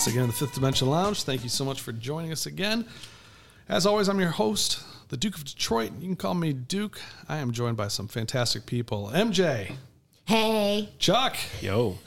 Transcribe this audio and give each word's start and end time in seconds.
once 0.00 0.06
again 0.06 0.22
in 0.22 0.28
the 0.28 0.34
Fifth 0.34 0.54
Dimension 0.54 0.88
Lounge. 0.88 1.24
Thank 1.24 1.42
you 1.42 1.50
so 1.50 1.62
much 1.62 1.82
for 1.82 1.92
joining 1.92 2.32
us 2.32 2.46
again. 2.46 2.86
As 3.68 3.84
always, 3.84 4.08
I'm 4.08 4.18
your 4.18 4.30
host, 4.30 4.82
the 5.10 5.16
Duke 5.18 5.36
of 5.36 5.44
Detroit. 5.44 5.92
You 6.00 6.06
can 6.06 6.16
call 6.16 6.32
me 6.32 6.54
Duke. 6.54 6.98
I 7.28 7.36
am 7.36 7.52
joined 7.52 7.76
by 7.76 7.88
some 7.88 8.08
fantastic 8.08 8.64
people. 8.64 9.10
MJ, 9.12 9.72
Hey, 10.24 10.88
Chuck, 10.98 11.36
Yo. 11.60 11.98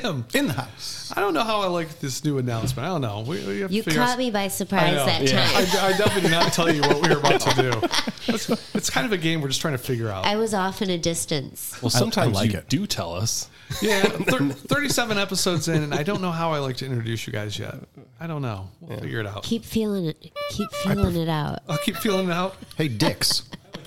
Tim. 0.00 0.24
In 0.34 0.46
the 0.48 0.52
house. 0.54 1.12
I 1.16 1.20
don't 1.20 1.34
know 1.34 1.42
how 1.44 1.60
I 1.60 1.66
like 1.66 2.00
this 2.00 2.24
new 2.24 2.38
announcement. 2.38 2.86
I 2.86 2.90
don't 2.90 3.00
know. 3.00 3.20
We, 3.26 3.44
we 3.46 3.60
have 3.60 3.70
to 3.70 3.76
you 3.76 3.82
figure 3.82 4.00
caught 4.00 4.10
out- 4.10 4.18
me 4.18 4.30
by 4.30 4.48
surprise 4.48 4.94
know. 4.94 5.06
that 5.06 5.22
Yeah. 5.22 5.46
time. 5.46 5.84
I, 5.84 5.86
I 5.88 5.96
definitely 5.98 6.22
did 6.22 6.30
not 6.30 6.52
tell 6.52 6.72
you 6.72 6.80
what 6.82 7.02
we 7.02 7.08
were 7.08 7.20
about 7.20 7.40
to 7.40 7.54
do. 7.62 7.80
It's, 8.26 8.48
it's 8.74 8.88
kind 8.88 9.04
of 9.04 9.12
a 9.12 9.18
game 9.18 9.42
we're 9.42 9.48
just 9.48 9.60
trying 9.60 9.74
to 9.74 9.78
figure 9.78 10.08
out. 10.08 10.24
I 10.24 10.36
was 10.36 10.54
off 10.54 10.80
in 10.80 10.88
a 10.88 10.96
distance. 10.96 11.76
Well, 11.82 11.90
sometimes 11.90 12.34
like 12.34 12.52
you 12.52 12.58
it. 12.60 12.70
do 12.70 12.86
tell 12.86 13.12
us. 13.12 13.50
Yeah, 13.82 14.00
thir- 14.02 14.48
37 14.48 15.18
episodes 15.18 15.68
in, 15.68 15.82
and 15.82 15.92
I 15.94 16.02
don't 16.04 16.22
know 16.22 16.30
how 16.30 16.50
I 16.52 16.58
like 16.58 16.78
to 16.78 16.86
introduce 16.86 17.26
you 17.26 17.34
guys 17.34 17.58
yet. 17.58 17.74
I 18.18 18.26
don't 18.26 18.40
know. 18.40 18.70
We'll 18.80 18.98
figure 18.98 19.20
it 19.20 19.26
out. 19.26 19.42
Keep 19.42 19.66
feeling 19.66 20.06
it. 20.06 20.32
Keep 20.52 20.72
feeling 20.72 21.16
it 21.16 21.28
out. 21.28 21.58
I'll 21.68 21.76
keep 21.76 21.96
feeling 21.96 22.30
it 22.30 22.32
out. 22.32 22.56
Hey, 22.78 22.88
Dix. 22.88 23.42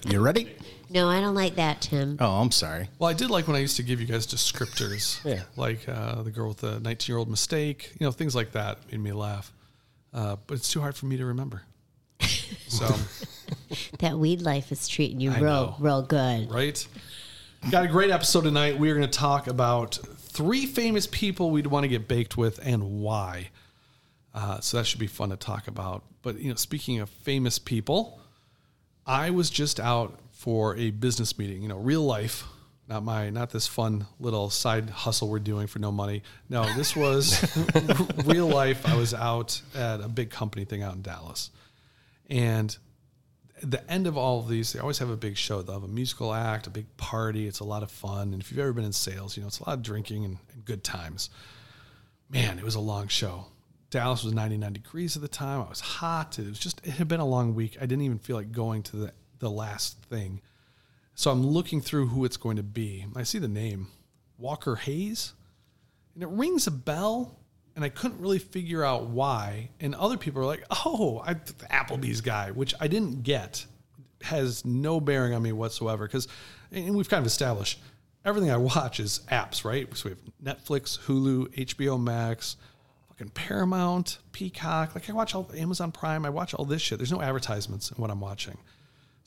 You 0.07 0.19
ready? 0.19 0.55
No, 0.89 1.09
I 1.09 1.19
don't 1.19 1.35
like 1.35 1.55
that, 1.55 1.81
Tim. 1.81 2.17
Oh, 2.19 2.41
I'm 2.41 2.51
sorry. 2.51 2.89
Well, 2.99 3.09
I 3.09 3.13
did 3.13 3.29
like 3.29 3.47
when 3.47 3.55
I 3.55 3.59
used 3.59 3.75
to 3.77 3.83
give 3.83 3.99
you 3.99 4.07
guys 4.07 4.25
descriptors. 4.27 5.23
Yeah. 5.25 5.43
Like 5.55 5.87
uh, 5.87 6.21
the 6.23 6.31
girl 6.31 6.47
with 6.49 6.57
the 6.57 6.79
19 6.79 7.11
year 7.13 7.17
old 7.17 7.29
mistake, 7.29 7.93
you 7.99 8.05
know, 8.05 8.11
things 8.11 8.35
like 8.35 8.51
that 8.53 8.79
made 8.91 8.99
me 9.01 9.11
laugh. 9.11 9.51
Uh, 10.13 10.37
but 10.47 10.55
it's 10.55 10.71
too 10.71 10.79
hard 10.81 10.95
for 10.95 11.05
me 11.05 11.17
to 11.17 11.25
remember. 11.25 11.63
So, 12.69 12.87
That 13.99 14.17
weed 14.19 14.41
life 14.41 14.71
is 14.73 14.87
treating 14.89 15.21
you 15.21 15.31
I 15.31 15.35
real, 15.35 15.43
know. 15.45 15.75
real 15.79 16.01
good. 16.01 16.51
right? 16.51 16.85
Got 17.71 17.85
a 17.85 17.87
great 17.87 18.09
episode 18.11 18.43
tonight. 18.43 18.77
We 18.77 18.89
are 18.89 18.95
going 18.95 19.09
to 19.09 19.17
talk 19.19 19.47
about 19.47 19.95
three 20.17 20.65
famous 20.65 21.07
people 21.07 21.49
we'd 21.51 21.67
want 21.67 21.83
to 21.85 21.87
get 21.87 22.07
baked 22.09 22.35
with 22.37 22.59
and 22.65 23.01
why. 23.01 23.49
Uh, 24.33 24.59
so 24.59 24.77
that 24.77 24.85
should 24.85 24.99
be 24.99 25.07
fun 25.07 25.29
to 25.29 25.37
talk 25.37 25.67
about. 25.67 26.03
But 26.21 26.39
you 26.39 26.49
know, 26.49 26.55
speaking 26.55 26.99
of 26.99 27.09
famous 27.09 27.57
people, 27.57 28.19
I 29.05 29.29
was 29.29 29.49
just 29.49 29.79
out 29.79 30.19
for 30.47 30.77
a 30.77 30.91
business 30.91 31.37
meeting. 31.37 31.61
You 31.61 31.67
know, 31.67 31.75
real 31.75 32.03
life, 32.03 32.45
not 32.87 33.03
my, 33.03 33.29
not 33.29 33.49
this 33.49 33.67
fun 33.67 34.07
little 34.17 34.49
side 34.49 34.89
hustle 34.89 35.27
we're 35.27 35.39
doing 35.39 35.67
for 35.67 35.79
no 35.79 35.91
money. 35.91 36.23
No, 36.47 36.63
this 36.73 36.95
was 36.95 37.43
real 38.25 38.47
life. 38.47 38.87
I 38.87 38.95
was 38.95 39.13
out 39.13 39.61
at 39.75 39.99
a 39.99 40.07
big 40.07 40.29
company 40.29 40.63
thing 40.63 40.83
out 40.83 40.95
in 40.95 41.01
Dallas, 41.01 41.51
and 42.29 42.77
at 43.61 43.71
the 43.71 43.91
end 43.91 44.07
of 44.07 44.15
all 44.17 44.39
of 44.39 44.47
these, 44.47 44.71
they 44.71 44.79
always 44.79 44.99
have 44.99 45.09
a 45.09 45.17
big 45.17 45.35
show. 45.35 45.61
They'll 45.61 45.81
have 45.81 45.83
a 45.83 45.93
musical 45.93 46.33
act, 46.33 46.65
a 46.65 46.69
big 46.69 46.95
party. 46.95 47.45
It's 47.45 47.59
a 47.59 47.65
lot 47.65 47.83
of 47.83 47.91
fun. 47.91 48.31
And 48.31 48.41
if 48.41 48.49
you've 48.49 48.61
ever 48.61 48.71
been 48.71 48.85
in 48.85 48.93
sales, 48.93 49.35
you 49.35 49.41
know, 49.41 49.47
it's 49.47 49.59
a 49.59 49.67
lot 49.67 49.73
of 49.73 49.83
drinking 49.83 50.23
and, 50.23 50.37
and 50.53 50.63
good 50.63 50.81
times. 50.81 51.29
Man, 52.29 52.57
it 52.57 52.63
was 52.63 52.75
a 52.75 52.79
long 52.79 53.09
show. 53.09 53.47
Dallas 53.89 54.23
was 54.23 54.33
99 54.33 54.71
degrees 54.71 55.17
at 55.17 55.21
the 55.21 55.27
time. 55.27 55.59
I 55.59 55.67
was 55.67 55.81
hot. 55.81 56.39
It 56.39 56.47
was 56.47 56.59
just, 56.59 56.79
it 56.87 56.91
had 56.91 57.09
been 57.09 57.19
a 57.19 57.25
long 57.25 57.53
week. 57.53 57.75
I 57.81 57.85
didn't 57.85 58.03
even 58.03 58.19
feel 58.19 58.37
like 58.37 58.53
going 58.53 58.83
to 58.83 58.95
the, 58.95 59.13
the 59.39 59.49
last 59.49 60.01
thing. 60.05 60.41
So 61.15 61.31
I'm 61.31 61.45
looking 61.45 61.81
through 61.81 62.07
who 62.07 62.25
it's 62.25 62.37
going 62.37 62.57
to 62.57 62.63
be. 62.63 63.05
I 63.15 63.23
see 63.23 63.39
the 63.39 63.47
name 63.47 63.87
Walker 64.37 64.75
Hayes, 64.75 65.33
and 66.13 66.23
it 66.23 66.29
rings 66.29 66.67
a 66.67 66.71
bell, 66.71 67.39
and 67.75 67.83
I 67.83 67.89
couldn't 67.89 68.21
really 68.21 68.39
figure 68.39 68.83
out 68.83 69.07
why. 69.07 69.69
And 69.79 69.95
other 69.95 70.17
people 70.17 70.41
are 70.41 70.45
like, 70.45 70.63
"Oh, 70.85 71.21
I, 71.25 71.33
the 71.33 71.67
Applebee's 71.71 72.21
guy," 72.21 72.51
which 72.51 72.73
I 72.79 72.87
didn't 72.87 73.23
get. 73.23 73.65
Has 74.23 74.65
no 74.65 74.99
bearing 74.99 75.33
on 75.33 75.43
me 75.43 75.51
whatsoever 75.51 76.07
because, 76.07 76.27
and 76.71 76.95
we've 76.95 77.07
kind 77.07 77.21
of 77.21 77.27
established 77.27 77.79
everything 78.27 78.51
I 78.51 78.57
watch 78.57 78.99
is 78.99 79.21
apps, 79.31 79.63
right? 79.63 79.87
So 79.95 80.09
we 80.09 80.15
have 80.15 80.57
Netflix, 80.57 80.99
Hulu, 80.99 81.47
HBO 81.55 82.01
Max, 82.01 82.57
fucking 83.07 83.29
Paramount, 83.29 84.19
Peacock. 84.33 84.93
Like 84.93 85.09
I 85.09 85.13
watch 85.13 85.33
all 85.33 85.49
Amazon 85.55 85.91
Prime. 85.91 86.25
I 86.25 86.29
watch 86.29 86.53
all 86.53 86.65
this 86.65 86.81
shit. 86.81 86.99
There's 86.99 87.11
no 87.11 87.21
advertisements 87.21 87.89
in 87.89 88.01
what 88.01 88.11
I'm 88.11 88.19
watching. 88.19 88.57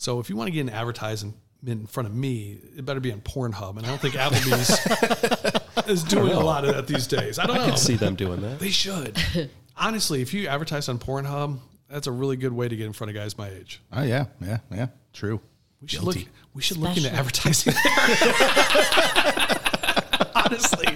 So 0.00 0.18
if 0.18 0.28
you 0.30 0.36
want 0.36 0.48
to 0.48 0.52
get 0.52 0.62
an 0.62 0.70
advertisement 0.70 1.36
in 1.66 1.86
front 1.86 2.08
of 2.08 2.14
me, 2.14 2.58
it 2.74 2.86
better 2.86 3.00
be 3.00 3.12
on 3.12 3.20
Pornhub. 3.20 3.76
And 3.76 3.84
I 3.84 3.90
don't 3.90 4.00
think 4.00 4.14
Applebee's 4.14 5.84
is 5.90 6.02
doing 6.04 6.32
a 6.32 6.40
lot 6.40 6.64
of 6.64 6.74
that 6.74 6.86
these 6.86 7.06
days. 7.06 7.38
I 7.38 7.44
don't 7.44 7.56
know. 7.56 7.64
I 7.64 7.68
could 7.68 7.78
see 7.78 7.96
them 7.96 8.14
doing 8.14 8.40
that. 8.40 8.58
They 8.60 8.70
should. 8.70 9.22
Honestly, 9.76 10.22
if 10.22 10.32
you 10.32 10.48
advertise 10.48 10.88
on 10.88 10.98
Pornhub, 10.98 11.58
that's 11.90 12.06
a 12.06 12.12
really 12.12 12.38
good 12.38 12.54
way 12.54 12.66
to 12.66 12.74
get 12.74 12.86
in 12.86 12.94
front 12.94 13.10
of 13.10 13.14
guys 13.14 13.36
my 13.36 13.50
age. 13.50 13.82
Oh, 13.92 14.02
yeah. 14.02 14.24
Yeah. 14.40 14.60
Yeah. 14.72 14.86
True. 15.12 15.38
We 15.82 15.88
should 15.88 16.00
Guilty. 16.00 16.20
look. 16.20 16.28
We 16.54 16.62
should 16.62 16.78
look 16.78 16.96
into 16.96 17.10
Especially- 17.12 17.18
advertising. 17.18 17.74
Honestly, 20.34 20.86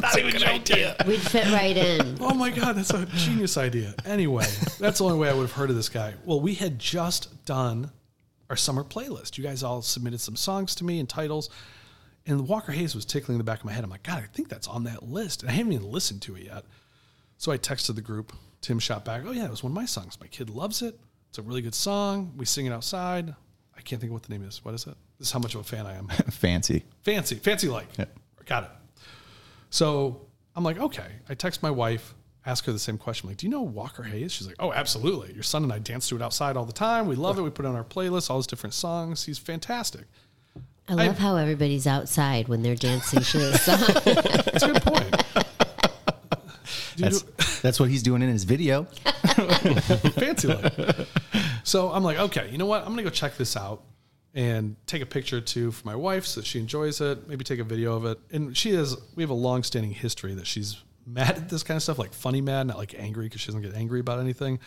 not 0.00 0.18
even 0.18 0.40
joking. 0.40 0.94
We'd 1.06 1.20
fit 1.20 1.44
right 1.52 1.76
in. 1.76 2.16
Oh 2.18 2.32
my 2.32 2.48
god, 2.50 2.76
that's 2.76 2.90
a 2.94 3.04
genius 3.14 3.58
idea. 3.58 3.94
Anyway, 4.06 4.46
that's 4.78 4.98
the 4.98 5.04
only 5.04 5.18
way 5.18 5.28
I 5.28 5.34
would 5.34 5.42
have 5.42 5.52
heard 5.52 5.68
of 5.70 5.76
this 5.76 5.88
guy. 5.90 6.14
Well, 6.24 6.40
we 6.40 6.54
had 6.54 6.78
just 6.78 7.44
done 7.44 7.90
our 8.54 8.56
summer 8.56 8.84
playlist. 8.84 9.36
You 9.36 9.42
guys 9.42 9.64
all 9.64 9.82
submitted 9.82 10.20
some 10.20 10.36
songs 10.36 10.76
to 10.76 10.84
me 10.84 11.00
and 11.00 11.08
titles. 11.08 11.50
And 12.24 12.46
Walker 12.46 12.70
Hayes 12.70 12.94
was 12.94 13.04
tickling 13.04 13.36
the 13.36 13.42
back 13.42 13.58
of 13.58 13.64
my 13.64 13.72
head. 13.72 13.82
I'm 13.82 13.90
like, 13.90 14.04
God, 14.04 14.22
I 14.22 14.26
think 14.32 14.48
that's 14.48 14.68
on 14.68 14.84
that 14.84 15.02
list. 15.02 15.42
And 15.42 15.50
I 15.50 15.54
haven't 15.54 15.72
even 15.72 15.90
listened 15.90 16.22
to 16.22 16.36
it 16.36 16.44
yet. 16.44 16.64
So 17.36 17.50
I 17.50 17.58
texted 17.58 17.96
the 17.96 18.00
group. 18.00 18.32
Tim 18.60 18.78
shot 18.78 19.04
back, 19.04 19.22
Oh, 19.26 19.32
yeah, 19.32 19.44
it 19.44 19.50
was 19.50 19.64
one 19.64 19.72
of 19.72 19.74
my 19.74 19.86
songs. 19.86 20.20
My 20.20 20.28
kid 20.28 20.50
loves 20.50 20.82
it. 20.82 20.96
It's 21.30 21.38
a 21.38 21.42
really 21.42 21.62
good 21.62 21.74
song. 21.74 22.32
We 22.36 22.44
sing 22.44 22.66
it 22.66 22.72
outside. 22.72 23.34
I 23.76 23.80
can't 23.80 24.00
think 24.00 24.10
of 24.10 24.14
what 24.14 24.22
the 24.22 24.32
name 24.32 24.46
is. 24.46 24.64
What 24.64 24.72
is 24.72 24.86
it? 24.86 24.94
This 25.18 25.26
is 25.26 25.32
how 25.32 25.40
much 25.40 25.56
of 25.56 25.60
a 25.60 25.64
fan 25.64 25.84
I 25.84 25.96
am. 25.96 26.06
Fancy. 26.30 26.84
Fancy, 27.02 27.34
fancy 27.34 27.68
like. 27.68 27.88
Got 28.46 28.64
it. 28.64 28.70
So 29.70 30.28
I'm 30.54 30.62
like, 30.62 30.78
okay. 30.78 31.08
I 31.28 31.34
text 31.34 31.60
my 31.60 31.72
wife, 31.72 32.14
ask 32.46 32.64
her 32.66 32.72
the 32.72 32.78
same 32.78 32.98
question. 32.98 33.26
I'm 33.26 33.30
like, 33.30 33.38
do 33.38 33.46
you 33.46 33.50
know 33.50 33.62
Walker 33.62 34.02
Hayes? 34.02 34.32
She's 34.32 34.46
like, 34.46 34.56
oh, 34.58 34.72
absolutely. 34.72 35.32
Your 35.32 35.42
son 35.42 35.62
and 35.62 35.72
I 35.72 35.78
dance 35.78 36.08
to 36.08 36.16
it 36.16 36.22
outside 36.22 36.56
all 36.56 36.64
the 36.64 36.72
time. 36.72 37.06
We 37.06 37.16
love 37.16 37.38
it. 37.38 37.42
We 37.42 37.50
put 37.50 37.64
it 37.64 37.68
on 37.68 37.76
our 37.76 37.84
playlist, 37.84 38.30
all 38.30 38.36
his 38.36 38.46
different 38.46 38.74
songs. 38.74 39.24
He's 39.24 39.38
fantastic. 39.38 40.04
I 40.86 40.94
love 40.94 41.18
how 41.18 41.36
everybody's 41.36 41.86
outside 41.86 42.48
when 42.48 42.62
they're 42.62 42.74
dancing 42.74 43.20
to 43.20 43.38
this 43.38 43.62
song. 43.62 43.78
That's 44.04 44.62
a 44.62 44.72
good 44.72 44.82
point. 44.82 45.24
That's, 46.96 47.22
do- 47.22 47.32
that's 47.62 47.80
what 47.80 47.90
he's 47.90 48.04
doing 48.04 48.22
in 48.22 48.28
his 48.28 48.44
video. 48.44 48.84
fancy 50.14 50.46
like. 50.46 50.72
So 51.64 51.90
I'm 51.90 52.04
like, 52.04 52.18
okay, 52.18 52.48
you 52.50 52.58
know 52.58 52.66
what? 52.66 52.82
I'm 52.82 52.90
gonna 52.90 53.02
go 53.02 53.10
check 53.10 53.36
this 53.36 53.56
out 53.56 53.82
and 54.32 54.76
take 54.86 55.02
a 55.02 55.06
picture 55.06 55.38
or 55.38 55.40
two 55.40 55.72
for 55.72 55.84
my 55.86 55.96
wife 55.96 56.24
so 56.24 56.40
that 56.40 56.46
she 56.46 56.60
enjoys 56.60 57.00
it. 57.00 57.26
Maybe 57.26 57.42
take 57.42 57.58
a 57.58 57.64
video 57.64 57.96
of 57.96 58.04
it. 58.04 58.18
And 58.30 58.56
she 58.56 58.74
has, 58.74 58.96
we 59.16 59.24
have 59.24 59.30
a 59.30 59.34
long-standing 59.34 59.90
history 59.90 60.34
that 60.34 60.46
she's 60.46 60.76
mad 61.06 61.36
at 61.36 61.48
this 61.48 61.62
kind 61.62 61.76
of 61.76 61.82
stuff, 61.82 61.98
like 61.98 62.12
funny 62.12 62.40
mad, 62.40 62.66
not 62.66 62.78
like 62.78 62.94
angry 62.98 63.26
because 63.26 63.40
she 63.40 63.48
doesn't 63.48 63.62
get 63.62 63.74
angry 63.74 64.00
about 64.00 64.20
anything. 64.20 64.58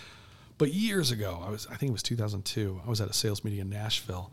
But 0.58 0.74
years 0.74 1.12
ago, 1.12 1.44
I 1.46 1.50
was, 1.50 1.68
I 1.68 1.76
think 1.76 1.90
it 1.90 1.94
was 1.94 2.04
2002. 2.04 2.82
I 2.86 2.90
was 2.90 3.00
at 3.02 3.10
a 3.10 3.14
sales 3.14 3.44
meeting 3.44 3.60
in 3.60 3.70
Nashville. 3.70 4.32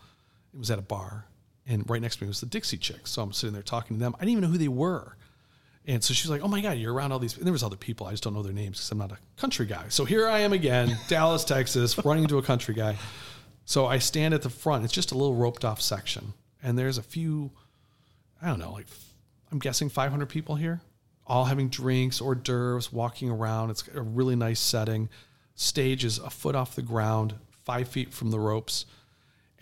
It 0.55 0.59
was 0.59 0.71
at 0.71 0.79
a 0.79 0.83
bar, 0.83 1.27
and 1.67 1.89
right 1.89 2.01
next 2.01 2.17
to 2.17 2.25
me 2.25 2.29
was 2.29 2.41
the 2.41 2.47
Dixie 2.47 2.79
Chicks. 2.79 3.11
So 3.11 3.23
I'm 3.23 3.33
sitting 3.33 3.53
there 3.53 3.63
talking 3.63 3.97
to 3.97 4.01
them. 4.01 4.15
I 4.17 4.21
didn't 4.21 4.33
even 4.33 4.43
know 4.43 4.49
who 4.49 4.59
they 4.59 4.69
were. 4.69 5.17
And 5.87 6.03
so 6.03 6.15
she's 6.15 6.31
like, 6.31 6.43
"Oh 6.43 6.49
my 6.49 6.63
God, 6.63 6.79
you're 6.79 6.95
around 6.95 7.13
all 7.13 7.19
these." 7.19 7.37
And 7.37 7.45
there 7.45 7.53
was 7.53 7.63
other 7.63 7.77
people. 7.77 8.07
I 8.07 8.13
just 8.13 8.23
don't 8.23 8.33
know 8.33 8.43
their 8.43 8.55
names 8.55 8.79
because 8.79 8.91
I'm 8.91 8.99
not 8.99 9.13
a 9.13 9.19
country 9.37 9.67
guy. 9.67 9.85
So 9.89 10.05
here 10.07 10.27
I 10.27 10.41
am 10.41 10.55
again, 10.55 10.97
Dallas, 11.09 11.45
Texas, 11.45 12.03
running 12.05 12.23
into 12.23 12.39
a 12.39 12.43
country 12.43 12.75
guy. 12.75 12.97
So 13.67 13.87
I 13.87 13.99
stand 13.99 14.33
at 14.33 14.43
the 14.43 14.51
front. 14.51 14.85
It's 14.85 14.93
just 14.95 15.13
a 15.13 15.15
little 15.15 15.35
roped 15.35 15.65
off 15.65 15.83
section, 15.83 16.33
and 16.63 16.79
there's 16.79 16.97
a 16.97 17.03
few, 17.03 17.51
I 18.41 18.49
don't 18.49 18.59
know, 18.59 18.73
like 18.73 18.87
I'm 19.53 19.59
guessing 19.59 19.91
500 19.91 20.27
people 20.27 20.55
here, 20.57 20.81
all 21.27 21.45
having 21.45 21.69
drinks, 21.69 22.21
hors 22.21 22.35
d'oeuvres, 22.35 22.93
walking 22.93 23.31
around. 23.31 23.71
It's 23.71 23.89
a 23.95 24.03
really 24.03 24.37
nice 24.37 24.61
setting. 24.61 25.09
Stage 25.55 26.05
is 26.05 26.19
a 26.19 26.31
foot 26.31 26.55
off 26.55 26.75
the 26.75 26.83
ground, 26.83 27.35
five 27.65 27.89
feet 27.89 28.13
from 28.13 28.31
the 28.31 28.41
ropes. 28.41 28.87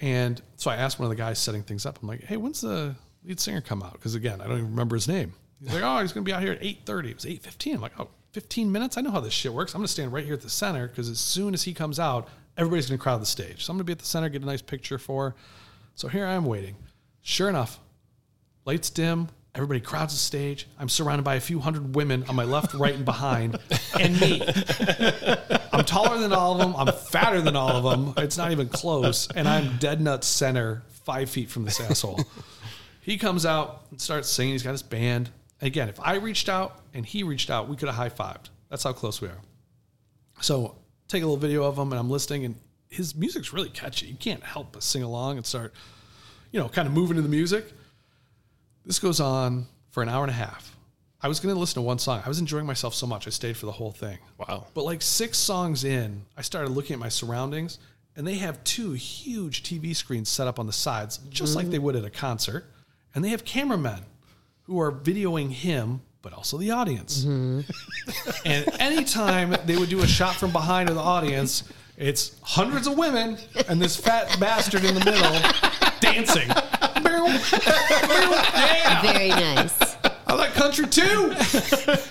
And 0.00 0.41
so 0.56 0.70
I 0.70 0.76
asked 0.76 0.99
one 0.99 1.06
of 1.06 1.11
the 1.11 1.17
guys 1.17 1.38
setting 1.38 1.62
things 1.62 1.87
up. 1.87 2.00
I'm 2.03 2.09
like, 2.09 2.25
"Hey, 2.25 2.37
when's 2.37 2.61
the 2.61 2.97
lead 3.25 3.38
singer 3.38 3.61
come 3.61 3.82
out?" 3.82 3.93
Because 3.93 4.14
again, 4.14 4.41
I 4.41 4.44
don't 4.49 4.59
even 4.59 4.70
remember 4.70 4.97
his 4.97 5.06
name. 5.06 5.32
He's 5.61 5.73
like, 5.73 5.82
"Oh, 5.85 6.00
he's 6.00 6.12
going 6.12 6.25
to 6.25 6.29
be 6.29 6.32
out 6.35 6.43
here 6.43 6.53
at 6.53 6.62
8:30." 6.62 7.11
It 7.11 7.14
was 7.14 7.25
8:15. 7.25 7.75
I'm 7.75 7.81
like, 7.81 7.99
"Oh, 8.00 8.08
15 8.32 8.73
minutes? 8.73 8.97
I 8.97 9.03
know 9.03 9.11
how 9.11 9.20
this 9.20 9.32
shit 9.32 9.53
works. 9.53 9.75
I'm 9.75 9.81
going 9.81 9.87
to 9.87 9.93
stand 9.93 10.12
right 10.12 10.25
here 10.25 10.35
at 10.35 10.41
the 10.41 10.50
center 10.50 10.88
because 10.88 11.08
as 11.08 11.20
soon 11.20 11.55
as 11.55 11.62
he 11.62 11.75
comes 11.75 12.00
out, 12.00 12.29
everybody's 12.56 12.88
going 12.88 12.99
to 12.99 13.03
crowd 13.03 13.20
the 13.20 13.26
stage. 13.26 13.65
So 13.65 13.70
I'm 13.70 13.76
going 13.76 13.85
to 13.85 13.85
be 13.85 13.93
at 13.93 13.99
the 13.99 14.06
center, 14.06 14.29
get 14.29 14.43
a 14.43 14.47
nice 14.47 14.62
picture 14.62 14.99
for. 14.99 15.37
So 15.94 16.08
here 16.08 16.26
I 16.26 16.32
am 16.32 16.47
waiting. 16.47 16.76
Sure 17.20 17.49
enough, 17.49 17.79
lights 18.65 18.91
dim. 18.91 19.29
Everybody 19.54 19.81
crowds 19.81 20.14
the 20.14 20.19
stage. 20.19 20.66
I'm 20.78 20.88
surrounded 20.88 21.25
by 21.25 21.34
a 21.34 21.40
few 21.40 21.60
hundred 21.60 21.94
women 21.94 22.25
on 22.26 22.34
my 22.34 22.44
left, 22.44 22.72
right, 22.72 22.94
and 22.94 23.04
behind, 23.04 23.58
and 24.00 24.19
me. 24.19 24.43
I'm 25.72 25.84
taller 25.84 26.19
than 26.19 26.32
all 26.32 26.52
of 26.52 26.58
them. 26.58 26.75
I'm 26.75 26.93
fatter 26.94 27.43
than 27.43 27.54
all 27.54 27.69
of 27.69 27.84
them. 27.84 28.14
It's 28.16 28.38
not 28.38 28.50
even 28.50 28.69
close. 28.69 29.31
And 29.31 29.46
I'm 29.46 29.76
dead 29.76 30.00
nuts 30.00 30.26
center, 30.26 30.84
five 31.04 31.28
feet 31.28 31.50
from 31.50 31.66
this 31.66 31.81
asshole. 31.81 32.20
He 33.02 33.19
comes 33.19 33.44
out 33.44 33.82
and 33.90 34.00
starts 34.00 34.28
singing. 34.31 34.54
He's 34.54 34.62
got 34.62 34.70
his 34.70 34.82
band. 34.82 35.28
Again, 35.60 35.90
if 35.90 36.00
I 36.00 36.14
reached 36.14 36.48
out 36.48 36.81
and 36.94 37.05
he 37.05 37.22
reached 37.22 37.50
out, 37.50 37.69
we 37.69 37.76
could 37.76 37.88
have 37.88 37.96
high 37.96 38.08
fived. 38.08 38.48
That's 38.70 38.84
how 38.84 38.93
close 38.94 39.20
we 39.20 39.28
are. 39.28 39.40
So 40.40 40.76
take 41.08 41.22
a 41.22 41.26
little 41.26 41.37
video 41.37 41.64
of 41.64 41.78
him 41.78 41.93
and 41.93 41.98
I'm 41.98 42.08
listening 42.08 42.46
and 42.46 42.55
his 42.88 43.14
music's 43.14 43.52
really 43.52 43.69
catchy. 43.69 44.06
You 44.06 44.16
can't 44.16 44.43
help 44.43 44.72
but 44.72 44.82
sing 44.82 45.02
along 45.02 45.37
and 45.37 45.44
start, 45.44 45.75
you 46.52 46.60
know, 46.60 46.69
kind 46.69 46.88
of 46.88 46.94
moving 46.94 47.16
to 47.16 47.22
the 47.22 47.28
music. 47.28 47.72
This 48.84 48.99
goes 48.99 49.20
on 49.20 49.67
for 49.90 50.02
an 50.02 50.08
hour 50.08 50.25
and 50.25 50.31
a 50.31 50.34
half. 50.34 50.76
I 51.25 51.29
was 51.29 51.38
going 51.38 51.55
to 51.55 51.61
listen 51.61 51.75
to 51.75 51.82
one 51.82 52.00
song. 52.00 52.20
I 52.25 52.29
was 52.29 52.40
enjoying 52.40 52.67
myself 52.67 52.94
so 52.94 53.06
much. 53.06 53.29
I 53.29 53.31
stayed 53.31 53.56
for 53.56 53.67
the 53.67 53.73
whole 53.73 53.93
thing. 53.93 54.19
Wow. 54.38 54.67
But 54.75 54.84
like 54.84 55.02
six 55.02 55.38
songs 55.38 55.84
in, 55.84 56.25
I 56.37 56.43
started 56.43 56.70
looking 56.70 56.94
at 56.94 57.00
my 57.00 57.08
surroundings, 57.08 57.79
and 58.17 58.26
they 58.26 58.34
have 58.34 58.62
two 58.64 58.93
huge 58.93 59.62
TV 59.62 59.94
screens 59.94 60.29
set 60.29 60.49
up 60.49 60.58
on 60.58 60.67
the 60.67 60.73
sides, 60.73 61.19
just 61.31 61.55
like 61.55 61.64
mm-hmm. 61.64 61.73
they 61.73 61.79
would 61.79 61.94
at 61.94 62.05
a 62.05 62.11
concert. 62.11 62.64
And 63.14 63.25
they 63.25 63.29
have 63.29 63.44
cameramen 63.44 64.00
who 64.62 64.81
are 64.81 64.90
videoing 64.90 65.50
him, 65.50 66.00
but 66.23 66.32
also 66.32 66.58
the 66.58 66.73
audience. 66.73 67.25
Mm-hmm. 67.25 67.61
and 68.44 68.81
anytime 68.81 69.55
they 69.64 69.76
would 69.76 69.90
do 69.90 70.02
a 70.02 70.08
shot 70.08 70.34
from 70.34 70.50
behind 70.50 70.88
of 70.88 70.96
the 70.96 71.02
audience, 71.02 71.62
it's 71.96 72.37
hundreds 72.43 72.88
of 72.88 72.99
women 72.99 73.38
and 73.69 73.81
this 73.81 73.96
fat 73.96 74.40
bastard 74.40 74.84
in 74.84 74.94
the 74.94 75.05
middle 75.05 76.00
dancing. 76.00 76.49
Yeah, 77.17 79.03
Very 79.03 79.29
nice. 79.29 79.97
I 80.26 80.35
like 80.35 80.55
country 80.55 80.87
too. 80.87 81.35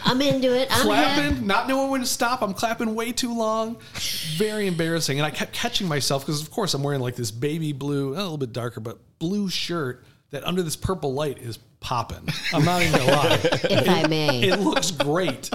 I'm 0.06 0.21
into 0.21 0.56
it. 0.56 0.68
I'm 0.71 0.81
clapping, 0.83 1.48
not 1.48 1.68
knowing 1.68 1.89
when 1.89 2.01
to 2.01 2.07
stop. 2.07 2.42
I'm 2.42 2.53
clapping 2.53 2.94
way 2.94 3.12
too 3.12 3.36
long. 3.36 3.77
Very 4.38 4.68
embarrassing. 4.68 5.19
And 5.19 5.25
I 5.25 5.31
kept 5.31 5.53
catching 5.53 5.88
myself 5.88 6.24
because, 6.24 6.42
of 6.42 6.51
course, 6.51 6.74
I'm 6.74 6.83
wearing 6.83 7.01
like 7.01 7.15
this 7.15 7.31
baby 7.31 7.74
blue, 7.74 8.13
a 8.13 8.15
little 8.15 8.38
bit 8.38 8.53
darker, 8.53 8.80
but 8.80 9.00
blue 9.19 9.50
shirt 9.50 10.03
that 10.31 10.45
under 10.45 10.62
this 10.62 10.75
purple 10.75 11.13
light 11.13 11.39
is 11.39 11.57
popping. 11.80 12.27
I'm 12.54 12.63
not 12.63 12.81
even 12.81 13.00
gonna 13.00 13.12
lie. 13.12 13.39
If 13.63 13.89
I 13.89 14.07
may. 14.07 14.44
It 14.44 14.59
looks 14.59 14.92
great, 14.92 15.50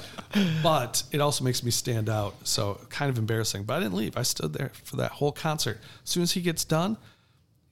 but 0.62 1.02
it 1.12 1.20
also 1.20 1.44
makes 1.44 1.62
me 1.62 1.70
stand 1.70 2.08
out. 2.08 2.34
So 2.44 2.80
kind 2.90 3.10
of 3.10 3.18
embarrassing. 3.18 3.64
But 3.64 3.74
I 3.74 3.80
didn't 3.80 3.94
leave. 3.94 4.16
I 4.16 4.22
stood 4.22 4.52
there 4.52 4.72
for 4.84 4.96
that 4.96 5.12
whole 5.12 5.32
concert. 5.32 5.78
As 6.04 6.10
soon 6.10 6.22
as 6.22 6.32
he 6.32 6.40
gets 6.42 6.64
done, 6.64 6.96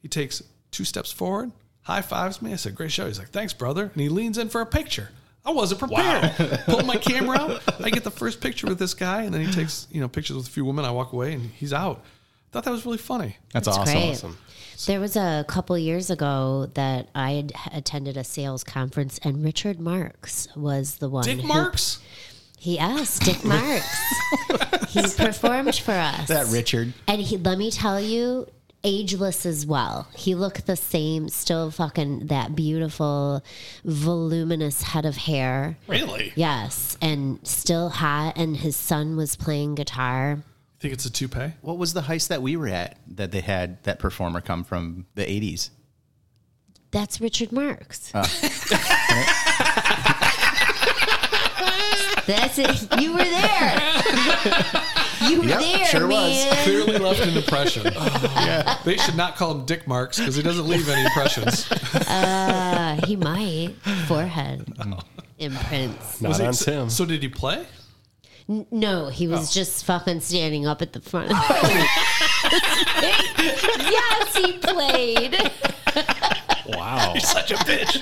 he 0.01 0.09
takes 0.09 0.43
two 0.71 0.85
steps 0.85 1.13
forward, 1.13 1.53
high 1.85 2.03
fives 2.03 2.43
me. 2.43 2.53
I 2.53 2.57
said, 2.57 2.75
"Great 2.75 2.93
show." 2.93 3.07
He's 3.07 3.19
like, 3.19 3.31
"Thanks, 3.31 3.53
brother," 3.53 3.91
and 3.93 4.01
he 4.03 4.09
leans 4.09 4.37
in 4.37 4.49
for 4.49 4.61
a 4.61 4.67
picture. 4.67 5.11
I 5.47 5.51
wasn't 5.53 5.81
prepared. 5.81 6.33
Pull 6.67 6.85
my 6.85 6.97
camera 6.97 7.39
out. 7.39 7.63
I 7.85 7.91
get 7.91 8.03
the 8.03 8.11
first 8.11 8.41
picture 8.41 8.67
with 8.67 8.79
this 8.79 8.95
guy, 8.95 9.23
and 9.23 9.33
then 9.33 9.45
he 9.45 9.53
takes 9.53 9.87
you 9.91 10.01
know 10.01 10.09
pictures 10.09 10.37
with 10.37 10.47
a 10.49 10.51
few 10.51 10.65
women. 10.65 10.85
I 10.85 10.91
walk 10.91 11.13
away, 11.13 11.35
and 11.35 11.51
he's 11.51 11.73
out. 11.73 12.03
Thought 12.53 12.65
that 12.65 12.71
was 12.71 12.87
really 12.87 12.99
funny. 12.99 13.37
That's, 13.53 13.67
That's 13.67 13.79
awesome. 13.79 14.11
Awesome. 14.11 14.39
There 14.87 15.01
was 15.01 15.17
a 15.17 15.45
couple 15.49 15.77
years 15.79 16.11
ago 16.11 16.71
that 16.75 17.09
I 17.15 17.33
had 17.33 17.53
attended 17.73 18.17
a 18.17 18.25
sales 18.25 18.65
conference, 18.65 19.19
and 19.23 19.45
Richard 19.45 19.81
Marx 19.81 20.49
was 20.57 20.97
the 20.97 21.09
one. 21.09 21.25
Dick 21.25 21.41
who- 21.41 21.49
Marx. 21.49 22.01
He 22.59 22.79
asked 22.79 23.25
Dick 23.25 23.45
Marx. 23.45 23.85
he 24.89 25.03
performed 25.03 25.75
for 25.75 25.93
us. 25.93 26.29
That 26.29 26.47
Richard. 26.47 26.95
And 27.07 27.21
he, 27.21 27.37
let 27.37 27.59
me 27.59 27.71
tell 27.71 28.01
you, 28.01 28.47
ageless 28.85 29.45
as 29.47 29.67
well. 29.67 30.07
He 30.15 30.35
looked 30.35 30.67
the 30.67 30.77
same, 30.77 31.29
still 31.29 31.71
fucking 31.71 32.27
that 32.27 32.55
beautiful, 32.55 33.43
voluminous 33.85 34.83
head 34.83 35.07
of 35.07 35.17
hair. 35.17 35.77
Really? 35.89 36.33
Yes, 36.37 36.97
and 37.01 37.41
still 37.47 37.89
hot. 37.89 38.35
And 38.37 38.57
his 38.57 38.77
son 38.77 39.17
was 39.17 39.35
playing 39.35 39.75
guitar. 39.75 40.39
I 40.43 40.81
Think 40.81 40.95
it's 40.95 41.07
a 41.07 41.13
toupee? 41.13 41.55
What 41.63 41.79
was 41.79 41.95
the 41.95 42.03
heist 42.03 42.29
that 42.29 42.43
we 42.43 42.57
were 42.57 42.69
at 42.69 42.99
that 43.17 43.33
they 43.33 43.41
had 43.41 43.83
that 43.85 43.99
performer 43.99 44.41
come 44.41 44.65
from 44.65 45.07
the 45.15 45.25
80s? 45.25 45.71
That's 46.91 47.21
Richard 47.21 47.51
Marx. 47.51 48.13
Oh. 48.15 48.21
That's 52.27 52.59
it. 52.59 53.01
You 53.01 53.13
were 53.13 53.19
there. 53.19 53.83
You 55.31 55.41
were 55.41 55.47
Yep, 55.47 55.61
there, 55.61 55.85
sure 55.87 56.07
was. 56.09 56.11
man. 56.45 56.65
Clearly 56.65 56.99
left 56.99 57.21
an 57.21 57.37
impression. 57.37 57.83
They 58.85 58.97
should 58.99 59.17
not 59.17 59.37
call 59.37 59.53
him 59.53 59.65
Dick 59.65 59.87
Marx 59.87 60.19
because 60.19 60.37
he 60.37 60.43
doesn't 60.43 60.67
leave 60.69 60.89
any 60.89 61.03
impressions. 61.05 61.71
Uh, 61.71 63.01
he 63.07 63.17
might 63.17 63.75
forehead 64.07 64.67
imprints. 65.39 66.21
Not 66.21 66.29
Was 66.31 66.41
on 66.41 66.53
so, 66.53 66.65
Tim. 66.71 66.91
so 66.91 67.05
did 67.07 67.23
he 67.23 67.29
play? 67.29 67.65
No, 68.71 69.09
he 69.09 69.27
was 69.27 69.49
Oh. 69.49 69.53
just 69.55 69.85
fucking 69.87 70.21
standing 70.21 70.67
up 70.67 70.83
at 70.83 70.93
the 70.93 71.01
front. 71.01 71.31
yes, 73.01 74.37
he 74.37 74.53
played. 74.59 75.51
Wow. 76.69 77.13
You're 77.13 77.21
Such 77.21 77.51
a 77.53 77.57
bitch. 77.57 78.01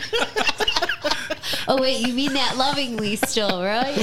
Oh 1.69 1.81
wait, 1.81 2.07
you 2.07 2.13
mean 2.13 2.33
that 2.35 2.57
lovingly 2.57 3.17
still, 3.17 3.63
right? 3.63 3.97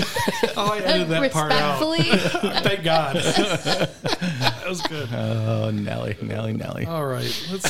Oh, 0.56 0.74
I 0.74 0.80
edited 0.80 1.10
that 1.10 1.32
part 1.32 1.52
out. 1.52 1.82
Respectfully. 1.82 2.52
Thank 2.62 2.84
God. 2.84 3.16
that 3.18 4.64
was 4.68 4.82
good. 4.84 5.10
Oh, 5.14 5.70
Nelly, 5.72 6.16
Nelly, 6.22 6.54
Nelly. 6.54 6.86
All 6.86 7.06
right. 7.06 7.48
Let's, 7.52 7.70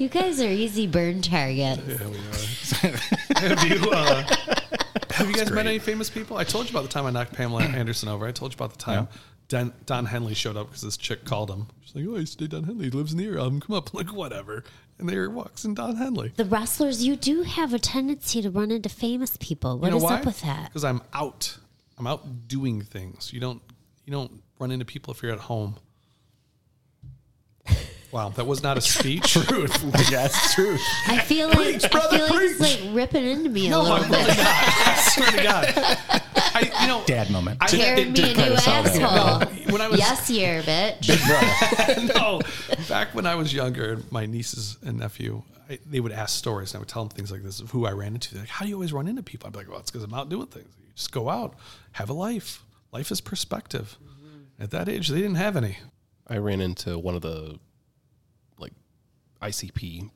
You 0.00 0.08
guys 0.08 0.40
are 0.40 0.48
easy 0.48 0.86
burn 0.86 1.22
targets. 1.22 1.82
yeah, 1.86 2.06
we 2.08 2.18
are. 2.18 3.40
have 3.40 3.64
you, 3.64 3.90
uh, 3.90 4.24
have 5.10 5.28
you 5.28 5.34
guys 5.34 5.50
met 5.50 5.66
any 5.66 5.78
famous 5.78 6.10
people? 6.10 6.36
I 6.36 6.44
told 6.44 6.66
you 6.66 6.70
about 6.70 6.82
the 6.82 6.88
time 6.88 7.06
I 7.06 7.10
knocked 7.10 7.34
Pamela 7.34 7.62
Anderson 7.62 8.08
over. 8.08 8.26
I 8.26 8.32
told 8.32 8.52
you 8.52 8.56
about 8.56 8.72
the 8.72 8.78
time 8.78 9.08
Don, 9.52 9.70
Don 9.84 10.06
Henley 10.06 10.32
showed 10.32 10.56
up 10.56 10.68
because 10.68 10.80
this 10.80 10.96
chick 10.96 11.26
called 11.26 11.50
him. 11.50 11.66
She's 11.82 11.94
like, 11.94 12.06
"Oh, 12.08 12.16
I 12.16 12.20
used 12.20 12.38
to 12.38 12.44
date 12.48 12.52
Don 12.56 12.64
Henley. 12.64 12.86
He 12.86 12.90
lives 12.90 13.14
near 13.14 13.32
the 13.34 13.60
come 13.60 13.76
up." 13.76 13.92
I'm 13.92 13.98
like, 14.06 14.14
whatever. 14.14 14.64
And 14.98 15.06
there 15.06 15.28
walks 15.28 15.66
in 15.66 15.74
Don 15.74 15.96
Henley. 15.96 16.32
The 16.36 16.46
wrestlers, 16.46 17.04
you 17.04 17.16
do 17.16 17.42
have 17.42 17.74
a 17.74 17.78
tendency 17.78 18.40
to 18.40 18.48
run 18.50 18.70
into 18.70 18.88
famous 18.88 19.36
people. 19.40 19.78
What 19.78 19.88
you 19.88 19.90
know 19.90 19.96
is 19.98 20.02
why? 20.04 20.14
up 20.20 20.24
with 20.24 20.40
that? 20.40 20.68
Because 20.70 20.84
I'm 20.84 21.02
out. 21.12 21.58
I'm 21.98 22.06
out 22.06 22.48
doing 22.48 22.80
things. 22.80 23.30
You 23.30 23.40
don't. 23.40 23.60
You 24.06 24.12
don't 24.12 24.42
run 24.58 24.70
into 24.70 24.86
people 24.86 25.12
if 25.12 25.22
you're 25.22 25.32
at 25.32 25.38
home. 25.38 25.76
Wow, 28.10 28.28
that 28.30 28.46
was 28.46 28.62
not 28.62 28.76
a 28.78 28.80
speech. 28.80 29.32
Truth. 29.46 29.82
That's 30.10 30.54
true. 30.54 30.76
I 31.08 31.18
feel 31.18 31.48
like 31.48 31.56
Preach, 31.58 31.84
I 31.84 31.88
feel 31.88 32.26
like 32.28 32.42
it's 32.42 32.60
like 32.60 32.94
ripping 32.94 33.24
into 33.24 33.48
me 33.48 33.66
a 33.68 33.70
No, 33.70 33.82
little 33.82 33.96
I'm 33.96 34.10
really 34.10 34.24
bit. 34.24 34.36
not. 34.36 34.46
I 34.46 35.08
swear 35.14 35.30
to 35.30 35.42
God. 35.42 36.22
I, 36.54 36.82
you 36.82 36.86
know, 36.88 37.02
Dad 37.06 37.30
moment. 37.30 37.58
I, 37.60 37.66
Tearing 37.66 38.12
me 38.12 38.20
a 38.20 38.24
did 38.26 38.36
kinda 38.36 38.50
new 38.50 38.56
sound 38.58 38.86
that 38.86 39.02
asshole. 39.02 39.72
when 39.72 39.80
I 39.80 39.88
was 39.88 39.98
Yes, 39.98 40.30
year, 40.30 40.62
bitch. 40.62 41.08
no, 42.14 42.40
back 42.88 43.14
when 43.14 43.26
I 43.26 43.34
was 43.34 43.52
younger, 43.52 43.98
my 44.10 44.26
nieces 44.26 44.78
and 44.82 44.98
nephew, 44.98 45.42
I, 45.68 45.78
they 45.86 46.00
would 46.00 46.12
ask 46.12 46.36
stories, 46.36 46.72
and 46.72 46.78
I 46.78 46.80
would 46.80 46.88
tell 46.88 47.04
them 47.04 47.10
things 47.16 47.30
like 47.30 47.42
this 47.42 47.60
of 47.60 47.70
who 47.70 47.86
I 47.86 47.92
ran 47.92 48.14
into. 48.14 48.34
They're 48.34 48.42
like, 48.42 48.50
"How 48.50 48.64
do 48.64 48.68
you 48.68 48.74
always 48.76 48.92
run 48.92 49.08
into 49.08 49.22
people?" 49.22 49.46
I'd 49.46 49.52
be 49.52 49.58
like, 49.60 49.70
"Well, 49.70 49.80
it's 49.80 49.90
because 49.90 50.04
I'm 50.04 50.14
out 50.14 50.28
doing 50.28 50.46
things. 50.46 50.68
You 50.80 50.86
just 50.94 51.12
go 51.12 51.28
out, 51.28 51.54
have 51.92 52.10
a 52.10 52.14
life. 52.14 52.62
Life 52.92 53.10
is 53.10 53.20
perspective." 53.20 53.96
At 54.60 54.70
that 54.70 54.88
age, 54.88 55.08
they 55.08 55.16
didn't 55.16 55.36
have 55.36 55.56
any. 55.56 55.78
I 56.28 56.36
ran 56.36 56.60
into 56.60 56.98
one 56.98 57.16
of 57.16 57.22
the 57.22 57.58
like 58.58 58.72
ICP 59.40 60.10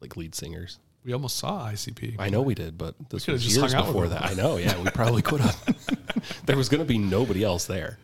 like 0.00 0.16
lead 0.16 0.34
singers. 0.34 0.78
We 1.04 1.12
almost 1.12 1.36
saw 1.36 1.68
ICP. 1.68 2.16
I 2.18 2.28
know 2.28 2.42
we 2.42 2.54
did, 2.54 2.76
but 2.76 2.94
this 3.08 3.26
was 3.26 3.42
just 3.42 3.56
years 3.56 3.72
hung 3.72 3.80
out 3.80 3.86
with 3.86 3.94
before 3.94 4.08
that. 4.08 4.24
I 4.24 4.34
know, 4.34 4.56
yeah, 4.56 4.80
we 4.82 4.90
probably 4.90 5.22
could 5.22 5.40
have. 5.40 6.42
there 6.46 6.56
was 6.56 6.68
going 6.68 6.80
to 6.80 6.84
be 6.84 6.98
nobody 6.98 7.42
else 7.44 7.66
there. 7.66 7.98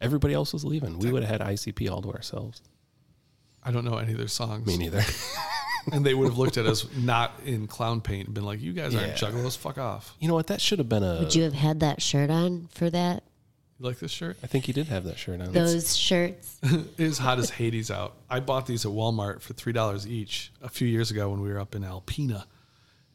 Everybody 0.00 0.34
else 0.34 0.52
was 0.52 0.64
leaving. 0.64 0.98
We 0.98 1.10
would 1.10 1.24
have 1.24 1.40
had 1.40 1.48
ICP 1.48 1.90
all 1.90 2.02
to 2.02 2.12
ourselves. 2.12 2.62
I 3.64 3.72
don't 3.72 3.84
know 3.84 3.98
any 3.98 4.12
of 4.12 4.18
their 4.18 4.28
songs, 4.28 4.66
Me 4.66 4.76
neither. 4.76 5.02
and 5.92 6.06
they 6.06 6.14
would 6.14 6.28
have 6.28 6.38
looked 6.38 6.56
at 6.56 6.66
us 6.66 6.86
not 6.96 7.32
in 7.44 7.66
clown 7.66 8.00
paint 8.00 8.26
and 8.26 8.34
been 8.34 8.44
like, 8.44 8.60
"You 8.60 8.72
guys 8.72 8.94
aren't 8.94 9.08
Yeah. 9.08 9.14
juggalos. 9.28 9.56
Fuck 9.56 9.78
off." 9.78 10.14
you 10.20 10.28
know 10.28 10.34
what? 10.34 10.46
That 10.46 10.60
should 10.60 10.78
have 10.78 10.88
been 10.88 11.02
a. 11.02 11.18
Would 11.20 11.34
you 11.34 11.42
have 11.42 11.54
had 11.54 11.80
that 11.80 12.00
shirt 12.00 12.30
on 12.30 12.68
for 12.72 12.88
that? 12.90 13.24
You 13.78 13.86
like 13.86 13.98
this 13.98 14.10
shirt? 14.10 14.36
I 14.42 14.48
think 14.48 14.64
he 14.64 14.72
did 14.72 14.88
have 14.88 15.04
that 15.04 15.18
shirt 15.18 15.40
on. 15.40 15.52
Those 15.52 15.96
shirts. 15.96 16.58
It 16.62 16.98
is 16.98 17.18
hot 17.18 17.38
as 17.38 17.50
Hades 17.50 17.90
out. 17.90 18.14
I 18.28 18.40
bought 18.40 18.66
these 18.66 18.84
at 18.84 18.90
Walmart 18.90 19.40
for 19.40 19.52
three 19.54 19.72
dollars 19.72 20.06
each 20.06 20.52
a 20.60 20.68
few 20.68 20.88
years 20.88 21.10
ago 21.10 21.30
when 21.30 21.40
we 21.40 21.52
were 21.52 21.60
up 21.60 21.74
in 21.76 21.82
Alpena, 21.82 22.44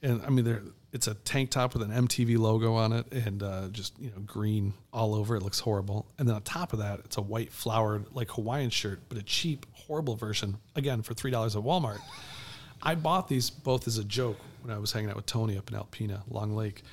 and 0.01 0.21
I 0.21 0.29
mean, 0.29 0.45
they're 0.45 0.61
it's 0.93 1.07
a 1.07 1.15
tank 1.15 1.49
top 1.49 1.73
with 1.73 1.81
an 1.81 2.07
MTV 2.07 2.37
logo 2.37 2.75
on 2.75 2.93
it 2.93 3.11
and 3.11 3.41
uh, 3.41 3.67
just 3.69 3.99
you 3.99 4.11
know 4.11 4.19
green 4.25 4.73
all 4.93 5.15
over. 5.15 5.35
It 5.35 5.41
looks 5.41 5.59
horrible. 5.59 6.05
And 6.17 6.27
then 6.27 6.35
on 6.35 6.43
top 6.43 6.71
of 6.71 6.79
that, 6.79 6.99
it's 6.99 7.17
a 7.17 7.21
white 7.21 7.51
flowered 7.51 8.05
like 8.13 8.29
Hawaiian 8.31 8.69
shirt, 8.69 9.01
but 9.09 9.17
a 9.17 9.23
cheap, 9.23 9.65
horrible 9.73 10.15
version. 10.15 10.57
Again 10.75 11.01
for 11.01 11.13
three 11.13 11.31
dollars 11.31 11.55
at 11.55 11.63
Walmart. 11.63 11.99
I 12.81 12.95
bought 12.95 13.27
these 13.27 13.49
both 13.49 13.87
as 13.87 13.97
a 13.97 14.03
joke 14.03 14.37
when 14.61 14.73
I 14.73 14.77
was 14.77 14.91
hanging 14.91 15.09
out 15.09 15.15
with 15.15 15.25
Tony 15.25 15.57
up 15.57 15.71
in 15.71 15.77
Alpena, 15.77 16.21
Long 16.29 16.55
Lake, 16.55 16.83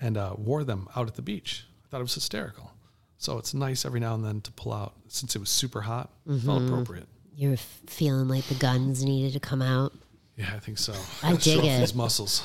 and 0.00 0.16
uh, 0.16 0.34
wore 0.36 0.64
them 0.64 0.88
out 0.96 1.06
at 1.06 1.14
the 1.14 1.22
beach. 1.22 1.64
I 1.84 1.88
thought 1.90 2.00
it 2.00 2.04
was 2.04 2.14
hysterical. 2.14 2.72
So 3.20 3.36
it's 3.36 3.52
nice 3.52 3.84
every 3.84 4.00
now 4.00 4.14
and 4.14 4.24
then 4.24 4.40
to 4.40 4.50
pull 4.52 4.72
out. 4.72 4.94
Since 5.08 5.36
it 5.36 5.40
was 5.40 5.50
super 5.50 5.82
hot, 5.82 6.08
it 6.26 6.38
felt 6.38 6.62
appropriate. 6.62 7.06
You're 7.36 7.58
feeling 7.58 8.28
like 8.28 8.44
the 8.44 8.54
guns 8.54 9.04
needed 9.04 9.34
to 9.34 9.40
come 9.40 9.60
out. 9.60 9.92
Yeah, 10.38 10.50
I 10.54 10.58
think 10.58 10.78
so. 10.78 10.94
I 11.22 11.36
dig 11.36 11.62
it. 11.62 11.80
These 11.80 11.94
muscles. 11.94 12.42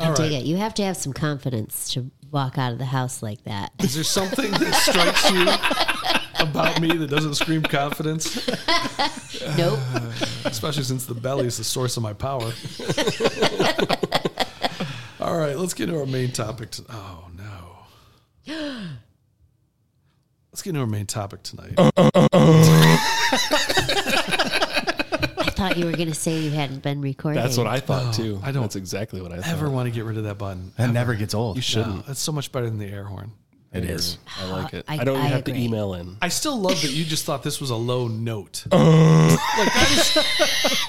I 0.00 0.06
All 0.06 0.14
dig 0.14 0.32
right. 0.32 0.40
it. 0.40 0.46
You 0.46 0.56
have 0.56 0.72
to 0.74 0.82
have 0.82 0.96
some 0.96 1.12
confidence 1.12 1.90
to 1.92 2.10
walk 2.30 2.56
out 2.56 2.72
of 2.72 2.78
the 2.78 2.86
house 2.86 3.22
like 3.22 3.44
that. 3.44 3.72
Is 3.80 3.94
there 3.94 4.02
something 4.02 4.50
that 4.50 4.74
strikes 4.76 5.30
you 5.30 5.42
about 6.48 6.80
me 6.80 6.96
that 6.96 7.10
doesn't 7.10 7.34
scream 7.34 7.62
confidence? 7.62 8.46
nope. 9.58 9.78
Uh, 9.92 10.10
especially 10.46 10.84
since 10.84 11.04
the 11.04 11.12
belly 11.12 11.46
is 11.46 11.58
the 11.58 11.64
source 11.64 11.98
of 11.98 12.02
my 12.02 12.14
power. 12.14 12.50
All 15.20 15.36
right, 15.36 15.58
let's 15.58 15.74
get 15.74 15.86
to 15.86 15.98
our 15.98 16.06
main 16.06 16.32
topic. 16.32 16.70
To, 16.70 16.84
oh 16.88 17.28
no. 18.46 18.86
let's 20.58 20.64
get 20.64 20.70
into 20.70 20.80
our 20.80 20.86
main 20.88 21.06
topic 21.06 21.40
tonight. 21.44 21.74
Uh, 21.78 21.88
uh, 21.96 22.10
uh, 22.14 22.28
I 25.38 25.50
thought 25.54 25.76
you 25.76 25.84
were 25.86 25.92
going 25.92 26.08
to 26.08 26.14
say 26.14 26.36
you 26.40 26.50
hadn't 26.50 26.82
been 26.82 27.00
recording. 27.00 27.40
That's 27.40 27.56
what 27.56 27.68
I 27.68 27.78
thought 27.78 28.12
too. 28.12 28.40
I 28.42 28.50
don't 28.50 28.62
That's 28.62 28.74
exactly 28.74 29.22
what 29.22 29.30
I 29.30 29.36
thought. 29.36 29.52
Ever 29.52 29.70
want 29.70 29.86
to 29.86 29.92
get 29.92 30.04
rid 30.04 30.16
of 30.18 30.24
that 30.24 30.36
button? 30.36 30.72
That 30.76 30.90
never 30.90 31.14
gets 31.14 31.32
old. 31.32 31.54
You 31.54 31.62
shouldn't. 31.62 32.06
That's 32.06 32.18
so 32.18 32.32
much 32.32 32.50
better 32.50 32.68
than 32.68 32.80
the 32.80 32.88
air 32.88 33.04
horn. 33.04 33.30
It 33.72 33.84
is. 33.84 34.18
I 34.40 34.50
like 34.50 34.74
it. 34.74 34.84
I- 34.88 34.94
I, 34.94 35.04
don't 35.04 35.14
even 35.18 35.26
I 35.26 35.28
have 35.28 35.44
to 35.44 35.52
agree. 35.52 35.62
email 35.64 35.94
in. 35.94 36.16
I 36.20 36.28
still 36.28 36.58
love 36.58 36.82
that 36.82 36.90
you 36.90 37.04
just 37.04 37.24
thought 37.24 37.44
this 37.44 37.60
was 37.60 37.70
a 37.70 37.76
low 37.76 38.08
note. 38.08 38.64
like 38.72 38.80
that 38.80 39.90
is, 39.92 40.16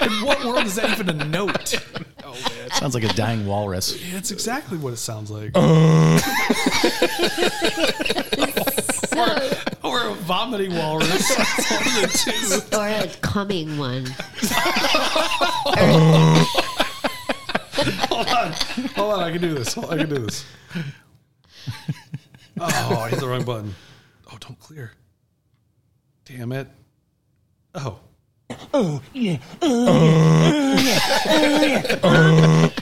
in 0.00 0.26
what 0.26 0.44
world 0.44 0.66
is 0.66 0.74
that 0.76 0.90
even 0.98 1.10
a 1.10 1.24
note? 1.24 1.74
Oh 2.22 2.32
man. 2.32 2.70
Sounds 2.70 2.94
like 2.94 3.02
a 3.02 3.12
dying 3.14 3.44
walrus. 3.44 4.00
Yeah, 4.00 4.18
it's 4.18 4.30
exactly 4.30 4.78
what 4.78 4.92
it 4.92 4.98
sounds 4.98 5.32
like. 5.32 5.50
Or 9.82 10.08
a 10.08 10.14
vomiting 10.14 10.74
walrus. 10.74 11.08
It's 11.40 11.70
one 11.70 11.82
of 11.82 11.94
the 11.94 12.70
two. 12.70 12.76
or 12.76 12.88
a 12.88 13.20
coming 13.20 13.78
one. 13.78 14.06
Hold 18.08 18.28
on. 18.28 18.52
Hold 18.94 19.12
on. 19.14 19.20
I 19.20 19.32
can 19.32 19.40
do 19.40 19.54
this. 19.54 19.76
I 19.78 19.96
can 19.96 20.08
do 20.08 20.18
this. 20.18 20.44
Oh, 22.60 23.00
I 23.04 23.08
hit 23.08 23.20
the 23.20 23.26
wrong 23.26 23.44
button. 23.44 23.74
Oh, 24.30 24.36
don't 24.38 24.58
clear. 24.58 24.92
Damn 26.24 26.52
it. 26.52 26.68
Oh. 27.74 27.98
oh 28.74 29.02
That's 29.14 29.38
oh, 29.62 29.86
oh, 32.02 32.72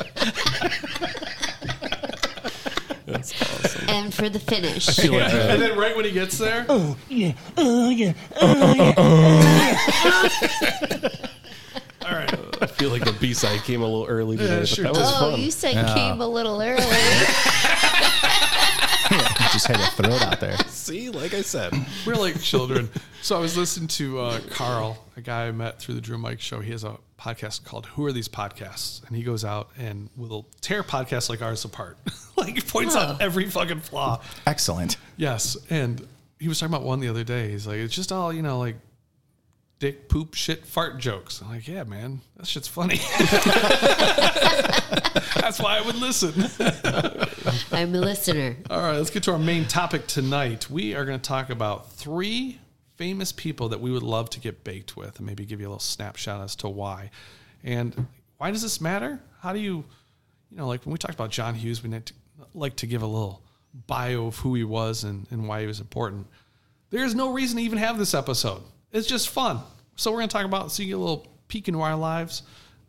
awesome. 4.08 4.24
For 4.24 4.28
the 4.30 4.38
finish. 4.40 4.88
I 4.88 4.92
feel 4.92 5.12
like 5.12 5.30
the- 5.30 5.50
And 5.52 5.62
then 5.62 5.78
right 5.78 5.94
when 5.96 6.04
he 6.04 6.10
gets 6.12 6.38
there, 6.38 6.66
oh 6.68 6.96
yeah, 7.08 7.32
oh 7.56 7.90
yeah, 7.90 8.12
oh 8.40 8.46
uh, 8.46 8.64
uh, 8.64 8.74
yeah. 8.74 8.94
Uh, 10.04 11.08
all 12.08 12.14
right. 12.14 12.62
I 12.62 12.66
feel 12.66 12.90
like 12.90 13.04
the 13.04 13.12
B 13.20 13.34
side 13.34 13.60
came 13.64 13.82
a 13.82 13.86
little 13.86 14.06
early 14.06 14.36
today, 14.36 14.60
but 14.60 14.68
sure 14.68 14.84
that 14.84 14.92
was 14.94 15.02
Oh, 15.14 15.30
fun. 15.32 15.40
you 15.40 15.50
said 15.50 15.74
came 15.94 16.20
a 16.20 16.26
little 16.26 16.60
early. 16.60 16.82
Just 19.58 19.66
had 19.66 19.76
to 19.78 20.02
throw 20.02 20.14
it 20.14 20.22
out 20.22 20.38
there. 20.38 20.56
See, 20.68 21.10
like 21.10 21.34
I 21.34 21.42
said, 21.42 21.72
We're 22.06 22.14
like 22.14 22.40
children. 22.40 22.88
So 23.22 23.36
I 23.36 23.40
was 23.40 23.56
listening 23.56 23.88
to 23.88 24.20
uh, 24.20 24.40
Carl, 24.50 25.04
a 25.16 25.20
guy 25.20 25.48
I 25.48 25.50
met 25.50 25.80
through 25.80 25.96
the 25.96 26.00
Drew 26.00 26.16
Mike 26.16 26.40
show. 26.40 26.60
He 26.60 26.70
has 26.70 26.84
a 26.84 26.96
podcast 27.18 27.64
called 27.64 27.86
"Who 27.86 28.06
Are 28.06 28.12
These 28.12 28.28
Podcasts?" 28.28 29.04
and 29.08 29.16
he 29.16 29.24
goes 29.24 29.44
out 29.44 29.70
and 29.76 30.10
will 30.16 30.46
tear 30.60 30.84
podcasts 30.84 31.28
like 31.28 31.42
ours 31.42 31.64
apart. 31.64 31.98
like 32.36 32.54
he 32.54 32.60
points 32.60 32.94
out 32.94 33.20
every 33.20 33.50
fucking 33.50 33.80
flaw. 33.80 34.20
Excellent. 34.46 34.96
Yes, 35.16 35.56
and 35.70 36.06
he 36.38 36.46
was 36.46 36.60
talking 36.60 36.72
about 36.72 36.86
one 36.86 37.00
the 37.00 37.08
other 37.08 37.24
day. 37.24 37.50
He's 37.50 37.66
like, 37.66 37.78
it's 37.78 37.96
just 37.96 38.12
all 38.12 38.32
you 38.32 38.42
know, 38.42 38.60
like 38.60 38.76
dick, 39.80 40.08
poop, 40.08 40.34
shit, 40.34 40.64
fart 40.66 40.98
jokes. 40.98 41.42
I'm 41.42 41.50
like, 41.50 41.66
yeah, 41.66 41.82
man, 41.82 42.20
that 42.36 42.46
shit's 42.46 42.68
funny. 42.68 43.00
That's 45.40 45.58
why 45.58 45.78
I 45.78 45.82
would 45.84 45.96
listen. 45.96 46.44
I'm 47.72 47.94
a 47.94 48.00
listener. 48.00 48.56
All 48.70 48.80
right, 48.80 48.96
let's 48.96 49.10
get 49.10 49.22
to 49.24 49.32
our 49.32 49.38
main 49.38 49.66
topic 49.66 50.06
tonight. 50.06 50.70
We 50.70 50.94
are 50.94 51.04
going 51.04 51.18
to 51.18 51.28
talk 51.28 51.50
about 51.50 51.92
three 51.92 52.58
famous 52.96 53.32
people 53.32 53.68
that 53.68 53.80
we 53.80 53.90
would 53.90 54.02
love 54.02 54.28
to 54.30 54.40
get 54.40 54.64
baked 54.64 54.96
with 54.96 55.18
and 55.18 55.26
maybe 55.26 55.44
give 55.44 55.60
you 55.60 55.66
a 55.66 55.70
little 55.70 55.78
snapshot 55.78 56.40
as 56.42 56.56
to 56.56 56.68
why. 56.68 57.10
And 57.62 58.06
why 58.38 58.50
does 58.50 58.62
this 58.62 58.80
matter? 58.80 59.20
How 59.40 59.52
do 59.52 59.60
you, 59.60 59.84
you 60.50 60.56
know, 60.56 60.66
like 60.66 60.84
when 60.84 60.92
we 60.92 60.98
talked 60.98 61.14
about 61.14 61.30
John 61.30 61.54
Hughes, 61.54 61.82
we 61.82 61.90
to, 61.90 62.12
like 62.54 62.76
to 62.76 62.86
give 62.86 63.02
a 63.02 63.06
little 63.06 63.42
bio 63.86 64.26
of 64.26 64.36
who 64.38 64.54
he 64.54 64.64
was 64.64 65.04
and, 65.04 65.26
and 65.30 65.46
why 65.46 65.60
he 65.60 65.66
was 65.66 65.80
important. 65.80 66.26
There's 66.90 67.14
no 67.14 67.32
reason 67.32 67.58
to 67.58 67.62
even 67.62 67.78
have 67.78 67.98
this 67.98 68.14
episode. 68.14 68.62
It's 68.92 69.06
just 69.06 69.28
fun. 69.28 69.60
So 69.96 70.10
we're 70.10 70.18
going 70.18 70.28
to 70.28 70.32
talk 70.32 70.44
about, 70.44 70.72
so 70.72 70.82
a 70.82 70.86
little 70.86 71.26
peek 71.48 71.68
into 71.68 71.80
our 71.80 71.96
lives, 71.96 72.42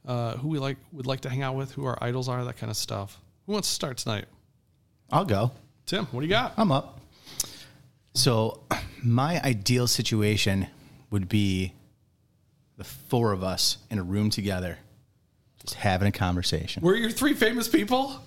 uh, 0.07 0.37
who 0.37 0.47
we 0.47 0.59
like 0.59 0.77
would 0.91 1.05
like 1.05 1.21
to 1.21 1.29
hang 1.29 1.41
out 1.41 1.55
with, 1.55 1.71
who 1.73 1.85
our 1.85 1.97
idols 2.01 2.29
are, 2.29 2.43
that 2.45 2.57
kind 2.57 2.69
of 2.69 2.77
stuff. 2.77 3.19
Who 3.45 3.53
wants 3.53 3.67
to 3.67 3.73
start 3.73 3.97
tonight? 3.97 4.25
I'll 5.11 5.25
go. 5.25 5.51
Tim, 5.85 6.05
what 6.07 6.21
do 6.21 6.25
you 6.25 6.29
got? 6.29 6.53
I'm 6.57 6.71
up. 6.71 6.99
So, 8.13 8.61
my 9.03 9.41
ideal 9.41 9.87
situation 9.87 10.67
would 11.09 11.29
be 11.29 11.73
the 12.77 12.83
four 12.83 13.31
of 13.31 13.43
us 13.43 13.77
in 13.89 13.97
a 13.99 14.03
room 14.03 14.29
together, 14.29 14.77
just 15.61 15.75
having 15.75 16.07
a 16.07 16.11
conversation. 16.11 16.81
We're 16.83 16.95
your 16.95 17.09
three 17.11 17.33
famous 17.33 17.67
people 17.67 18.21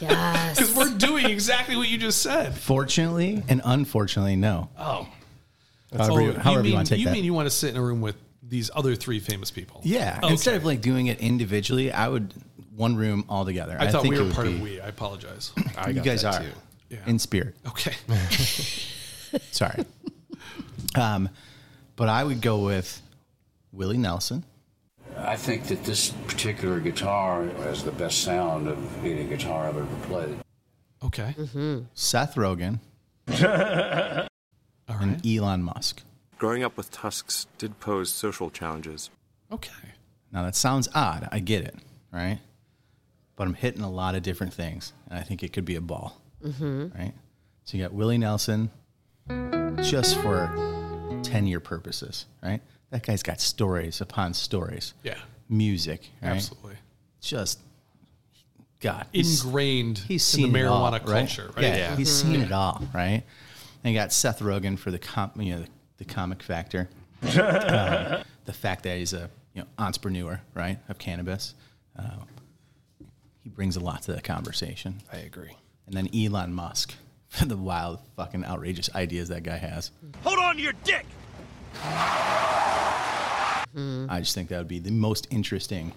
Yes. 0.00 0.58
because 0.58 0.74
we're 0.76 0.96
doing 0.98 1.26
exactly 1.26 1.76
what 1.76 1.88
you 1.88 1.98
just 1.98 2.22
said. 2.22 2.54
Fortunately 2.54 3.42
and 3.48 3.60
unfortunately, 3.64 4.36
no. 4.36 4.68
Oh, 4.78 5.08
However, 5.96 6.20
you, 6.22 6.32
however 6.34 6.58
you, 6.60 6.64
mean, 6.64 6.74
want 6.74 6.86
to 6.86 6.94
take 6.94 7.00
you 7.00 7.06
that. 7.06 7.12
mean 7.12 7.24
you 7.24 7.34
want 7.34 7.46
to 7.46 7.50
sit 7.54 7.70
in 7.70 7.76
a 7.76 7.82
room 7.82 8.00
with 8.00 8.16
these 8.42 8.70
other 8.74 8.94
three 8.94 9.18
famous 9.20 9.50
people? 9.50 9.80
yeah. 9.84 10.18
Oh, 10.22 10.26
okay. 10.26 10.32
Instead 10.32 10.54
of 10.56 10.64
like 10.64 10.80
doing 10.80 11.08
it 11.08 11.18
individually, 11.20 11.92
I 11.92 12.08
would 12.08 12.32
one 12.80 12.96
room 12.96 13.24
all 13.28 13.44
together. 13.44 13.76
I, 13.78 13.88
thought 13.88 14.02
think 14.02 14.14
we 14.14 14.22
were 14.22 14.32
part 14.32 14.46
be- 14.46 14.54
of 14.54 14.60
we. 14.62 14.80
I 14.80 14.88
apologize. 14.88 15.52
I 15.76 15.90
You 15.90 16.00
guys 16.00 16.24
are 16.24 16.40
too. 16.40 16.48
Yeah. 16.88 16.98
in 17.06 17.18
spirit. 17.18 17.54
Okay. 17.68 17.94
Sorry. 19.52 19.84
um, 20.96 21.28
but 21.94 22.08
I 22.08 22.24
would 22.24 22.40
go 22.40 22.64
with 22.64 23.00
Willie 23.72 23.98
Nelson. 23.98 24.44
I 25.16 25.36
think 25.36 25.64
that 25.66 25.84
this 25.84 26.10
particular 26.26 26.80
guitar 26.80 27.44
has 27.64 27.84
the 27.84 27.92
best 27.92 28.22
sound 28.22 28.66
of 28.68 29.04
any 29.04 29.24
guitar 29.24 29.68
I've 29.68 29.76
ever 29.76 29.96
played. 30.06 30.36
Okay. 31.04 31.34
Seth 31.94 32.34
Rogen, 32.34 32.78
All 33.28 33.36
right. 33.36 34.28
and 34.88 35.26
Elon 35.26 35.62
Musk. 35.62 36.02
Growing 36.38 36.62
up 36.62 36.76
with 36.76 36.90
tusks 36.90 37.46
did 37.58 37.78
pose 37.80 38.10
social 38.10 38.50
challenges. 38.50 39.10
Okay. 39.52 39.72
Now 40.32 40.42
that 40.44 40.56
sounds 40.56 40.88
odd. 40.94 41.28
I 41.30 41.38
get 41.40 41.62
it, 41.64 41.74
right? 42.12 42.38
But 43.40 43.46
I'm 43.48 43.54
hitting 43.54 43.80
a 43.80 43.88
lot 43.90 44.16
of 44.16 44.22
different 44.22 44.52
things, 44.52 44.92
and 45.08 45.18
I 45.18 45.22
think 45.22 45.42
it 45.42 45.54
could 45.54 45.64
be 45.64 45.76
a 45.76 45.80
ball, 45.80 46.20
right? 46.42 47.14
So 47.64 47.78
you 47.78 47.82
got 47.82 47.94
Willie 47.94 48.18
Nelson, 48.18 48.70
just 49.82 50.18
for 50.20 50.52
ten-year 51.22 51.60
purposes, 51.60 52.26
right? 52.42 52.60
That 52.90 53.02
guy's 53.02 53.22
got 53.22 53.40
stories 53.40 54.02
upon 54.02 54.34
stories, 54.34 54.92
Yeah. 55.02 55.14
music, 55.48 56.10
right? 56.20 56.32
Absolutely. 56.32 56.74
Just 57.22 57.60
God, 58.80 59.06
Ingrained 59.14 59.96
he's 60.00 60.34
in 60.34 60.42
seen 60.42 60.52
the 60.52 60.58
it 60.58 60.66
all, 60.66 60.82
marijuana 60.90 60.92
right? 61.06 61.26
culture, 61.26 61.50
right? 61.56 61.64
Yeah, 61.64 61.96
he's 61.96 62.12
seen 62.12 62.42
it 62.42 62.52
all, 62.52 62.82
right? 62.94 63.22
And 63.84 63.94
you 63.94 63.98
got 63.98 64.12
Seth 64.12 64.40
Rogen 64.40 64.78
for 64.78 64.90
the 64.90 64.98
com- 64.98 65.32
you 65.36 65.54
know 65.54 65.60
the, 65.62 65.68
the 65.96 66.04
comic 66.04 66.42
factor, 66.42 66.90
um, 67.22 67.30
the 68.44 68.52
fact 68.52 68.82
that 68.82 68.98
he's 68.98 69.14
a 69.14 69.30
you 69.54 69.62
know 69.62 69.66
entrepreneur, 69.78 70.42
right, 70.52 70.78
of 70.90 70.98
cannabis. 70.98 71.54
Uh, 71.98 72.02
he 73.42 73.48
brings 73.48 73.76
a 73.76 73.80
lot 73.80 74.02
to 74.02 74.12
the 74.12 74.20
conversation. 74.20 75.02
I 75.12 75.18
agree. 75.18 75.56
And 75.86 75.94
then 75.96 76.08
Elon 76.14 76.52
Musk 76.54 76.94
for 77.28 77.44
the 77.46 77.56
wild, 77.56 78.00
fucking 78.16 78.44
outrageous 78.44 78.88
ideas 78.94 79.28
that 79.28 79.42
guy 79.42 79.56
has. 79.56 79.90
Hold 80.24 80.38
on 80.38 80.56
to 80.56 80.62
your 80.62 80.72
dick! 80.84 81.06
I 84.12 84.18
just 84.18 84.34
think 84.34 84.48
that 84.48 84.58
would 84.58 84.68
be 84.68 84.78
the 84.80 84.90
most 84.90 85.26
interesting 85.30 85.92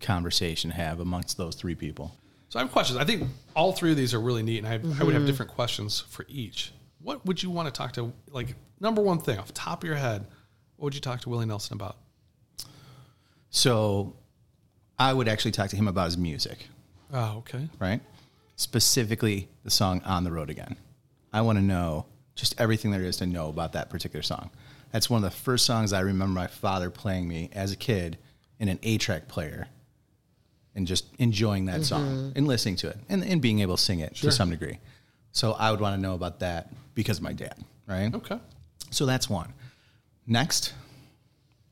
conversation 0.00 0.70
to 0.70 0.76
have 0.76 1.00
amongst 1.00 1.36
those 1.36 1.54
three 1.54 1.74
people. 1.74 2.16
So 2.48 2.58
I 2.58 2.62
have 2.62 2.72
questions. 2.72 2.98
I 2.98 3.04
think 3.04 3.28
all 3.54 3.72
three 3.72 3.90
of 3.90 3.96
these 3.98 4.14
are 4.14 4.20
really 4.20 4.42
neat, 4.42 4.58
and 4.58 4.66
I, 4.66 4.74
I 4.74 4.78
Mm-hmm. 4.78 5.04
would 5.04 5.14
have 5.14 5.26
different 5.26 5.50
questions 5.52 6.00
for 6.00 6.24
each. 6.28 6.72
What 7.00 7.24
would 7.26 7.42
you 7.42 7.50
want 7.50 7.66
to 7.66 7.72
talk 7.72 7.92
to? 7.94 8.12
Like 8.30 8.54
number 8.80 9.02
one 9.02 9.18
thing 9.18 9.38
off 9.38 9.48
the 9.48 9.52
top 9.52 9.82
of 9.82 9.86
your 9.86 9.96
head, 9.98 10.26
what 10.76 10.84
would 10.86 10.94
you 10.94 11.00
talk 11.00 11.20
to 11.22 11.28
Willie 11.28 11.46
Nelson 11.46 11.74
about? 11.74 11.96
So 13.50 14.16
I 14.98 15.12
would 15.12 15.28
actually 15.28 15.52
talk 15.52 15.70
to 15.70 15.76
him 15.76 15.88
about 15.88 16.06
his 16.06 16.18
music. 16.18 16.68
Oh, 17.12 17.38
okay. 17.38 17.68
right? 17.78 18.00
Specifically, 18.56 19.48
the 19.64 19.70
song 19.70 20.02
"On 20.04 20.24
the 20.24 20.32
Road 20.32 20.50
Again." 20.50 20.76
I 21.32 21.42
want 21.42 21.58
to 21.58 21.64
know 21.64 22.06
just 22.34 22.60
everything 22.60 22.90
there 22.90 23.02
is 23.02 23.18
to 23.18 23.26
know 23.26 23.48
about 23.48 23.72
that 23.74 23.90
particular 23.90 24.22
song. 24.22 24.50
That's 24.92 25.10
one 25.10 25.22
of 25.22 25.30
the 25.30 25.36
first 25.36 25.66
songs 25.66 25.92
I 25.92 26.00
remember 26.00 26.34
my 26.34 26.46
father 26.46 26.90
playing 26.90 27.28
me 27.28 27.50
as 27.52 27.72
a 27.72 27.76
kid 27.76 28.16
in 28.58 28.68
an 28.68 28.78
8-track 28.78 29.28
player, 29.28 29.68
and 30.74 30.86
just 30.86 31.06
enjoying 31.18 31.66
that 31.66 31.84
song 31.84 32.06
mm-hmm. 32.06 32.38
and 32.38 32.46
listening 32.48 32.76
to 32.76 32.88
it 32.88 32.96
and, 33.08 33.22
and 33.24 33.42
being 33.42 33.60
able 33.60 33.76
to 33.76 33.82
sing 33.82 34.00
it 34.00 34.14
to 34.16 34.32
some 34.32 34.50
degree. 34.50 34.78
So 35.32 35.52
I 35.52 35.70
would 35.70 35.80
want 35.80 35.96
to 35.96 36.00
know 36.00 36.14
about 36.14 36.40
that 36.40 36.72
because 36.94 37.18
of 37.18 37.22
my 37.22 37.32
dad, 37.32 37.56
right? 37.86 38.12
Okay. 38.14 38.38
So 38.90 39.04
that's 39.04 39.28
one. 39.28 39.52
Next, 40.26 40.72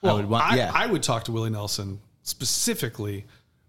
Well, 0.03 0.15
I 0.15 0.17
would 0.17 0.29
want. 0.29 0.53
I, 0.53 0.57
yeah, 0.57 0.71
I 0.75 0.87
would 0.87 1.03
talk 1.03 1.25
to 1.25 1.33
Willie 1.33 1.51
Nelson 1.51 2.01
specifically 2.27 3.25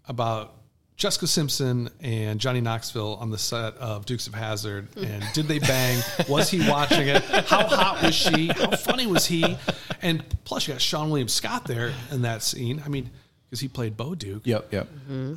about 0.08 0.54
Jessica 0.96 1.28
Simpson 1.28 1.88
and 2.00 2.40
Johnny 2.40 2.60
Knoxville 2.60 3.14
on 3.20 3.30
the 3.30 3.38
set 3.38 3.76
of 3.76 4.04
Dukes 4.04 4.26
of 4.26 4.34
Hazzard. 4.34 4.88
And 4.96 5.24
did 5.32 5.46
they 5.46 5.60
bang? 5.60 6.02
was 6.28 6.50
he 6.50 6.68
watching 6.68 7.06
it? 7.06 7.22
How 7.22 7.66
hot 7.68 8.02
was 8.02 8.14
she? 8.16 8.48
How 8.48 8.72
funny 8.74 9.06
was 9.06 9.24
he? 9.24 9.56
And 10.02 10.24
plus, 10.44 10.66
you 10.66 10.74
got 10.74 10.80
Seann 10.80 11.08
William 11.08 11.28
Scott 11.28 11.66
there 11.66 11.92
in 12.10 12.22
that 12.22 12.42
scene. 12.42 12.82
I 12.84 12.88
mean, 12.88 13.10
because 13.48 13.60
he 13.60 13.68
played 13.68 13.96
Bo 13.96 14.16
Duke. 14.16 14.42
Yep. 14.44 14.72
Yep. 14.72 14.88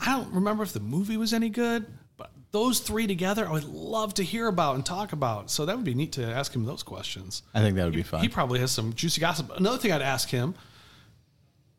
I 0.02 0.06
don't 0.18 0.34
remember 0.34 0.64
if 0.64 0.74
the 0.74 0.80
movie 0.80 1.18
was 1.18 1.32
any 1.32 1.50
good, 1.50 1.86
but 2.18 2.32
those 2.50 2.80
three 2.80 3.06
together, 3.06 3.48
I 3.48 3.52
would 3.52 3.66
love 3.66 4.16
to 4.16 4.24
hear 4.24 4.48
about 4.48 4.76
and 4.76 4.86
talk 4.86 5.14
about. 5.14 5.52
So 5.52 5.68
that 5.68 5.76
would 5.76 5.86
be 5.86 5.94
neat 5.94 6.14
to 6.14 6.26
ask 6.26 6.56
him 6.56 6.66
those 6.66 6.82
questions. 6.82 7.44
I 7.54 7.60
think 7.60 7.76
that 7.76 7.86
would 7.86 7.94
be 7.94 8.02
fun. 8.02 8.22
He 8.22 8.30
probably 8.30 8.60
has 8.62 8.72
some 8.72 8.94
juicy 8.94 9.22
gossip. 9.22 9.52
Another 9.56 9.78
thing 9.78 9.92
I'd 9.92 10.02
ask 10.02 10.28
him. 10.28 10.56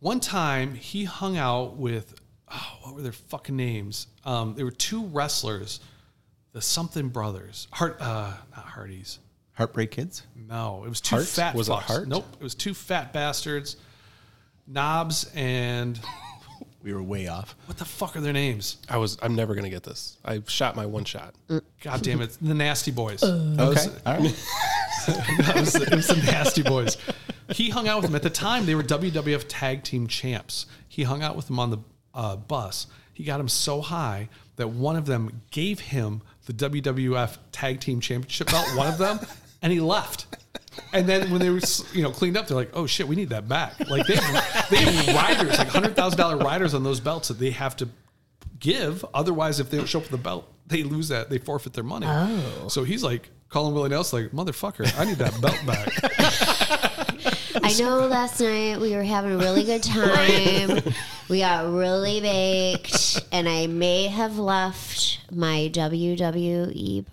One 0.02 0.18
time 0.18 0.74
he 0.74 1.04
hung 1.04 1.36
out 1.36 1.76
with, 1.76 2.16
oh, 2.52 2.78
what 2.82 2.96
were 2.96 3.02
their 3.02 3.12
fucking 3.12 3.54
names? 3.54 4.08
Um, 4.24 4.54
there 4.56 4.64
were 4.64 4.72
two 4.72 5.04
wrestlers, 5.06 5.78
the 6.50 6.60
something 6.60 7.08
brothers, 7.08 7.68
Hart, 7.70 7.98
uh, 8.00 8.32
not 8.56 8.64
Hardys. 8.66 9.20
Heartbreak 9.52 9.92
Kids. 9.92 10.24
No, 10.34 10.82
it 10.84 10.88
was 10.88 11.00
two 11.00 11.14
Hart? 11.14 11.28
fat. 11.28 11.54
Was 11.54 11.68
it 11.68 11.72
fucks. 11.72 11.82
Hart? 11.82 12.08
Nope, 12.08 12.26
it 12.40 12.42
was 12.42 12.56
two 12.56 12.74
fat 12.74 13.12
bastards. 13.12 13.76
Knobbs 14.66 15.30
and 15.36 16.00
We 16.82 16.92
were 16.92 17.02
way 17.02 17.28
off. 17.28 17.54
what 17.66 17.78
the 17.78 17.84
fuck 17.84 18.16
are 18.16 18.20
their 18.20 18.32
names? 18.32 18.78
I 18.88 18.96
was. 18.96 19.16
I'm 19.22 19.36
never 19.36 19.54
gonna 19.54 19.70
get 19.70 19.84
this. 19.84 20.16
I 20.24 20.42
shot 20.48 20.74
my 20.74 20.84
one 20.84 21.04
shot. 21.04 21.36
God 21.80 22.02
damn 22.02 22.20
it, 22.22 22.36
the 22.42 22.54
Nasty 22.54 22.90
Boys. 22.90 23.22
Okay. 23.22 23.86
All 24.04 24.18
right. 24.18 24.46
That 25.06 25.56
was, 25.56 25.74
it 25.74 25.92
was 25.94 26.06
the 26.06 26.16
Nasty 26.16 26.62
Boys. 26.62 26.96
He 27.52 27.70
hung 27.70 27.88
out 27.88 27.98
with 27.98 28.06
them 28.06 28.14
at 28.14 28.22
the 28.22 28.30
time. 28.30 28.66
They 28.66 28.74
were 28.74 28.82
WWF 28.82 29.44
Tag 29.48 29.82
Team 29.82 30.06
Champs. 30.06 30.66
He 30.88 31.02
hung 31.02 31.22
out 31.22 31.36
with 31.36 31.46
them 31.46 31.58
on 31.58 31.70
the 31.70 31.78
uh, 32.14 32.36
bus. 32.36 32.86
He 33.12 33.24
got 33.24 33.40
him 33.40 33.48
so 33.48 33.80
high 33.80 34.28
that 34.56 34.68
one 34.68 34.96
of 34.96 35.06
them 35.06 35.42
gave 35.50 35.80
him 35.80 36.22
the 36.46 36.52
WWF 36.52 37.38
Tag 37.52 37.80
Team 37.80 38.00
Championship 38.00 38.48
belt. 38.48 38.66
One 38.76 38.86
of 38.86 38.98
them, 38.98 39.20
and 39.60 39.72
he 39.72 39.80
left. 39.80 40.26
And 40.92 41.08
then 41.08 41.30
when 41.30 41.40
they 41.40 41.50
were 41.50 41.60
you 41.92 42.02
know 42.02 42.10
cleaned 42.10 42.36
up, 42.36 42.46
they're 42.46 42.56
like, 42.56 42.70
"Oh 42.72 42.86
shit, 42.86 43.06
we 43.06 43.16
need 43.16 43.28
that 43.28 43.48
back." 43.48 43.78
Like 43.88 44.06
they 44.06 44.16
have, 44.16 44.70
they 44.70 44.76
have 44.78 45.14
riders, 45.14 45.58
like 45.58 45.68
hundred 45.68 45.94
thousand 45.94 46.18
dollar 46.18 46.38
riders 46.38 46.72
on 46.74 46.82
those 46.82 47.00
belts 47.00 47.28
that 47.28 47.38
they 47.38 47.50
have 47.50 47.76
to 47.76 47.88
give. 48.58 49.04
Otherwise, 49.12 49.60
if 49.60 49.70
they 49.70 49.76
don't 49.76 49.86
show 49.86 49.98
up 49.98 50.04
with 50.04 50.12
the 50.12 50.16
belt, 50.16 50.50
they 50.66 50.82
lose 50.82 51.08
that. 51.08 51.28
They 51.28 51.38
forfeit 51.38 51.74
their 51.74 51.84
money. 51.84 52.06
Oh. 52.08 52.68
So 52.68 52.84
he's 52.84 53.04
like 53.04 53.28
calling 53.50 53.74
Willie 53.74 53.90
Nelson, 53.90 54.22
like, 54.22 54.32
"Motherfucker, 54.32 54.98
I 54.98 55.04
need 55.04 55.18
that 55.18 55.38
belt 55.40 55.58
back." 55.66 56.48
I 57.80 57.84
know 57.84 58.06
last 58.06 58.40
night 58.40 58.80
we 58.80 58.94
were 58.94 59.02
having 59.02 59.32
a 59.32 59.38
really 59.38 59.64
good 59.64 59.82
time. 59.82 60.82
we 61.28 61.38
got 61.38 61.72
really 61.72 62.20
baked, 62.20 63.22
and 63.32 63.48
I 63.48 63.66
may 63.66 64.08
have 64.08 64.38
left 64.38 65.20
my 65.30 65.70
WWE. 65.72 67.04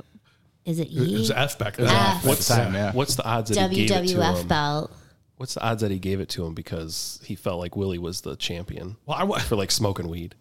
Is 0.65 0.79
it 0.79 0.91
It 0.91 0.99
was 0.99 1.31
E? 1.31 1.33
F 1.33 1.57
back 1.57 1.77
then. 1.77 1.87
F. 1.87 2.25
What's 2.25 2.47
the 2.47 2.53
time, 2.55 2.73
yeah. 2.73 2.91
What's 2.91 3.15
the 3.15 3.25
odds 3.25 3.49
that 3.55 3.71
he 3.71 3.87
gave 3.87 4.03
it 4.03 4.07
to 4.09 4.15
WWF 4.17 4.41
him? 4.41 4.47
belt. 4.47 4.91
What's 5.37 5.53
the 5.53 5.61
odds 5.63 5.81
that 5.81 5.89
he 5.91 5.99
gave 5.99 6.19
it 6.19 6.29
to 6.29 6.45
him 6.45 6.53
because 6.53 7.19
he 7.23 7.35
felt 7.35 7.59
like 7.59 7.75
Willie 7.75 7.97
was 7.97 8.21
the 8.21 8.35
champion 8.35 8.97
Well, 9.05 9.17
I 9.17 9.23
wa- 9.23 9.39
for 9.39 9.55
like 9.55 9.71
smoking 9.71 10.09
weed? 10.09 10.35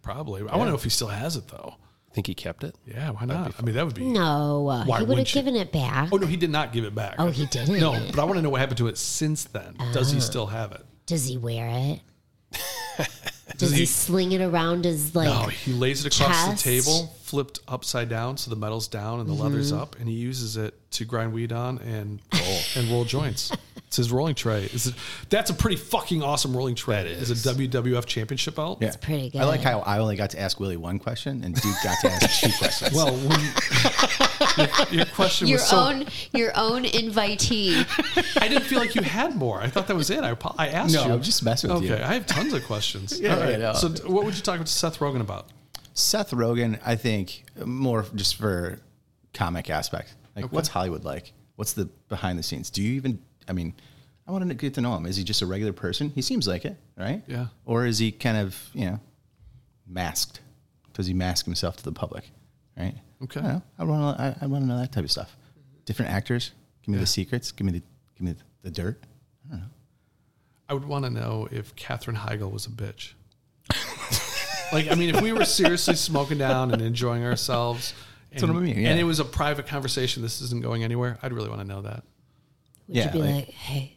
probably. 0.00 0.40
I 0.42 0.56
want 0.56 0.66
to 0.66 0.70
know 0.70 0.74
if 0.74 0.84
he 0.84 0.90
still 0.90 1.08
has 1.08 1.36
it 1.36 1.48
though. 1.48 1.74
Think 2.14 2.28
he 2.28 2.34
kept 2.34 2.62
it? 2.62 2.76
Yeah, 2.86 3.10
why 3.10 3.24
not? 3.24 3.54
I 3.58 3.62
mean, 3.62 3.74
that 3.74 3.84
would 3.84 3.96
be. 3.96 4.04
No, 4.04 4.68
uh, 4.68 4.84
Why 4.84 4.84
he 4.84 4.90
would 4.90 5.00
have 5.00 5.08
wouldn't 5.08 5.34
you? 5.34 5.40
given 5.42 5.56
it 5.56 5.72
back. 5.72 6.10
Oh 6.12 6.16
no, 6.16 6.28
he 6.28 6.36
did 6.36 6.50
not 6.50 6.72
give 6.72 6.84
it 6.84 6.94
back. 6.94 7.16
Oh, 7.18 7.28
he 7.28 7.46
didn't? 7.46 7.80
No, 7.80 7.90
but 8.10 8.20
I 8.20 8.24
want 8.24 8.36
to 8.36 8.42
know 8.42 8.50
what 8.50 8.60
happened 8.60 8.78
to 8.78 8.86
it 8.86 8.96
since 8.98 9.44
then. 9.44 9.74
Does 9.92 10.12
he 10.12 10.20
still 10.20 10.46
have 10.46 10.70
it? 10.70 10.82
Does 11.06 11.26
he 11.26 11.36
wear 11.36 11.68
it? 11.68 12.00
Does 13.58 13.72
he, 13.72 13.84
sling 13.84 14.30
it 14.30 14.40
around 14.40 14.84
his 14.84 15.14
like? 15.16 15.26
No, 15.28 15.48
he 15.48 15.72
lays 15.72 16.04
it 16.04 16.14
across 16.14 16.46
chest? 16.46 16.64
the 16.64 16.70
table, 16.70 17.12
flipped 17.34 17.58
upside 17.66 18.08
down, 18.08 18.36
so 18.36 18.48
the 18.48 18.56
metal's 18.56 18.86
down 18.86 19.18
and 19.18 19.28
the 19.28 19.32
leather's 19.32 19.72
mm-hmm. 19.72 19.82
up, 19.82 19.98
and 19.98 20.08
he 20.08 20.14
uses 20.14 20.56
it 20.56 20.72
to 20.92 21.04
grind 21.04 21.32
weed 21.32 21.50
on 21.50 21.78
and 21.78 22.20
roll 22.32 22.58
and 22.76 22.88
roll 22.88 23.04
joints. 23.04 23.50
It's 23.88 23.96
his 23.96 24.12
rolling 24.12 24.36
tray. 24.36 24.68
Is 24.72 24.86
it, 24.86 24.94
that's 25.30 25.50
a 25.50 25.54
pretty 25.54 25.74
fucking 25.74 26.22
awesome 26.22 26.56
rolling 26.56 26.76
tray. 26.76 27.02
That 27.02 27.06
Is 27.06 27.32
is. 27.32 27.44
a 27.44 27.54
WWF 27.54 28.06
championship 28.06 28.54
belt. 28.54 28.78
Yeah. 28.80 28.92
pretty 29.00 29.30
good. 29.30 29.40
I 29.40 29.46
like 29.46 29.62
how 29.62 29.80
I 29.80 29.98
only 29.98 30.14
got 30.14 30.30
to 30.30 30.40
ask 30.40 30.60
Willie 30.60 30.76
one 30.76 31.00
question 31.00 31.42
and 31.42 31.60
Duke 31.60 31.74
got 31.82 31.98
to 32.02 32.10
ask 32.12 32.40
two 32.40 32.52
questions. 32.56 32.94
Well, 32.94 33.12
when 33.16 33.40
your, 34.56 34.98
your 34.98 35.06
question 35.06 35.48
your 35.48 35.58
was 35.58 35.68
so. 35.68 35.78
own, 35.78 36.06
your 36.32 36.52
own 36.54 36.84
invitee. 36.84 37.84
I 38.40 38.46
didn't 38.46 38.64
feel 38.64 38.78
like 38.78 38.94
you 38.94 39.02
had 39.02 39.34
more. 39.34 39.60
I 39.60 39.66
thought 39.66 39.88
that 39.88 39.96
was 39.96 40.10
it. 40.10 40.22
I, 40.22 40.36
I 40.56 40.68
asked 40.68 40.94
No, 40.94 41.06
you. 41.06 41.12
I'm 41.12 41.22
just 41.22 41.42
messing 41.42 41.70
with 41.70 41.78
okay, 41.78 41.86
you. 41.88 41.94
Okay, 41.94 42.02
I 42.04 42.14
have 42.14 42.26
tons 42.26 42.52
of 42.52 42.64
questions. 42.64 43.20
Yeah, 43.24 43.34
All 43.34 43.40
right. 43.40 43.54
I 43.54 43.56
know. 43.56 43.72
So, 43.72 43.88
what 44.10 44.24
would 44.24 44.34
you 44.34 44.42
talk 44.42 44.60
to 44.60 44.66
Seth 44.66 44.98
Rogen 44.98 45.20
about? 45.20 45.48
Seth 45.94 46.32
Rogen, 46.32 46.78
I 46.84 46.96
think 46.96 47.44
more 47.64 48.04
just 48.14 48.36
for 48.36 48.80
comic 49.32 49.70
aspect. 49.70 50.14
Like, 50.36 50.52
what's 50.52 50.68
Hollywood 50.68 51.04
like? 51.04 51.32
What's 51.56 51.72
the 51.72 51.86
behind 52.08 52.38
the 52.38 52.42
scenes? 52.42 52.68
Do 52.68 52.82
you 52.82 52.94
even? 52.94 53.22
I 53.48 53.52
mean, 53.52 53.74
I 54.26 54.32
want 54.32 54.48
to 54.48 54.54
get 54.54 54.74
to 54.74 54.80
know 54.80 54.96
him. 54.96 55.06
Is 55.06 55.16
he 55.16 55.22
just 55.22 55.40
a 55.40 55.46
regular 55.46 55.72
person? 55.72 56.10
He 56.10 56.20
seems 56.22 56.48
like 56.48 56.64
it, 56.64 56.76
right? 56.98 57.22
Yeah. 57.28 57.46
Or 57.64 57.86
is 57.86 57.98
he 57.98 58.10
kind 58.10 58.36
of 58.36 58.58
you 58.74 58.86
know 58.86 59.00
masked? 59.86 60.40
Does 60.94 61.06
he 61.06 61.14
mask 61.14 61.44
himself 61.44 61.76
to 61.76 61.84
the 61.84 61.92
public? 61.92 62.30
Right. 62.76 62.94
Okay. 63.22 63.40
I. 63.40 63.62
I 63.78 63.84
want 63.84 64.16
to. 64.16 64.22
I, 64.22 64.36
I 64.42 64.46
want 64.46 64.64
to 64.64 64.68
know 64.68 64.78
that 64.78 64.90
type 64.90 65.04
of 65.04 65.10
stuff. 65.12 65.36
Different 65.84 66.10
actors. 66.10 66.50
Give 66.82 66.92
me 66.92 66.98
the 66.98 67.06
secrets. 67.06 67.52
Give 67.52 67.66
me 67.66 67.72
the. 67.72 67.82
Give 68.16 68.22
me 68.22 68.32
the, 68.32 68.42
the 68.62 68.70
dirt. 68.70 69.00
I 69.46 69.50
don't 69.52 69.60
know. 69.60 69.66
I 70.68 70.74
would 70.74 70.86
want 70.86 71.04
to 71.04 71.10
know 71.10 71.46
if 71.52 71.76
Katherine 71.76 72.16
Heigl 72.16 72.50
was 72.50 72.66
a 72.66 72.70
bitch. 72.70 73.12
Like, 74.72 74.90
I 74.90 74.94
mean, 74.94 75.14
if 75.14 75.20
we 75.20 75.32
were 75.32 75.44
seriously 75.44 75.96
smoking 75.96 76.38
down 76.38 76.72
and 76.72 76.82
enjoying 76.82 77.24
ourselves, 77.24 77.94
and, 78.32 78.42
what 78.42 78.56
I 78.56 78.60
mean, 78.60 78.78
yeah. 78.78 78.90
and 78.90 79.00
it 79.00 79.04
was 79.04 79.20
a 79.20 79.24
private 79.24 79.66
conversation, 79.66 80.22
this 80.22 80.40
isn't 80.40 80.62
going 80.62 80.82
anywhere, 80.82 81.18
I'd 81.22 81.32
really 81.32 81.48
want 81.48 81.60
to 81.60 81.66
know 81.66 81.82
that. 81.82 82.02
Would 82.88 82.96
Yeah, 82.96 83.06
you 83.06 83.10
be 83.12 83.18
like- 83.18 83.34
like, 83.34 83.48
hey, 83.48 83.96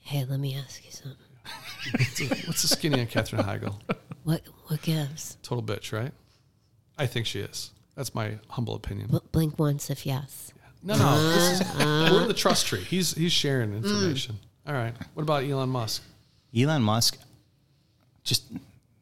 hey, 0.00 0.24
let 0.24 0.40
me 0.40 0.56
ask 0.56 0.84
you 0.84 0.90
something. 0.90 1.18
What's 2.46 2.62
the 2.62 2.68
skinny 2.68 3.00
on 3.00 3.06
Katherine 3.06 3.42
Heigl? 3.42 3.74
What 4.24 4.42
what 4.66 4.82
gives? 4.82 5.36
Total 5.42 5.64
bitch, 5.64 5.92
right? 5.92 6.12
I 6.96 7.06
think 7.06 7.26
she 7.26 7.40
is. 7.40 7.72
That's 7.96 8.14
my 8.14 8.38
humble 8.48 8.74
opinion. 8.74 9.08
Bl- 9.08 9.18
blink 9.32 9.58
once 9.58 9.90
if 9.90 10.06
yes. 10.06 10.52
No, 10.82 10.96
no, 10.96 11.32
this 11.32 11.52
is, 11.52 11.60
uh-huh. 11.60 12.08
we're 12.12 12.22
in 12.22 12.28
the 12.28 12.34
trust 12.34 12.66
tree. 12.66 12.80
He's 12.80 13.14
he's 13.14 13.32
sharing 13.32 13.70
mm. 13.70 13.76
information. 13.78 14.38
All 14.66 14.74
right. 14.74 14.94
What 15.14 15.22
about 15.22 15.44
Elon 15.44 15.68
Musk? 15.68 16.02
Elon 16.56 16.82
Musk. 16.82 17.18
Just 18.22 18.44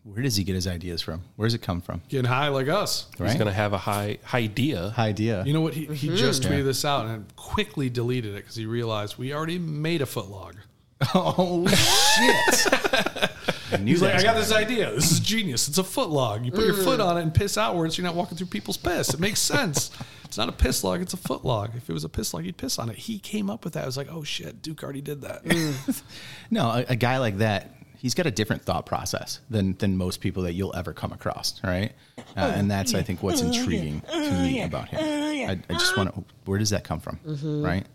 where 0.04 0.22
does 0.22 0.36
he 0.36 0.44
get 0.44 0.54
his 0.54 0.66
ideas 0.66 1.02
from? 1.02 1.22
Where 1.36 1.46
does 1.46 1.54
it 1.54 1.62
come 1.62 1.80
from? 1.80 2.02
Getting 2.08 2.26
high 2.28 2.48
like 2.48 2.68
us. 2.68 3.06
He's 3.12 3.20
Right. 3.20 3.38
gonna 3.38 3.52
have 3.52 3.72
a 3.72 3.78
high 3.78 4.18
idea. 4.32 4.94
idea. 4.96 5.44
You 5.44 5.52
know 5.52 5.60
what? 5.60 5.74
He, 5.74 5.86
he 5.86 6.08
mm-hmm. 6.08 6.16
just 6.16 6.42
tweeted 6.42 6.58
Yeah. 6.58 6.62
this 6.62 6.84
out 6.84 7.06
and 7.06 7.24
quickly 7.36 7.90
deleted 7.90 8.32
it 8.34 8.38
because 8.38 8.56
he 8.56 8.66
realized 8.66 9.18
we 9.18 9.32
already 9.32 9.58
made 9.58 10.02
a 10.02 10.06
footlog. 10.06 10.54
Oh 11.14 11.66
shit! 11.68 12.72
I 13.72 13.76
He's 13.78 14.02
like, 14.02 14.16
I 14.16 14.22
got 14.22 14.36
this 14.36 14.52
idea. 14.52 14.92
This 14.92 15.12
is 15.12 15.20
genius. 15.20 15.68
It's 15.68 15.78
a 15.78 15.82
footlog. 15.82 16.44
You 16.44 16.50
put 16.50 16.64
your 16.64 16.74
foot 16.74 17.00
mm. 17.00 17.06
on 17.06 17.16
it 17.16 17.22
and 17.22 17.32
piss 17.32 17.56
outwards. 17.56 17.96
So 17.96 18.02
you're 18.02 18.08
not 18.08 18.16
walking 18.16 18.36
through 18.36 18.48
people's 18.48 18.76
piss. 18.76 19.14
It 19.14 19.20
makes 19.20 19.40
sense. 19.40 19.90
It's 20.24 20.36
not 20.36 20.48
a 20.48 20.52
piss 20.52 20.84
log. 20.84 21.00
It's 21.00 21.14
a 21.14 21.16
foot 21.16 21.44
log. 21.44 21.74
If 21.76 21.88
it 21.88 21.92
was 21.92 22.04
a 22.04 22.08
piss 22.08 22.34
log, 22.34 22.44
you'd 22.44 22.56
piss 22.56 22.78
on 22.78 22.88
it. 22.88 22.96
He 22.96 23.18
came 23.18 23.48
up 23.48 23.64
with 23.64 23.74
that. 23.74 23.84
I 23.84 23.86
was 23.86 23.96
like, 23.96 24.08
oh 24.10 24.22
shit, 24.22 24.62
Duke 24.62 24.82
already 24.82 25.00
did 25.00 25.22
that. 25.22 25.44
Mm. 25.44 26.02
No, 26.52 26.68
a, 26.68 26.84
a 26.88 26.96
guy 26.96 27.18
like 27.18 27.38
that, 27.38 27.72
he's 28.00 28.14
got 28.14 28.26
a 28.26 28.30
different 28.30 28.62
thought 28.62 28.86
process 28.86 29.40
than 29.50 29.74
than 29.74 29.96
most 29.96 30.20
people 30.20 30.42
that 30.44 30.54
you'll 30.54 30.74
ever 30.74 30.92
come 30.92 31.12
across, 31.12 31.62
right? 31.62 31.92
Uh, 32.36 32.52
and 32.54 32.70
that's, 32.70 32.94
I 32.94 33.02
think, 33.02 33.22
what's 33.22 33.42
intriguing 33.42 34.00
to 34.00 34.32
me 34.42 34.62
about 34.62 34.88
him. 34.88 35.00
I, 35.00 35.58
I 35.68 35.72
just 35.74 35.96
want 35.96 36.14
to, 36.14 36.24
where 36.44 36.58
does 36.58 36.70
that 36.70 36.84
come 36.84 37.00
from, 37.00 37.18
right? 37.62 37.86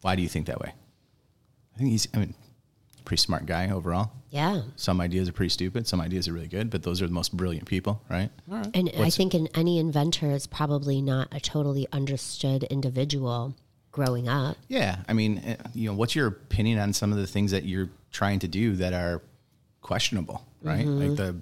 Why 0.00 0.16
do 0.16 0.22
you 0.22 0.28
think 0.28 0.46
that 0.46 0.60
way? 0.60 0.72
I 1.74 1.78
think 1.78 1.90
he's, 1.90 2.08
I 2.14 2.18
mean, 2.18 2.34
pretty 3.04 3.20
smart 3.20 3.46
guy 3.46 3.70
overall. 3.70 4.12
Yeah. 4.30 4.62
Some 4.76 5.00
ideas 5.00 5.28
are 5.28 5.32
pretty 5.32 5.50
stupid. 5.50 5.86
Some 5.86 6.00
ideas 6.00 6.26
are 6.28 6.32
really 6.32 6.48
good, 6.48 6.70
but 6.70 6.82
those 6.82 7.00
are 7.02 7.06
the 7.06 7.12
most 7.12 7.36
brilliant 7.36 7.66
people, 7.66 8.02
right? 8.08 8.30
right. 8.48 8.68
And 8.74 8.90
I 8.98 9.10
think 9.10 9.34
in 9.34 9.48
any 9.54 9.78
inventor 9.78 10.30
is 10.30 10.46
probably 10.46 11.00
not 11.00 11.28
a 11.30 11.40
totally 11.40 11.86
understood 11.92 12.64
individual 12.64 13.54
growing 13.92 14.28
up. 14.28 14.56
Yeah, 14.68 14.98
I 15.08 15.12
mean, 15.12 15.38
eh, 15.38 15.56
you 15.72 15.88
know, 15.88 15.94
what's 15.94 16.16
your 16.16 16.26
opinion 16.26 16.80
on 16.80 16.92
some 16.92 17.12
of 17.12 17.18
the 17.18 17.26
things 17.26 17.52
that 17.52 17.64
you're 17.64 17.90
trying 18.10 18.40
to 18.40 18.48
do 18.48 18.74
that 18.76 18.92
are 18.92 19.22
questionable, 19.84 20.44
right? 20.62 20.84
Like 20.84 21.10
mm-hmm. 21.10 21.14
the 21.14 21.36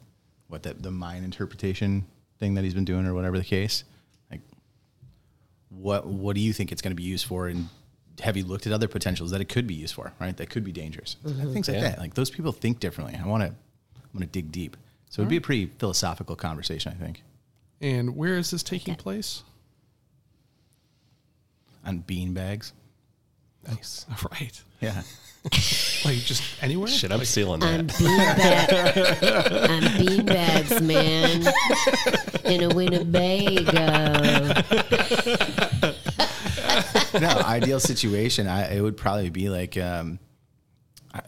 what 0.48 0.62
the 0.62 0.74
the 0.74 0.90
mind 0.90 1.24
interpretation 1.24 2.04
thing 2.38 2.54
that 2.54 2.64
he's 2.64 2.74
been 2.74 2.84
doing, 2.84 3.06
or 3.06 3.14
whatever 3.14 3.38
the 3.38 3.44
case. 3.44 3.84
Like, 4.30 4.40
what 5.70 6.06
what 6.06 6.34
do 6.34 6.42
you 6.42 6.52
think 6.52 6.72
it's 6.72 6.82
going 6.82 6.90
to 6.90 7.02
be 7.02 7.02
used 7.02 7.24
for? 7.24 7.48
And 7.48 7.68
have 8.20 8.36
you 8.36 8.44
looked 8.44 8.66
at 8.66 8.74
other 8.74 8.88
potentials 8.88 9.30
that 9.30 9.40
it 9.40 9.48
could 9.48 9.66
be 9.66 9.74
used 9.74 9.94
for? 9.94 10.12
Right, 10.20 10.36
that 10.36 10.50
could 10.50 10.64
be 10.64 10.72
dangerous. 10.72 11.16
Mm-hmm. 11.24 11.52
Things 11.54 11.68
like 11.68 11.76
Yeah. 11.76 11.82
that. 11.82 11.98
Like 11.98 12.12
those 12.12 12.30
people 12.30 12.52
think 12.52 12.80
differently. 12.80 13.18
I 13.18 13.26
want 13.26 13.42
to 13.44 13.48
I 13.48 14.08
want 14.12 14.20
to 14.20 14.26
dig 14.26 14.52
deep. 14.52 14.76
So 15.08 15.22
it'd 15.22 15.30
be 15.30 15.36
a 15.36 15.42
pretty 15.42 15.66
philosophical 15.78 16.36
conversation, 16.36 16.92
I 16.98 17.02
think, 17.02 17.22
and 17.80 18.16
where 18.16 18.36
is 18.36 18.50
this 18.50 18.62
taking 18.62 18.94
place? 18.94 19.42
on 21.84 21.98
bean 21.98 22.32
bags. 22.32 22.72
Nice. 23.68 24.06
Right. 24.30 24.62
Yeah. 24.82 25.02
Like 26.04 26.18
just 26.18 26.42
anywhere? 26.62 26.88
Shit, 26.88 27.12
I'm 27.12 27.18
Like, 27.18 27.26
stealing 27.28 27.62
On 27.62 27.86
that. 27.86 27.96
beanbag, 27.96 29.70
on 29.70 29.82
beanbags, 29.98 30.80
man, 30.82 31.46
in 32.44 32.62
a 32.64 32.74
Winnebago. 32.74 33.92
no 37.20 37.28
ideal 37.44 37.78
situation 37.80 38.46
I, 38.48 38.74
it 38.76 38.80
would 38.80 38.96
probably 38.96 39.30
be 39.30 39.48
like 39.48 39.76
um 39.76 40.18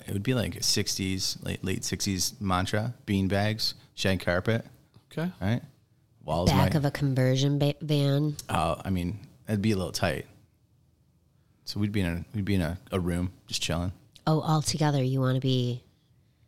it 0.07 0.13
would 0.13 0.23
be 0.25 0.35
like 0.35 0.57
a 0.57 0.61
60s 0.61 1.45
late 1.45 1.63
late 1.65 1.83
60s 1.83 2.41
mantra 2.41 2.95
bean 3.07 3.29
bags 3.29 3.75
shag 3.95 4.21
carpet 4.25 4.65
Okay. 5.13 5.31
right 5.41 5.63
Walls 6.25 6.51
back 6.51 6.59
might. 6.59 6.75
of 6.75 6.85
a 6.85 6.91
conversion 6.91 7.59
ba- 7.59 7.75
van. 7.83 8.35
uh, 8.49 8.77
I 8.85 8.91
mean, 8.91 9.19
it'd 9.47 9.61
be 9.61 9.73
a 9.73 9.77
little 9.77 9.93
tight. 9.93 10.25
So 11.65 11.81
we'd 11.81 11.93
be 11.93 12.01
in 12.01 12.07
a 12.07 12.25
we'd 12.35 12.45
be 12.45 12.55
in 12.55 12.61
a, 12.61 12.79
a 12.93 13.01
room 13.01 13.33
just 13.47 13.63
chilling. 13.63 13.93
Oh, 14.27 14.41
all 14.41 14.63
together. 14.63 15.03
You 15.03 15.21
want 15.21 15.37
to 15.37 15.41
be 15.41 15.83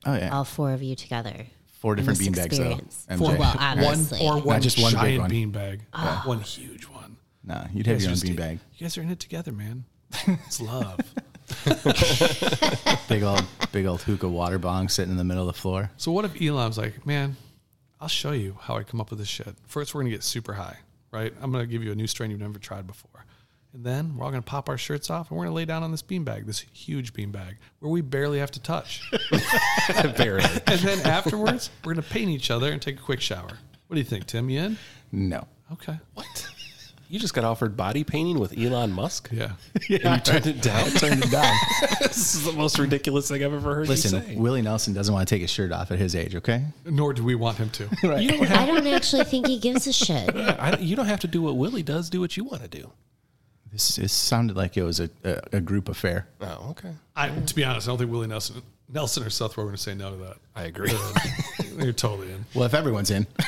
Oh 0.04 0.14
yeah, 0.14 0.30
all 0.34 0.44
four 0.44 0.72
of 0.72 0.82
you 0.82 0.94
together. 0.94 1.46
four 1.80 1.94
different 1.96 2.18
this 2.18 2.28
beanbags 2.28 2.46
experience. 2.46 3.06
though. 3.08 3.16
Four, 3.16 3.30
MJ. 3.32 3.38
well, 3.38 3.76
one 4.30 4.38
or 4.38 4.42
one 4.42 4.62
just 4.62 4.78
one 4.80 4.92
big 4.92 5.00
giant 5.00 5.20
one. 5.20 5.30
beanbag, 5.30 5.80
ah. 5.92 6.22
one 6.24 6.40
huge 6.40 6.84
one. 6.84 7.16
Nah, 7.44 7.64
you'd 7.72 7.86
have 7.86 7.96
guys 7.96 8.02
your 8.02 8.10
own 8.10 8.16
just- 8.16 8.24
beanbag. 8.26 8.58
You 8.74 8.84
guys 8.84 8.98
are 8.98 9.02
in 9.02 9.10
it 9.10 9.20
together, 9.20 9.52
man. 9.52 9.84
It's 10.46 10.60
love. 10.60 11.00
Big 13.08 13.22
old 13.22 13.44
big 13.72 13.86
old 13.86 14.02
hookah 14.02 14.28
water 14.28 14.58
bong 14.58 14.88
sitting 14.88 15.10
in 15.12 15.16
the 15.16 15.24
middle 15.24 15.48
of 15.48 15.54
the 15.54 15.60
floor. 15.60 15.90
so 15.96 16.10
what 16.12 16.24
if 16.24 16.40
Elon's 16.40 16.78
like, 16.78 17.06
man, 17.06 17.36
I'll 18.00 18.08
show 18.08 18.32
you 18.32 18.58
how 18.60 18.76
I 18.76 18.82
come 18.82 19.00
up 19.00 19.10
with 19.10 19.18
this 19.18 19.28
shit. 19.28 19.54
First, 19.66 19.94
we're 19.94 20.02
gonna 20.02 20.10
get 20.10 20.22
super 20.24 20.54
high, 20.54 20.76
right? 21.12 21.32
I'm 21.40 21.52
gonna 21.52 21.66
give 21.66 21.82
you 21.84 21.92
a 21.92 21.94
new 21.94 22.06
strain 22.06 22.30
you've 22.30 22.40
never 22.40 22.58
tried 22.58 22.86
before. 22.86 23.24
And 23.72 23.84
then 23.84 24.16
we're 24.16 24.24
all 24.24 24.30
gonna 24.30 24.42
pop 24.42 24.68
our 24.68 24.78
shirts 24.78 25.10
off 25.10 25.30
and 25.30 25.38
we're 25.38 25.44
gonna 25.44 25.54
lay 25.54 25.64
down 25.64 25.82
on 25.82 25.90
this 25.90 26.02
beanbag, 26.02 26.46
this 26.46 26.60
huge 26.72 27.12
beanbag, 27.12 27.56
where 27.80 27.90
we 27.90 28.00
barely 28.00 28.38
have 28.38 28.50
to 28.52 28.60
touch. 28.60 29.10
Very. 30.16 30.42
and 30.66 30.80
then 30.80 31.06
afterwards, 31.06 31.70
we're 31.84 31.94
gonna 31.94 32.06
paint 32.06 32.30
each 32.30 32.50
other 32.50 32.72
and 32.72 32.80
take 32.80 32.98
a 32.98 33.02
quick 33.02 33.20
shower. 33.20 33.58
What 33.86 33.94
do 33.94 33.98
you 33.98 34.04
think, 34.04 34.26
Tim? 34.26 34.48
You 34.50 34.60
in? 34.60 34.78
No. 35.12 35.46
Okay. 35.72 35.98
What? 36.14 36.48
You 37.08 37.20
just 37.20 37.34
got 37.34 37.44
offered 37.44 37.76
body 37.76 38.02
painting 38.02 38.40
with 38.40 38.58
Elon 38.58 38.92
Musk? 38.92 39.28
Yeah. 39.30 39.52
And 39.88 39.90
you 39.90 40.20
turned 40.20 40.46
it 40.46 40.60
down? 40.60 40.90
Turned 40.90 41.24
it 41.24 41.30
down. 41.30 41.54
this 42.00 42.34
is 42.34 42.44
the 42.44 42.52
most 42.52 42.78
ridiculous 42.80 43.28
thing 43.28 43.44
I've 43.44 43.52
ever 43.52 43.74
heard 43.74 43.86
you 43.86 43.90
Listen. 43.90 44.40
Willie 44.40 44.62
Nelson 44.62 44.92
doesn't 44.92 45.14
want 45.14 45.28
to 45.28 45.32
take 45.32 45.42
his 45.42 45.50
shirt 45.50 45.70
off 45.70 45.92
at 45.92 46.00
his 46.00 46.16
age. 46.16 46.34
Okay. 46.34 46.64
Nor 46.84 47.12
do 47.12 47.22
we 47.22 47.36
want 47.36 47.58
him 47.58 47.70
to. 47.70 47.88
You 48.02 48.28
don't, 48.28 48.46
have, 48.46 48.58
I 48.58 48.66
don't 48.66 48.86
actually 48.88 49.24
think 49.24 49.46
he 49.46 49.60
gives 49.60 49.86
a 49.86 49.92
shit. 49.92 50.34
I, 50.34 50.78
you 50.78 50.96
don't 50.96 51.06
have 51.06 51.20
to 51.20 51.28
do 51.28 51.42
what 51.42 51.56
Willie 51.56 51.84
does. 51.84 52.10
Do 52.10 52.20
what 52.20 52.36
you 52.36 52.42
want 52.42 52.62
to 52.62 52.68
do. 52.68 52.90
This 53.76 53.96
this 53.96 54.12
sounded 54.14 54.56
like 54.56 54.78
it 54.78 54.82
was 54.84 55.00
a, 55.00 55.10
a, 55.22 55.38
a 55.58 55.60
group 55.60 55.90
affair. 55.90 56.26
Oh, 56.40 56.68
okay. 56.70 56.92
I, 57.14 57.28
to 57.28 57.54
be 57.54 57.62
honest, 57.62 57.86
I 57.86 57.90
don't 57.90 57.98
think 57.98 58.10
Willie 58.10 58.26
Nelson, 58.26 58.62
Nelson 58.90 59.22
or 59.22 59.28
Seth 59.28 59.54
were 59.54 59.64
going 59.64 59.76
to 59.76 59.82
say 59.82 59.94
no 59.94 60.12
to 60.12 60.16
that. 60.16 60.36
I 60.54 60.62
agree. 60.62 60.94
You're 61.78 61.92
totally 61.92 62.32
in. 62.32 62.46
Well, 62.54 62.64
if 62.64 62.72
everyone's 62.72 63.10
in, 63.10 63.26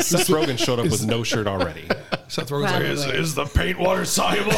Seth 0.00 0.28
Rogen 0.28 0.58
showed 0.58 0.80
up 0.80 0.90
with 0.90 1.06
no 1.06 1.22
shirt 1.22 1.46
already. 1.46 1.88
Seth 2.28 2.50
Rogen's 2.50 3.06
like, 3.06 3.14
is, 3.14 3.28
is 3.30 3.34
the 3.34 3.46
paint 3.46 3.78
water 3.78 4.04
soluble? 4.04 4.52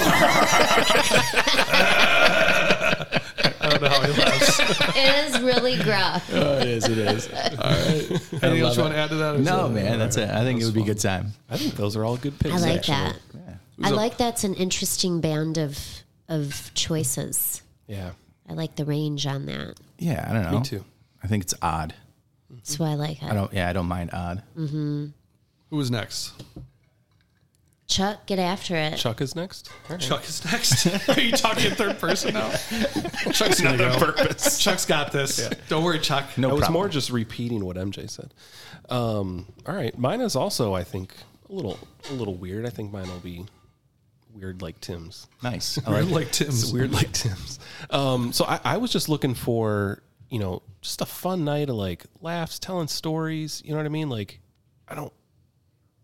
I 3.62 3.68
don't 3.70 3.82
know 3.82 3.88
how 3.90 4.02
he 4.02 4.20
laughs. 4.20 4.58
It 4.96 5.24
is 5.36 5.40
really 5.40 5.76
gruff. 5.84 6.28
oh, 6.34 6.58
it 6.58 6.66
is. 6.66 6.88
It 6.88 6.98
is. 6.98 7.28
Anything 7.28 8.60
else 8.62 8.76
you 8.76 8.82
want 8.82 8.94
to 8.94 8.98
add 8.98 9.10
to 9.10 9.14
that? 9.14 9.38
No, 9.38 9.68
that- 9.68 9.72
man, 9.72 10.00
that's 10.00 10.16
it. 10.16 10.28
I 10.28 10.42
think 10.42 10.60
it 10.60 10.64
would 10.64 10.74
be 10.74 10.82
a 10.82 10.86
good 10.86 10.98
time. 10.98 11.32
I 11.48 11.58
think 11.58 11.74
those 11.76 11.94
are 11.94 12.04
all 12.04 12.16
good 12.16 12.36
picks. 12.40 12.56
I 12.56 12.58
like 12.70 12.88
actually. 12.88 13.20
That. 13.80 13.86
I 13.86 13.90
So- 13.90 13.96
like 13.96 14.16
that's 14.18 14.44
an 14.44 14.54
interesting 14.54 15.20
band 15.20 15.58
of 15.58 15.78
of 16.28 16.70
choices. 16.74 17.62
Yeah, 17.88 18.12
I 18.48 18.52
like 18.52 18.76
the 18.76 18.84
range 18.84 19.26
on 19.26 19.46
that. 19.46 19.74
Yeah, 19.98 20.24
I 20.28 20.32
don't 20.32 20.42
know. 20.50 20.58
me 20.58 20.64
too. 20.64 20.84
I 21.22 21.26
think 21.26 21.42
it's 21.44 21.54
odd. 21.60 21.94
That's 22.50 22.78
why 22.78 22.90
I 22.90 22.94
like 22.94 23.22
it. 23.22 23.28
I 23.30 23.34
don't. 23.34 23.52
Yeah, 23.52 23.68
I 23.68 23.72
don't 23.72 23.86
mind 23.86 24.10
odd. 24.12 24.42
Who 24.56 25.12
was 25.70 25.90
next? 25.90 26.32
Chuck, 27.86 28.24
get 28.26 28.38
after 28.38 28.76
it. 28.76 28.96
Chuck 28.98 29.20
is 29.20 29.34
next. 29.34 29.68
All 29.88 29.96
right. 29.96 30.00
Chuck 30.00 30.22
is 30.28 30.44
next. 30.44 30.86
Are 31.08 31.20
you 31.20 31.32
talking 31.32 31.64
in 31.66 31.72
third 31.72 31.98
person 31.98 32.34
now? 32.34 32.50
Chuck's 33.32 33.60
gonna 33.60 33.98
purpose. 33.98 34.60
Chuck's 34.60 34.86
got 34.86 35.10
this. 35.10 35.48
Don't 35.68 35.82
worry, 35.82 35.98
Chuck. 35.98 36.38
No 36.38 36.50
I 36.50 36.52
was 36.52 36.70
more 36.70 36.88
just 36.88 37.10
repeating 37.10 37.64
what 37.64 37.76
MJ 37.76 38.08
said. 38.08 38.32
Um, 38.90 39.46
all 39.66 39.74
right, 39.74 39.96
mine 39.98 40.20
is 40.20 40.36
also, 40.36 40.72
I 40.72 40.84
think, 40.84 41.14
a 41.48 41.52
little, 41.52 41.78
a 42.10 42.12
little 42.12 42.34
weird. 42.34 42.64
I 42.64 42.70
think 42.70 42.92
mine 42.92 43.08
will 43.08 43.18
be 43.18 43.44
weird 44.34 44.62
like 44.62 44.80
Tim's. 44.80 45.26
nice. 45.42 45.78
I 45.86 45.90
Weird 45.92 46.04
like 46.06 46.14
like 46.26 46.32
Tim's. 46.32 46.62
It's 46.64 46.72
weird 46.72 46.92
like 46.92 47.12
Tim's. 47.12 47.58
Um, 47.90 48.32
so 48.32 48.44
I, 48.44 48.60
I 48.64 48.76
was 48.76 48.90
just 48.92 49.08
looking 49.08 49.34
for, 49.34 50.02
you 50.28 50.38
know, 50.38 50.62
just 50.80 51.00
a 51.00 51.06
fun 51.06 51.44
night 51.44 51.68
of 51.68 51.76
like 51.76 52.04
laughs, 52.20 52.58
telling 52.58 52.88
stories. 52.88 53.62
You 53.64 53.70
know 53.72 53.76
what 53.78 53.86
I 53.86 53.90
mean? 53.90 54.08
Like, 54.08 54.40
I 54.88 54.94
don't, 54.94 55.12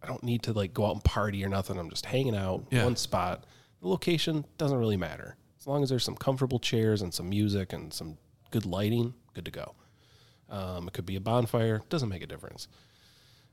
I 0.02 0.06
don't 0.06 0.22
need 0.22 0.42
to 0.44 0.52
like 0.52 0.74
go 0.74 0.86
out 0.86 0.94
and 0.94 1.04
party 1.04 1.44
or 1.44 1.48
nothing. 1.48 1.78
I'm 1.78 1.90
just 1.90 2.06
hanging 2.06 2.36
out 2.36 2.64
Yeah. 2.70 2.84
one 2.84 2.96
spot. 2.96 3.44
The 3.80 3.88
location 3.88 4.44
doesn't 4.58 4.78
really 4.78 4.96
matter 4.96 5.36
as 5.58 5.66
long 5.66 5.82
as 5.82 5.88
there's 5.88 6.04
some 6.04 6.16
comfortable 6.16 6.58
chairs 6.58 7.02
and 7.02 7.12
some 7.12 7.28
music 7.28 7.72
and 7.72 7.92
some 7.92 8.16
good 8.50 8.66
lighting. 8.66 9.14
Good 9.34 9.44
to 9.46 9.50
go. 9.50 9.74
Um, 10.48 10.86
it 10.88 10.94
could 10.94 11.06
be 11.06 11.16
a 11.16 11.20
bonfire. 11.20 11.82
Doesn't 11.88 12.08
make 12.08 12.22
a 12.22 12.26
difference. 12.26 12.68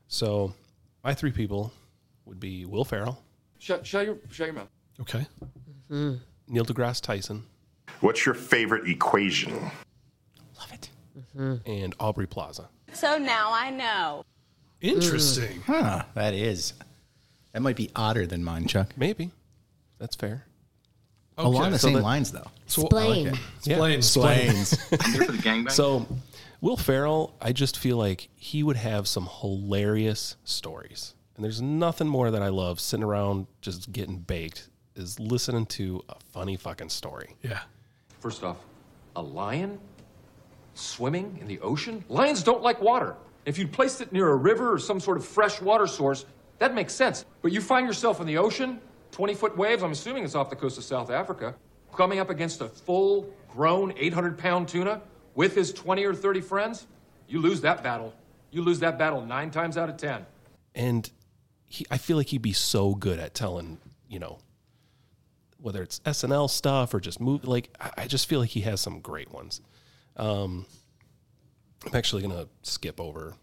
So 0.08 0.54
my 1.02 1.12
three 1.14 1.32
people 1.32 1.72
would 2.24 2.38
be 2.40 2.64
Will 2.64 2.84
Ferrell, 2.84 3.22
Shut, 3.64 3.86
shut 3.86 4.04
your 4.04 4.18
shut 4.30 4.48
your 4.48 4.56
mouth. 4.56 4.68
Okay. 5.00 5.26
Mm-hmm. 5.90 6.16
Neil 6.48 6.66
deGrasse 6.66 7.00
Tyson, 7.00 7.44
What's 8.00 8.26
your 8.26 8.34
favorite 8.34 8.86
equation? 8.86 9.54
love 10.58 10.70
it. 10.70 10.90
Mm-hmm. 11.16 11.54
and 11.70 11.94
Aubrey 11.98 12.26
Plaza. 12.26 12.68
So 12.92 13.16
now 13.16 13.48
I 13.54 13.70
know. 13.70 14.22
Interesting. 14.82 15.62
Hmm. 15.62 15.72
Huh, 15.72 16.04
that 16.12 16.34
is. 16.34 16.74
That 17.54 17.62
might 17.62 17.76
be 17.76 17.90
odder 17.96 18.26
than 18.26 18.44
mine, 18.44 18.66
Chuck. 18.66 18.92
Maybe 18.98 19.30
that's 19.98 20.14
fair. 20.14 20.44
Along 21.38 21.70
the 21.72 21.78
so 21.78 21.86
same 21.88 21.94
that- 21.96 22.02
lines, 22.02 22.32
though. 22.32 22.50
Explain. 22.64 23.28
Explain. 23.64 23.92
Explain. 23.94 24.50
Planes. 25.40 25.74
So, 25.74 26.06
Will 26.60 26.76
Ferrell, 26.76 27.34
I 27.40 27.52
just 27.52 27.78
feel 27.78 27.96
like 27.96 28.28
he 28.36 28.62
would 28.62 28.76
have 28.76 29.08
some 29.08 29.26
hilarious 29.40 30.36
stories. 30.44 31.14
And 31.36 31.44
there's 31.44 31.60
nothing 31.60 32.06
more 32.06 32.30
that 32.30 32.42
I 32.42 32.48
love 32.48 32.80
sitting 32.80 33.04
around 33.04 33.46
just 33.60 33.92
getting 33.92 34.18
baked 34.18 34.68
is 34.94 35.18
listening 35.18 35.66
to 35.66 36.02
a 36.08 36.14
funny 36.32 36.56
fucking 36.56 36.88
story. 36.88 37.34
Yeah. 37.42 37.60
First 38.20 38.44
off, 38.44 38.58
a 39.16 39.22
lion 39.22 39.78
swimming 40.74 41.38
in 41.40 41.46
the 41.46 41.58
ocean? 41.60 42.04
Lions 42.08 42.42
don't 42.42 42.62
like 42.62 42.80
water. 42.80 43.16
If 43.44 43.58
you'd 43.58 43.72
placed 43.72 44.00
it 44.00 44.12
near 44.12 44.28
a 44.30 44.36
river 44.36 44.72
or 44.72 44.78
some 44.78 45.00
sort 45.00 45.16
of 45.16 45.24
fresh 45.24 45.60
water 45.60 45.86
source, 45.86 46.24
that 46.58 46.74
makes 46.74 46.94
sense. 46.94 47.24
But 47.42 47.52
you 47.52 47.60
find 47.60 47.86
yourself 47.86 48.20
in 48.20 48.26
the 48.26 48.38
ocean, 48.38 48.80
20 49.10 49.34
foot 49.34 49.56
waves, 49.56 49.82
I'm 49.82 49.92
assuming 49.92 50.24
it's 50.24 50.34
off 50.34 50.50
the 50.50 50.56
coast 50.56 50.78
of 50.78 50.84
South 50.84 51.10
Africa, 51.10 51.54
coming 51.94 52.18
up 52.18 52.30
against 52.30 52.60
a 52.60 52.68
full 52.68 53.28
grown 53.48 53.92
800 53.96 54.38
pound 54.38 54.68
tuna 54.68 55.00
with 55.34 55.54
his 55.54 55.72
20 55.72 56.04
or 56.04 56.14
30 56.14 56.40
friends. 56.40 56.86
You 57.28 57.40
lose 57.40 57.60
that 57.60 57.82
battle. 57.82 58.14
You 58.50 58.62
lose 58.62 58.78
that 58.80 58.98
battle 58.98 59.24
nine 59.24 59.50
times 59.50 59.76
out 59.76 59.88
of 59.88 59.96
10. 59.96 60.24
And 60.74 61.10
he, 61.74 61.86
I 61.90 61.98
feel 61.98 62.16
like 62.16 62.28
he'd 62.28 62.42
be 62.42 62.52
so 62.52 62.94
good 62.94 63.18
at 63.18 63.34
telling, 63.34 63.78
you 64.08 64.18
know, 64.18 64.38
whether 65.60 65.82
it's 65.82 66.00
SNL 66.00 66.48
stuff 66.50 66.92
or 66.94 67.00
just 67.00 67.20
move. 67.20 67.44
Like, 67.44 67.70
I, 67.80 67.90
I 67.98 68.06
just 68.06 68.28
feel 68.28 68.40
like 68.40 68.50
he 68.50 68.60
has 68.62 68.80
some 68.80 69.00
great 69.00 69.32
ones. 69.32 69.60
Um, 70.16 70.66
I'm 71.86 71.94
actually 71.94 72.22
going 72.22 72.34
to 72.36 72.48
skip 72.62 73.00
over 73.00 73.34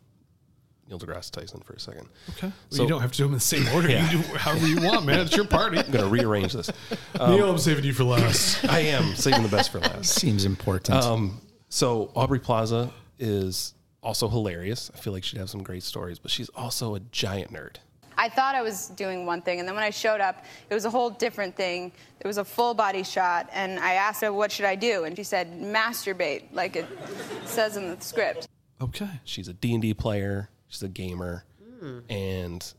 Neil 0.87 0.99
deGrasse 0.99 1.31
Tyson 1.31 1.61
for 1.61 1.73
a 1.73 1.79
second. 1.79 2.07
Okay. 2.29 2.47
Well, 2.47 2.53
So- 2.69 2.83
you 2.83 2.89
don't 2.89 3.01
have 3.01 3.11
to 3.11 3.17
do 3.17 3.23
them 3.23 3.31
in 3.33 3.37
the 3.37 3.39
same 3.41 3.67
order. 3.75 3.89
Yeah. 3.89 4.09
You 4.11 4.19
do 4.21 4.23
however 4.37 4.67
you 4.67 4.81
want, 4.81 5.05
man. 5.05 5.19
It's 5.19 5.35
your 5.35 5.45
party. 5.47 5.79
I'm 5.79 5.91
going 5.91 6.03
to 6.05 6.09
rearrange 6.09 6.53
this. 6.53 6.69
Neil, 7.19 7.49
I'm 7.49 7.57
saving 7.57 7.83
you 7.83 7.93
for 7.93 8.03
last. 8.03 8.63
I 8.69 8.79
am 8.81 9.15
saving 9.15 9.43
the 9.43 9.49
best 9.49 9.71
for 9.71 9.79
last. 9.79 10.13
Seems 10.15 10.45
important. 10.45 11.03
Um, 11.03 11.41
so 11.69 12.11
Aubrey 12.15 12.39
Plaza 12.39 12.91
is 13.19 13.73
also 14.03 14.27
hilarious. 14.27 14.89
I 14.93 14.97
feel 14.97 15.13
like 15.13 15.23
she'd 15.23 15.39
have 15.39 15.49
some 15.49 15.63
great 15.63 15.83
stories, 15.83 16.17
but 16.19 16.31
she's 16.31 16.49
also 16.49 16.95
a 16.95 16.99
giant 16.99 17.51
nerd. 17.53 17.75
I 18.21 18.29
thought 18.29 18.53
I 18.53 18.61
was 18.61 18.89
doing 18.89 19.25
one 19.25 19.41
thing, 19.41 19.57
and 19.57 19.67
then 19.67 19.73
when 19.73 19.83
I 19.83 19.89
showed 19.89 20.21
up, 20.21 20.45
it 20.69 20.75
was 20.75 20.85
a 20.85 20.91
whole 20.91 21.09
different 21.09 21.55
thing. 21.55 21.91
It 22.19 22.27
was 22.27 22.37
a 22.37 22.45
full 22.45 22.75
body 22.75 23.01
shot, 23.01 23.49
and 23.51 23.79
I 23.79 23.93
asked 23.93 24.21
her, 24.21 24.31
What 24.31 24.51
should 24.51 24.65
I 24.65 24.75
do? 24.75 25.05
And 25.05 25.17
she 25.17 25.23
said, 25.23 25.59
Masturbate, 25.59 26.43
like 26.53 26.75
it 26.75 26.85
says 27.45 27.77
in 27.77 27.89
the 27.89 27.99
script. 27.99 28.47
Okay. 28.79 29.09
She's 29.23 29.47
a 29.47 29.53
D&D 29.53 29.95
player, 29.95 30.51
she's 30.67 30.83
a 30.83 30.87
gamer, 30.87 31.45
hmm. 31.79 31.99
and 32.11 32.73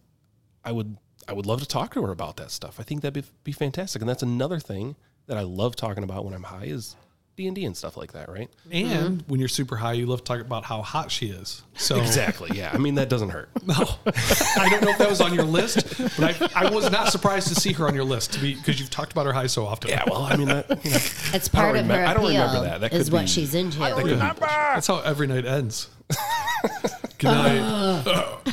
I 0.65 0.71
would 0.71 0.97
I 1.27 1.33
would 1.33 1.47
love 1.47 1.61
to 1.61 1.67
talk 1.67 1.93
to 1.95 2.03
her 2.03 2.13
about 2.13 2.37
that 2.37 2.53
stuff. 2.53 2.79
I 2.79 2.85
think 2.85 3.03
that'd 3.03 3.25
be, 3.25 3.29
be 3.43 3.53
fantastic. 3.53 4.01
And 4.01 4.09
that's 4.09 4.23
another 4.23 4.61
thing 4.61 4.95
that 5.27 5.37
I 5.37 5.43
love 5.43 5.75
talking 5.75 6.05
about 6.05 6.25
when 6.25 6.35
I'm 6.35 6.45
high 6.45 6.67
is 6.67 6.95
D&D 7.35 7.64
and 7.64 7.75
stuff 7.77 7.97
like 7.97 8.12
that, 8.12 8.29
right? 8.29 8.51
And 8.71 9.25
when 9.27 9.40
you're 9.40 9.49
super 9.49 9.77
high, 9.77 9.95
you 9.95 10.05
love 10.05 10.18
to 10.18 10.25
talk 10.25 10.40
about 10.40 10.64
how 10.64 10.83
hot 10.83 11.11
she 11.11 11.29
is. 11.29 11.62
So 11.75 11.97
Exactly. 11.99 12.51
Yeah. 12.55 12.71
I 12.75 12.77
mean 12.79 12.97
that 12.97 13.09
doesn't 13.09 13.31
hurt. 13.31 13.49
No, 13.66 13.75
I 13.75 14.68
don't 14.68 14.83
know 14.85 14.90
if 14.90 14.99
that 14.99 15.09
was 15.09 15.21
on 15.23 15.33
your 15.33 15.45
list, 15.45 15.97
but 16.18 16.55
I, 16.55 16.66
I 16.66 16.71
was 16.71 16.90
not 16.90 17.11
surprised 17.11 17.49
to 17.49 17.55
see 17.55 17.73
her 17.73 17.87
on 17.88 17.95
your 17.95 18.05
list 18.05 18.33
to 18.35 18.40
be 18.40 18.55
because 18.55 18.79
you've 18.81 18.90
talked 18.90 19.12
about 19.12 19.25
her 19.27 19.33
high 19.33 19.47
so 19.47 19.64
often. 19.64 19.88
Yeah, 19.90 20.05
well, 20.07 20.23
I 20.25 20.37
mean 20.37 20.49
that 20.49 20.68
you 20.85 20.90
know, 20.90 20.97
It's 21.33 21.49
part 21.49 21.75
of 21.77 21.87
remem- 21.87 21.95
her 21.97 22.05
I 22.05 22.12
don't 22.14 22.25
appeal. 22.27 22.42
remember 22.42 22.64
that. 22.68 22.81
That 22.83 22.92
is 22.92 23.05
could 23.05 23.12
what 23.14 23.21
be- 23.23 23.27
she's 23.29 23.55
into. 23.55 23.79
That's 23.79 24.87
how 24.88 25.01
every 25.01 25.27
night 25.27 25.47
ends. 25.47 25.88
Good 27.18 27.29
night. 27.29 27.62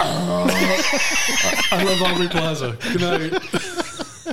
I 1.71 1.83
love 1.83 2.01
Aubrey 2.01 2.27
Plaza. 2.29 2.77
Good 2.93 3.01
night. 3.01 3.85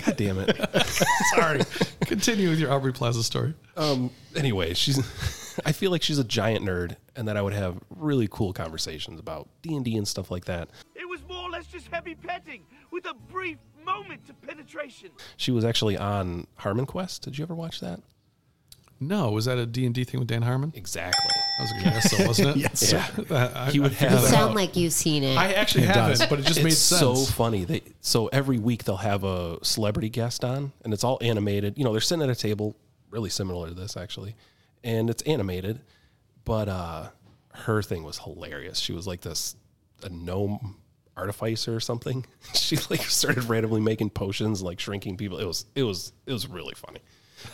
God 0.05 0.17
damn 0.17 0.39
it. 0.39 0.55
Sorry. 1.37 1.63
Continue 2.03 2.51
with 2.51 2.59
your 2.59 2.73
Aubrey 2.73 2.93
Plaza 2.93 3.23
story. 3.23 3.55
Um, 3.77 4.11
anyway, 4.35 4.75
she's. 4.75 4.99
I 5.65 5.73
feel 5.73 5.91
like 5.91 6.03
she's 6.03 6.19
a 6.19 6.25
giant 6.25 6.67
nerd, 6.67 6.97
and 7.17 7.27
that 7.29 7.37
I 7.39 7.43
would 7.43 7.55
have 7.55 7.79
really 7.89 8.29
cool 8.31 8.53
conversations 8.53 9.19
about 9.19 9.49
D 9.63 9.75
and 9.75 9.85
D 9.85 9.97
and 9.97 10.07
stuff 10.07 10.31
like 10.31 10.45
that. 10.45 10.69
It 10.95 11.09
was 11.09 11.21
more 11.27 11.49
or 11.49 11.51
less 11.51 11.67
just 11.67 11.87
just 11.87 11.95
heavy 11.95 12.15
petting 12.15 12.63
with 12.91 13.07
a 13.07 13.15
brief 13.15 13.59
moment 13.85 14.27
to 14.27 14.35
penetration. 14.35 15.11
She 15.37 15.51
was 15.51 15.65
actually 15.65 15.97
on 15.97 16.47
HarmonQuest. 16.61 17.21
Did 17.21 17.39
you 17.39 17.45
ever 17.45 17.55
watch 17.55 17.81
that? 17.81 18.01
No, 18.99 19.31
was 19.31 19.45
that 19.45 19.59
a 19.59 19.67
D&D 19.67 20.05
thing 20.05 20.21
with 20.21 20.29
Dan 20.29 20.41
Harmon? 20.43 20.73
Exactly. 20.75 21.31
That 21.59 21.63
was 21.63 21.71
a 21.71 21.75
good 21.75 21.85
guess, 21.85 22.17
though, 22.19 22.27
wasn't 22.27 22.49
it? 22.49 22.57
Yes. 22.63 22.93
Yeah. 22.93 23.51
I- 23.55 23.71
He 23.71 23.79
would 23.81 23.93
I 23.93 23.95
have- 23.97 24.11
You 24.13 24.19
that 24.19 24.29
sound 24.31 24.51
out. 24.51 24.55
like 24.57 24.75
you've 24.77 24.93
seen 24.93 25.23
it. 25.23 25.37
I 25.37 25.53
actually 25.53 25.85
It 25.85 25.89
haven't, 25.89 26.19
does. 26.19 26.27
but 26.29 26.39
it 26.39 26.47
just 26.47 26.59
it's 26.59 26.65
made 26.65 26.71
sense. 26.73 27.01
so 27.01 27.15
funny. 27.17 27.65
They 27.65 27.83
so 28.01 28.29
every 28.29 28.59
week 28.59 28.85
they'll 28.85 28.97
have 28.97 29.23
a 29.25 29.59
celebrity 29.63 30.09
guest 30.09 30.45
on, 30.45 30.73
and 30.85 30.95
it's 30.95 31.05
all 31.05 31.19
animated. 31.21 31.77
You 31.77 31.85
know, 31.85 31.93
they're 31.93 32.01
sitting 32.01 32.23
at 32.23 32.31
a 32.31 32.35
table, 32.35 32.75
really 33.11 33.31
similar 33.31 33.69
to 33.69 33.75
this 33.75 33.97
actually, 33.97 34.35
and 34.83 35.11
it's 35.11 35.23
animated. 35.25 35.81
But 36.47 36.69
uh, 36.69 37.09
her 37.53 37.83
thing 37.83 38.03
was 38.03 38.19
hilarious. 38.19 38.79
She 38.79 38.93
was 38.93 39.07
like 39.07 39.21
this 39.21 39.57
a 40.05 40.09
gnome 40.09 40.77
artificer 41.17 41.75
or 41.75 41.81
something. 41.81 42.25
she 42.55 42.77
like 42.91 43.03
started 43.03 43.45
randomly 43.45 43.81
making 43.81 44.11
potions, 44.11 44.63
like 44.63 44.81
shrinking 44.81 45.17
people. 45.19 45.39
It 45.39 45.45
was 45.47 45.67
it 45.75 45.83
was 45.83 46.13
it 46.27 46.33
was 46.33 46.47
really 46.49 46.75
funny. 46.75 47.01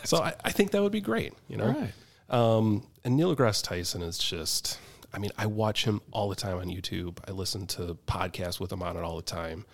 So 0.03 0.17
I, 0.17 0.33
I 0.43 0.51
think 0.51 0.71
that 0.71 0.81
would 0.81 0.91
be 0.91 1.01
great. 1.01 1.33
You 1.47 1.57
know, 1.57 1.67
All 1.67 1.73
right. 1.73 1.93
um, 2.29 2.87
and 3.03 3.15
Neil 3.15 3.35
deGrasse 3.35 3.63
Tyson 3.63 4.01
is 4.01 4.17
just, 4.17 4.79
I 5.13 5.19
mean, 5.19 5.31
I 5.37 5.45
watch 5.45 5.85
him 5.85 6.01
all 6.11 6.29
the 6.29 6.35
time 6.35 6.57
on 6.57 6.67
YouTube. 6.67 7.17
I 7.27 7.31
listen 7.31 7.67
to 7.67 7.97
podcasts 8.07 8.59
with 8.59 8.71
him 8.71 8.81
on 8.81 8.97
it 8.97 9.01
all 9.03 9.15
the 9.15 9.21
time. 9.21 9.65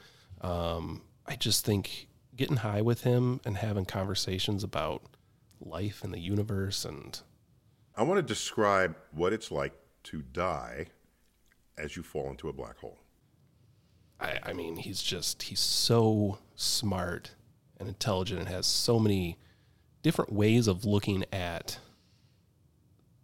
Um, 0.41 1.03
I 1.25 1.35
just 1.35 1.65
think 1.65 2.07
getting 2.35 2.57
high 2.57 2.81
with 2.81 3.01
him 3.01 3.41
and 3.45 3.57
having 3.57 3.85
conversations 3.85 4.63
about 4.63 5.03
life 5.59 6.03
and 6.03 6.13
the 6.13 6.19
universe 6.19 6.85
and 6.85 7.19
I 7.99 8.03
want 8.03 8.17
to 8.17 8.21
describe 8.21 8.95
what 9.11 9.33
it's 9.33 9.51
like 9.51 9.73
to 10.03 10.21
die 10.21 10.85
as 11.77 11.97
you 11.97 12.03
fall 12.03 12.29
into 12.29 12.47
a 12.47 12.53
black 12.53 12.77
hole. 12.77 12.97
I, 14.21 14.39
I 14.41 14.53
mean, 14.53 14.77
he's 14.77 15.03
just, 15.03 15.43
he's 15.43 15.59
so 15.59 16.39
smart 16.55 17.31
and 17.77 17.89
intelligent 17.89 18.39
and 18.39 18.47
has 18.47 18.65
so 18.67 18.99
many 18.99 19.37
different 20.01 20.31
ways 20.33 20.67
of 20.67 20.85
looking 20.85 21.25
at 21.31 21.77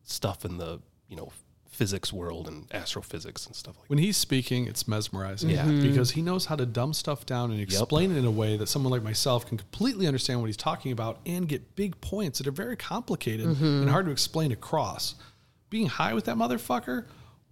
stuff 0.04 0.46
in 0.46 0.58
the, 0.58 0.80
you 1.08 1.16
know, 1.16 1.32
physics 1.70 2.14
world 2.14 2.48
and 2.48 2.74
astrophysics 2.74 3.46
and 3.46 3.54
stuff 3.56 3.76
like 3.76 3.84
that. 3.84 3.90
When 3.90 4.00
he's 4.00 4.16
speaking, 4.16 4.66
it's 4.66 4.88
mesmerizing. 4.88 5.50
Yeah. 5.50 5.64
Mm-hmm. 5.66 5.80
Mhm. 5.80 5.82
Because 5.90 6.12
he 6.12 6.22
knows 6.22 6.46
how 6.46 6.56
to 6.56 6.66
dumb 6.66 6.94
stuff 6.94 7.26
down 7.26 7.52
and 7.52 7.60
explain 7.60 8.12
it 8.12 8.18
in 8.18 8.24
a 8.26 8.32
way 8.32 8.56
that 8.56 8.68
someone 8.68 8.92
like 8.92 9.04
myself 9.04 9.46
can 9.46 9.58
completely 9.58 10.08
understand 10.08 10.40
what 10.40 10.46
he's 10.48 10.56
talking 10.56 10.94
about 10.94 11.20
and 11.26 11.50
get 11.50 11.76
big 11.76 12.00
points 12.00 12.38
that 12.40 12.48
are 12.48 12.52
very 12.52 12.78
complicated 12.78 13.46
Mm-hmm. 13.48 13.66
and 13.66 13.90
hard 13.90 14.06
to 14.06 14.12
explain 14.12 14.52
across. 14.54 15.16
Being 15.70 15.88
high 15.88 16.14
with 16.14 16.26
that 16.26 16.38
motherfucker, 16.38 17.06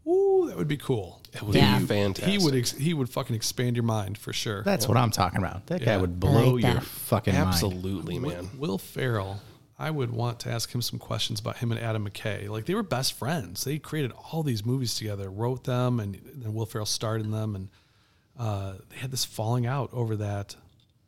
ooh, 0.07 0.45
that 0.47 0.57
would 0.57 0.67
be 0.67 0.77
cool. 0.77 1.21
It 1.33 1.41
would 1.41 1.55
Yeah. 1.55 1.79
be 1.79 1.85
fantastic. 1.85 2.31
He 2.31 2.37
would 2.43 2.55
ex- 2.55 2.71
he 2.71 2.93
would 2.93 3.09
fucking 3.09 3.35
expand 3.35 3.75
your 3.75 3.83
mind 3.83 4.17
for 4.17 4.33
sure. 4.33 4.63
That's 4.63 4.87
what 4.87 4.97
I'm 4.97 5.11
talking 5.11 5.39
about. 5.39 5.65
That 5.67 5.83
guy 5.83 5.97
would 5.97 6.19
blow 6.19 6.51
like 6.55 6.63
your 6.63 6.73
that. 6.75 6.83
fucking 6.83 7.33
mind. 7.33 7.47
Absolutely, 7.47 8.19
man. 8.19 8.49
Will 8.57 8.77
Ferrell, 8.77 9.41
I 9.79 9.89
would 9.89 10.11
want 10.11 10.39
to 10.41 10.51
ask 10.51 10.73
him 10.73 10.81
some 10.81 10.99
questions 10.99 11.39
about 11.39 11.57
him 11.57 11.71
and 11.71 11.81
Adam 11.81 12.07
McKay. 12.07 12.47
Like 12.49 12.65
they 12.65 12.75
were 12.75 12.83
best 12.83 13.13
friends. 13.13 13.63
They 13.63 13.79
created 13.79 14.11
all 14.31 14.43
these 14.43 14.65
movies 14.65 14.93
together, 14.95 15.29
wrote 15.31 15.63
them, 15.63 15.99
and 15.99 16.19
then 16.35 16.53
Will 16.53 16.65
Ferrell 16.67 16.85
starred 16.85 17.21
in 17.21 17.31
them, 17.31 17.55
and 17.55 17.69
uh, 18.37 18.73
they 18.89 18.97
had 18.97 19.09
this 19.11 19.25
falling 19.25 19.65
out 19.65 19.89
over 19.93 20.15
that 20.17 20.55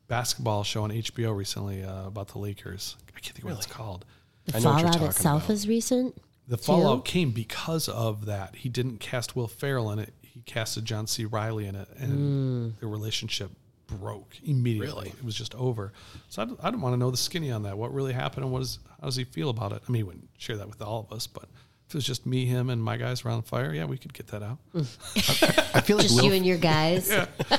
basketball 0.08 0.64
show 0.64 0.84
on 0.84 0.92
HBO 0.92 1.36
recently 1.36 1.84
uh, 1.84 2.08
about 2.08 2.30
the 2.30 2.40
Lakers. 2.40 2.96
I 3.16 3.20
can't 3.20 3.36
think 3.36 3.46
of 3.46 3.52
what 3.52 3.58
it's 3.58 3.66
called. 3.66 4.06
the 4.46 4.60
know 4.60 4.60
what 4.60 4.64
you're 4.64 4.78
fallout 4.80 4.94
talking 4.94 5.08
itself 5.08 5.44
about. 5.46 5.54
is 5.54 5.68
recent. 5.68 6.22
The 6.48 6.58
fallout 6.58 7.06
came 7.06 7.32
because 7.32 7.90
of 7.90 8.26
that. 8.26 8.56
He 8.56 8.70
didn't 8.70 9.00
cast 9.00 9.36
Will 9.36 9.48
Ferrell 9.48 9.92
in 9.92 10.00
it. 10.00 10.14
He 10.22 10.42
casted 10.42 10.86
John 10.86 11.08
C. 11.08 11.26
Reilly 11.26 11.66
in 11.66 11.76
it, 11.76 11.88
and 11.98 12.12
hmm. 12.12 12.70
the 12.80 12.88
relationship 12.88 13.52
broke 13.88 14.36
immediately. 14.44 15.10
It 15.10 15.24
was 15.24 15.36
just 15.36 15.56
over. 15.56 15.94
So 16.30 16.44
I'd, 16.44 16.50
I'd 16.62 16.76
want 16.76 16.94
to 16.94 16.98
know 16.98 17.12
the 17.12 17.18
skinny 17.18 17.52
on 17.52 17.64
that. 17.64 17.78
What 17.78 17.94
really 17.94 18.14
happened, 18.14 18.44
and 18.44 18.54
what 18.54 18.62
is 18.62 18.80
how 19.00 19.08
does 19.08 19.16
he 19.16 19.24
feel 19.24 19.50
about 19.50 19.72
it? 19.72 19.82
I 19.88 19.92
mean, 19.92 20.00
he 20.00 20.04
wouldn't 20.04 20.30
share 20.38 20.58
that 20.58 20.68
with 20.68 20.82
all 20.82 21.08
of 21.10 21.16
us, 21.16 21.28
but 21.28 21.46
if 21.88 21.94
it 21.94 21.96
was 21.96 22.06
just 22.06 22.26
me, 22.26 22.46
him, 22.46 22.70
and 22.70 22.84
my 22.84 22.98
guys 22.98 23.24
around 23.24 23.44
the 23.44 23.48
fire, 23.48 23.74
yeah, 23.74 23.86
we 23.86 23.98
could 23.98 24.14
get 24.14 24.28
that 24.28 24.42
out. 24.42 24.58
I 24.76 25.82
feel 25.82 25.98
like 25.98 26.08
Just 26.08 26.16
Will 26.16 26.26
you 26.26 26.34
and 26.34 26.46
your 26.46 26.58
guys. 26.58 27.10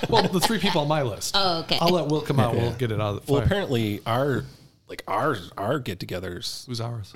well, 0.08 0.26
the 0.28 0.40
three 0.40 0.58
people 0.58 0.80
on 0.80 0.88
my 0.88 1.02
list. 1.02 1.34
Oh, 1.46 1.60
okay. 1.60 1.78
I'll 1.80 1.90
let 1.90 2.06
Will 2.06 2.22
come 2.22 2.40
out. 2.40 2.54
We'll 2.54 2.72
get 2.72 2.90
it 2.90 3.00
out 3.00 3.16
of 3.16 3.26
the 3.26 3.32
Well, 3.32 3.42
apparently 3.42 4.00
our 4.06 4.44
like 4.88 5.02
our 5.06 5.36
our 5.56 5.78
get-togethers, 5.78 6.66
Who's 6.66 6.80
ours? 6.80 7.12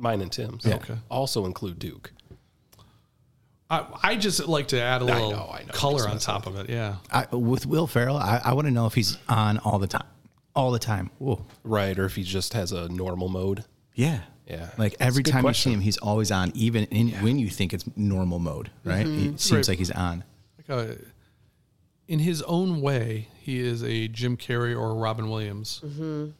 Mine 0.00 0.20
and 0.20 0.32
Tim's, 0.32 0.66
Okay. 0.66 0.96
also 1.10 1.46
include 1.46 1.78
Duke. 1.78 2.12
I, 3.68 3.86
I 4.02 4.16
just 4.16 4.46
like 4.48 4.68
to 4.68 4.80
add 4.80 5.00
a 5.02 5.04
little 5.04 5.30
know, 5.30 5.50
I 5.52 5.62
know. 5.62 5.72
color 5.72 6.08
on 6.08 6.18
top 6.18 6.46
of 6.46 6.56
it. 6.56 6.68
Yeah. 6.68 6.96
I, 7.10 7.26
with 7.34 7.66
Will 7.66 7.86
Ferrell, 7.86 8.16
I, 8.16 8.40
I 8.44 8.52
want 8.54 8.66
to 8.66 8.72
know 8.72 8.86
if 8.86 8.94
he's 8.94 9.16
on 9.28 9.58
all 9.58 9.78
the 9.78 9.86
time, 9.86 10.06
all 10.56 10.72
the 10.72 10.78
time. 10.80 11.10
Whoa. 11.18 11.44
Right, 11.62 11.96
or 11.98 12.04
if 12.04 12.16
he 12.16 12.24
just 12.24 12.54
has 12.54 12.72
a 12.72 12.88
normal 12.88 13.28
mode. 13.28 13.64
Yeah. 13.94 14.22
Yeah. 14.48 14.70
Like 14.76 14.98
That's 14.98 15.02
every 15.08 15.22
time 15.22 15.42
question. 15.42 15.70
you 15.70 15.74
see 15.74 15.78
him, 15.78 15.80
he's 15.82 15.98
always 15.98 16.32
on, 16.32 16.50
even 16.56 16.84
in, 16.86 17.10
when 17.22 17.38
you 17.38 17.48
think 17.48 17.72
it's 17.72 17.84
normal 17.96 18.40
mode, 18.40 18.70
right? 18.82 19.06
Mm-hmm. 19.06 19.34
It 19.34 19.40
seems 19.40 19.52
Right. 19.52 19.68
like 19.68 19.78
he's 19.78 19.92
on. 19.92 20.24
like 20.58 20.68
a, 20.68 20.96
in 22.08 22.18
his 22.18 22.42
own 22.42 22.80
way, 22.80 23.28
he 23.40 23.60
is 23.60 23.84
a 23.84 24.08
Jim 24.08 24.36
Carrey 24.36 24.76
or 24.76 24.90
a 24.90 24.94
Robin 24.94 25.30
Williams. 25.30 25.80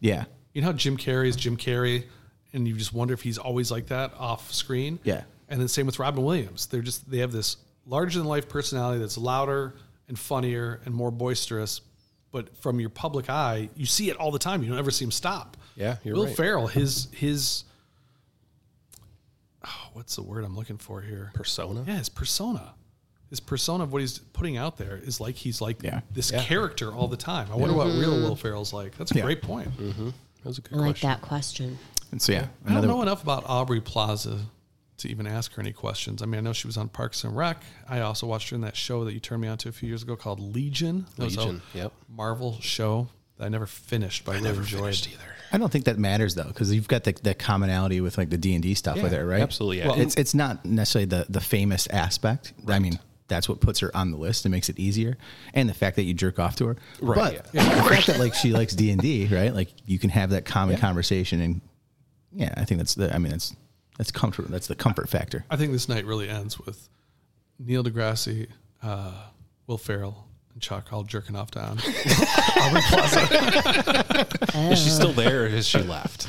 Yeah. 0.00 0.24
You 0.52 0.62
know 0.62 0.66
how 0.68 0.72
Jim 0.72 0.96
Carrey 0.96 1.28
is 1.28 1.36
Jim 1.36 1.56
Carrey, 1.56 2.06
and 2.52 2.66
you 2.66 2.74
just 2.74 2.92
wonder 2.92 3.14
if 3.14 3.22
he's 3.22 3.38
always 3.38 3.70
like 3.70 3.86
that 3.86 4.12
off 4.18 4.52
screen. 4.52 4.98
Yeah. 5.04 5.22
And 5.48 5.60
then 5.60 5.68
same 5.68 5.86
with 5.86 5.98
Robin 5.98 6.24
Williams. 6.24 6.66
They're 6.66 6.82
just 6.82 7.10
they 7.10 7.18
have 7.18 7.32
this 7.32 7.56
larger 7.86 8.18
than 8.18 8.28
life 8.28 8.48
personality 8.48 9.00
that's 9.00 9.18
louder 9.18 9.74
and 10.08 10.18
funnier 10.18 10.80
and 10.84 10.94
more 10.94 11.10
boisterous. 11.10 11.80
But 12.32 12.56
from 12.58 12.78
your 12.78 12.90
public 12.90 13.28
eye, 13.28 13.70
you 13.74 13.86
see 13.86 14.10
it 14.10 14.16
all 14.16 14.30
the 14.30 14.38
time. 14.38 14.62
You 14.62 14.68
don't 14.68 14.78
ever 14.78 14.92
see 14.92 15.04
him 15.04 15.10
stop. 15.10 15.56
Yeah, 15.74 15.96
you're 16.04 16.14
Will 16.14 16.26
right. 16.26 16.36
Ferrell, 16.36 16.66
his 16.68 17.08
his 17.12 17.64
oh, 19.64 19.88
what's 19.94 20.16
the 20.16 20.22
word 20.22 20.44
I'm 20.44 20.56
looking 20.56 20.78
for 20.78 21.00
here? 21.00 21.32
Persona. 21.34 21.84
Yeah, 21.86 21.98
his 21.98 22.08
persona. 22.08 22.74
His 23.30 23.40
persona 23.40 23.84
of 23.84 23.92
what 23.92 24.00
he's 24.00 24.18
putting 24.18 24.56
out 24.56 24.76
there 24.76 25.00
is 25.02 25.20
like 25.20 25.36
he's 25.36 25.60
like 25.60 25.82
Yeah. 25.82 26.00
this 26.12 26.32
Yeah. 26.32 26.42
character 26.42 26.92
all 26.92 27.06
the 27.08 27.16
time. 27.16 27.48
I 27.52 27.56
wonder 27.56 27.74
what 27.76 27.86
real 27.86 28.12
mm-hmm. 28.12 28.22
Will 28.24 28.36
Ferrell's 28.36 28.72
like. 28.72 28.96
That's 28.96 29.12
a 29.12 29.16
Yeah. 29.16 29.22
great 29.22 29.42
point. 29.42 29.68
Mm-hmm. 29.78 30.06
That 30.06 30.44
was 30.44 30.58
a 30.58 30.62
good 30.62 30.74
I 30.74 30.80
like 30.80 31.00
that 31.00 31.20
question. 31.22 31.78
And 32.10 32.20
so, 32.20 32.32
yeah. 32.32 32.46
I 32.66 32.74
don't 32.74 32.88
know 32.88 33.02
enough 33.02 33.22
about 33.22 33.44
Aubrey 33.46 33.80
Plaza 33.80 34.38
to 34.98 35.08
even 35.08 35.26
ask 35.26 35.52
her 35.54 35.62
any 35.62 35.72
questions. 35.72 36.22
I 36.22 36.26
mean, 36.26 36.38
I 36.38 36.40
know 36.42 36.52
she 36.52 36.66
was 36.66 36.76
on 36.76 36.88
Parks 36.88 37.24
and 37.24 37.36
Rec. 37.36 37.62
I 37.88 38.00
also 38.00 38.26
watched 38.26 38.50
her 38.50 38.54
in 38.54 38.62
that 38.62 38.76
show 38.76 39.04
that 39.04 39.12
you 39.12 39.20
turned 39.20 39.42
me 39.42 39.48
on 39.48 39.58
to 39.58 39.68
a 39.68 39.72
few 39.72 39.88
years 39.88 40.02
ago 40.02 40.16
called 40.16 40.40
Legion. 40.40 41.06
That 41.16 41.24
was 41.24 41.36
a 41.36 41.40
Legion, 41.40 41.62
yep. 41.74 41.92
Marvel 42.08 42.58
show 42.60 43.08
that 43.38 43.46
I 43.46 43.48
never 43.48 43.66
finished, 43.66 44.24
but 44.24 44.36
I, 44.36 44.40
really 44.40 44.58
enjoyed. 44.58 45.08
either. 45.08 45.34
I 45.52 45.58
don't 45.58 45.72
think 45.72 45.86
that 45.86 45.98
matters 45.98 46.34
though, 46.34 46.44
because 46.44 46.72
you've 46.72 46.88
got 46.88 47.04
the, 47.04 47.12
the 47.22 47.34
commonality 47.34 48.00
with 48.00 48.18
like 48.18 48.30
the 48.30 48.38
D 48.38 48.54
and 48.54 48.62
D 48.62 48.74
stuff 48.74 49.02
with 49.02 49.12
it, 49.12 49.24
right? 49.24 49.40
absolutely, 49.40 49.78
yeah. 49.78 49.88
Well, 49.88 50.00
it's 50.00 50.14
it's 50.14 50.34
not 50.34 50.64
necessarily 50.64 51.06
the 51.06 51.26
the 51.28 51.40
famous 51.40 51.88
aspect. 51.88 52.52
I 52.68 52.78
mean, 52.78 53.00
that's 53.26 53.48
what 53.48 53.60
puts 53.60 53.80
her 53.80 53.94
on 53.96 54.12
the 54.12 54.16
list 54.16 54.44
and 54.44 54.52
makes 54.52 54.68
it 54.68 54.78
easier, 54.78 55.16
and 55.54 55.68
the 55.68 55.74
fact 55.74 55.96
that 55.96 56.04
you 56.04 56.14
jerk 56.14 56.38
off 56.38 56.56
to 56.56 56.66
her. 56.66 56.76
Right, 57.00 57.40
But 57.42 57.52
the 57.52 57.60
fact 57.60 58.06
that 58.06 58.20
like 58.20 58.34
she 58.34 58.52
likes 58.52 58.74
D 58.74 58.90
and 58.92 59.00
D, 59.00 59.26
right? 59.26 59.52
Like 59.52 59.70
you 59.86 59.98
can 59.98 60.10
have 60.10 60.30
that 60.30 60.44
common 60.44 60.76
conversation, 60.76 61.40
and 61.40 61.60
yeah, 62.32 62.54
I 62.56 62.64
think 62.64 62.78
that's 62.78 62.94
the. 62.94 63.14
I 63.14 63.18
mean, 63.18 63.32
that's 63.32 63.54
that's 63.98 64.10
comfort. 64.10 64.48
That's 64.48 64.66
the 64.66 64.74
comfort 64.76 65.08
factor. 65.08 65.44
I 65.50 65.56
think 65.56 65.72
this 65.72 65.88
night 65.88 66.04
really 66.04 66.28
ends 66.28 66.58
with 66.58 66.88
Neil 67.58 67.82
deGrasse, 67.84 68.46
uh, 68.82 69.24
Will 69.66 69.78
Ferrell, 69.78 70.26
and 70.54 70.62
Chuck 70.62 70.92
all 70.92 71.02
jerking 71.02 71.36
off 71.36 71.50
down. 71.50 71.78
Aubrey 72.60 72.80
Plaza. 72.88 74.26
Is 74.72 74.82
she 74.82 74.90
still 74.90 75.12
there 75.12 75.44
or 75.44 75.48
has 75.48 75.66
she 75.66 75.78
left? 75.82 76.26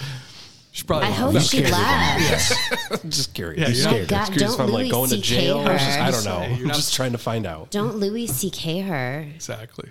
She's 0.74 0.84
probably 0.84 1.10
I 1.10 1.12
hope 1.12 1.38
she 1.42 1.66
left. 1.66 3.04
just 3.10 3.34
curious. 3.34 3.60
Yeah, 3.60 3.68
just 3.68 3.82
you're 3.82 3.90
curious. 4.06 4.12
not- 4.12 4.28
Curious 4.32 4.56
don't 4.56 4.62
I'm 4.62 4.72
like 4.72 4.84
Louis 4.84 4.92
going 4.92 5.10
to 5.10 5.18
CK 5.18 5.24
jail. 5.24 5.58
or 5.60 5.64
her. 5.72 5.78
just- 5.78 6.00
I 6.00 6.12
don't 6.12 6.24
know. 6.26 6.56
I'm 6.64 6.68
just 6.70 6.94
trying 6.94 7.12
to 7.12 7.18
find 7.18 7.46
out. 7.46 7.72
Don't 7.72 7.98
Louis 7.98 8.28
C.K. 8.28 8.80
her. 8.80 9.28
exactly. 9.36 9.90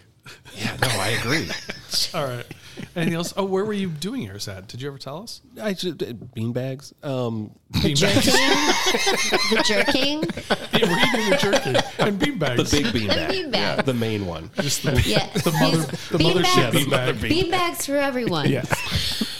Yeah, 0.56 0.76
no, 0.80 0.88
I 0.88 1.08
agree. 1.20 1.48
All 2.14 2.24
right. 2.24 2.46
Anything 2.96 3.14
else? 3.14 3.32
Oh, 3.36 3.44
where 3.44 3.64
were 3.64 3.72
you 3.72 3.88
doing 3.88 4.22
yours 4.22 4.48
at? 4.48 4.66
Did 4.68 4.80
you 4.82 4.88
ever 4.88 4.98
tell 4.98 5.22
us? 5.22 5.40
I 5.60 5.72
just 5.74 5.98
beanbags. 5.98 6.92
Um, 7.04 7.52
The 7.82 7.94
jerking. 7.94 8.32
the 9.50 9.62
jerking. 9.66 10.24
Yeah, 10.78 10.90
were 10.90 10.98
you 10.98 11.12
doing 11.12 11.30
the 11.30 11.38
jerking 11.40 11.76
and 11.98 12.20
beanbags? 12.20 12.70
the 12.70 12.82
big 12.82 12.86
beanbag. 12.94 13.28
beanbag. 13.30 13.54
Yeah, 13.54 13.82
the 13.82 13.94
main 13.94 14.26
one. 14.26 14.50
Just 14.60 14.82
the, 14.82 15.00
Yeah. 15.04 15.26
the 15.34 15.52
mother, 15.52 15.78
the 15.78 16.18
mothership 16.18 16.72
Beanbags. 16.72 17.14
beanbag. 17.18 17.50
Beanbags 17.50 17.86
for 17.86 17.96
everyone. 17.96 18.48
Yeah. 18.50 18.64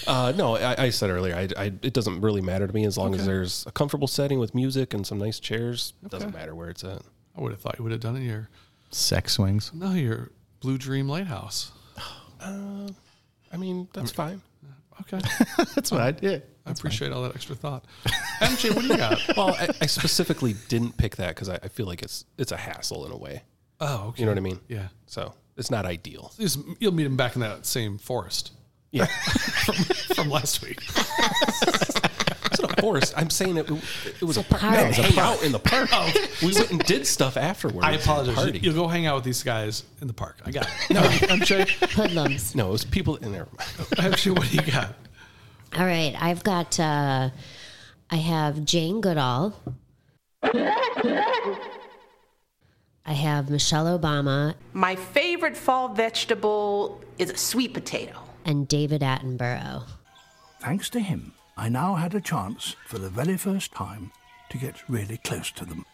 Uh, 0.06 0.32
no, 0.36 0.56
I, 0.56 0.84
I 0.84 0.90
said 0.90 1.10
earlier, 1.10 1.36
I, 1.36 1.48
I, 1.56 1.64
it 1.82 1.92
doesn't 1.92 2.20
really 2.20 2.40
matter 2.40 2.66
to 2.66 2.72
me 2.72 2.84
as 2.84 2.98
long 2.98 3.14
as 3.14 3.24
there's 3.26 3.64
a 3.66 3.70
comfortable 3.72 4.08
setting 4.08 4.38
with 4.40 4.54
music 4.54 4.92
and 4.94 5.06
some 5.06 5.18
nice 5.18 5.38
chairs. 5.38 5.92
It 6.04 6.10
doesn't 6.10 6.32
matter 6.34 6.54
where 6.54 6.68
it's 6.68 6.82
at. 6.84 7.02
I 7.36 7.40
would 7.40 7.52
have 7.52 7.60
thought 7.60 7.76
you 7.78 7.84
would 7.84 7.92
have 7.92 8.00
done 8.00 8.16
it 8.16 8.20
in 8.20 8.26
your 8.26 8.48
Sex 8.90 9.34
swings. 9.34 9.70
no 9.72 9.92
your 9.92 10.30
Blue 10.60 10.78
Dream 10.78 11.08
Lighthouse. 11.08 11.70
I 13.50 13.56
mean, 13.56 13.88
that's 13.92 14.10
fine. 14.12 14.40
Okay. 15.02 15.18
That's 15.74 15.90
what 15.90 16.02
I 16.02 16.10
did. 16.10 16.42
I 16.66 16.72
appreciate 16.72 17.10
all 17.10 17.22
that 17.22 17.34
extra 17.34 17.56
thought. 17.56 17.86
MJ, 18.42 18.74
what 18.74 18.82
do 18.82 18.88
you 18.88 18.96
got? 18.98 19.18
Well, 19.34 19.54
I, 19.54 19.68
I 19.80 19.86
specifically 19.86 20.54
didn't 20.68 20.98
pick 20.98 21.16
that 21.16 21.28
because 21.34 21.48
I, 21.48 21.54
I 21.62 21.68
feel 21.68 21.86
like 21.86 22.02
it's 22.02 22.26
it's 22.36 22.52
a 22.52 22.56
hassle 22.58 23.06
in 23.06 23.12
a 23.12 23.16
way. 23.16 23.42
Oh, 23.80 24.08
okay. 24.08 24.20
You 24.20 24.26
know 24.26 24.32
what 24.32 24.38
I 24.38 24.42
mean? 24.42 24.60
Yeah. 24.68 24.88
So 25.06 25.32
it's 25.56 25.70
not 25.70 25.86
ideal. 25.86 26.32
Just- 26.38 26.58
You'll 26.80 26.92
meet 26.92 27.06
him 27.06 27.16
back 27.16 27.34
in 27.34 27.40
that 27.40 27.64
same 27.64 27.96
forest 27.96 28.52
Yeah. 28.90 29.06
from, 29.64 29.74
from 30.14 30.28
last 30.28 30.60
week. 30.62 30.82
It's 32.62 32.68
not 32.68 32.78
a 32.78 32.82
forest. 32.82 33.14
I'm 33.16 33.30
saying 33.30 33.56
it, 33.56 33.70
it 33.70 34.22
was 34.22 34.36
a 34.36 34.42
park. 34.42 34.60
park. 34.62 34.74
No, 34.74 34.80
it 34.84 34.88
was 34.88 34.98
a 34.98 35.02
hang 35.02 35.18
out 35.18 35.42
in 35.42 35.52
the 35.52 35.58
park. 35.58 35.90
We 36.42 36.54
went 36.54 36.70
and 36.70 36.80
did 36.84 37.06
stuff 37.06 37.36
afterwards. 37.36 37.86
I 37.86 37.92
apologize. 37.92 38.34
Party. 38.34 38.58
You'll 38.60 38.74
go 38.74 38.88
hang 38.88 39.06
out 39.06 39.16
with 39.16 39.24
these 39.24 39.42
guys 39.42 39.84
in 40.00 40.06
the 40.06 40.12
park. 40.12 40.38
I 40.44 40.50
got 40.50 40.66
it. 40.66 40.90
No, 40.94 41.00
I'm 41.28 41.40
sure. 41.44 41.64
Hoodlums. 41.94 42.54
No, 42.54 42.68
it 42.68 42.72
was 42.72 42.84
people 42.84 43.16
in 43.16 43.32
there. 43.32 43.46
Actually, 43.98 44.38
what 44.38 44.48
do 44.50 44.56
you 44.56 44.72
got? 44.72 44.94
All 45.78 45.86
right, 45.86 46.14
I've 46.20 46.42
got. 46.44 46.78
Uh, 46.80 47.30
I 48.10 48.16
have 48.16 48.64
Jane 48.64 49.00
Goodall. 49.00 49.54
I 50.42 51.56
have 53.12 53.50
Michelle 53.50 53.98
Obama 53.98 54.54
My 54.72 54.94
favorite 54.96 55.56
fall 55.56 55.88
vegetable 55.88 57.02
is 57.18 57.30
a 57.30 57.36
sweet 57.36 57.74
potato. 57.74 58.14
and 58.44 58.66
David 58.68 59.02
Attenborough. 59.02 59.84
Thanks 60.60 60.88
to 60.90 61.00
him, 61.00 61.32
I 61.60 61.68
now 61.68 61.94
had 61.96 62.14
a 62.14 62.22
chance 62.22 62.74
for 62.86 62.98
the 62.98 63.10
very 63.10 63.36
first 63.36 63.72
time 63.72 64.12
to 64.48 64.56
get 64.56 64.88
really 64.88 65.18
close 65.18 65.50
to 65.50 65.66
them. 65.66 65.84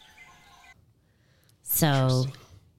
So, 1.65 2.27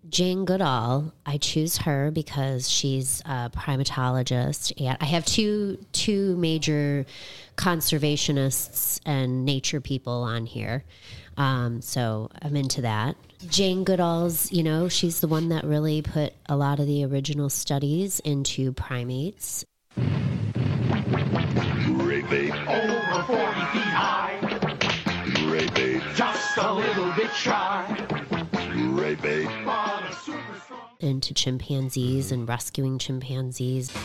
Jane 0.08 0.46
Goodall, 0.46 1.12
I 1.26 1.38
choose 1.38 1.80
her 1.80 2.12
because 2.12 2.70
she's 2.70 3.22
a 3.26 3.52
primatologist, 3.54 4.72
and 4.80 4.98
I 5.02 5.04
have 5.04 5.26
two 5.26 5.86
two 5.92 6.38
major 6.38 7.06
conservationists 7.58 9.02
and 9.06 9.44
nature 9.44 9.82
people 9.82 10.24
on 10.24 10.46
here. 10.46 10.86
Um, 11.36 11.82
so 11.82 12.30
I'm 12.42 12.56
into 12.56 12.82
that. 12.84 13.18
Jane 13.50 13.84
Goodall's, 13.84 14.50
you 14.54 14.64
know, 14.64 14.88
she's 14.88 15.20
the 15.20 15.28
one 15.28 15.50
that 15.50 15.66
really 15.66 16.02
put 16.02 16.32
a 16.46 16.56
lot 16.56 16.80
of 16.80 16.88
the 16.88 17.04
original 17.04 17.50
studies 17.50 18.22
into 18.22 18.72
primates. 18.72 19.66
Ray 22.30 22.52
Over 22.52 23.24
40 23.24 23.46
feet 23.72 23.94
high, 23.96 24.38
Ray 25.50 25.70
Bay. 25.70 26.02
just 26.14 26.58
a 26.58 26.74
little 26.74 27.12
bit 27.14 27.32
shy. 27.34 27.86
Ray 28.76 29.16
Bay. 29.16 29.46
But 29.64 30.12
a 30.12 30.14
super 30.14 30.42
strong. 30.64 30.80
into 31.00 31.34
chimpanzees 31.34 32.32
and 32.32 32.48
rescuing 32.48 32.98
chimpanzees 32.98 33.96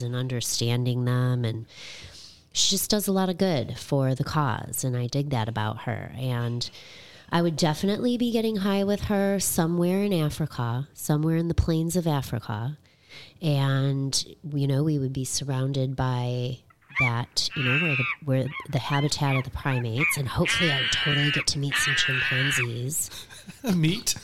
and 0.00 0.14
understanding 0.14 1.04
them 1.04 1.44
and 1.44 1.66
she 2.52 2.70
just 2.70 2.90
does 2.90 3.08
a 3.08 3.12
lot 3.12 3.28
of 3.28 3.36
good 3.36 3.76
for 3.76 4.14
the 4.14 4.24
cause 4.24 4.84
and 4.84 4.96
I 4.96 5.08
dig 5.08 5.30
that 5.30 5.48
about 5.48 5.82
her 5.82 6.12
and 6.16 6.70
I 7.30 7.42
would 7.42 7.56
definitely 7.56 8.16
be 8.16 8.30
getting 8.30 8.56
high 8.56 8.84
with 8.84 9.02
her 9.02 9.38
somewhere 9.40 10.02
in 10.02 10.12
Africa, 10.14 10.88
somewhere 10.94 11.36
in 11.36 11.48
the 11.48 11.54
plains 11.54 11.94
of 11.96 12.06
Africa. 12.06 12.78
And 13.42 14.24
you 14.52 14.66
know, 14.66 14.82
we 14.82 14.98
would 14.98 15.12
be 15.12 15.24
surrounded 15.24 15.94
by 15.96 16.58
that, 17.00 17.48
you 17.54 17.62
know, 17.62 17.78
where 17.80 17.96
the 17.96 18.04
where 18.24 18.46
the 18.70 18.78
habitat 18.78 19.36
of 19.36 19.44
the 19.44 19.50
primates 19.50 20.16
and 20.16 20.26
hopefully 20.26 20.72
I 20.72 20.80
would 20.80 20.92
totally 20.92 21.30
get 21.30 21.46
to 21.48 21.58
meet 21.58 21.74
some 21.76 21.94
chimpanzees. 21.94 23.10
Meet. 23.74 24.14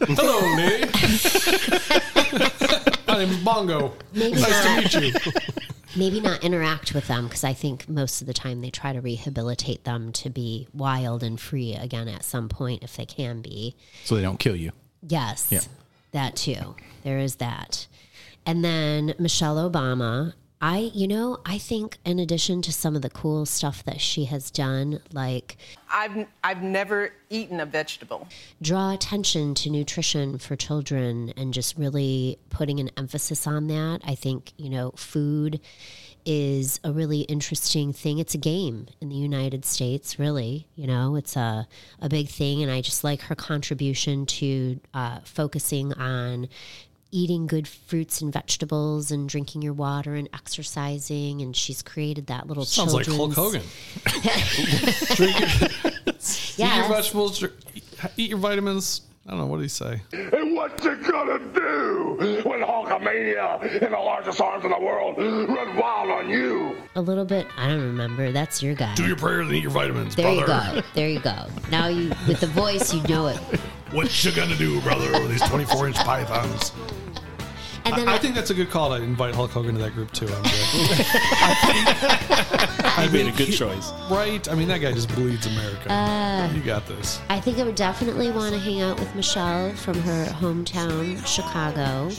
Hello, 0.00 0.56
Nate. 0.56 0.90
My 3.08 3.24
name's 3.24 3.36
Bongo. 3.44 3.92
Maybe 4.12 4.40
nice 4.40 4.64
not. 4.64 4.90
to 4.92 5.00
meet 5.00 5.26
you. 5.26 5.32
maybe 5.96 6.20
not 6.20 6.44
interact 6.44 6.94
with 6.94 7.06
them 7.08 7.24
because 7.26 7.44
I 7.44 7.52
think 7.52 7.88
most 7.88 8.20
of 8.20 8.26
the 8.26 8.34
time 8.34 8.60
they 8.60 8.70
try 8.70 8.92
to 8.92 9.00
rehabilitate 9.00 9.84
them 9.84 10.12
to 10.12 10.30
be 10.30 10.68
wild 10.72 11.22
and 11.22 11.40
free 11.40 11.74
again 11.74 12.08
at 12.08 12.24
some 12.24 12.48
point 12.48 12.82
if 12.84 12.96
they 12.96 13.06
can 13.06 13.42
be. 13.42 13.74
So 14.04 14.14
they 14.16 14.22
don't 14.22 14.38
kill 14.38 14.56
you. 14.56 14.72
Yes, 15.02 15.48
Yeah. 15.50 15.60
that 16.12 16.36
too. 16.36 16.76
There 17.02 17.18
is 17.18 17.36
that. 17.36 17.86
And 18.46 18.64
then 18.64 19.14
Michelle 19.18 19.56
Obama. 19.56 20.34
I, 20.62 20.90
you 20.92 21.08
know, 21.08 21.38
I 21.46 21.56
think 21.56 21.96
in 22.04 22.18
addition 22.18 22.60
to 22.62 22.72
some 22.72 22.94
of 22.94 23.00
the 23.00 23.08
cool 23.08 23.46
stuff 23.46 23.82
that 23.84 23.98
she 23.98 24.26
has 24.26 24.50
done, 24.50 25.00
like 25.10 25.56
I've 25.90 26.26
I've 26.44 26.62
never 26.62 27.14
eaten 27.30 27.60
a 27.60 27.66
vegetable. 27.66 28.28
draw 28.60 28.92
attention 28.92 29.54
to 29.54 29.70
nutrition 29.70 30.36
for 30.36 30.56
children 30.56 31.32
and 31.34 31.54
just 31.54 31.78
really 31.78 32.38
putting 32.50 32.78
an 32.78 32.90
emphasis 32.98 33.46
on 33.46 33.68
that. 33.68 34.02
I 34.04 34.14
think, 34.14 34.52
you 34.58 34.68
know, 34.68 34.90
food 34.96 35.60
is 36.26 36.78
a 36.84 36.92
really 36.92 37.20
interesting 37.22 37.94
thing. 37.94 38.18
It's 38.18 38.34
a 38.34 38.38
game 38.38 38.86
in 39.00 39.08
the 39.08 39.16
United 39.16 39.64
States, 39.64 40.18
really. 40.18 40.66
You 40.74 40.86
know, 40.86 41.16
it's 41.16 41.36
a, 41.36 41.66
a 42.00 42.10
big 42.10 42.28
thing. 42.28 42.62
And 42.62 42.70
I 42.70 42.82
just 42.82 43.02
like 43.02 43.22
her 43.22 43.34
contribution 43.34 44.26
to 44.26 44.78
uh, 44.92 45.20
focusing 45.24 45.94
on 45.94 46.48
eating 47.12 47.46
good 47.46 47.66
fruits 47.66 48.20
and 48.20 48.32
vegetables 48.32 49.10
and 49.10 49.28
drinking 49.28 49.62
your 49.62 49.72
water 49.72 50.14
and 50.14 50.28
exercising. 50.32 51.42
And 51.42 51.56
she's 51.56 51.82
created 51.82 52.26
that 52.28 52.46
little 52.46 52.64
Sounds 52.64 52.94
like 52.94 53.06
Hulk 53.06 53.32
Hogan. 53.34 53.62
Drink 55.14 55.40
your, 55.40 55.70
Eat 56.08 56.58
your 56.58 56.88
vegetables. 56.88 57.44
Eat 58.16 58.30
your 58.30 58.38
vitamins. 58.38 59.02
I 59.26 59.30
don't 59.32 59.40
know. 59.40 59.46
What 59.46 59.58
do 59.58 59.62
you 59.62 59.68
say? 59.68 60.00
And 60.12 60.54
what 60.56 60.82
you 60.82 60.96
gonna 60.96 61.38
do 61.52 62.40
when 62.44 62.60
Hulkamania 62.60 63.82
and 63.82 63.92
the 63.92 63.98
largest 63.98 64.40
arms 64.40 64.64
in 64.64 64.70
the 64.70 64.80
world 64.80 65.18
run 65.18 65.76
wild 65.76 66.10
on 66.10 66.28
you? 66.28 66.76
A 66.96 67.00
little 67.00 67.26
bit. 67.26 67.46
I 67.56 67.68
don't 67.68 67.82
remember. 67.82 68.32
That's 68.32 68.62
your 68.62 68.74
guy. 68.74 68.94
Do 68.94 69.06
your 69.06 69.16
prayers 69.16 69.46
and 69.46 69.54
eat 69.56 69.62
your 69.62 69.72
vitamins, 69.72 70.16
There 70.16 70.32
you 70.32 70.46
go. 70.46 70.80
There 70.94 71.08
you 71.08 71.20
go. 71.20 71.46
Now 71.70 71.88
you, 71.88 72.08
with 72.26 72.40
the 72.40 72.46
voice, 72.46 72.94
you 72.94 73.02
know 73.04 73.26
it. 73.26 73.36
What 73.92 74.24
you 74.24 74.32
gonna 74.32 74.56
do, 74.56 74.80
brother, 74.80 75.12
with 75.12 75.30
these 75.30 75.42
24 75.42 75.88
inch 75.88 75.96
pythons? 75.96 76.72
And 77.84 77.96
then 77.96 78.08
I, 78.08 78.12
I, 78.12 78.14
I 78.16 78.18
think 78.18 78.34
that's 78.34 78.50
a 78.50 78.54
good 78.54 78.70
call 78.70 78.90
to 78.90 79.02
invite 79.02 79.34
Hulk 79.34 79.50
Hogan 79.50 79.74
to 79.76 79.80
that 79.80 79.94
group 79.94 80.12
too. 80.12 80.26
I'm 80.26 80.42
good. 80.42 81.06
I 83.00 83.08
made 83.12 83.26
a 83.26 83.36
good 83.36 83.52
choice. 83.52 83.92
right? 84.10 84.46
I 84.48 84.54
mean, 84.54 84.68
that 84.68 84.78
guy 84.78 84.92
just 84.92 85.08
bleeds 85.14 85.46
America. 85.46 85.92
Uh, 85.92 86.50
you 86.54 86.60
got 86.60 86.86
this. 86.86 87.20
I 87.30 87.40
think 87.40 87.58
I 87.58 87.62
would 87.62 87.74
definitely 87.74 88.30
want 88.30 88.54
to 88.54 88.60
hang 88.60 88.82
out 88.82 88.98
with 88.98 89.14
Michelle 89.14 89.72
from 89.74 89.94
her 90.00 90.26
hometown, 90.26 91.24
Chicago. 91.26 92.10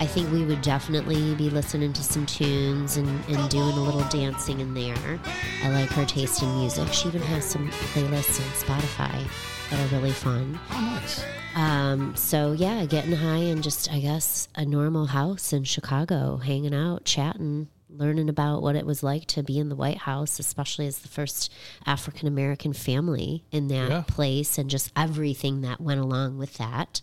I 0.00 0.06
think 0.06 0.30
we 0.32 0.44
would 0.44 0.62
definitely 0.62 1.34
be 1.34 1.50
listening 1.50 1.92
to 1.94 2.02
some 2.02 2.26
tunes 2.26 2.96
and, 2.96 3.08
and 3.28 3.50
doing 3.50 3.72
a 3.72 3.82
little 3.82 4.04
dancing 4.08 4.60
in 4.60 4.74
there. 4.74 5.18
I 5.64 5.70
like 5.70 5.90
her 5.90 6.04
taste 6.04 6.42
in 6.42 6.54
music. 6.58 6.92
She 6.92 7.08
even 7.08 7.22
has 7.22 7.44
some 7.44 7.68
playlists 7.70 8.40
on 8.40 8.80
Spotify 8.80 9.26
that 9.70 9.80
are 9.92 9.96
really 9.96 10.12
fun. 10.12 10.58
Oh, 10.70 10.80
nice. 11.00 11.24
Um, 11.54 12.14
so 12.16 12.52
yeah, 12.52 12.84
getting 12.86 13.12
high 13.12 13.36
and 13.38 13.62
just 13.62 13.90
I 13.92 14.00
guess 14.00 14.48
a 14.54 14.64
normal 14.64 15.06
house 15.06 15.52
in 15.52 15.64
Chicago, 15.64 16.36
hanging 16.36 16.74
out, 16.74 17.04
chatting, 17.04 17.68
learning 17.90 18.28
about 18.28 18.62
what 18.62 18.76
it 18.76 18.86
was 18.86 19.02
like 19.02 19.26
to 19.26 19.42
be 19.42 19.58
in 19.58 19.68
the 19.68 19.74
White 19.74 19.98
House, 19.98 20.38
especially 20.38 20.86
as 20.86 20.98
the 20.98 21.08
first 21.08 21.52
African 21.86 22.28
American 22.28 22.72
family 22.72 23.44
in 23.50 23.68
that 23.68 23.90
Yeah. 23.90 24.02
place, 24.06 24.56
and 24.58 24.70
just 24.70 24.92
everything 24.94 25.62
that 25.62 25.80
went 25.80 26.00
along 26.00 26.38
with 26.38 26.54
that 26.58 27.00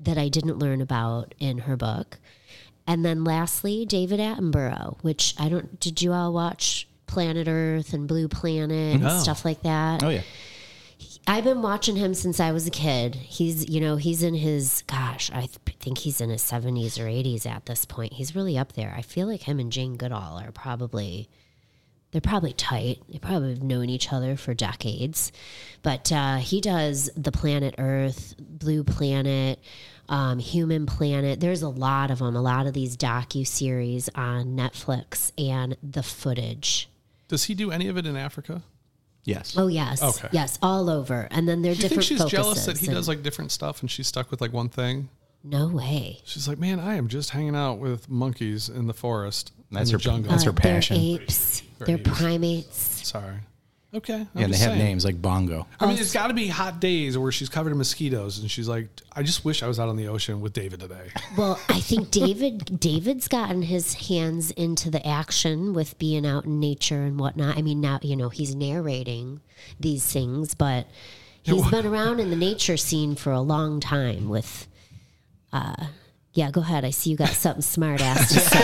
that 0.00 0.18
I 0.18 0.28
didn't 0.28 0.58
learn 0.58 0.80
about 0.80 1.34
in 1.38 1.58
her 1.58 1.76
book. 1.76 2.18
And 2.88 3.04
then 3.04 3.22
lastly, 3.22 3.86
David 3.86 4.18
Attenborough, 4.18 4.96
which 5.02 5.34
I 5.38 5.48
don't. 5.48 5.78
Did 5.78 6.02
you 6.02 6.12
all 6.12 6.32
watch 6.32 6.88
Planet 7.06 7.46
Earth 7.46 7.92
and 7.92 8.08
Blue 8.08 8.26
Planet 8.26 9.00
and 9.00 9.20
stuff 9.22 9.44
like 9.44 9.62
that? 9.62 10.02
Oh 10.02 10.08
yeah. 10.08 10.22
I've 11.26 11.44
been 11.44 11.62
watching 11.62 11.96
him 11.96 12.14
since 12.14 12.40
I 12.40 12.50
was 12.50 12.66
a 12.66 12.70
kid. 12.70 13.14
He's, 13.14 13.68
you 13.68 13.80
know, 13.80 13.96
he's 13.96 14.22
in 14.22 14.34
his, 14.34 14.82
gosh, 14.88 15.30
I 15.32 15.42
th- 15.42 15.76
think 15.78 15.98
he's 15.98 16.20
in 16.20 16.30
his 16.30 16.42
70s 16.42 16.98
or 16.98 17.04
80s 17.04 17.46
at 17.46 17.66
this 17.66 17.84
point. 17.84 18.14
He's 18.14 18.34
really 18.34 18.58
up 18.58 18.72
there. 18.72 18.92
I 18.96 19.02
feel 19.02 19.28
like 19.28 19.42
him 19.42 19.60
and 19.60 19.70
Jane 19.70 19.96
Goodall 19.96 20.40
are 20.40 20.50
probably, 20.50 21.28
they're 22.10 22.20
probably 22.20 22.52
tight. 22.52 22.98
They 23.08 23.18
probably 23.18 23.50
have 23.50 23.62
known 23.62 23.88
each 23.88 24.12
other 24.12 24.36
for 24.36 24.52
decades. 24.52 25.30
But 25.82 26.10
uh, 26.10 26.38
he 26.38 26.60
does 26.60 27.08
the 27.16 27.32
planet 27.32 27.76
Earth, 27.78 28.34
Blue 28.38 28.82
Planet, 28.82 29.60
um, 30.08 30.40
Human 30.40 30.86
Planet. 30.86 31.38
There's 31.38 31.62
a 31.62 31.68
lot 31.68 32.10
of 32.10 32.18
them, 32.18 32.34
a 32.34 32.42
lot 32.42 32.66
of 32.66 32.74
these 32.74 32.96
docu-series 32.96 34.08
on 34.16 34.56
Netflix 34.56 35.30
and 35.38 35.76
the 35.84 36.02
footage. 36.02 36.88
Does 37.28 37.44
he 37.44 37.54
do 37.54 37.70
any 37.70 37.86
of 37.86 37.96
it 37.96 38.06
in 38.06 38.16
Africa? 38.16 38.62
Yes. 39.24 39.54
Oh, 39.56 39.68
yes. 39.68 40.02
Okay. 40.02 40.28
Yes, 40.32 40.58
all 40.62 40.90
over. 40.90 41.28
And 41.30 41.48
then 41.48 41.62
they're 41.62 41.74
Do 41.74 41.82
you 41.82 41.88
think 41.88 42.00
different 42.02 42.20
she's 42.22 42.30
jealous 42.30 42.66
that 42.66 42.78
he 42.78 42.86
and- 42.88 42.96
does 42.96 43.06
like 43.08 43.22
different 43.22 43.52
stuff 43.52 43.80
and 43.80 43.90
she's 43.90 44.06
stuck 44.08 44.30
with 44.30 44.40
like 44.40 44.52
one 44.52 44.68
thing? 44.68 45.08
No 45.44 45.68
way. 45.68 46.20
She's 46.24 46.46
like, 46.48 46.58
man, 46.58 46.78
I 46.80 46.94
am 46.94 47.08
just 47.08 47.30
hanging 47.30 47.56
out 47.56 47.78
with 47.78 48.08
monkeys 48.08 48.68
in 48.68 48.86
the 48.86 48.94
forest, 48.94 49.52
That's 49.70 49.90
in 49.90 49.94
her- 49.94 49.98
the 49.98 50.02
jungle. 50.04 50.30
that's 50.30 50.44
her 50.44 50.50
Uh, 50.50 50.54
passion. 50.54 50.96
They're 50.96 51.20
apes. 51.22 51.62
They're 51.78 51.86
They're, 51.86 51.96
apes. 51.98 52.10
primates. 52.18 53.08
Sorry. 53.08 53.36
Okay. 53.94 54.14
I'm 54.14 54.28
Yeah, 54.34 54.44
and 54.44 54.54
they 54.54 54.58
have 54.58 54.70
saying. 54.70 54.78
names 54.78 55.04
like 55.04 55.20
Bongo. 55.20 55.66
I 55.78 55.86
mean, 55.86 55.98
it's 55.98 56.14
got 56.14 56.28
to 56.28 56.34
be 56.34 56.48
hot 56.48 56.80
days 56.80 57.18
where 57.18 57.30
she's 57.30 57.50
covered 57.50 57.72
in 57.72 57.78
mosquitoes, 57.78 58.38
and 58.38 58.50
she's 58.50 58.66
like, 58.66 58.88
"I 59.14 59.22
just 59.22 59.44
wish 59.44 59.62
I 59.62 59.68
was 59.68 59.78
out 59.78 59.90
on 59.90 59.96
the 59.96 60.08
ocean 60.08 60.40
with 60.40 60.54
David 60.54 60.80
today." 60.80 61.10
Well, 61.36 61.58
I 61.68 61.80
think 61.80 62.10
David 62.10 62.78
David's 62.80 63.26
gotten 63.28 63.62
his 63.62 63.94
hands 64.08 64.50
into 64.52 64.90
the 64.90 65.06
action 65.06 65.72
with 65.74 65.98
being 65.98 66.26
out 66.26 66.44
in 66.44 66.60
nature 66.60 67.02
and 67.02 67.18
whatnot. 67.18 67.56
I 67.56 67.62
mean, 67.62 67.80
now 67.80 67.98
you 68.02 68.16
know 68.16 68.28
he's 68.28 68.54
narrating 68.54 69.40
these 69.80 70.04
things, 70.10 70.54
but 70.54 70.86
He's 71.44 71.68
been 71.70 71.86
around 71.86 72.20
in 72.20 72.30
the 72.30 72.36
nature 72.36 72.76
scene 72.76 73.16
for 73.16 73.32
a 73.32 73.40
long 73.40 73.80
time 73.80 74.28
with 74.28 74.68
uh 75.52 75.86
yeah, 76.34 76.50
go 76.50 76.60
ahead. 76.62 76.84
I 76.84 76.90
see 76.90 77.10
you 77.10 77.16
got 77.16 77.28
something 77.30 77.62
smart 77.62 78.00
ass 78.00 78.32
to 78.32 78.40
say. 78.40 78.58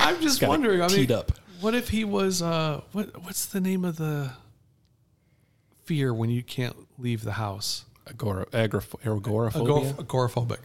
I'm 0.00 0.20
just 0.20 0.40
Got 0.40 0.46
it 0.46 0.50
wondering. 0.50 0.82
I 0.82 0.88
mean, 0.88 1.12
up. 1.12 1.32
What 1.60 1.74
if 1.74 1.88
he 1.88 2.04
was? 2.04 2.42
Uh, 2.42 2.80
what 2.92 3.22
What's 3.24 3.46
the 3.46 3.60
name 3.60 3.84
of 3.84 3.96
the 3.96 4.30
fear 5.84 6.12
when 6.12 6.30
you 6.30 6.42
can't 6.42 6.76
leave 6.98 7.22
the 7.22 7.32
house? 7.32 7.84
Agora, 8.08 8.46
agoraph- 8.46 8.94
agoraphobia. 9.04 9.92
Agor- 9.94 10.04
agoraphobic. 10.06 10.58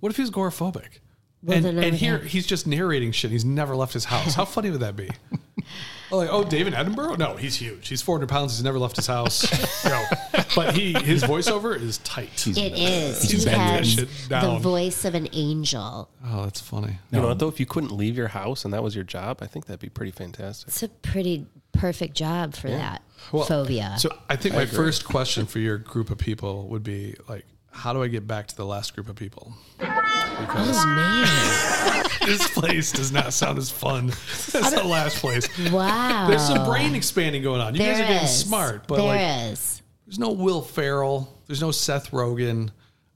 What 0.00 0.10
if 0.10 0.16
he's 0.16 0.30
agoraphobic? 0.30 1.00
Well, 1.42 1.64
and 1.64 1.78
and 1.78 1.94
here 1.94 2.18
he's 2.18 2.46
just 2.46 2.66
narrating 2.66 3.12
shit. 3.12 3.30
He's 3.30 3.44
never 3.44 3.76
left 3.76 3.92
his 3.92 4.04
house. 4.06 4.34
How 4.34 4.44
funny 4.44 4.70
would 4.70 4.80
that 4.80 4.96
be? 4.96 5.10
Oh, 6.10 6.16
like, 6.16 6.28
oh, 6.30 6.44
David 6.44 6.72
Attenborough? 6.74 7.18
No, 7.18 7.36
he's 7.36 7.56
huge. 7.56 7.88
He's 7.88 8.02
400 8.02 8.28
pounds. 8.28 8.56
He's 8.56 8.64
never 8.64 8.78
left 8.78 8.96
his 8.96 9.06
house. 9.06 9.44
no. 9.84 10.02
But 10.54 10.74
he 10.74 10.92
his 10.94 11.22
voiceover 11.22 11.80
is 11.80 11.98
tight. 11.98 12.46
It 12.46 12.56
is. 12.58 13.22
He's 13.30 13.44
He 13.44 13.50
has 13.50 13.92
shit 13.92 14.08
the 14.28 14.58
voice 14.60 15.04
of 15.04 15.14
an 15.14 15.28
angel. 15.32 16.08
Oh, 16.24 16.44
that's 16.44 16.60
funny. 16.60 16.98
You 17.12 17.20
know 17.20 17.28
what 17.28 17.38
though? 17.38 17.48
If 17.48 17.60
you 17.60 17.66
couldn't 17.66 17.92
leave 17.92 18.16
your 18.16 18.28
house 18.28 18.64
and 18.64 18.72
that 18.74 18.82
was 18.82 18.94
your 18.94 19.04
job, 19.04 19.38
I 19.40 19.46
think 19.46 19.66
that'd 19.66 19.80
be 19.80 19.88
pretty 19.90 20.12
fantastic. 20.12 20.68
It's 20.68 20.82
a 20.82 20.88
pretty 20.88 21.46
perfect 21.72 22.16
job 22.16 22.54
for 22.54 22.70
that 22.70 23.02
Well, 23.32 23.44
phobia. 23.44 23.96
So 23.98 24.10
I 24.28 24.36
think 24.36 24.54
I 24.54 24.58
my 24.58 24.62
agree. 24.64 24.76
first 24.76 25.04
question 25.04 25.46
for 25.46 25.58
your 25.58 25.76
group 25.78 26.10
of 26.10 26.18
people 26.18 26.66
would 26.68 26.82
be 26.82 27.14
like, 27.28 27.44
how 27.76 27.92
do 27.92 28.02
I 28.02 28.08
get 28.08 28.26
back 28.26 28.46
to 28.48 28.56
the 28.56 28.64
last 28.64 28.94
group 28.94 29.08
of 29.08 29.16
people? 29.16 29.52
Because 29.78 30.76
oh 30.78 32.18
this 32.26 32.48
place 32.48 32.90
does 32.90 33.12
not 33.12 33.34
sound 33.34 33.58
as 33.58 33.70
fun 33.70 34.08
as 34.54 34.72
the 34.74 34.82
last 34.82 35.18
place. 35.18 35.46
Wow. 35.70 36.26
There's 36.28 36.46
some 36.46 36.66
brain 36.66 36.94
expanding 36.94 37.42
going 37.42 37.60
on. 37.60 37.74
You 37.74 37.80
guys 37.80 38.00
are 38.00 38.06
getting 38.06 38.24
is. 38.24 38.38
smart, 38.38 38.86
but 38.88 38.96
There 38.96 39.04
like, 39.06 39.52
is. 39.52 39.82
there's 40.06 40.18
no 40.18 40.32
Will 40.32 40.62
Ferrell. 40.62 41.32
There's 41.46 41.60
no 41.60 41.70
Seth 41.70 42.10
Rogen. 42.12 42.70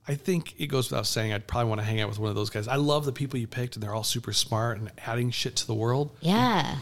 I 0.07 0.13
think 0.15 0.59
it 0.59 0.67
goes 0.67 0.89
without 0.91 1.07
saying 1.07 1.33
I'd 1.33 1.47
probably 1.47 1.69
want 1.69 1.81
to 1.81 1.85
hang 1.85 1.99
out 1.99 2.09
with 2.09 2.19
one 2.19 2.29
of 2.29 2.35
those 2.35 2.49
guys. 2.51 2.67
I 2.67 2.75
love 2.75 3.05
the 3.05 3.11
people 3.11 3.39
you 3.39 3.47
picked, 3.47 3.75
and 3.75 3.83
they're 3.83 3.93
all 3.95 4.03
super 4.03 4.33
smart 4.33 4.77
and 4.79 4.91
adding 5.05 5.31
shit 5.31 5.55
to 5.57 5.67
the 5.67 5.75
world. 5.75 6.15
Yeah. 6.21 6.77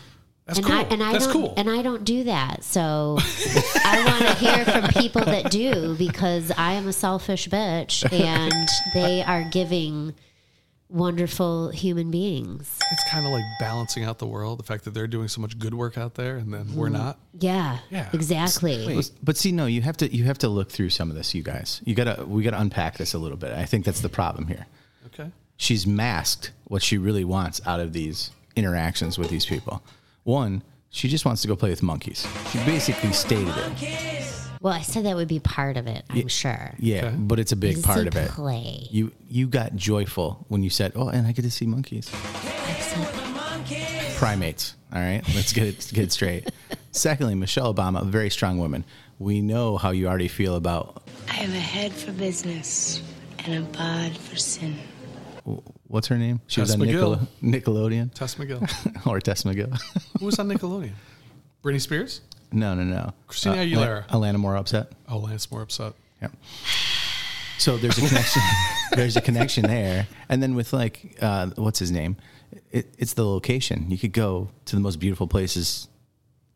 That's 0.49 0.59
and 0.59 0.67
cool. 0.67 0.75
I, 0.75 0.81
and 0.81 1.03
I 1.03 1.11
That's 1.11 1.25
don't, 1.25 1.33
cool. 1.33 1.53
And 1.57 1.69
I 1.69 1.81
don't 1.83 2.03
do 2.03 2.23
that. 2.23 2.63
So 2.63 3.17
I 3.85 4.03
want 4.05 4.25
to 4.25 4.33
hear 4.43 4.65
from 4.65 4.87
people 5.01 5.23
that 5.23 5.51
do 5.51 5.95
because 5.95 6.51
I 6.57 6.73
am 6.73 6.87
a 6.87 6.93
selfish 6.93 7.47
bitch 7.47 8.11
and 8.11 8.67
they 8.93 9.23
are 9.23 9.43
giving 9.43 10.15
wonderful 10.89 11.69
human 11.69 12.09
beings. 12.09 12.79
It's 12.91 13.11
kind 13.11 13.27
of 13.27 13.31
like 13.31 13.43
balancing 13.59 14.03
out 14.05 14.17
the 14.17 14.25
world. 14.25 14.57
The 14.57 14.63
fact 14.63 14.85
that 14.85 14.95
they're 14.95 15.07
doing 15.07 15.27
so 15.27 15.39
much 15.39 15.59
good 15.59 15.75
work 15.75 15.99
out 15.99 16.15
there, 16.15 16.37
and 16.37 16.51
then 16.51 16.75
we're 16.75 16.89
mm. 16.89 16.93
not. 16.93 17.19
Yeah. 17.39 17.77
Yeah. 17.91 18.09
Exactly. 18.11 18.95
But, 18.95 19.11
but 19.21 19.37
see, 19.37 19.51
no, 19.51 19.67
you 19.67 19.83
have 19.83 19.97
to 19.97 20.13
you 20.13 20.23
have 20.23 20.39
to 20.39 20.49
look 20.49 20.71
through 20.71 20.89
some 20.89 21.11
of 21.11 21.15
this, 21.15 21.35
you 21.35 21.43
guys. 21.43 21.81
You 21.85 21.93
gotta 21.93 22.25
we 22.25 22.41
gotta 22.41 22.59
unpack 22.59 22.97
this 22.97 23.13
a 23.13 23.19
little 23.19 23.37
bit. 23.37 23.51
I 23.51 23.65
think 23.65 23.85
that's 23.85 24.01
the 24.01 24.09
problem 24.09 24.47
here. 24.47 24.65
Okay. 25.07 25.29
She's 25.57 25.85
masked 25.85 26.51
what 26.65 26.81
she 26.81 26.97
really 26.97 27.23
wants 27.23 27.61
out 27.67 27.79
of 27.79 27.93
these 27.93 28.31
interactions 28.55 29.17
with 29.17 29.29
these 29.29 29.45
people. 29.45 29.83
One, 30.29 30.61
she 30.91 31.09
just 31.09 31.25
wants 31.25 31.41
to 31.41 31.47
go 31.47 31.55
play 31.55 31.71
with 31.71 31.81
monkeys. 31.81 32.27
She 32.51 32.59
basically 32.59 33.13
stated 33.13 33.51
it. 33.57 34.35
Well, 34.61 34.71
I 34.71 34.81
said 34.81 35.05
that 35.05 35.15
would 35.15 35.27
be 35.27 35.39
part 35.39 35.75
of 35.75 35.87
it, 35.87 36.03
I'm 36.07 36.27
sure. 36.27 36.75
Yeah, 36.77 37.09
but 37.17 37.39
it's 37.39 37.51
a 37.51 37.55
big 37.55 37.77
Does 37.77 37.83
it 37.83 37.87
part 37.87 37.99
say 38.01 38.07
of 38.07 38.15
it. 38.15 38.29
play? 38.29 38.87
You 38.91 39.11
you 39.27 39.47
got 39.47 39.75
joyful 39.75 40.45
when 40.47 40.61
you 40.61 40.69
said, 40.69 40.91
"Oh, 40.95 41.07
and 41.07 41.25
I 41.25 41.31
get 41.31 41.41
to 41.41 41.49
see 41.49 41.65
monkeys." 41.65 42.11
Primates. 44.19 44.75
All 44.93 45.01
right, 45.01 45.23
let's 45.33 45.51
get 45.51 45.65
it 45.65 45.77
let's 45.77 45.91
get 45.91 46.03
it 46.03 46.11
straight. 46.11 46.51
Secondly, 46.91 47.33
Michelle 47.33 47.73
Obama, 47.73 48.03
a 48.03 48.05
very 48.05 48.29
strong 48.29 48.59
woman. 48.59 48.85
We 49.17 49.41
know 49.41 49.77
how 49.77 49.89
you 49.89 50.07
already 50.07 50.27
feel 50.27 50.55
about 50.57 51.09
I 51.27 51.33
have 51.33 51.55
a 51.55 51.59
head 51.59 51.91
for 51.91 52.11
business 52.11 53.01
and 53.39 53.63
a 53.63 53.67
bod 53.75 54.15
for 54.15 54.35
sin. 54.35 54.75
What's 55.89 56.07
her 56.07 56.17
name? 56.17 56.39
She 56.47 56.61
Tess 56.61 56.69
was 56.69 56.75
on 56.75 56.79
McGill. 56.81 57.27
Nickel- 57.41 57.73
Nickelodeon 57.73 58.13
Tess 58.13 58.35
McGill. 58.35 59.05
or 59.07 59.19
Tess 59.19 59.43
McGill. 59.43 59.77
Who 60.19 60.25
was 60.27 60.39
on 60.39 60.47
Nickelodeon? 60.47 60.93
Britney 61.63 61.81
Spears? 61.81 62.21
no, 62.53 62.73
no, 62.75 62.83
no. 62.83 63.11
Christina 63.27 63.55
Uh, 63.55 63.65
Aguilera. 63.65 64.07
Alanis 64.07 64.37
Morissette. 64.37 64.87
Oh, 65.09 65.19
Alanis 65.19 65.47
Morissette. 65.49 65.93
Yep. 66.21 66.31
So 67.57 67.77
there's 67.77 67.97
a 67.97 68.07
connection. 68.07 68.41
there's 68.93 69.17
a 69.17 69.21
connection 69.21 69.63
there, 69.63 70.07
and 70.29 70.41
then 70.41 70.55
with 70.55 70.71
like, 70.71 71.17
uh, 71.21 71.47
what's 71.57 71.79
his 71.79 71.91
name? 71.91 72.15
It, 72.71 72.87
it's 72.97 73.15
the 73.15 73.25
location. 73.25 73.91
You 73.91 73.97
could 73.97 74.13
go 74.13 74.49
to 74.65 74.75
the 74.77 74.81
most 74.81 74.99
beautiful 75.01 75.27
places 75.27 75.88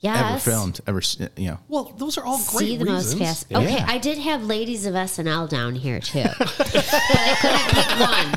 ever 0.03 0.39
filmed, 0.39 0.79
ever. 0.87 0.99
s- 0.99 1.17
You 1.37 1.51
know, 1.51 1.59
Well, 1.69 1.93
those 1.97 2.17
are 2.17 2.23
all 2.25 2.37
great 2.49 2.59
See 2.67 2.77
the 2.77 2.85
reasons. 2.85 3.15
most 3.15 3.25
fast. 3.25 3.45
Yeah. 3.49 3.59
Okay, 3.59 3.77
I 3.79 3.97
did 3.97 4.17
have 4.17 4.43
ladies 4.43 4.85
of 4.85 4.93
SNL 4.95 5.47
down 5.49 5.75
here 5.75 5.99
too, 5.99 6.23
but 6.39 6.59
I 6.59 7.35
couldn't 7.41 7.69
pick 7.73 7.89
one. 7.99 8.29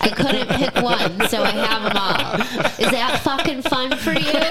I 0.00 0.10
couldn't 0.14 0.48
pick 0.58 0.74
one, 0.82 1.28
so 1.28 1.42
I 1.42 1.50
have 1.50 1.82
them 1.84 1.96
all. 1.96 2.40
Is 2.84 2.90
that 2.90 3.20
fucking 3.22 3.62
fun 3.62 3.96
for 3.96 4.12
you? 4.12 4.42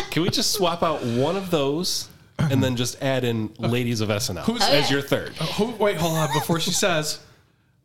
Can 0.10 0.22
we 0.24 0.30
just 0.30 0.50
swap 0.52 0.82
out 0.82 1.04
one 1.04 1.36
of 1.36 1.50
those 1.50 2.08
and 2.38 2.62
then 2.62 2.74
just 2.74 3.00
add 3.02 3.22
in 3.22 3.52
ladies 3.58 4.00
of 4.00 4.08
SNL 4.08 4.42
Who's- 4.42 4.62
as 4.68 4.90
your 4.90 5.02
third? 5.02 5.34
Uh, 5.38 5.44
who, 5.46 5.66
wait, 5.82 5.96
hold 5.98 6.16
on. 6.16 6.32
Before 6.32 6.58
she 6.58 6.72
says, 6.72 7.20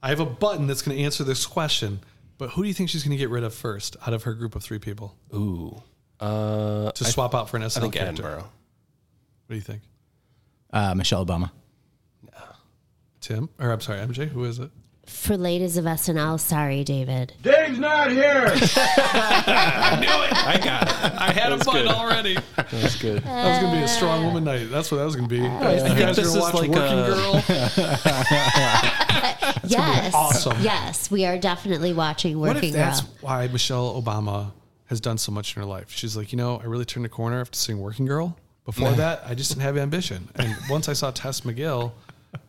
I 0.02 0.10
have 0.10 0.20
a 0.20 0.26
button 0.26 0.66
that's 0.66 0.82
going 0.82 0.98
to 0.98 1.04
answer 1.04 1.24
this 1.24 1.46
question. 1.46 2.00
But 2.38 2.52
who 2.52 2.64
do 2.64 2.68
you 2.68 2.74
think 2.74 2.90
she's 2.90 3.04
going 3.04 3.12
to 3.12 3.18
get 3.18 3.30
rid 3.30 3.44
of 3.44 3.54
first 3.54 3.96
out 4.06 4.14
of 4.14 4.24
her 4.24 4.34
group 4.34 4.56
of 4.56 4.64
three 4.64 4.80
people 4.80 5.16
Ooh. 5.34 5.82
Uh, 6.20 6.92
to 6.92 7.04
swap 7.04 7.34
out 7.34 7.50
for 7.50 7.58
an 7.58 7.64
SNL 7.64 7.78
I 7.78 7.82
think 7.82 7.94
character? 7.94 8.24
Attenborough. 8.24 8.38
What 8.38 9.50
do 9.50 9.56
you 9.56 9.62
think, 9.62 9.82
uh, 10.74 10.96
Michelle 10.96 11.26
Obama. 11.26 11.52
Tim? 13.22 13.50
Or 13.60 13.72
I'm 13.72 13.82
sorry, 13.82 14.00
MJ. 14.00 14.28
Who 14.28 14.44
is 14.44 14.60
it? 14.60 14.70
For 15.06 15.38
ladies 15.38 15.78
of 15.78 15.86
SNL, 15.86 16.40
sorry, 16.40 16.84
David. 16.84 17.34
Dave's 17.42 17.78
not 17.80 18.12
here. 18.12 18.46
I 18.48 19.98
knew 20.00 20.08
it. 20.08 20.46
I 20.46 20.58
got 20.64 20.84
it. 20.88 20.94
I 21.22 21.32
had 21.32 21.52
a 21.52 21.56
That's 21.56 21.66
button 21.66 21.86
good. 21.86 21.96
already. 21.96 22.38
That's 22.56 22.96
good. 23.02 23.24
That 23.24 23.50
was 23.50 23.60
going 23.60 23.72
to 23.74 23.78
be 23.80 23.84
a 23.84 23.88
strong 23.88 24.26
woman 24.26 24.44
night. 24.44 24.70
That's 24.72 24.92
what 24.92 24.98
that 24.98 25.06
was 25.06 25.16
going 25.16 25.30
to 25.30 25.36
be. 25.36 25.42
Oh, 25.46 25.48
I 25.48 25.74
you 25.76 25.80
think 25.82 25.98
guys 26.00 26.18
are 26.20 26.24
this 26.24 26.34
going 26.36 26.38
to 26.38 26.38
is 26.38 26.44
watch 26.44 26.56
like 26.56 26.70
Working 26.72 27.00
a- 27.00 27.08
Girl. 27.08 27.44
yes, 29.68 30.14
awesome. 30.14 30.58
Yes, 30.62 31.10
we 31.12 31.26
are 31.26 31.38
definitely 31.38 31.94
watching 31.94 32.40
What 32.40 32.56
Working 32.56 32.70
if 32.70 32.76
that's 32.76 33.02
Girl. 33.02 33.10
why 33.22 33.48
Michelle 33.48 34.02
Obama 34.02 34.52
has 34.88 35.00
done 35.02 35.18
so 35.18 35.32
much 35.32 35.56
in 35.56 35.62
her 35.62 35.68
life? 35.68 35.92
She's 35.92 36.16
like, 36.18 36.32
you 36.32 36.38
know, 36.38 36.60
I 36.60 36.66
really 36.66 36.86
turned 36.86 37.06
a 37.06 37.10
corner 37.10 37.42
after 37.42 37.58
seeing 37.58 37.80
Working 37.80 38.06
Girl. 38.06 38.38
Before 38.66 38.92
that, 38.94 39.24
I 39.26 39.36
just 39.36 39.52
didn't 39.52 39.64
have 39.64 39.78
ambition. 39.78 40.30
And 40.36 40.56
once 40.70 40.90
I 40.90 40.94
saw 40.94 41.12
Tess 41.12 41.42
McGill, 41.42 41.92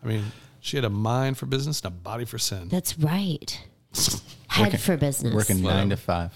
I 0.02 0.07
mean, 0.07 0.24
she 0.66 0.76
had 0.76 0.84
a 0.84 0.90
mind 0.90 1.38
for 1.38 1.46
business 1.46 1.80
and 1.80 1.86
a 1.86 1.96
body 1.96 2.24
for 2.24 2.38
sin. 2.38 2.68
That's 2.68 2.98
right. 2.98 3.60
Head 4.48 4.64
Working- 4.64 4.78
for 4.80 4.96
business. 4.96 5.32
Working 5.32 5.62
nine 5.62 5.90
to 5.90 5.96
five. 5.96 6.32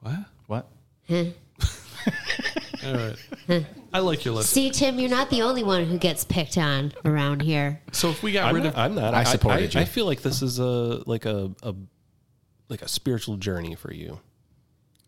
What? 0.00 0.16
What? 0.46 0.68
Huh. 1.06 1.24
All 2.86 2.94
right. 2.94 3.66
I 3.92 3.98
like 3.98 4.24
your 4.24 4.34
list. 4.34 4.50
See, 4.50 4.70
Tim, 4.70 4.98
you're 4.98 5.10
not 5.10 5.28
the 5.28 5.42
only 5.42 5.62
one 5.62 5.84
who 5.84 5.98
gets 5.98 6.24
picked 6.24 6.56
on 6.56 6.92
around 7.04 7.42
here. 7.42 7.80
So 7.92 8.08
if 8.08 8.22
we 8.22 8.32
got 8.32 8.46
I'm 8.48 8.54
rid 8.54 8.64
not, 8.64 8.72
of, 8.72 8.78
I'm 8.78 8.94
not. 8.94 9.14
I 9.14 9.24
supported 9.24 9.76
I, 9.76 9.80
you. 9.80 9.82
I 9.82 9.84
feel 9.84 10.06
like 10.06 10.22
this 10.22 10.40
is 10.40 10.58
a 10.58 11.02
like 11.06 11.26
a, 11.26 11.50
a 11.62 11.74
like 12.68 12.80
a 12.82 12.88
spiritual 12.88 13.36
journey 13.36 13.74
for 13.74 13.92
you. 13.92 14.18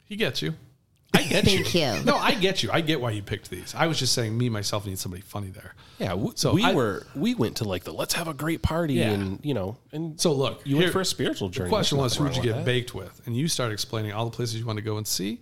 he 0.04 0.16
gets 0.16 0.42
you. 0.42 0.54
I 1.14 1.22
get 1.22 1.44
Thank 1.44 1.74
you. 1.74 2.02
No, 2.04 2.16
I 2.16 2.34
get 2.34 2.62
you. 2.62 2.70
I 2.72 2.80
get 2.80 3.00
why 3.00 3.10
you 3.12 3.22
picked 3.22 3.50
these. 3.50 3.74
I 3.74 3.86
was 3.86 3.98
just 3.98 4.12
saying, 4.12 4.36
me 4.36 4.48
myself 4.48 4.86
need 4.86 4.98
somebody 4.98 5.22
funny 5.22 5.48
there. 5.50 5.74
Yeah, 5.98 6.08
w- 6.10 6.32
So 6.34 6.52
we 6.52 6.64
I- 6.64 6.74
were 6.74 7.06
we 7.14 7.34
went 7.34 7.56
to 7.58 7.64
like 7.64 7.84
the 7.84 7.92
let's 7.92 8.14
have 8.14 8.26
a 8.28 8.34
great 8.34 8.62
party 8.62 8.94
Yeah. 8.94 9.10
and 9.10 9.38
you 9.42 9.54
know 9.54 9.76
and 9.92 10.20
So 10.20 10.32
look, 10.32 10.60
you 10.64 10.74
here- 10.76 10.84
went 10.86 10.92
for 10.92 11.00
a 11.00 11.04
spiritual 11.04 11.48
journey. 11.48 11.68
The 11.68 11.74
question 11.76 11.98
There's 11.98 12.04
was, 12.12 12.16
who 12.16 12.24
would 12.24 12.32
you 12.32 12.36
nothing 12.38 12.42
get 12.42 12.50
wrong 12.50 12.58
with 12.60 12.66
baked 12.66 12.94
with? 12.94 13.22
And 13.26 13.36
you 13.36 13.48
started 13.48 13.72
explaining 13.74 14.12
all 14.12 14.24
the 14.24 14.34
places 14.36 14.56
you 14.56 14.66
want 14.66 14.78
to 14.78 14.82
go 14.84 14.96
and 14.96 15.06
see. 15.06 15.40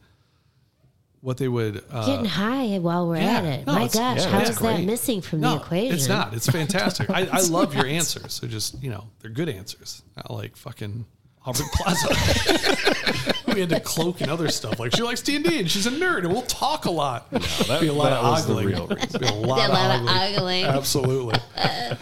What 1.20 1.36
they 1.36 1.46
would 1.46 1.84
uh, 1.88 2.04
Getting 2.06 2.24
high 2.24 2.78
while 2.80 3.06
we're 3.06 3.16
yeah. 3.18 3.38
at 3.38 3.44
it. 3.44 3.66
No, 3.66 3.74
My 3.74 3.84
it's- 3.84 3.94
gosh, 3.94 4.18
yeah, 4.18 4.24
how 4.28 4.38
that's 4.38 4.50
is 4.50 4.58
that 4.58 4.74
great. 4.76 4.84
missing 4.86 5.20
from 5.20 5.38
no, 5.40 5.54
the 5.56 5.62
equation? 5.62 5.94
it's 5.94 6.08
not. 6.08 6.34
It's 6.34 6.48
fantastic. 6.48 7.08
I, 7.10 7.26
I 7.30 7.40
love 7.48 7.74
your 7.74 7.84
not. 7.84 7.92
answers. 7.92 8.40
They're 8.40 8.50
just 8.50 8.82
you 8.82 8.90
know 8.90 9.06
they're 9.20 9.30
good 9.30 9.48
answers. 9.48 10.02
Not 10.16 10.32
like 10.32 10.56
fucking 10.56 11.06
Aubrey 11.46 11.64
Plaza. 11.74 13.31
we 13.54 13.60
had 13.60 13.68
to 13.70 13.80
cloak 13.80 14.20
and 14.20 14.30
other 14.30 14.48
stuff. 14.48 14.78
Like 14.80 14.94
she 14.94 15.02
likes 15.02 15.20
D 15.22 15.36
and 15.36 15.44
D 15.44 15.60
and 15.60 15.70
she's 15.70 15.86
a 15.86 15.90
nerd 15.90 16.18
and 16.18 16.32
we'll 16.32 16.42
talk 16.42 16.84
a 16.86 16.90
lot. 16.90 17.30
that- 17.30 17.78
be 17.80 17.88
a 17.88 17.92
lot 17.92 18.10
that 18.10 18.18
of 18.18 18.24
was 18.30 18.46
the 18.46 18.52
ogling. 18.54 18.66
real 18.66 18.86
reason. 18.88 19.20
Be 19.20 19.26
a 19.26 19.32
lot, 19.32 19.68
A 19.68 19.72
lot 19.72 19.90
of 19.96 20.02
of 20.02 20.08
ogling. 20.08 20.36
ogling. 20.36 20.64
Absolutely. 20.66 21.40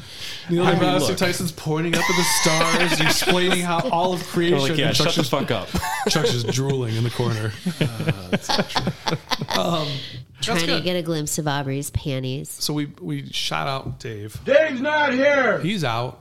Neil 0.48 0.64
I 0.66 0.72
mean, 0.72 0.80
deGrasse 0.80 1.08
look. 1.08 1.16
Tyson's 1.16 1.52
pointing 1.52 1.94
up 1.94 2.00
at 2.10 2.16
the 2.16 2.24
stars, 2.42 3.00
explaining 3.00 3.60
how 3.60 3.88
all 3.90 4.12
of 4.14 4.22
creation. 4.26 4.58
We're 4.58 4.68
like, 4.70 4.78
yeah, 4.78 4.88
and 4.88 4.96
shut 4.96 5.06
Chuck's 5.12 5.16
the 5.16 5.22
just- 5.22 5.30
fuck 5.30 5.50
up. 5.52 5.68
Chuck's 6.08 6.32
just 6.32 6.48
drooling 6.48 6.96
in 6.96 7.04
the 7.04 7.10
corner. 7.10 7.52
um, 9.56 9.86
that's 10.34 10.46
Trying 10.46 10.60
to 10.60 10.66
good. 10.66 10.84
get 10.84 10.96
a 10.96 11.02
glimpse 11.02 11.38
of 11.38 11.46
Aubrey's 11.46 11.90
panties. 11.90 12.48
So 12.48 12.72
we 12.74 12.86
we 13.00 13.26
shot 13.30 13.68
out 13.68 14.00
Dave. 14.00 14.38
Dave's 14.44 14.80
not 14.80 15.12
here. 15.12 15.58
He's 15.60 15.84
out. 15.84 16.20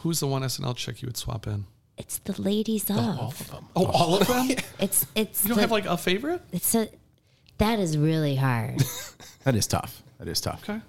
Who's 0.00 0.20
the 0.20 0.26
one 0.26 0.42
SNL 0.42 0.76
chick 0.76 1.00
you 1.02 1.06
would 1.06 1.16
swap 1.16 1.46
in? 1.46 1.64
It's 1.96 2.18
the 2.18 2.40
ladies 2.40 2.90
of. 2.90 2.98
All 2.98 3.28
of 3.28 3.50
them. 3.50 3.66
Oh, 3.76 3.86
all 3.86 4.20
of 4.20 4.26
them. 4.26 4.48
It's 4.80 5.06
it's 5.14 5.42
You 5.44 5.48
don't 5.50 5.56
the- 5.56 5.60
have 5.62 5.70
like 5.70 5.86
a 5.86 5.96
favorite? 5.96 6.42
it's 6.52 6.74
a 6.74 6.88
That 7.58 7.78
is 7.78 7.96
really 7.98 8.36
hard. 8.36 8.82
That 9.44 9.54
is 9.56 9.66
tough. 9.66 10.02
That 10.18 10.26
is 10.26 10.40
tough. 10.40 10.62
Okay. 10.68 10.80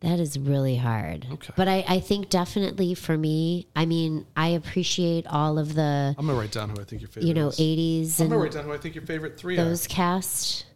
That 0.00 0.20
is 0.20 0.38
really 0.38 0.76
hard. 0.76 1.26
Okay. 1.32 1.54
But 1.56 1.68
I, 1.68 1.82
I 1.88 2.00
think 2.00 2.28
definitely 2.28 2.92
for 2.94 3.16
me, 3.16 3.66
I 3.74 3.86
mean, 3.86 4.26
I 4.36 4.48
appreciate 4.48 5.26
all 5.26 5.58
of 5.58 5.74
the, 5.74 6.14
I'm 6.18 6.26
gonna 6.26 6.38
write 6.38 6.52
down 6.52 6.68
who 6.68 6.76
I 6.78 6.84
think 6.84 7.00
your 7.00 7.08
favorite. 7.08 7.26
you 7.28 7.32
know, 7.32 7.48
is. 7.48 7.58
80s 7.58 8.20
I'm 8.20 8.24
and 8.24 8.30
gonna 8.32 8.42
write 8.42 8.52
down 8.52 8.64
who 8.64 8.72
I 8.74 8.76
think 8.76 8.94
your 8.94 9.06
favorite 9.06 9.38
three 9.38 9.56
are. 9.58 9.64
those 9.64 9.86
cast. 9.86 10.66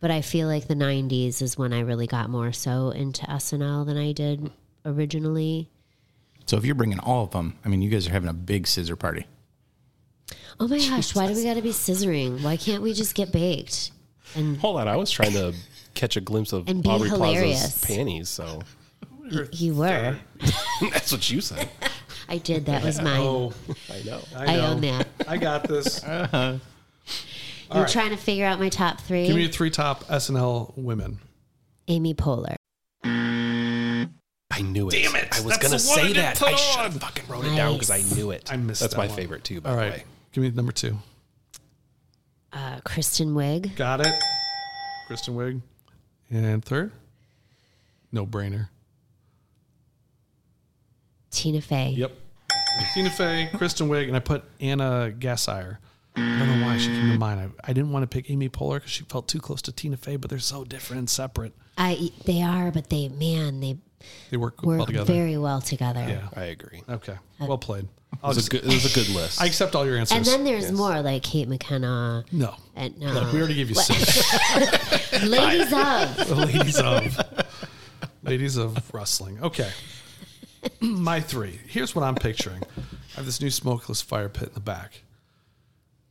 But 0.00 0.10
I 0.10 0.22
feel 0.22 0.48
like 0.48 0.66
the 0.68 0.74
90s 0.74 1.42
is 1.42 1.58
when 1.58 1.74
I 1.74 1.80
really 1.80 2.06
got 2.06 2.30
more 2.30 2.52
so 2.52 2.88
into 2.88 3.26
SNL 3.26 3.84
than 3.84 3.98
I 3.98 4.12
did 4.12 4.50
originally. 4.86 5.70
So 6.46 6.56
if 6.56 6.64
you're 6.64 6.74
bringing 6.74 6.98
all 7.00 7.24
of 7.24 7.30
them, 7.30 7.58
I 7.64 7.68
mean, 7.68 7.80
you 7.82 7.90
guys 7.90 8.06
are 8.06 8.10
having 8.10 8.28
a 8.28 8.34
big 8.34 8.66
scissor 8.66 8.96
party. 8.96 9.26
Oh 10.60 10.68
my 10.68 10.78
gosh, 10.78 11.14
why 11.14 11.26
do 11.26 11.34
we 11.34 11.42
got 11.44 11.54
to 11.54 11.62
be 11.62 11.70
scissoring? 11.70 12.42
Why 12.42 12.56
can't 12.56 12.82
we 12.82 12.92
just 12.92 13.14
get 13.14 13.32
baked? 13.32 13.90
And 14.36 14.56
Hold 14.58 14.78
on, 14.80 14.88
I 14.88 14.96
was 14.96 15.10
trying 15.10 15.32
to 15.32 15.54
catch 15.94 16.16
a 16.16 16.20
glimpse 16.20 16.52
of 16.52 16.68
And 16.68 16.82
be 16.82 16.88
Aubrey 16.90 17.08
hilarious. 17.08 17.60
Plaza's 17.60 17.84
panties. 17.96 18.28
So 18.28 18.60
y- 19.30 19.46
you 19.52 19.74
were. 19.74 20.16
that's 20.92 21.10
what 21.12 21.28
you 21.30 21.40
said. 21.40 21.68
I 22.28 22.38
did. 22.38 22.66
That 22.66 22.82
was 22.84 23.00
mine. 23.00 23.20
Oh, 23.20 23.52
I 23.92 24.02
know. 24.04 24.20
I 24.36 24.58
own 24.60 24.80
that. 24.82 25.08
I 25.28 25.36
got 25.36 25.66
this. 25.68 26.02
Uh-huh. 26.04 26.58
You're 27.68 27.76
All 27.78 27.82
right. 27.84 27.90
trying 27.90 28.10
to 28.10 28.16
figure 28.16 28.44
out 28.44 28.60
my 28.60 28.68
top 28.68 29.00
three. 29.00 29.26
Give 29.26 29.34
me 29.36 29.42
your 29.42 29.50
three 29.50 29.70
top 29.70 30.04
SNL 30.04 30.76
women. 30.76 31.18
Amy 31.88 32.14
Poehler. 32.14 32.56
I 34.56 34.60
knew 34.62 34.88
it. 34.88 34.92
Damn 34.92 35.16
it, 35.16 35.28
I 35.32 35.40
was 35.40 35.56
that's 35.56 35.58
gonna 35.58 35.78
the 35.78 35.88
one 35.88 35.98
I 35.98 36.02
say 36.02 36.08
didn't 36.08 36.22
that. 36.22 36.38
put 36.38 36.48
I 36.48 36.56
should 36.56 36.78
on. 36.80 36.90
have 36.92 37.00
fucking 37.00 37.24
wrote 37.28 37.44
it 37.44 37.56
down 37.56 37.72
because 37.74 37.90
I 37.90 38.02
knew 38.14 38.30
it. 38.30 38.52
I 38.52 38.56
missed 38.56 38.80
That's 38.80 38.94
that 38.94 38.98
my 38.98 39.06
one. 39.08 39.16
favorite 39.16 39.42
too. 39.44 39.60
By 39.60 39.70
All 39.70 39.76
the 39.76 39.82
right, 39.82 39.92
way. 39.92 40.04
give 40.32 40.42
me 40.44 40.50
number 40.50 40.72
two. 40.72 40.96
Uh, 42.52 42.78
Kristen 42.84 43.34
Wiig. 43.34 43.74
Got 43.76 44.00
it. 44.00 44.14
Kristen 45.08 45.34
Wiig. 45.34 45.60
And 46.30 46.64
third, 46.64 46.92
no 48.12 48.26
brainer. 48.26 48.68
Tina 51.30 51.60
Fey. 51.60 51.90
Yep. 51.96 52.12
Tina 52.94 53.10
Fey, 53.10 53.50
Kristen 53.54 53.88
Wiig, 53.88 54.06
and 54.08 54.16
I 54.16 54.20
put 54.20 54.44
Ana 54.60 55.12
Gasteyer. 55.16 55.78
I 56.16 56.20
don't 56.38 56.60
know 56.60 56.66
why 56.66 56.78
she 56.78 56.86
came 56.88 57.12
to 57.12 57.18
mind. 57.18 57.40
I, 57.40 57.70
I 57.70 57.72
didn't 57.72 57.90
want 57.90 58.04
to 58.04 58.06
pick 58.06 58.30
Amy 58.30 58.48
Poehler 58.48 58.74
because 58.76 58.90
she 58.92 59.02
felt 59.04 59.26
too 59.26 59.40
close 59.40 59.60
to 59.62 59.72
Tina 59.72 59.96
Fey, 59.96 60.16
but 60.16 60.30
they're 60.30 60.38
so 60.38 60.64
different 60.64 60.98
and 61.00 61.10
separate. 61.10 61.52
I 61.76 62.10
they 62.24 62.40
are, 62.40 62.70
but 62.70 62.88
they 62.90 63.08
man 63.08 63.58
they 63.60 63.78
They 64.30 64.36
work, 64.36 64.62
work 64.62 64.78
well 64.78 64.86
together. 64.86 65.12
very 65.12 65.36
well 65.38 65.60
together. 65.60 66.04
yeah. 66.08 66.28
I 66.34 66.44
agree. 66.44 66.82
Okay. 66.88 67.16
Well 67.40 67.58
played. 67.58 67.84
It 67.84 68.18
I'll 68.22 68.32
was, 68.34 68.46
a 68.46 68.50
good, 68.50 68.60
it 68.64 68.66
was 68.72 68.90
a 68.90 68.94
good 68.94 69.08
list. 69.14 69.40
I 69.42 69.46
accept 69.46 69.74
all 69.74 69.84
your 69.84 69.96
answers. 69.96 70.16
And 70.16 70.24
then 70.26 70.44
there's 70.44 70.64
Yes. 70.64 70.72
more 70.72 71.00
like 71.02 71.22
Kate 71.22 71.48
McKinnon. 71.48 72.24
no. 72.32 72.54
And 72.76 72.98
no, 72.98 73.12
Look, 73.12 73.32
we 73.32 73.38
already 73.38 73.54
gave 73.54 73.68
you 73.68 73.74
six. 73.74 75.22
ladies 75.24 75.72
of. 75.72 76.30
Ladies 76.38 76.78
of 76.80 77.18
ladies 78.22 78.56
of 78.56 78.94
wrestling. 78.94 79.38
Okay. 79.42 79.70
My 80.80 81.20
three. 81.20 81.60
Here's 81.66 81.94
what 81.94 82.02
I'm 82.04 82.14
picturing. 82.14 82.62
I 82.76 83.16
have 83.16 83.26
this 83.26 83.40
new 83.40 83.50
smokeless 83.50 84.00
fire 84.00 84.28
pit 84.28 84.48
in 84.48 84.54
the 84.54 84.60
back. 84.60 85.02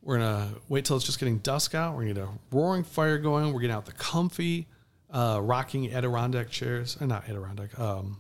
We're 0.02 0.18
gonna 0.20 0.50
wait 0.68 0.86
till 0.86 0.98
it's 0.98 1.06
just 1.06 1.20
getting 1.20 1.38
dusk 1.39 1.74
out. 1.74 1.96
We're 1.96 2.02
gonna 2.04 2.14
get 2.16 2.24
a 2.24 2.30
roaring 2.52 2.84
fire 2.84 3.18
going. 3.18 3.54
We're 3.54 3.62
getting 3.62 3.76
out 3.76 3.86
the 3.86 3.94
comfy, 3.94 4.68
uh, 5.14 5.39
rocking 5.41 5.93
Adirondack 5.93 6.49
chairs. 6.49 6.97
Uh, 6.99 7.05
not 7.05 7.30
Adirondack. 7.30 7.80
Um, 7.80 8.18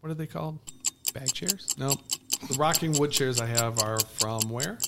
what 0.00 0.10
are 0.10 0.14
they 0.14 0.26
called? 0.26 0.58
Bag 1.14 1.32
chairs. 1.32 1.74
No, 1.78 1.96
the 2.48 2.54
rocking 2.54 2.98
wood 2.98 3.10
chairs 3.10 3.40
I 3.40 3.46
have 3.46 3.82
are 3.82 4.00
from 4.00 4.50
where? 4.50 4.78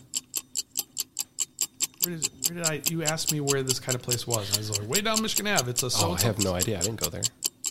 Where 2.05 2.17
did, 2.17 2.29
where 2.49 2.59
did 2.59 2.67
I? 2.67 2.83
You 2.91 3.03
asked 3.05 3.33
me 3.33 3.41
where 3.41 3.63
this 3.63 3.81
kind 3.81 3.95
of 3.95 4.03
place 4.03 4.27
was. 4.27 4.49
And 4.49 4.57
I 4.57 4.59
was 4.59 4.79
like, 4.79 4.89
way 4.89 5.01
down 5.01 5.23
Michigan 5.23 5.47
Ave. 5.53 5.71
It's 5.71 5.83
a 5.83 5.91
so. 5.91 6.09
Oh, 6.09 6.13
I 6.13 6.23
have 6.23 6.43
no 6.43 6.55
idea. 6.55 6.79
I 6.79 6.83
didn't 6.83 7.01
go 7.01 7.09
there. 7.09 7.23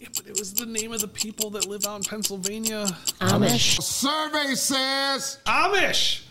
Yeah, 0.01 0.07
but 0.15 0.27
it 0.27 0.37
was 0.39 0.53
the 0.53 0.65
name 0.65 0.91
of 0.91 1.01
the 1.01 1.07
people 1.07 1.51
that 1.51 1.67
live 1.67 1.85
out 1.85 1.97
in 1.97 2.03
Pennsylvania. 2.03 2.87
Amish. 3.19 3.81
Survey 3.81 4.55
says 4.55 5.39
Amish. 5.45 6.23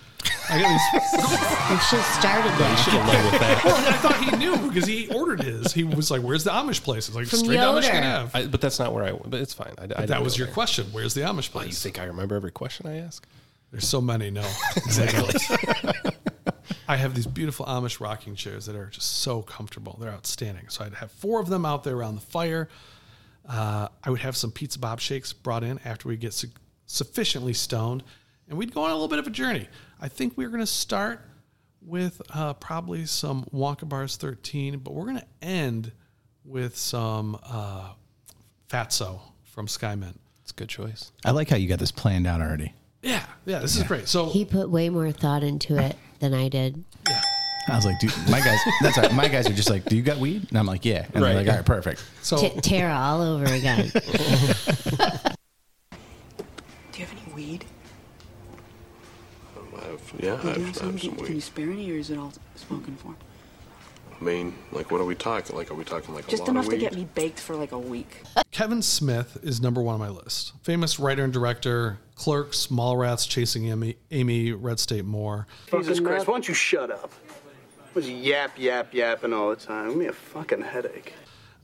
I 0.50 0.60
got 0.60 0.68
these. 0.92 1.22
You 1.72 1.78
should 1.78 2.00
have 2.00 2.20
started 2.20 2.50
You 2.52 2.58
that. 2.58 2.76
should 2.84 2.92
have 2.92 3.08
led 3.08 3.32
with 3.32 3.40
that. 3.40 3.64
well, 3.64 3.76
I 3.88 3.92
thought 3.96 4.24
he 4.24 4.36
knew 4.36 4.56
because 4.68 4.86
he 4.86 5.08
ordered 5.08 5.42
his. 5.42 5.72
He 5.72 5.84
was 5.84 6.10
like, 6.10 6.20
"Where's 6.22 6.44
the 6.44 6.50
Amish 6.50 6.82
place?" 6.82 7.08
It's 7.08 7.16
like 7.16 7.26
From 7.26 7.38
straight 7.38 7.56
down 7.56 7.74
Yoder. 7.76 7.86
Michigan 7.86 8.04
Ave. 8.04 8.38
I, 8.38 8.46
but 8.46 8.60
that's 8.60 8.78
not 8.78 8.92
where 8.92 9.04
I. 9.04 9.12
But 9.12 9.40
it's 9.40 9.54
fine. 9.54 9.74
I, 9.78 9.84
I 9.84 9.86
But 9.86 9.96
didn't 9.96 10.08
that 10.10 10.22
was 10.22 10.34
go 10.34 10.38
your 10.38 10.46
there. 10.48 10.54
question. 10.54 10.86
Where's 10.92 11.14
the 11.14 11.22
Amish 11.22 11.50
Oh, 11.54 11.62
you 11.62 11.72
think 11.72 11.98
I 11.98 12.04
remember 12.04 12.34
every 12.36 12.50
question 12.50 12.86
I 12.86 12.98
ask? 12.98 13.26
There's 13.70 13.86
so 13.88 14.00
many. 14.02 14.30
No, 14.30 14.46
exactly. 14.76 15.40
I 16.88 16.96
have 16.96 17.14
these 17.14 17.26
beautiful 17.26 17.64
Amish 17.66 18.00
rocking 18.00 18.34
chairs 18.34 18.66
that 18.66 18.76
are 18.76 18.86
just 18.86 19.20
so 19.20 19.40
comfortable. 19.42 19.96
They're 20.00 20.10
outstanding. 20.12 20.68
So 20.68 20.84
I'd 20.84 20.94
have 20.94 21.10
four 21.12 21.40
of 21.40 21.48
them 21.48 21.64
out 21.64 21.84
there 21.84 21.96
around 21.96 22.16
the 22.16 22.20
fire. 22.20 22.68
Uh, 23.48 23.88
I 24.04 24.10
would 24.10 24.20
have 24.20 24.36
some 24.36 24.50
pizza 24.50 24.78
bob 24.78 25.00
shakes 25.00 25.32
brought 25.32 25.64
in 25.64 25.80
after 25.84 26.08
we 26.08 26.16
get 26.16 26.32
su- 26.34 26.48
sufficiently 26.86 27.54
stoned, 27.54 28.02
and 28.48 28.58
we'd 28.58 28.74
go 28.74 28.82
on 28.84 28.90
a 28.90 28.94
little 28.94 29.08
bit 29.08 29.18
of 29.18 29.26
a 29.26 29.30
journey. 29.30 29.68
I 30.04 30.08
think 30.08 30.36
we're 30.36 30.48
going 30.48 30.58
to 30.60 30.66
start 30.66 31.20
with 31.80 32.20
uh, 32.34 32.54
probably 32.54 33.06
some 33.06 33.44
Wonka 33.54 33.88
Bars 33.88 34.16
13, 34.16 34.78
but 34.80 34.92
we're 34.94 35.04
going 35.04 35.20
to 35.20 35.26
end 35.40 35.92
with 36.44 36.76
some 36.76 37.38
uh, 37.44 37.90
Fatso 38.68 39.20
from 39.44 39.68
Skymint. 39.68 40.16
It's 40.42 40.50
a 40.50 40.54
good 40.54 40.68
choice. 40.68 41.12
I 41.24 41.30
like 41.30 41.48
how 41.48 41.56
you 41.56 41.68
got 41.68 41.78
this 41.78 41.92
planned 41.92 42.26
out 42.26 42.40
already. 42.40 42.74
Yeah, 43.00 43.24
yeah, 43.46 43.60
this 43.60 43.76
is 43.76 43.84
great. 43.84 44.08
So 44.08 44.26
He 44.26 44.44
put 44.44 44.68
way 44.70 44.88
more 44.88 45.10
thought 45.12 45.44
into 45.44 45.76
it 45.78 45.96
than 46.18 46.34
I 46.34 46.48
did. 46.48 46.82
Yeah. 47.08 47.20
I 47.68 47.76
was 47.76 47.84
like, 47.86 48.00
dude, 48.00 48.12
my 48.28 48.40
guys, 48.40 48.58
that's 48.80 48.98
all 48.98 49.04
right. 49.04 49.14
My 49.14 49.28
guys 49.28 49.48
are 49.48 49.52
just 49.52 49.70
like, 49.70 49.84
do 49.84 49.94
you 49.96 50.02
got 50.02 50.18
weed? 50.18 50.46
And 50.48 50.58
I'm 50.58 50.66
like, 50.66 50.84
yeah. 50.84 51.04
And 51.14 51.22
they're 51.22 51.34
Right. 51.34 51.36
like, 51.36 51.48
all 51.48 51.54
right, 51.54 51.64
perfect. 51.64 52.04
so 52.22 52.36
T- 52.38 52.60
Tara 52.60 52.92
all 52.92 53.22
over 53.22 53.44
again. 53.44 53.88
Do 56.92 57.00
you 57.00 57.06
have 57.06 57.12
any 57.24 57.32
weed? 57.34 57.64
Yeah, 60.18 60.34
I've, 60.34 60.46
I've 60.46 60.76
some? 60.76 60.98
some 60.98 61.16
Can, 61.16 61.24
can 61.24 61.34
you 61.34 61.40
spare 61.40 61.70
any, 61.70 61.90
or 61.90 61.96
is 61.96 62.10
it 62.10 62.18
all 62.18 62.32
spoken 62.54 62.96
for? 62.96 63.14
I 64.20 64.24
mean, 64.24 64.54
like, 64.70 64.92
what 64.92 65.00
are 65.00 65.04
we 65.04 65.16
talking? 65.16 65.56
Like, 65.56 65.70
are 65.72 65.74
we 65.74 65.82
talking 65.82 66.14
like 66.14 66.28
a 66.28 66.30
Just 66.30 66.42
lot 66.42 66.50
enough 66.50 66.66
of 66.66 66.70
to 66.70 66.78
get 66.78 66.94
me 66.94 67.08
baked 67.14 67.40
for 67.40 67.56
like 67.56 67.72
a 67.72 67.78
week. 67.78 68.22
Kevin 68.52 68.80
Smith 68.80 69.38
is 69.42 69.60
number 69.60 69.82
one 69.82 69.94
on 69.94 70.00
my 70.00 70.10
list. 70.10 70.52
Famous 70.62 71.00
writer 71.00 71.24
and 71.24 71.32
director, 71.32 71.98
Clerks, 72.14 72.68
Mallrats, 72.68 73.28
Chasing 73.28 73.66
Amy, 73.66 73.96
Amy 74.12 74.52
Red 74.52 74.78
State 74.78 75.04
Moore. 75.04 75.48
Jesus 75.72 75.98
Christ, 75.98 76.28
why 76.28 76.34
don't 76.34 76.46
you 76.46 76.54
shut 76.54 76.92
up? 76.92 77.12
Was 77.94 78.08
yap, 78.08 78.58
yap, 78.58 78.94
yapping 78.94 79.32
all 79.32 79.50
the 79.50 79.56
time? 79.56 79.88
Give 79.88 79.96
me 79.98 80.06
a 80.06 80.12
fucking 80.12 80.62
headache. 80.62 81.14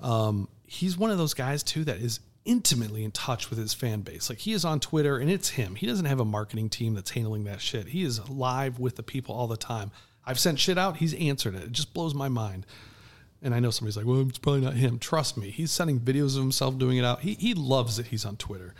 Um, 0.00 0.48
he's 0.66 0.98
one 0.98 1.12
of 1.12 1.18
those 1.18 1.34
guys 1.34 1.62
too 1.62 1.84
that 1.84 1.98
is 1.98 2.18
intimately 2.48 3.04
in 3.04 3.10
touch 3.10 3.50
with 3.50 3.58
his 3.58 3.74
fan 3.74 4.00
base. 4.00 4.30
Like 4.30 4.38
he 4.38 4.54
is 4.54 4.64
on 4.64 4.80
Twitter 4.80 5.18
and 5.18 5.30
it's 5.30 5.50
him. 5.50 5.74
He 5.74 5.86
doesn't 5.86 6.06
have 6.06 6.18
a 6.18 6.24
marketing 6.24 6.70
team 6.70 6.94
that's 6.94 7.10
handling 7.10 7.44
that 7.44 7.60
shit. 7.60 7.88
He 7.88 8.02
is 8.02 8.26
live 8.30 8.80
with 8.80 8.96
the 8.96 9.02
people 9.02 9.34
all 9.34 9.46
the 9.46 9.58
time. 9.58 9.92
I've 10.24 10.38
sent 10.38 10.58
shit 10.58 10.78
out, 10.78 10.96
he's 10.96 11.12
answered 11.14 11.54
it. 11.54 11.64
It 11.64 11.72
just 11.72 11.92
blows 11.92 12.14
my 12.14 12.28
mind. 12.28 12.66
And 13.42 13.54
I 13.54 13.60
know 13.60 13.70
somebody's 13.70 13.98
like, 13.98 14.06
well, 14.06 14.26
it's 14.26 14.38
probably 14.38 14.62
not 14.62 14.74
him. 14.74 14.98
Trust 14.98 15.36
me, 15.36 15.50
he's 15.50 15.70
sending 15.70 16.00
videos 16.00 16.36
of 16.36 16.42
himself 16.42 16.78
doing 16.78 16.96
it 16.96 17.04
out. 17.04 17.20
He, 17.20 17.34
he 17.34 17.52
loves 17.52 17.98
that 17.98 18.06
he's 18.06 18.24
on 18.24 18.36
Twitter. 18.36 18.74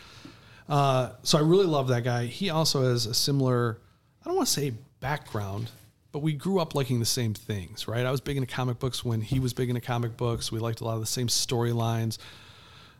Uh, 0.66 1.10
so 1.22 1.38
I 1.38 1.42
really 1.42 1.66
love 1.66 1.88
that 1.88 2.04
guy. 2.04 2.24
He 2.24 2.48
also 2.48 2.82
has 2.82 3.04
a 3.04 3.14
similar, 3.14 3.78
I 4.22 4.28
don't 4.28 4.36
want 4.36 4.48
to 4.48 4.52
say 4.54 4.72
background, 5.00 5.70
but 6.10 6.20
we 6.20 6.32
grew 6.32 6.58
up 6.58 6.74
liking 6.74 7.00
the 7.00 7.06
same 7.06 7.34
things, 7.34 7.86
right? 7.86 8.04
I 8.06 8.10
was 8.10 8.22
big 8.22 8.38
into 8.38 8.52
comic 8.52 8.78
books 8.78 9.04
when 9.04 9.20
he 9.20 9.38
was 9.38 9.52
big 9.52 9.68
into 9.68 9.82
comic 9.82 10.16
books. 10.16 10.50
We 10.50 10.58
liked 10.58 10.80
a 10.80 10.84
lot 10.84 10.94
of 10.94 11.00
the 11.00 11.06
same 11.06 11.28
storylines. 11.28 12.18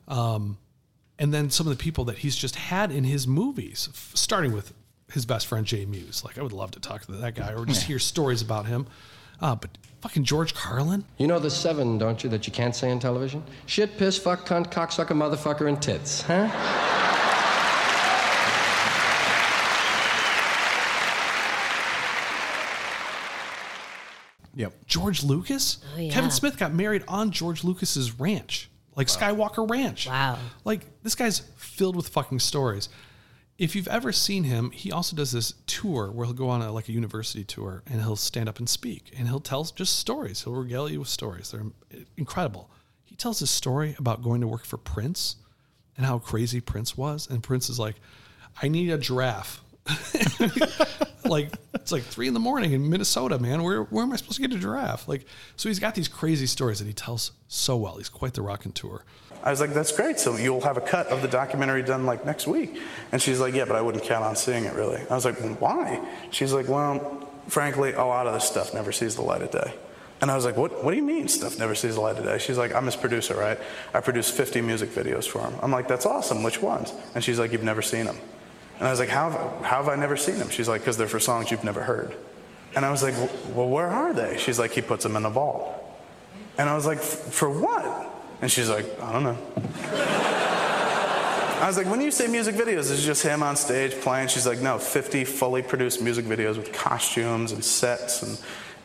Um, 0.08 0.58
and 1.18 1.32
then 1.34 1.50
some 1.50 1.66
of 1.66 1.76
the 1.76 1.82
people 1.82 2.04
that 2.06 2.18
he's 2.18 2.36
just 2.36 2.56
had 2.56 2.90
in 2.90 3.04
his 3.04 3.26
movies, 3.26 3.88
f- 3.92 4.10
starting 4.14 4.52
with 4.52 4.72
his 5.12 5.24
best 5.26 5.46
friend 5.46 5.66
Jay 5.66 5.84
Mewes. 5.84 6.24
Like 6.24 6.38
I 6.38 6.42
would 6.42 6.52
love 6.52 6.70
to 6.72 6.80
talk 6.80 7.04
to 7.06 7.12
that 7.12 7.34
guy 7.34 7.52
or 7.54 7.64
just 7.66 7.82
hear 7.84 7.98
stories 7.98 8.42
about 8.42 8.66
him. 8.66 8.86
Uh, 9.40 9.54
but 9.54 9.70
fucking 10.00 10.24
George 10.24 10.52
Carlin, 10.54 11.04
You 11.16 11.26
know 11.28 11.38
the 11.38 11.50
seven, 11.50 11.96
don't 11.98 12.22
you, 12.24 12.30
that 12.30 12.46
you 12.46 12.52
can't 12.52 12.74
say 12.74 12.90
on 12.90 12.98
television? 12.98 13.42
Shit, 13.66 13.96
piss, 13.96 14.18
fuck, 14.18 14.46
cunt, 14.46 14.70
cocksucker, 14.72 15.08
motherfucker, 15.16 15.68
and 15.68 15.80
tits, 15.80 16.22
huh? 16.22 16.48
Yep. 24.54 24.72
George 24.86 25.22
Lucas. 25.22 25.78
Oh, 25.96 26.00
yeah. 26.00 26.12
Kevin 26.12 26.30
Smith 26.30 26.58
got 26.58 26.72
married 26.74 27.04
on 27.06 27.30
George 27.30 27.62
Lucas's 27.62 28.18
ranch, 28.18 28.68
like 28.98 29.06
Skywalker 29.06 29.68
Ranch. 29.70 30.08
Wow. 30.08 30.38
Like 30.64 31.02
this 31.04 31.14
guy's 31.14 31.38
filled 31.56 31.94
with 31.96 32.08
fucking 32.08 32.40
stories. 32.40 32.88
If 33.56 33.74
you've 33.74 33.88
ever 33.88 34.12
seen 34.12 34.44
him, 34.44 34.72
he 34.72 34.92
also 34.92 35.16
does 35.16 35.30
this 35.32 35.54
tour 35.66 36.10
where 36.10 36.26
he'll 36.26 36.34
go 36.34 36.48
on 36.48 36.62
a, 36.62 36.72
like 36.72 36.88
a 36.88 36.92
university 36.92 37.44
tour 37.44 37.82
and 37.86 38.02
he'll 38.02 38.16
stand 38.16 38.48
up 38.48 38.58
and 38.58 38.68
speak 38.68 39.12
and 39.16 39.28
he'll 39.28 39.40
tell 39.40 39.64
just 39.64 39.98
stories. 40.00 40.42
He'll 40.42 40.54
regale 40.54 40.90
you 40.90 40.98
with 40.98 41.08
stories. 41.08 41.52
They're 41.52 41.62
incredible. 42.16 42.70
He 43.04 43.14
tells 43.14 43.38
his 43.38 43.50
story 43.50 43.94
about 43.98 44.22
going 44.22 44.40
to 44.40 44.48
work 44.48 44.64
for 44.64 44.76
Prince 44.76 45.36
and 45.96 46.04
how 46.04 46.18
crazy 46.18 46.60
Prince 46.60 46.96
was. 46.96 47.28
And 47.30 47.42
Prince 47.42 47.70
is 47.70 47.78
like, 47.78 47.96
I 48.60 48.68
need 48.68 48.90
a 48.90 48.98
giraffe. 48.98 49.62
like 51.24 51.52
it's 51.74 51.92
like 51.92 52.02
three 52.02 52.28
in 52.28 52.34
the 52.34 52.40
morning 52.40 52.72
in 52.72 52.88
Minnesota, 52.88 53.38
man. 53.38 53.62
Where 53.62 53.84
where 53.84 54.04
am 54.04 54.12
I 54.12 54.16
supposed 54.16 54.36
to 54.36 54.42
get 54.42 54.52
a 54.56 54.60
giraffe? 54.60 55.08
Like, 55.08 55.26
so 55.56 55.68
he's 55.68 55.78
got 55.78 55.94
these 55.94 56.08
crazy 56.08 56.46
stories 56.46 56.78
that 56.78 56.86
he 56.86 56.92
tells 56.92 57.32
so 57.48 57.76
well. 57.76 57.96
He's 57.96 58.08
quite 58.08 58.34
the 58.34 58.42
rockin' 58.42 58.72
tour. 58.72 59.04
I 59.42 59.50
was 59.50 59.60
like, 59.60 59.72
that's 59.72 59.92
great. 59.92 60.18
So 60.18 60.36
you'll 60.36 60.60
have 60.62 60.76
a 60.76 60.80
cut 60.80 61.06
of 61.08 61.22
the 61.22 61.28
documentary 61.28 61.82
done 61.82 62.06
like 62.06 62.26
next 62.26 62.46
week. 62.46 62.80
And 63.12 63.22
she's 63.22 63.40
like, 63.40 63.54
yeah, 63.54 63.64
but 63.64 63.76
I 63.76 63.80
wouldn't 63.80 64.04
count 64.04 64.24
on 64.24 64.36
seeing 64.36 64.64
it 64.64 64.74
really. 64.74 65.00
I 65.08 65.14
was 65.14 65.24
like, 65.24 65.40
well, 65.40 65.56
why? 65.60 66.06
She's 66.30 66.52
like, 66.52 66.68
well, 66.68 67.28
frankly, 67.46 67.92
a 67.92 68.04
lot 68.04 68.26
of 68.26 68.34
this 68.34 68.44
stuff 68.44 68.74
never 68.74 68.92
sees 68.92 69.14
the 69.16 69.22
light 69.22 69.42
of 69.42 69.50
day. 69.50 69.74
And 70.20 70.30
I 70.30 70.34
was 70.34 70.44
like, 70.44 70.56
what, 70.56 70.82
what 70.82 70.90
do 70.90 70.96
you 70.96 71.04
mean 71.04 71.28
stuff 71.28 71.58
never 71.58 71.76
sees 71.76 71.94
the 71.94 72.00
light 72.00 72.16
of 72.16 72.24
day? 72.24 72.38
She's 72.38 72.58
like, 72.58 72.74
I'm 72.74 72.84
his 72.86 72.96
producer, 72.96 73.34
right? 73.34 73.58
I 73.94 74.00
produce 74.00 74.28
50 74.28 74.60
music 74.62 74.90
videos 74.90 75.28
for 75.28 75.40
him. 75.40 75.54
I'm 75.62 75.70
like, 75.70 75.86
that's 75.86 76.06
awesome. 76.06 76.42
Which 76.42 76.60
ones? 76.60 76.92
And 77.14 77.22
she's 77.22 77.38
like, 77.38 77.52
you've 77.52 77.62
never 77.62 77.82
seen 77.82 78.06
them. 78.06 78.18
And 78.78 78.86
I 78.86 78.90
was 78.90 79.00
like, 79.00 79.08
how, 79.08 79.30
have- 79.30 79.64
how 79.64 79.76
have 79.82 79.88
I 79.88 79.96
never 79.96 80.16
seen 80.16 80.38
them? 80.38 80.50
She's 80.50 80.68
like, 80.68 80.82
because 80.82 80.96
they're 80.96 81.08
for 81.08 81.20
songs 81.20 81.50
you've 81.50 81.64
never 81.64 81.82
heard. 81.82 82.14
And 82.76 82.84
I 82.84 82.90
was 82.90 83.02
like, 83.02 83.14
well, 83.54 83.68
where 83.68 83.88
are 83.88 84.12
they? 84.12 84.36
She's 84.38 84.58
like, 84.58 84.72
he 84.72 84.82
puts 84.82 85.02
them 85.02 85.16
in 85.16 85.24
a 85.24 85.30
vault. 85.30 85.66
And 86.58 86.68
I 86.68 86.74
was 86.74 86.86
like, 86.86 86.98
for 87.00 87.48
what? 87.50 88.06
And 88.40 88.50
she's 88.50 88.68
like, 88.68 88.84
I 89.02 89.12
don't 89.12 89.24
know. 89.24 89.38
I 91.60 91.66
was 91.66 91.76
like, 91.76 91.86
when 91.88 92.00
you 92.00 92.10
say 92.12 92.28
music 92.28 92.54
videos, 92.54 92.90
is 92.90 93.02
it 93.02 93.06
just 93.06 93.22
him 93.22 93.42
on 93.42 93.56
stage 93.56 93.92
playing? 94.00 94.28
She's 94.28 94.46
like, 94.46 94.60
no, 94.60 94.78
50 94.78 95.24
fully 95.24 95.60
produced 95.60 96.00
music 96.00 96.24
videos 96.24 96.56
with 96.56 96.72
costumes 96.72 97.50
and 97.50 97.64
sets 97.64 98.22
and 98.22 98.40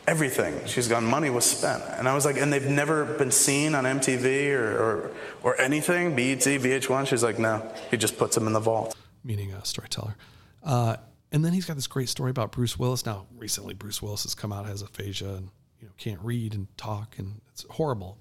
everything. 0.08 0.60
She's 0.66 0.88
gone, 0.88 1.04
money 1.04 1.30
was 1.30 1.44
spent. 1.44 1.82
And 1.98 2.08
I 2.08 2.14
was 2.14 2.24
like, 2.24 2.36
and 2.36 2.52
they've 2.52 2.66
never 2.66 3.04
been 3.04 3.30
seen 3.30 3.74
on 3.76 3.84
MTV 3.84 4.50
or, 4.54 4.76
or, 4.76 5.10
or 5.44 5.60
anything, 5.60 6.16
BET, 6.16 6.40
VH1? 6.40 7.06
She's 7.06 7.22
like, 7.22 7.38
no, 7.38 7.62
he 7.90 7.96
just 7.96 8.18
puts 8.18 8.34
them 8.34 8.48
in 8.48 8.52
the 8.52 8.60
vault. 8.60 8.96
Meaning 9.24 9.52
a 9.52 9.64
storyteller. 9.64 10.16
Uh, 10.62 10.96
and 11.32 11.44
then 11.44 11.52
he's 11.52 11.64
got 11.64 11.74
this 11.76 11.86
great 11.88 12.08
story 12.08 12.30
about 12.30 12.52
Bruce 12.52 12.78
Willis. 12.78 13.04
Now, 13.04 13.26
recently, 13.36 13.74
Bruce 13.74 14.00
Willis 14.00 14.22
has 14.22 14.34
come 14.34 14.52
out 14.52 14.66
has 14.66 14.82
aphasia 14.82 15.34
and 15.34 15.48
you 15.80 15.86
know 15.86 15.92
can't 15.98 16.20
read 16.22 16.54
and 16.54 16.68
talk, 16.76 17.18
and 17.18 17.40
it's 17.52 17.64
horrible. 17.70 18.18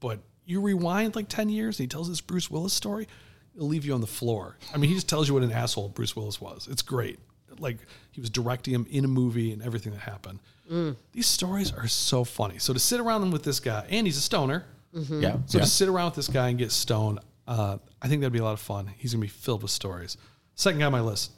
But 0.00 0.20
you 0.44 0.60
rewind 0.60 1.16
like 1.16 1.28
ten 1.28 1.48
years, 1.48 1.78
and 1.78 1.84
he 1.84 1.88
tells 1.88 2.08
this 2.08 2.20
Bruce 2.20 2.50
Willis 2.50 2.72
story. 2.72 3.08
It'll 3.54 3.68
leave 3.68 3.84
you 3.84 3.92
on 3.94 4.00
the 4.00 4.06
floor. 4.06 4.56
I 4.72 4.78
mean, 4.78 4.88
he 4.88 4.94
just 4.94 5.08
tells 5.08 5.28
you 5.28 5.34
what 5.34 5.42
an 5.42 5.52
asshole 5.52 5.88
Bruce 5.90 6.16
Willis 6.16 6.40
was. 6.40 6.68
It's 6.70 6.80
great. 6.82 7.18
Like 7.58 7.78
he 8.12 8.20
was 8.20 8.30
directing 8.30 8.72
him 8.74 8.86
in 8.90 9.04
a 9.04 9.08
movie 9.08 9.52
and 9.52 9.60
everything 9.62 9.92
that 9.92 10.00
happened. 10.00 10.38
Mm. 10.70 10.96
These 11.12 11.26
stories 11.26 11.70
are 11.72 11.86
so 11.86 12.24
funny. 12.24 12.58
So 12.58 12.72
to 12.72 12.78
sit 12.78 12.98
around 12.98 13.30
with 13.30 13.42
this 13.42 13.60
guy, 13.60 13.86
and 13.90 14.06
he's 14.06 14.16
a 14.16 14.22
stoner. 14.22 14.64
Mhm. 14.94 15.20
Yeah, 15.22 15.36
So 15.46 15.58
yeah. 15.58 15.64
to 15.64 15.70
sit 15.70 15.88
around 15.88 16.06
with 16.06 16.14
this 16.14 16.28
guy 16.28 16.48
and 16.48 16.58
get 16.58 16.70
stoned, 16.72 17.18
uh, 17.46 17.76
I 18.00 18.08
think 18.08 18.20
that'd 18.22 18.32
be 18.32 18.38
a 18.38 18.44
lot 18.44 18.52
of 18.54 18.60
fun. 18.60 18.86
He's 18.96 19.12
gonna 19.12 19.20
be 19.22 19.28
filled 19.28 19.62
with 19.62 19.70
stories. 19.70 20.16
Second 20.54 20.80
guy 20.80 20.86
on 20.86 20.92
my 20.92 21.00
list, 21.00 21.32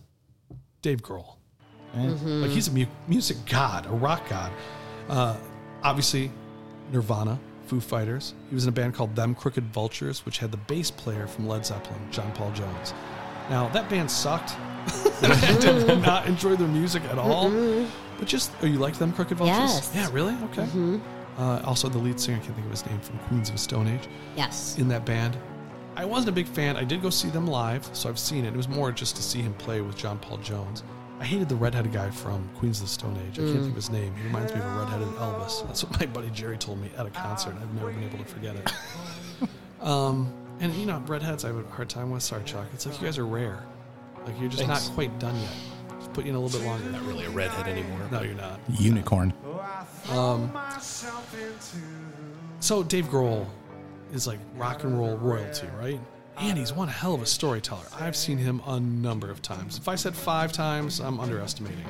Dave 0.83 1.03
Grohl. 1.03 1.37
Mhm. 1.97 2.43
Like 2.43 2.51
he's 2.51 2.69
a 2.69 2.73
mu- 2.73 2.87
music 3.09 3.37
god, 3.47 3.87
a 3.87 3.91
rock 3.91 4.29
god. 4.29 4.51
Uh, 5.09 5.37
obviously, 5.83 6.31
Nirvana, 6.93 7.39
Foo 7.67 7.81
Fighters. 7.81 8.35
He 8.49 8.55
was 8.55 8.65
in 8.65 8.69
a 8.71 8.73
band 8.73 8.95
called 8.95 9.15
Them 9.15 9.35
Crooked 9.35 9.65
Vultures, 9.73 10.27
which 10.27 10.39
had 10.39 10.51
the 10.51 10.57
bass 10.57 10.91
player 10.91 11.27
from 11.27 11.47
Led 11.49 11.65
Zeppelin, 11.65 12.01
John 12.11 12.31
Paul 12.33 12.51
Jones. 12.53 12.93
Now 13.49 13.69
that 13.69 13.89
band 13.89 14.11
sucked. 14.11 14.57
I 15.23 15.57
did 15.61 16.03
not 16.03 16.27
enjoy 16.27 16.57
their 16.57 16.69
music 16.69 17.03
at 17.05 17.17
all. 17.19 17.49
Mm-mm. 17.51 17.89
But 18.19 18.29
just, 18.29 18.51
oh, 18.63 18.67
you 18.67 18.79
like 18.79 18.95
Them 18.99 19.13
Crooked 19.13 19.39
Vultures? 19.39 19.57
Yes. 19.57 19.93
Yeah, 19.95 20.09
really? 20.13 20.35
Okay. 20.45 20.67
Mhm. 20.67 21.01
Uh, 21.39 21.61
also, 21.65 21.89
the 21.89 21.99
lead 21.99 22.21
singer, 22.21 22.37
I 22.37 22.41
can't 22.41 22.55
think 22.55 22.67
of 22.67 22.71
his 22.71 22.87
name, 22.87 23.01
from 23.01 23.19
Queens 23.21 23.49
of 23.49 23.55
the 23.57 23.59
Stone 23.61 23.89
Age. 23.89 24.09
Yes. 24.37 24.77
In 24.79 24.89
that 24.89 25.05
band. 25.05 25.37
I 25.97 26.05
wasn't 26.05 26.31
a 26.31 26.33
big 26.33 26.47
fan. 26.49 26.77
I 26.77 26.85
did 26.85 27.03
go 27.03 27.11
see 27.11 27.29
them 27.31 27.47
live, 27.47 27.89
so 27.93 28.09
I've 28.09 28.19
seen 28.19 28.45
it. 28.45 28.49
It 28.55 28.57
was 28.57 28.69
more 28.69 28.91
just 28.91 29.17
to 29.17 29.23
see 29.23 29.41
him 29.41 29.55
play 29.55 29.81
with 29.81 29.97
John 29.97 30.19
Paul 30.19 30.39
Jones. 30.39 30.83
I 31.21 31.25
hated 31.25 31.49
the 31.49 31.55
redheaded 31.55 31.93
guy 31.93 32.11
from 32.11 32.49
Queens 32.57 32.81
of 32.81 32.87
the 32.87 32.91
Stone 32.93 33.17
Age. 33.29 33.39
I 33.39 33.43
can't 33.43 33.49
Mm. 33.49 33.61
think 33.61 33.69
of 33.71 33.77
his 33.77 33.91
name. 33.91 34.15
He 34.17 34.25
reminds 34.25 34.53
me 34.53 34.59
of 34.61 34.67
a 34.67 34.79
redheaded 34.81 35.09
Elvis. 35.17 35.65
That's 35.67 35.85
what 35.85 35.99
my 36.01 36.07
buddy 36.07 36.31
Jerry 36.31 36.59
told 36.59 36.81
me 36.81 36.91
at 36.99 37.07
a 37.07 37.11
concert. 37.11 37.55
I've 37.61 37.73
never 37.75 37.93
been 37.93 38.03
able 38.03 38.19
to 38.19 38.25
forget 38.25 38.57
it. 38.57 38.73
um, 39.87 40.33
and 40.61 40.75
you 40.75 40.87
know, 40.87 41.03
redheads 41.07 41.45
I 41.45 41.49
have 41.49 41.57
a 41.57 41.71
hard 41.71 41.89
time 41.89 42.11
with. 42.11 42.23
Sorry, 42.25 42.43
Chuck. 42.45 42.67
It's 42.75 42.85
like 42.87 43.01
you 43.01 43.07
guys 43.07 43.17
are 43.19 43.27
rare. 43.27 43.63
Like 44.27 44.39
you're 44.41 44.49
just 44.51 44.65
Thanks. 44.65 44.89
not 44.89 44.95
quite 44.95 45.19
done 45.21 45.39
yet. 45.41 45.51
Just 45.99 46.13
put 46.13 46.25
you 46.25 46.31
in 46.31 46.37
a 46.37 46.41
little 46.41 46.59
bit 46.59 46.67
longer. 46.67 46.91
Not 46.91 47.03
really 47.07 47.27
a 47.27 47.31
redhead 47.31 47.69
anymore. 47.69 48.01
No, 48.11 48.23
you're 48.23 48.35
not. 48.35 48.59
Unicorn. 48.79 49.33
Um, 50.11 50.51
so 52.61 52.83
Dave 52.83 53.07
Grohl 53.07 53.47
is 54.15 54.27
like 54.27 54.39
rock 54.57 54.85
and 54.85 54.99
roll 54.99 55.17
royalty, 55.17 55.67
right? 55.79 56.01
And 56.37 56.59
he's 56.59 56.73
one 56.73 56.89
hell 56.89 57.15
of 57.15 57.23
a 57.23 57.27
storyteller. 57.27 57.85
I've 57.99 58.17
seen 58.17 58.39
him 58.39 58.61
a 58.67 58.81
number 58.81 59.31
of 59.31 59.41
times. 59.41 59.79
If 59.79 59.87
I 59.87 59.95
said 59.95 60.17
five 60.17 60.53
times, 60.53 61.01
I'm 61.01 61.21
underestimating. 61.21 61.85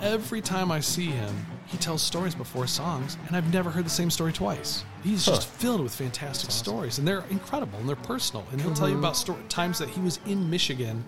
Every 0.00 0.40
time 0.40 0.72
I 0.72 0.80
see 0.80 1.06
him, 1.06 1.34
he 1.66 1.76
tells 1.76 2.02
stories 2.02 2.34
before 2.34 2.66
songs, 2.66 3.18
and 3.26 3.36
I've 3.36 3.52
never 3.52 3.70
heard 3.70 3.84
the 3.84 3.90
same 3.90 4.10
story 4.10 4.32
twice. 4.32 4.84
He's 5.02 5.26
just 5.26 5.48
filled 5.48 5.82
with 5.82 5.94
fantastic 5.94 6.50
stories, 6.50 6.98
and 6.98 7.06
they're 7.06 7.24
incredible 7.30 7.78
and 7.78 7.88
they're 7.88 7.96
personal. 7.96 8.46
And 8.52 8.60
he'll 8.60 8.74
tell 8.74 8.88
you 8.88 8.98
about 8.98 9.22
times 9.50 9.78
that 9.78 9.90
he 9.90 10.00
was 10.00 10.18
in 10.24 10.48
Michigan, 10.48 11.04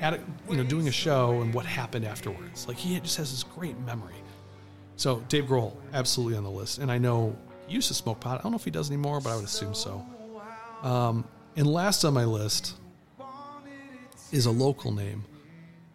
at 0.00 0.14
a, 0.14 0.20
you 0.48 0.56
know, 0.56 0.64
doing 0.64 0.88
a 0.88 0.92
show 0.92 1.42
and 1.42 1.52
what 1.52 1.66
happened 1.66 2.04
afterwards. 2.04 2.68
Like 2.68 2.76
he 2.76 2.98
just 3.00 3.16
has 3.16 3.30
this 3.30 3.42
great 3.42 3.78
memory. 3.80 4.14
So 4.96 5.22
Dave 5.28 5.44
Grohl, 5.44 5.74
absolutely 5.92 6.36
on 6.36 6.44
the 6.44 6.50
list. 6.50 6.78
And 6.78 6.90
I 6.90 6.98
know 6.98 7.36
used 7.70 7.88
to 7.88 7.94
smoke 7.94 8.20
pot. 8.20 8.40
I 8.40 8.42
don't 8.42 8.52
know 8.52 8.56
if 8.56 8.64
he 8.64 8.70
does 8.70 8.90
anymore, 8.90 9.20
but 9.20 9.30
I 9.30 9.36
would 9.36 9.44
assume 9.44 9.74
so. 9.74 10.04
Um, 10.82 11.24
and 11.56 11.66
last 11.66 12.04
on 12.04 12.14
my 12.14 12.24
list 12.24 12.74
is 14.30 14.46
a 14.46 14.50
local 14.50 14.92
name, 14.92 15.24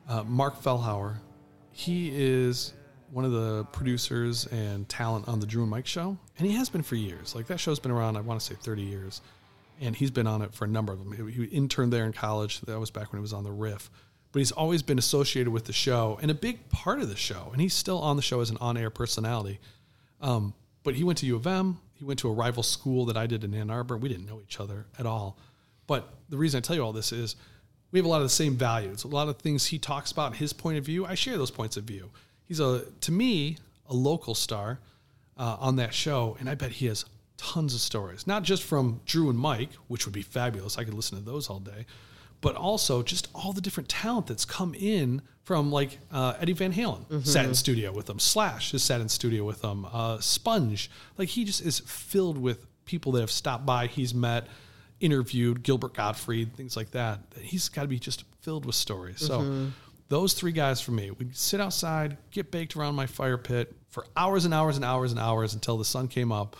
uh, 0.09 0.23
Marc 0.23 0.61
Fellhauer. 0.61 1.17
He 1.71 2.11
is 2.13 2.73
one 3.11 3.25
of 3.25 3.31
the 3.31 3.63
producers 3.65 4.47
and 4.47 4.89
talent 4.89 5.27
on 5.27 5.39
the 5.39 5.45
Drew 5.45 5.61
and 5.61 5.71
Mike 5.71 5.85
show, 5.85 6.17
and 6.37 6.47
he 6.47 6.53
has 6.55 6.69
been 6.69 6.81
for 6.81 6.95
years. 6.95 7.35
Like 7.35 7.47
that 7.47 7.59
show's 7.59 7.79
been 7.79 7.91
around, 7.91 8.17
I 8.17 8.21
want 8.21 8.39
to 8.39 8.45
say 8.45 8.55
30 8.55 8.81
years, 8.81 9.21
and 9.79 9.95
he's 9.95 10.11
been 10.11 10.27
on 10.27 10.41
it 10.41 10.53
for 10.53 10.65
a 10.65 10.67
number 10.67 10.91
of 10.91 10.99
them. 10.99 11.29
He, 11.29 11.31
he 11.31 11.43
interned 11.45 11.93
there 11.93 12.05
in 12.05 12.13
college. 12.13 12.61
That 12.61 12.79
was 12.79 12.91
back 12.91 13.11
when 13.11 13.19
he 13.19 13.21
was 13.21 13.33
on 13.33 13.43
the 13.43 13.51
Riff. 13.51 13.89
But 14.31 14.39
he's 14.39 14.51
always 14.51 14.81
been 14.81 14.97
associated 14.97 15.51
with 15.51 15.65
the 15.65 15.73
show 15.73 16.17
and 16.21 16.31
a 16.31 16.33
big 16.33 16.69
part 16.69 16.99
of 16.99 17.09
the 17.09 17.15
show, 17.15 17.49
and 17.51 17.61
he's 17.61 17.75
still 17.75 17.99
on 17.99 18.15
the 18.15 18.23
show 18.23 18.39
as 18.41 18.49
an 18.49 18.57
on-air 18.59 18.89
personality. 18.89 19.59
Um, 20.19 20.55
but 20.83 20.95
he 20.95 21.03
went 21.03 21.17
to 21.19 21.25
U 21.25 21.35
of 21.35 21.47
M. 21.47 21.79
He 21.95 22.05
went 22.05 22.19
to 22.19 22.29
a 22.29 22.33
rival 22.33 22.63
school 22.63 23.05
that 23.05 23.17
I 23.17 23.27
did 23.27 23.43
in 23.43 23.53
Ann 23.53 23.69
Arbor. 23.69 23.97
We 23.97 24.09
didn't 24.09 24.25
know 24.25 24.41
each 24.41 24.59
other 24.59 24.85
at 24.99 25.05
all. 25.05 25.37
But 25.87 26.13
the 26.29 26.37
reason 26.37 26.57
I 26.57 26.61
tell 26.61 26.75
you 26.75 26.83
all 26.83 26.93
this 26.93 27.11
is 27.11 27.35
we 27.91 27.99
have 27.99 28.05
a 28.05 28.09
lot 28.09 28.17
of 28.17 28.23
the 28.23 28.29
same 28.29 28.55
values. 28.55 29.03
A 29.03 29.07
lot 29.07 29.29
of 29.29 29.37
things 29.37 29.67
he 29.67 29.79
talks 29.79 30.11
about, 30.11 30.35
his 30.35 30.51
point 30.51 30.77
of 30.77 30.85
view, 30.85 31.05
I 31.05 31.15
share 31.15 31.37
those 31.37 31.51
points 31.51 31.77
of 31.77 31.83
view. 31.83 32.09
He's 32.45 32.59
a, 32.59 32.85
to 33.01 33.11
me, 33.11 33.57
a 33.87 33.93
local 33.93 34.35
star 34.35 34.79
uh, 35.37 35.57
on 35.59 35.75
that 35.77 35.93
show, 35.93 36.35
and 36.39 36.49
I 36.49 36.55
bet 36.55 36.71
he 36.71 36.87
has 36.87 37.05
tons 37.37 37.73
of 37.73 37.81
stories, 37.81 38.25
not 38.25 38.43
just 38.43 38.63
from 38.63 39.01
Drew 39.05 39.29
and 39.29 39.37
Mike, 39.37 39.71
which 39.87 40.05
would 40.05 40.13
be 40.13 40.21
fabulous. 40.21 40.77
I 40.77 40.83
could 40.83 40.93
listen 40.93 41.17
to 41.17 41.23
those 41.23 41.49
all 41.49 41.59
day, 41.59 41.85
but 42.43 42.55
also 42.55 43.01
just 43.01 43.27
all 43.33 43.53
the 43.53 43.61
different 43.61 43.89
talent 43.89 44.27
that's 44.27 44.45
come 44.45 44.75
in 44.75 45.21
from 45.43 45.71
like 45.71 45.97
uh, 46.11 46.35
Eddie 46.39 46.53
Van 46.53 46.71
Halen 46.71 47.25
sat 47.25 47.45
in 47.45 47.55
studio 47.55 47.91
with 47.91 48.05
them. 48.05 48.19
Slash 48.19 48.71
has 48.73 48.83
sat 48.83 49.01
in 49.01 49.09
studio 49.09 49.43
with 49.43 49.61
them. 49.61 49.87
Uh, 49.91 50.19
Sponge, 50.19 50.91
like 51.17 51.29
he 51.29 51.43
just 51.43 51.61
is 51.61 51.79
filled 51.79 52.37
with 52.37 52.65
people 52.85 53.11
that 53.13 53.21
have 53.21 53.31
stopped 53.31 53.65
by. 53.65 53.87
He's 53.87 54.13
met, 54.13 54.47
interviewed 54.99 55.63
Gilbert 55.63 55.93
Gottfried, 55.93 56.55
things 56.55 56.77
like 56.77 56.91
that. 56.91 57.19
He's 57.41 57.67
got 57.69 57.81
to 57.83 57.87
be 57.87 57.99
just 57.99 58.23
filled 58.41 58.65
with 58.65 58.75
stories. 58.75 59.19
So 59.19 59.41
Mhm. 59.41 59.71
those 60.09 60.33
three 60.33 60.51
guys 60.51 60.79
for 60.81 60.91
me, 60.91 61.11
we'd 61.11 61.35
sit 61.35 61.59
outside, 61.59 62.17
get 62.31 62.51
baked 62.51 62.75
around 62.75 62.95
my 62.95 63.05
fire 63.05 63.37
pit 63.37 63.75
for 63.89 64.05
hours 64.15 64.45
and 64.45 64.53
hours 64.53 64.75
and 64.75 64.85
hours 64.85 65.11
and 65.11 65.19
hours 65.19 65.53
until 65.53 65.77
the 65.77 65.85
sun 65.85 66.07
came 66.07 66.31
up. 66.31 66.55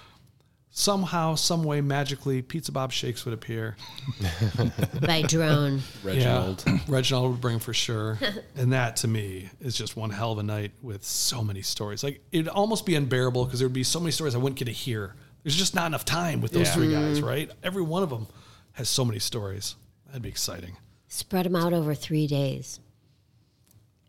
Somehow, 0.75 1.35
some 1.35 1.63
way, 1.63 1.81
magically, 1.81 2.41
Pizza 2.41 2.71
Bob 2.71 2.91
Shakes 2.91 3.25
would 3.25 3.33
appear. 3.35 3.77
By 5.05 5.21
drone. 5.21 5.81
Reginald. 6.03 6.63
Yeah, 6.65 6.79
Reginald 6.87 7.31
would 7.31 7.41
bring 7.41 7.59
for 7.59 7.73
sure. 7.75 8.17
and 8.55 8.73
that 8.73 8.95
to 8.97 9.07
me 9.07 9.51
is 9.61 9.77
just 9.77 9.95
one 9.95 10.09
hell 10.09 10.31
of 10.31 10.39
a 10.39 10.43
night 10.43 10.71
with 10.81 11.03
so 11.03 11.43
many 11.43 11.61
stories. 11.61 12.03
Like 12.03 12.21
it'd 12.31 12.47
almost 12.47 12.87
be 12.87 12.95
unbearable 12.95 13.45
because 13.45 13.59
there 13.59 13.67
would 13.67 13.73
be 13.73 13.83
so 13.83 13.99
many 13.99 14.11
stories 14.11 14.33
I 14.33 14.39
wouldn't 14.39 14.57
get 14.57 14.65
to 14.65 14.71
hear. 14.71 15.13
There's 15.43 15.55
just 15.55 15.75
not 15.75 15.85
enough 15.85 16.05
time 16.05 16.41
with 16.41 16.53
those 16.53 16.67
Yeah. 16.67 16.73
three 16.73 16.91
guys, 16.91 17.19
Mhm. 17.19 17.23
right? 17.27 17.51
Every 17.61 17.83
one 17.83 18.01
of 18.01 18.09
them 18.09 18.25
has 18.71 18.89
so 18.89 19.05
many 19.05 19.19
stories. 19.19 19.75
That'd 20.07 20.23
be 20.23 20.29
exciting. 20.29 20.77
Spread 21.07 21.45
them 21.45 21.55
out 21.55 21.73
over 21.73 21.93
three 21.93 22.25
days. 22.25 22.79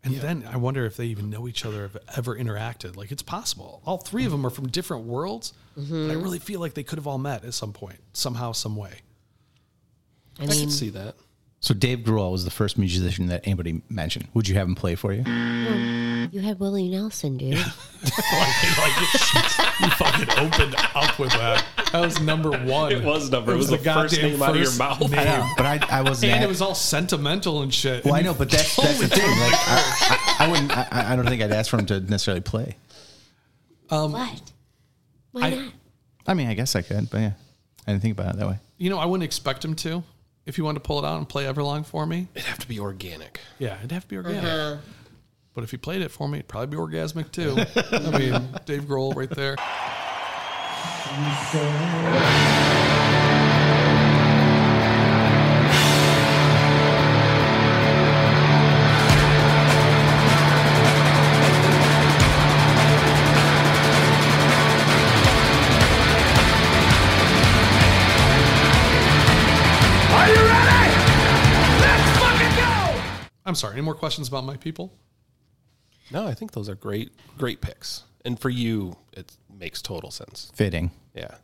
And 0.05 0.15
then 0.15 0.47
I 0.51 0.57
wonder 0.57 0.85
if 0.85 0.97
they 0.97 1.05
even 1.05 1.29
know 1.29 1.47
each 1.47 1.65
other, 1.65 1.81
have 1.81 1.97
ever 2.15 2.35
interacted. 2.37 2.95
Like 2.95 3.11
it's 3.11 3.23
possible. 3.23 3.81
All 3.85 3.97
three 3.97 4.25
of 4.25 4.31
them 4.31 4.45
are 4.45 4.51
from 4.51 4.67
different 4.67 5.05
worlds. 5.05 5.53
But 5.75 5.81
I 5.81 5.85
mm-hmm. 5.85 6.21
really 6.21 6.39
feel 6.39 6.59
like 6.61 6.73
they 6.73 6.83
could 6.83 6.97
have 6.97 7.07
all 7.07 7.17
met 7.17 7.43
at 7.43 7.53
some 7.53 7.73
point, 7.73 7.99
somehow, 8.13 8.53
some 8.53 8.75
way. 8.75 9.01
I 10.39 10.43
I 10.43 10.47
mean, 10.47 10.59
can 10.61 10.71
see 10.71 10.89
that. 10.91 11.15
So 11.65 11.73
Dave 11.73 12.01
Grohl 12.01 12.31
was 12.31 12.45
the 12.45 12.51
first 12.51 12.77
musician 12.77 13.25
that 13.25 13.41
anybody 13.43 13.81
mentioned. 13.89 14.27
Would 14.35 14.47
you 14.47 14.53
have 14.53 14.67
him 14.67 14.75
play 14.75 14.93
for 14.93 15.11
you? 15.11 15.23
You 16.31 16.39
had 16.39 16.59
Willie 16.59 16.89
Nelson, 16.89 17.37
dude. 17.37 17.57
like, 17.57 17.63
like 18.77 18.93
you 19.81 19.89
fucking 19.89 20.29
opened 20.45 20.75
up 20.93 21.17
with 21.17 21.31
that. 21.31 21.65
That 21.91 22.01
was 22.01 22.21
number 22.21 22.51
one. 22.51 22.91
It 22.91 23.03
was 23.03 23.31
number- 23.31 23.53
it 23.53 23.57
was 23.57 23.69
the 23.69 23.79
first 23.79 24.13
goddamn 24.13 24.33
name 24.33 24.43
out 24.43 24.49
of 24.51 24.61
your 24.61 24.77
mouth. 24.77 24.99
name. 25.09 25.13
I 25.17 25.53
but 25.57 25.65
I, 25.65 25.79
I 25.89 26.01
wasn't. 26.03 26.33
and 26.33 26.41
at- 26.43 26.45
it 26.45 26.47
was 26.49 26.61
all 26.61 26.75
sentimental 26.75 27.63
and 27.63 27.73
shit. 27.73 28.05
well, 28.05 28.13
I 28.13 28.21
know, 28.21 28.33
you 28.33 28.37
but 28.37 28.51
that's 28.51 28.75
that's 28.75 28.99
the 28.99 29.07
thing. 29.07 29.27
Like, 29.27 29.53
I, 29.55 30.35
I, 30.39 30.45
I 30.45 30.47
wouldn't. 30.51 30.71
I, 30.77 31.13
I 31.13 31.15
don't 31.15 31.25
think 31.27 31.41
I'd 31.41 31.51
ask 31.51 31.71
for 31.71 31.79
him 31.79 31.87
to 31.87 31.99
necessarily 31.99 32.41
play. 32.41 32.75
Um, 33.89 34.11
what? 34.11 34.51
Why 35.31 35.49
not? 35.49 35.73
I 36.27 36.35
mean, 36.35 36.45
I 36.47 36.53
guess 36.53 36.75
I 36.75 36.83
could, 36.83 37.09
but 37.09 37.21
yeah, 37.21 37.31
I 37.87 37.91
didn't 37.91 38.03
think 38.03 38.19
about 38.19 38.35
it 38.35 38.37
that 38.37 38.47
way. 38.47 38.59
You 38.77 38.91
know, 38.91 38.99
I 38.99 39.05
wouldn't 39.05 39.23
expect 39.23 39.65
him 39.65 39.73
to. 39.77 40.03
If 40.45 40.57
you 40.57 40.63
wanted 40.63 40.79
to 40.79 40.87
pull 40.87 40.99
it 41.03 41.05
out 41.07 41.17
and 41.17 41.27
play 41.27 41.45
Everlong 41.45 41.85
for 41.85 42.05
me, 42.05 42.27
It'd 42.35 42.47
have 42.47 42.59
to 42.59 42.67
be 42.67 42.79
organic. 42.79 43.39
yeah, 43.57 43.77
it'd 43.79 43.91
have 43.91 44.03
to 44.03 44.07
be 44.09 44.17
organic. 44.17 44.43
Uh-huh. 44.43 44.77
But 45.55 45.63
if 45.63 45.71
you 45.73 45.79
played 45.79 46.01
it 46.01 46.11
for 46.11 46.27
me, 46.27 46.39
it'd 46.39 46.47
probably 46.47 46.67
be 46.67 46.77
orgasmic 46.77 47.31
too. 47.31 47.55
I 47.91 48.17
mean, 48.19 48.49
Dave 48.65 48.83
Grohl 48.83 49.15
right 49.15 49.29
there. 49.29 49.55
I'm 73.45 73.55
sorry. 73.55 73.73
Any 73.73 73.81
more 73.81 73.95
questions 73.95 74.27
about 74.27 74.43
my 74.43 74.57
people? 74.57 74.93
No, 76.11 76.27
I 76.27 76.33
think 76.33 76.51
those 76.51 76.69
are 76.69 76.75
great, 76.75 77.11
great 77.37 77.61
picks. 77.61 78.03
And 78.23 78.39
for 78.39 78.49
you, 78.49 78.95
it 79.13 79.31
makes 79.59 79.81
total 79.81 80.11
sense. 80.11 80.51
Fitting. 80.55 80.91
Yeah. 81.13 81.35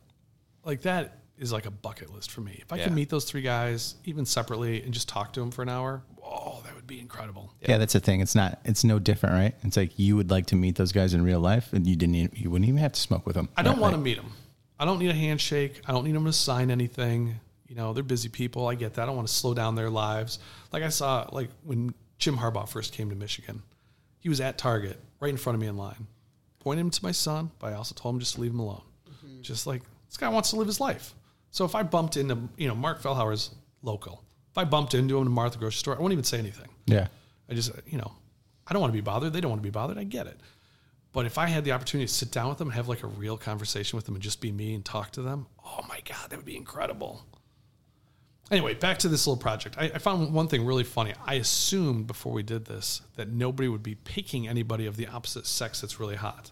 Like 0.64 0.82
that 0.82 1.18
is 1.38 1.52
like 1.52 1.66
a 1.66 1.70
bucket 1.70 2.12
list 2.14 2.30
for 2.30 2.40
me. 2.40 2.58
If 2.60 2.72
I 2.72 2.76
Yeah. 2.76 2.84
can 2.84 2.94
meet 2.94 3.08
those 3.08 3.24
three 3.24 3.42
guys, 3.42 3.96
even 4.04 4.24
separately, 4.26 4.82
and 4.82 4.92
just 4.92 5.08
talk 5.08 5.32
to 5.34 5.40
them 5.40 5.50
for 5.50 5.62
an 5.62 5.68
hour, 5.68 6.02
oh, 6.24 6.60
that 6.64 6.74
would 6.74 6.86
be 6.86 7.00
incredible. 7.00 7.52
Yeah. 7.60 7.78
that's 7.78 7.92
the 7.92 8.00
thing. 8.00 8.20
It's 8.20 8.34
not. 8.34 8.60
It's 8.64 8.84
no 8.84 8.98
different, 8.98 9.34
right? 9.34 9.54
It's 9.64 9.76
like 9.76 9.98
you 9.98 10.16
would 10.16 10.30
like 10.30 10.46
to 10.46 10.56
meet 10.56 10.76
those 10.76 10.92
guys 10.92 11.14
in 11.14 11.22
real 11.24 11.40
life, 11.40 11.72
and 11.72 11.86
you 11.86 11.96
didn't. 11.96 12.14
Even, 12.16 12.30
you 12.36 12.50
wouldn't 12.50 12.68
even 12.68 12.78
have 12.78 12.92
to 12.92 13.00
smoke 13.00 13.26
with 13.26 13.34
them. 13.36 13.48
I 13.56 13.62
don't 13.62 13.78
want 13.78 13.94
to 13.94 14.00
meet 14.00 14.16
them. 14.16 14.32
I 14.78 14.84
don't 14.84 14.98
need 14.98 15.10
a 15.10 15.14
handshake. 15.14 15.80
I 15.86 15.92
don't 15.92 16.04
need 16.04 16.14
them 16.14 16.24
to 16.24 16.32
sign 16.32 16.70
anything. 16.70 17.38
You 17.72 17.78
know, 17.78 17.94
they're 17.94 18.02
busy 18.02 18.28
people. 18.28 18.66
I 18.66 18.74
get 18.74 18.92
that. 18.94 19.04
I 19.04 19.06
don't 19.06 19.16
want 19.16 19.28
to 19.28 19.32
slow 19.32 19.54
down 19.54 19.76
their 19.76 19.88
lives. 19.88 20.40
Like 20.72 20.82
I 20.82 20.90
saw, 20.90 21.26
like 21.32 21.48
when 21.64 21.94
Jim 22.18 22.36
Harbaugh 22.36 22.68
first 22.68 22.92
came 22.92 23.08
to 23.08 23.16
Michigan, 23.16 23.62
he 24.18 24.28
was 24.28 24.42
at 24.42 24.58
Target 24.58 25.00
right 25.20 25.30
in 25.30 25.38
front 25.38 25.54
of 25.54 25.60
me 25.62 25.68
in 25.68 25.78
line. 25.78 26.06
Pointed 26.60 26.82
him 26.82 26.90
to 26.90 27.02
my 27.02 27.12
son, 27.12 27.50
but 27.58 27.72
I 27.72 27.76
also 27.76 27.94
told 27.94 28.14
him 28.14 28.20
just 28.20 28.34
to 28.34 28.42
leave 28.42 28.50
him 28.50 28.60
alone. 28.60 28.82
Mm-hmm. 29.10 29.40
Just 29.40 29.66
like 29.66 29.80
this 30.06 30.18
guy 30.18 30.28
wants 30.28 30.50
to 30.50 30.56
live 30.56 30.66
his 30.66 30.80
life. 30.80 31.14
So 31.50 31.64
if 31.64 31.74
I 31.74 31.82
bumped 31.82 32.18
into, 32.18 32.46
you 32.58 32.68
know, 32.68 32.74
Marc 32.74 33.00
Fellhauer's 33.00 33.54
local. 33.80 34.22
If 34.50 34.58
I 34.58 34.64
bumped 34.64 34.92
into 34.92 35.16
him 35.16 35.26
in 35.26 35.32
Martha 35.32 35.58
grocery 35.58 35.78
store, 35.78 35.94
I 35.94 35.98
wouldn't 36.02 36.12
even 36.12 36.24
say 36.24 36.38
anything. 36.38 36.68
Yeah. 36.84 37.06
I 37.48 37.54
just, 37.54 37.72
you 37.86 37.96
know, 37.96 38.12
I 38.66 38.74
don't 38.74 38.82
want 38.82 38.92
to 38.92 38.98
be 38.98 39.00
bothered. 39.00 39.32
They 39.32 39.40
don't 39.40 39.50
want 39.50 39.62
to 39.62 39.66
be 39.66 39.70
bothered. 39.70 39.96
I 39.96 40.04
get 40.04 40.26
it. 40.26 40.38
But 41.14 41.24
if 41.24 41.38
I 41.38 41.46
had 41.46 41.64
the 41.64 41.72
opportunity 41.72 42.06
to 42.06 42.12
sit 42.12 42.30
down 42.30 42.50
with 42.50 42.58
them 42.58 42.68
and 42.68 42.74
have 42.74 42.88
like 42.88 43.02
a 43.02 43.06
real 43.06 43.38
conversation 43.38 43.96
with 43.96 44.04
them 44.04 44.14
and 44.14 44.22
just 44.22 44.42
be 44.42 44.52
me 44.52 44.74
and 44.74 44.84
talk 44.84 45.12
to 45.12 45.22
them, 45.22 45.46
oh 45.64 45.80
my 45.88 46.00
God, 46.04 46.28
that 46.28 46.36
would 46.36 46.44
be 46.44 46.56
incredible. 46.58 47.22
Anyway, 48.52 48.74
back 48.74 48.98
to 48.98 49.08
this 49.08 49.26
little 49.26 49.40
project. 49.40 49.76
I, 49.78 49.84
I 49.84 49.98
found 49.98 50.34
one 50.34 50.46
thing 50.46 50.66
really 50.66 50.84
funny. 50.84 51.14
I 51.24 51.34
assumed 51.34 52.06
before 52.06 52.34
we 52.34 52.42
did 52.42 52.66
this 52.66 53.00
that 53.16 53.30
nobody 53.30 53.66
would 53.66 53.82
be 53.82 53.94
picking 53.94 54.46
anybody 54.46 54.84
of 54.84 54.98
the 54.98 55.06
opposite 55.06 55.46
sex 55.46 55.80
that's 55.80 55.98
really 55.98 56.16
hot. 56.16 56.50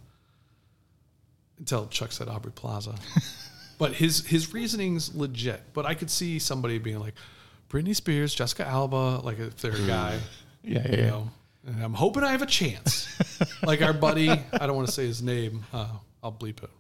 Until 1.59 1.87
Chuck 1.89 2.11
said 2.11 2.27
Aubrey 2.31 2.53
Plaza. 2.53 2.95
but 3.79 3.93
his 3.93 4.27
his 4.27 4.55
reasoning's 4.55 5.15
legit. 5.15 5.61
But 5.75 5.85
I 5.85 5.93
could 5.93 6.09
see 6.09 6.39
somebody 6.39 6.79
being 6.79 7.01
like, 7.01 7.15
Britney 7.69 7.95
Spears, 7.95 8.35
Jessica 8.35 8.67
Alba, 8.67 9.21
like 9.23 9.39
if 9.39 9.57
they're 9.59 9.73
a 9.73 9.87
guy. 9.87 10.19
Yeah, 10.65 10.89
you 10.91 10.97
yeah. 10.97 11.11
know, 11.11 11.31
and 11.67 11.85
I'm 11.85 11.95
hoping 11.95 12.25
I 12.25 12.33
have 12.33 12.41
a 12.41 12.47
chance. 12.47 13.09
like 13.63 13.83
our 13.83 13.93
buddy, 13.93 14.31
I 14.31 14.67
don't 14.67 14.75
want 14.75 14.89
to 14.89 14.93
say 14.93 15.07
his 15.07 15.23
name. 15.23 15.67
Uh, 15.71 15.89
I'll 16.23 16.33
bleep 16.33 16.63
it. 16.63 16.71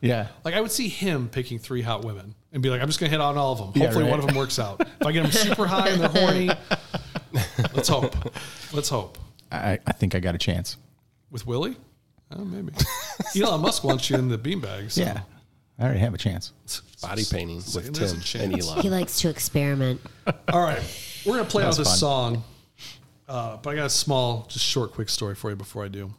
Yeah. 0.00 0.26
Like 0.44 0.54
I 0.54 0.60
would 0.60 0.72
see 0.72 0.88
him 0.88 1.28
picking 1.28 1.60
three 1.60 1.82
hot 1.82 2.04
women 2.04 2.34
and 2.52 2.62
be 2.62 2.70
like, 2.70 2.80
I'm 2.80 2.88
just 2.88 3.00
gonna 3.00 3.10
hit 3.10 3.20
on 3.20 3.36
all 3.36 3.52
of 3.52 3.58
them. 3.58 3.72
Yeah, 3.74 3.84
Hopefully 3.84 4.04
right. 4.04 4.10
one 4.10 4.20
of 4.20 4.26
them 4.26 4.36
works 4.36 4.58
out. 4.58 4.80
If 4.80 5.06
I 5.06 5.12
get 5.12 5.22
them 5.22 5.32
super 5.32 5.66
high 5.66 5.88
and 5.88 6.00
they're 6.00 6.08
horny, 6.08 6.50
let's 7.74 7.88
hope. 7.88 8.14
Let's 8.72 8.88
hope. 8.88 9.18
I, 9.52 9.78
I 9.86 9.92
think 9.92 10.14
I 10.14 10.20
got 10.20 10.34
a 10.34 10.38
chance. 10.38 10.76
With 11.30 11.46
Willie? 11.46 11.76
Oh, 12.32 12.44
maybe. 12.44 12.72
Elon 13.36 13.60
Musk 13.60 13.82
wants 13.82 14.08
you 14.10 14.16
in 14.16 14.28
the 14.28 14.38
beanbag. 14.38 14.90
So. 14.90 15.02
Yeah. 15.02 15.22
I 15.80 15.84
already 15.84 16.00
have 16.00 16.12
a 16.12 16.18
chance. 16.18 16.52
Body 17.00 17.24
painting 17.30 17.60
Saying 17.60 17.86
with 17.86 17.96
there's 17.96 18.12
a 18.12 18.20
Tim 18.20 18.52
and. 18.52 18.62
Elon. 18.62 18.82
He 18.82 18.90
likes 18.90 19.18
to 19.20 19.30
experiment. 19.30 20.00
All 20.52 20.60
right, 20.60 20.82
we're 21.24 21.38
gonna 21.38 21.48
play 21.48 21.64
out 21.64 21.74
this 21.74 21.88
fun. 21.88 21.96
song, 21.96 22.44
uh, 23.26 23.56
but 23.56 23.70
I 23.70 23.76
got 23.76 23.86
a 23.86 23.90
small, 23.90 24.44
just 24.50 24.64
short, 24.64 24.92
quick 24.92 25.08
story 25.08 25.34
for 25.34 25.48
you 25.48 25.56
before 25.56 25.82
I 25.82 25.88
do. 25.88 26.12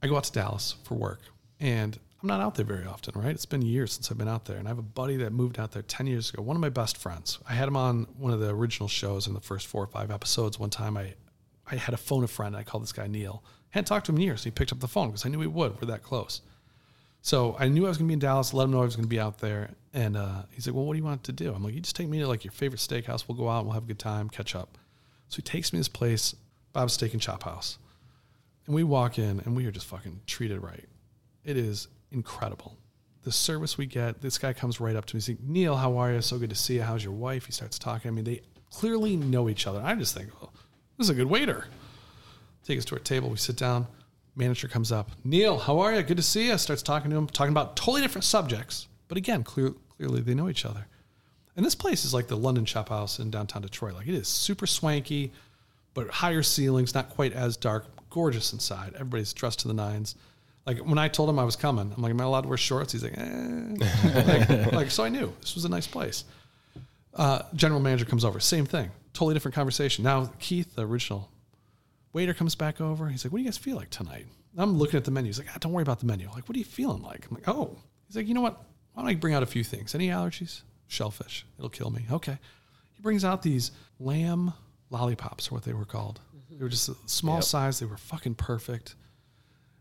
I 0.00 0.06
go 0.06 0.16
out 0.16 0.24
to 0.24 0.32
Dallas 0.32 0.76
for 0.84 0.94
work, 0.94 1.20
and 1.58 1.98
I'm 2.22 2.26
not 2.26 2.40
out 2.40 2.54
there 2.54 2.66
very 2.66 2.86
often. 2.86 3.18
Right? 3.18 3.30
It's 3.30 3.46
been 3.46 3.62
years 3.62 3.92
since 3.92 4.10
I've 4.10 4.18
been 4.18 4.28
out 4.28 4.44
there, 4.44 4.58
and 4.58 4.68
I 4.68 4.70
have 4.70 4.78
a 4.78 4.82
buddy 4.82 5.16
that 5.18 5.32
moved 5.32 5.58
out 5.58 5.72
there 5.72 5.82
ten 5.82 6.06
years 6.06 6.30
ago. 6.30 6.42
One 6.42 6.56
of 6.56 6.60
my 6.60 6.68
best 6.68 6.96
friends. 6.96 7.38
I 7.48 7.54
had 7.54 7.68
him 7.68 7.76
on 7.76 8.06
one 8.18 8.32
of 8.32 8.40
the 8.40 8.50
original 8.50 8.88
shows 8.88 9.26
in 9.26 9.34
the 9.34 9.40
first 9.40 9.66
four 9.66 9.82
or 9.82 9.86
five 9.86 10.10
episodes. 10.10 10.58
One 10.58 10.70
time, 10.70 10.96
I 10.96 11.14
I 11.70 11.76
had 11.76 11.94
a 11.94 11.98
phone 11.98 12.24
a 12.24 12.28
friend. 12.28 12.56
I 12.56 12.62
called 12.62 12.82
this 12.82 12.92
guy 12.92 13.06
Neil. 13.06 13.42
Hadn't 13.70 13.86
talked 13.86 14.06
to 14.06 14.12
him 14.12 14.16
in 14.16 14.22
years. 14.22 14.44
He 14.44 14.50
picked 14.50 14.72
up 14.72 14.80
the 14.80 14.88
phone 14.88 15.08
because 15.08 15.24
I 15.24 15.28
knew 15.28 15.40
he 15.40 15.46
would. 15.46 15.80
We're 15.80 15.86
that 15.86 16.02
close. 16.02 16.42
So 17.22 17.54
I 17.58 17.68
knew 17.68 17.84
I 17.84 17.88
was 17.88 17.98
going 17.98 18.08
to 18.08 18.10
be 18.10 18.14
in 18.14 18.18
Dallas. 18.18 18.52
Let 18.52 18.64
him 18.64 18.72
know 18.72 18.80
I 18.80 18.84
was 18.84 18.96
going 18.96 19.04
to 19.04 19.08
be 19.08 19.20
out 19.20 19.38
there. 19.38 19.70
And 19.92 20.16
uh, 20.16 20.42
he's 20.50 20.66
like, 20.66 20.74
"Well, 20.74 20.84
what 20.84 20.94
do 20.94 20.98
you 20.98 21.04
want 21.04 21.24
to 21.24 21.32
do?" 21.32 21.52
I'm 21.52 21.62
like, 21.62 21.74
"You 21.74 21.80
just 21.80 21.96
take 21.96 22.08
me 22.08 22.18
to 22.18 22.28
like 22.28 22.44
your 22.44 22.52
favorite 22.52 22.80
steakhouse. 22.80 23.24
We'll 23.28 23.38
go 23.38 23.48
out. 23.48 23.60
and 23.60 23.66
We'll 23.66 23.74
have 23.74 23.84
a 23.84 23.86
good 23.86 23.98
time, 23.98 24.28
catch 24.28 24.54
up." 24.54 24.78
So 25.28 25.36
he 25.36 25.42
takes 25.42 25.72
me 25.72 25.76
to 25.76 25.80
this 25.80 25.88
place, 25.88 26.34
Bob's 26.72 26.94
Steak 26.94 27.12
and 27.12 27.22
Chop 27.22 27.44
House, 27.44 27.78
and 28.66 28.74
we 28.74 28.82
walk 28.82 29.18
in, 29.18 29.40
and 29.40 29.54
we 29.54 29.64
are 29.66 29.70
just 29.70 29.86
fucking 29.86 30.22
treated 30.26 30.60
right. 30.60 30.88
It 31.44 31.56
is 31.56 31.88
incredible. 32.12 32.76
The 33.22 33.32
service 33.32 33.76
we 33.76 33.86
get. 33.86 34.22
This 34.22 34.38
guy 34.38 34.52
comes 34.52 34.80
right 34.80 34.96
up 34.96 35.04
to 35.06 35.16
me. 35.16 35.18
He's 35.18 35.28
like, 35.28 35.40
"Neil, 35.40 35.76
how 35.76 35.98
are 35.98 36.12
you? 36.12 36.22
So 36.22 36.38
good 36.38 36.50
to 36.50 36.56
see 36.56 36.76
you. 36.76 36.82
How's 36.82 37.04
your 37.04 37.12
wife?" 37.12 37.46
He 37.46 37.52
starts 37.52 37.78
talking. 37.78 38.08
I 38.08 38.12
mean, 38.12 38.24
they 38.24 38.40
clearly 38.70 39.16
know 39.16 39.48
each 39.48 39.66
other. 39.66 39.80
I 39.82 39.94
just 39.94 40.14
think, 40.14 40.30
"Oh, 40.42 40.50
this 40.96 41.06
is 41.06 41.10
a 41.10 41.14
good 41.14 41.26
waiter." 41.26 41.66
Take 42.64 42.78
us 42.78 42.84
to 42.86 42.94
our 42.94 43.00
table. 43.00 43.28
We 43.30 43.36
sit 43.36 43.56
down. 43.56 43.86
Manager 44.36 44.68
comes 44.68 44.92
up. 44.92 45.10
Neil, 45.24 45.58
how 45.58 45.80
are 45.80 45.94
you? 45.94 46.02
Good 46.02 46.16
to 46.16 46.22
see 46.22 46.46
you. 46.46 46.56
Starts 46.56 46.82
talking 46.82 47.10
to 47.10 47.16
him, 47.16 47.26
talking 47.26 47.52
about 47.52 47.76
totally 47.76 48.00
different 48.00 48.24
subjects. 48.24 48.86
But 49.08 49.18
again, 49.18 49.42
clear, 49.44 49.74
clearly 49.96 50.20
they 50.20 50.34
know 50.34 50.48
each 50.48 50.64
other. 50.64 50.86
And 51.56 51.66
this 51.66 51.74
place 51.74 52.04
is 52.04 52.14
like 52.14 52.28
the 52.28 52.36
London 52.36 52.64
Chop 52.64 52.88
House 52.88 53.18
in 53.18 53.30
downtown 53.30 53.62
Detroit. 53.62 53.94
Like 53.94 54.06
it 54.06 54.14
is 54.14 54.28
super 54.28 54.66
swanky, 54.66 55.32
but 55.94 56.08
higher 56.08 56.42
ceilings, 56.42 56.94
not 56.94 57.10
quite 57.10 57.32
as 57.32 57.56
dark, 57.56 57.86
gorgeous 58.08 58.52
inside. 58.52 58.94
Everybody's 58.94 59.32
dressed 59.32 59.60
to 59.60 59.68
the 59.68 59.74
nines. 59.74 60.14
Like 60.70 60.86
when 60.86 60.98
I 60.98 61.08
told 61.08 61.28
him 61.28 61.38
I 61.38 61.44
was 61.44 61.56
coming, 61.56 61.92
I'm 61.96 62.02
like, 62.02 62.10
am 62.10 62.20
I 62.20 62.24
allowed 62.24 62.42
to 62.42 62.48
wear 62.48 62.56
shorts? 62.58 62.92
He's 62.92 63.02
like, 63.02 63.14
eh. 63.18 64.44
like, 64.48 64.72
like, 64.72 64.90
so 64.92 65.02
I 65.04 65.08
knew 65.08 65.32
this 65.40 65.54
was 65.56 65.64
a 65.64 65.68
nice 65.68 65.86
place. 65.88 66.24
Uh, 67.14 67.42
general 67.54 67.80
manager 67.80 68.04
comes 68.04 68.24
over, 68.24 68.38
same 68.38 68.66
thing, 68.66 68.90
totally 69.12 69.34
different 69.34 69.54
conversation. 69.56 70.04
Now 70.04 70.30
Keith, 70.38 70.76
the 70.76 70.86
original 70.86 71.28
waiter, 72.12 72.34
comes 72.34 72.54
back 72.54 72.80
over. 72.80 73.08
He's 73.08 73.24
like, 73.24 73.32
"What 73.32 73.38
do 73.38 73.42
you 73.42 73.48
guys 73.48 73.58
feel 73.58 73.76
like 73.76 73.90
tonight?" 73.90 74.26
I'm 74.56 74.78
looking 74.78 74.96
at 74.96 75.04
the 75.04 75.10
menu. 75.10 75.28
He's 75.28 75.38
like, 75.38 75.48
ah, 75.52 75.58
"Don't 75.58 75.72
worry 75.72 75.82
about 75.82 75.98
the 76.00 76.06
menu." 76.06 76.28
I'm 76.28 76.34
like, 76.34 76.48
what 76.48 76.54
are 76.54 76.58
you 76.58 76.64
feeling 76.64 77.02
like? 77.02 77.26
I'm 77.28 77.34
like, 77.34 77.48
"Oh." 77.48 77.76
He's 78.06 78.14
like, 78.16 78.28
"You 78.28 78.34
know 78.34 78.40
what? 78.40 78.58
Why 78.92 79.02
don't 79.02 79.10
I 79.10 79.14
bring 79.16 79.34
out 79.34 79.42
a 79.42 79.46
few 79.46 79.64
things? 79.64 79.94
Any 79.94 80.08
allergies? 80.08 80.62
Shellfish. 80.86 81.44
It'll 81.58 81.68
kill 81.68 81.90
me." 81.90 82.06
Okay. 82.12 82.38
He 82.94 83.02
brings 83.02 83.24
out 83.24 83.42
these 83.42 83.72
lamb 83.98 84.52
lollipops, 84.90 85.50
or 85.50 85.54
what 85.56 85.64
they 85.64 85.72
were 85.72 85.84
called. 85.84 86.20
They 86.50 86.62
were 86.62 86.68
just 86.68 86.88
a 86.88 86.94
small 87.06 87.36
Yep. 87.36 87.44
size. 87.44 87.78
They 87.80 87.86
were 87.86 87.96
fucking 87.96 88.34
perfect. 88.36 88.94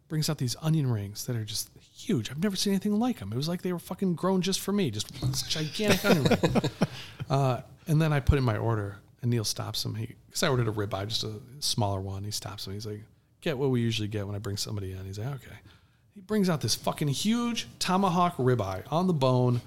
Brings 0.09 0.29
out 0.29 0.39
these 0.39 0.55
onion 0.61 0.91
rings 0.91 1.25
that 1.27 1.35
are 1.35 1.45
just 1.45 1.69
huge. 1.93 2.29
I've 2.31 2.41
never 2.41 2.55
seen 2.55 2.73
anything 2.73 2.97
like 2.99 3.19
them. 3.19 3.31
It 3.31 3.35
was 3.35 3.47
like 3.47 3.61
they 3.61 3.71
were 3.71 3.79
fucking 3.79 4.15
grown 4.15 4.41
just 4.41 4.59
for 4.59 4.71
me. 4.73 4.89
Just 4.89 5.07
this 5.21 5.43
gigantic 5.43 6.03
onion 6.03 6.23
ring. 6.25 6.61
Uh, 7.29 7.61
and 7.85 8.01
then 8.01 8.11
I 8.11 8.19
put 8.19 8.39
in 8.39 8.43
my 8.43 8.57
order, 8.57 8.97
and 9.21 9.29
Neil 9.29 9.43
stops 9.43 9.85
him. 9.85 9.93
He 9.93 10.15
because 10.25 10.41
I 10.41 10.47
ordered 10.47 10.67
a 10.67 10.71
ribeye, 10.71 11.07
just 11.07 11.23
a 11.23 11.33
smaller 11.59 12.01
one. 12.01 12.23
He 12.23 12.31
stops 12.31 12.65
him. 12.65 12.73
He's 12.73 12.87
like, 12.87 13.03
"Get 13.41 13.55
what 13.55 13.69
we 13.69 13.81
usually 13.81 14.07
get 14.07 14.25
when 14.25 14.35
I 14.35 14.39
bring 14.39 14.57
somebody 14.57 14.93
in." 14.93 15.05
He's 15.05 15.19
like, 15.19 15.35
"Okay." 15.35 15.55
He 16.15 16.21
brings 16.21 16.49
out 16.49 16.61
this 16.61 16.73
fucking 16.73 17.09
huge 17.09 17.67
tomahawk 17.77 18.35
ribeye 18.37 18.81
on 18.91 19.05
the 19.05 19.13
bone. 19.13 19.61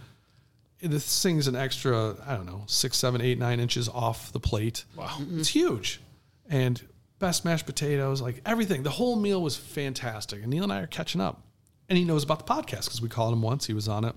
This 0.82 1.22
thing's 1.22 1.46
an 1.46 1.54
extra, 1.54 2.16
I 2.26 2.34
don't 2.34 2.46
know, 2.46 2.64
six, 2.66 2.96
seven, 2.98 3.20
eight, 3.20 3.38
nine 3.38 3.60
inches 3.60 3.88
off 3.88 4.32
the 4.32 4.40
plate. 4.40 4.84
Wow, 4.96 5.18
it's 5.34 5.50
huge, 5.50 6.00
and 6.48 6.82
best 7.22 7.44
mashed 7.44 7.66
potatoes, 7.66 8.20
like 8.20 8.42
everything. 8.44 8.82
The 8.82 8.90
whole 8.90 9.16
meal 9.16 9.40
was 9.40 9.56
fantastic, 9.56 10.42
and 10.42 10.50
Neil 10.50 10.64
and 10.64 10.72
I 10.72 10.80
are 10.80 10.86
catching 10.88 11.20
up. 11.20 11.42
And 11.88 11.96
he 11.96 12.04
knows 12.04 12.24
about 12.24 12.44
the 12.44 12.52
podcast 12.52 12.86
because 12.86 13.00
we 13.00 13.08
called 13.08 13.32
him 13.32 13.42
once. 13.42 13.66
He 13.66 13.74
was 13.74 13.88
on 13.88 14.04
it. 14.04 14.14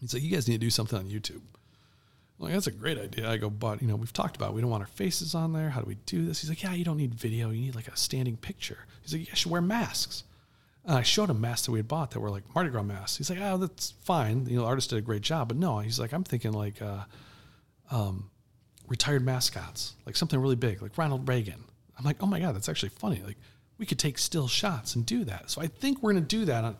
He's 0.00 0.14
like, 0.14 0.22
"You 0.22 0.30
guys 0.30 0.48
need 0.48 0.54
to 0.54 0.66
do 0.66 0.70
something 0.70 0.98
on 0.98 1.06
YouTube." 1.06 1.42
I'm 2.38 2.46
like, 2.46 2.52
that's 2.54 2.66
a 2.66 2.72
great 2.72 2.98
idea. 2.98 3.30
I 3.30 3.36
go, 3.36 3.48
but 3.50 3.80
you 3.80 3.86
know, 3.86 3.96
we've 3.96 4.12
talked 4.12 4.36
about 4.36 4.50
it. 4.50 4.54
we 4.54 4.60
don't 4.60 4.70
want 4.70 4.82
our 4.82 4.88
faces 4.88 5.34
on 5.34 5.52
there. 5.52 5.70
How 5.70 5.80
do 5.80 5.86
we 5.86 5.96
do 6.06 6.26
this? 6.26 6.40
He's 6.40 6.50
like, 6.50 6.62
yeah, 6.64 6.72
you 6.72 6.84
don't 6.84 6.96
need 6.96 7.14
video. 7.14 7.50
You 7.50 7.60
need 7.60 7.76
like 7.76 7.86
a 7.86 7.96
standing 7.96 8.36
picture. 8.36 8.78
He's 9.02 9.12
like, 9.12 9.28
you 9.28 9.36
should 9.36 9.52
wear 9.52 9.60
masks. 9.62 10.24
And 10.84 10.98
I 10.98 11.02
showed 11.02 11.30
him 11.30 11.40
masks 11.40 11.66
that 11.66 11.72
we 11.72 11.78
had 11.78 11.86
bought 11.86 12.10
that 12.10 12.20
were 12.20 12.30
like 12.30 12.42
Mardi 12.52 12.70
Gras 12.70 12.82
masks. 12.82 13.18
He's 13.18 13.30
like, 13.30 13.38
oh, 13.40 13.56
that's 13.56 13.92
fine. 14.02 14.46
You 14.46 14.56
know, 14.56 14.62
the 14.62 14.68
artist 14.68 14.90
did 14.90 14.98
a 14.98 15.02
great 15.02 15.22
job. 15.22 15.48
But 15.48 15.58
no, 15.58 15.78
he's 15.78 16.00
like, 16.00 16.12
I'm 16.12 16.24
thinking 16.24 16.52
like 16.52 16.82
uh, 16.82 17.04
um, 17.90 18.30
retired 18.88 19.24
mascots, 19.24 19.94
like 20.04 20.16
something 20.16 20.38
really 20.40 20.56
big, 20.56 20.82
like 20.82 20.98
Ronald 20.98 21.28
Reagan. 21.28 21.64
I'm 21.98 22.04
like, 22.04 22.22
oh 22.22 22.26
my 22.26 22.40
God, 22.40 22.54
that's 22.54 22.68
actually 22.68 22.90
funny. 22.90 23.22
Like 23.24 23.36
we 23.78 23.86
could 23.86 23.98
take 23.98 24.18
still 24.18 24.48
shots 24.48 24.94
and 24.94 25.04
do 25.04 25.24
that. 25.24 25.50
So 25.50 25.60
I 25.60 25.66
think 25.66 26.02
we're 26.02 26.12
going 26.12 26.24
to 26.24 26.28
do 26.28 26.44
that 26.46 26.64
on, 26.64 26.76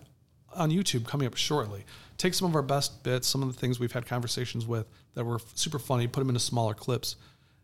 on 0.55 0.71
YouTube 0.71 1.07
coming 1.07 1.27
up 1.27 1.37
shortly. 1.37 1.85
Take 2.17 2.35
some 2.35 2.49
of 2.49 2.55
our 2.55 2.63
best 2.63 3.03
bits, 3.03 3.27
some 3.27 3.43
of 3.43 3.53
the 3.53 3.59
things 3.59 3.81
we've 3.81 3.93
had 3.93 4.07
conversations 4.07 4.67
with 4.67 4.87
that 5.15 5.25
were 5.25 5.41
super 5.55 5.79
funny, 5.79 6.07
put 6.07 6.21
them 6.21 6.29
into 6.29 6.41
smaller 6.41 6.75
clips, 6.75 7.17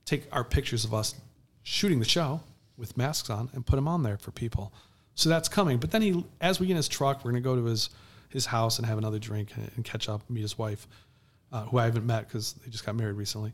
take 0.04 0.24
our 0.32 0.44
pictures 0.44 0.84
of 0.84 0.92
us 0.92 1.14
shooting 1.62 1.98
the 1.98 2.04
show 2.04 2.40
with 2.76 2.96
masks 2.96 3.30
on 3.30 3.50
and 3.52 3.64
put 3.64 3.76
them 3.76 3.86
on 3.86 4.02
there 4.02 4.18
for 4.18 4.30
people. 4.30 4.72
So 5.14 5.28
that's 5.28 5.48
coming. 5.48 5.78
But 5.78 5.90
then 5.90 6.02
he, 6.02 6.24
as 6.40 6.58
we 6.58 6.66
get 6.66 6.72
in 6.72 6.76
his 6.78 6.88
truck, 6.88 7.18
we're 7.18 7.30
going 7.30 7.42
to 7.42 7.48
go 7.48 7.54
to 7.54 7.64
his, 7.64 7.90
his 8.28 8.46
house 8.46 8.78
and 8.78 8.86
have 8.86 8.98
another 8.98 9.18
drink 9.18 9.52
and, 9.54 9.70
and 9.76 9.84
catch 9.84 10.08
up, 10.08 10.28
meet 10.30 10.40
his 10.40 10.56
wife, 10.58 10.88
uh, 11.52 11.64
who 11.64 11.78
I 11.78 11.84
haven't 11.84 12.06
met 12.06 12.26
because 12.26 12.54
they 12.54 12.70
just 12.70 12.86
got 12.86 12.96
married 12.96 13.16
recently. 13.16 13.52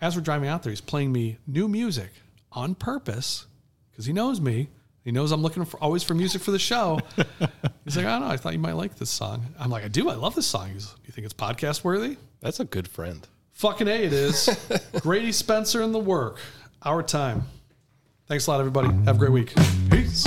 As 0.00 0.16
we're 0.16 0.22
driving 0.22 0.48
out 0.48 0.62
there, 0.62 0.70
he's 0.70 0.80
playing 0.80 1.12
me 1.12 1.36
new 1.46 1.68
music 1.68 2.10
on 2.52 2.74
purpose 2.74 3.46
because 3.90 4.06
he 4.06 4.12
knows 4.12 4.40
me. 4.40 4.68
He 5.02 5.12
knows 5.12 5.32
I'm 5.32 5.42
looking 5.42 5.64
for 5.64 5.78
always 5.78 6.02
for 6.02 6.14
music 6.14 6.42
for 6.42 6.50
the 6.50 6.58
show. 6.58 6.98
He's 7.84 7.96
like, 7.96 8.06
I 8.06 8.18
don't 8.18 8.20
know. 8.20 8.28
I 8.28 8.36
thought 8.36 8.52
you 8.52 8.58
might 8.58 8.72
like 8.72 8.96
this 8.96 9.10
song. 9.10 9.46
I'm 9.58 9.70
like, 9.70 9.84
I 9.84 9.88
do. 9.88 10.10
I 10.10 10.14
love 10.14 10.34
this 10.34 10.46
song. 10.46 10.70
He's, 10.72 10.94
you 11.06 11.12
think 11.12 11.24
it's 11.24 11.34
podcast 11.34 11.84
worthy? 11.84 12.16
That's 12.40 12.60
a 12.60 12.64
good 12.64 12.86
friend. 12.86 13.26
Fucking 13.52 13.88
A, 13.88 13.94
it 13.94 14.12
is. 14.12 14.48
Grady 15.00 15.32
Spencer 15.32 15.82
and 15.82 15.94
the 15.94 15.98
work. 15.98 16.38
Our 16.82 17.02
time. 17.02 17.44
Thanks 18.26 18.46
a 18.46 18.50
lot, 18.50 18.60
everybody. 18.60 18.88
Have 19.04 19.16
a 19.16 19.18
great 19.18 19.32
week. 19.32 19.54
Peace. 19.90 20.26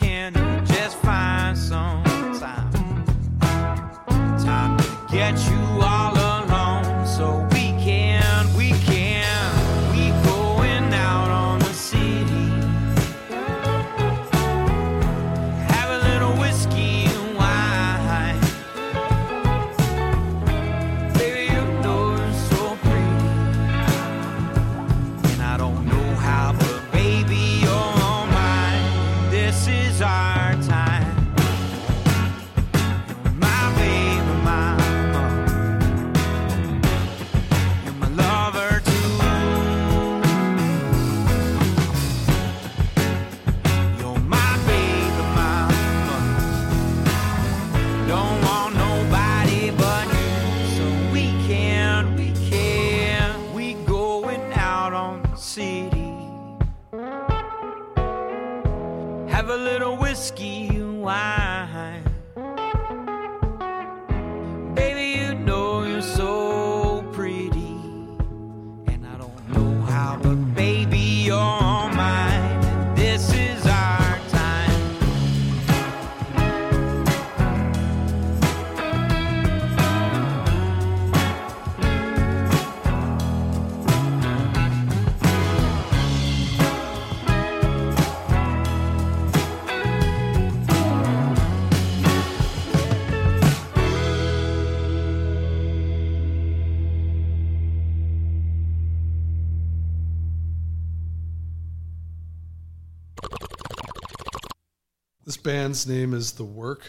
band's 105.71 105.87
name 105.87 106.13
is 106.13 106.33
The 106.33 106.43
Work. 106.43 106.81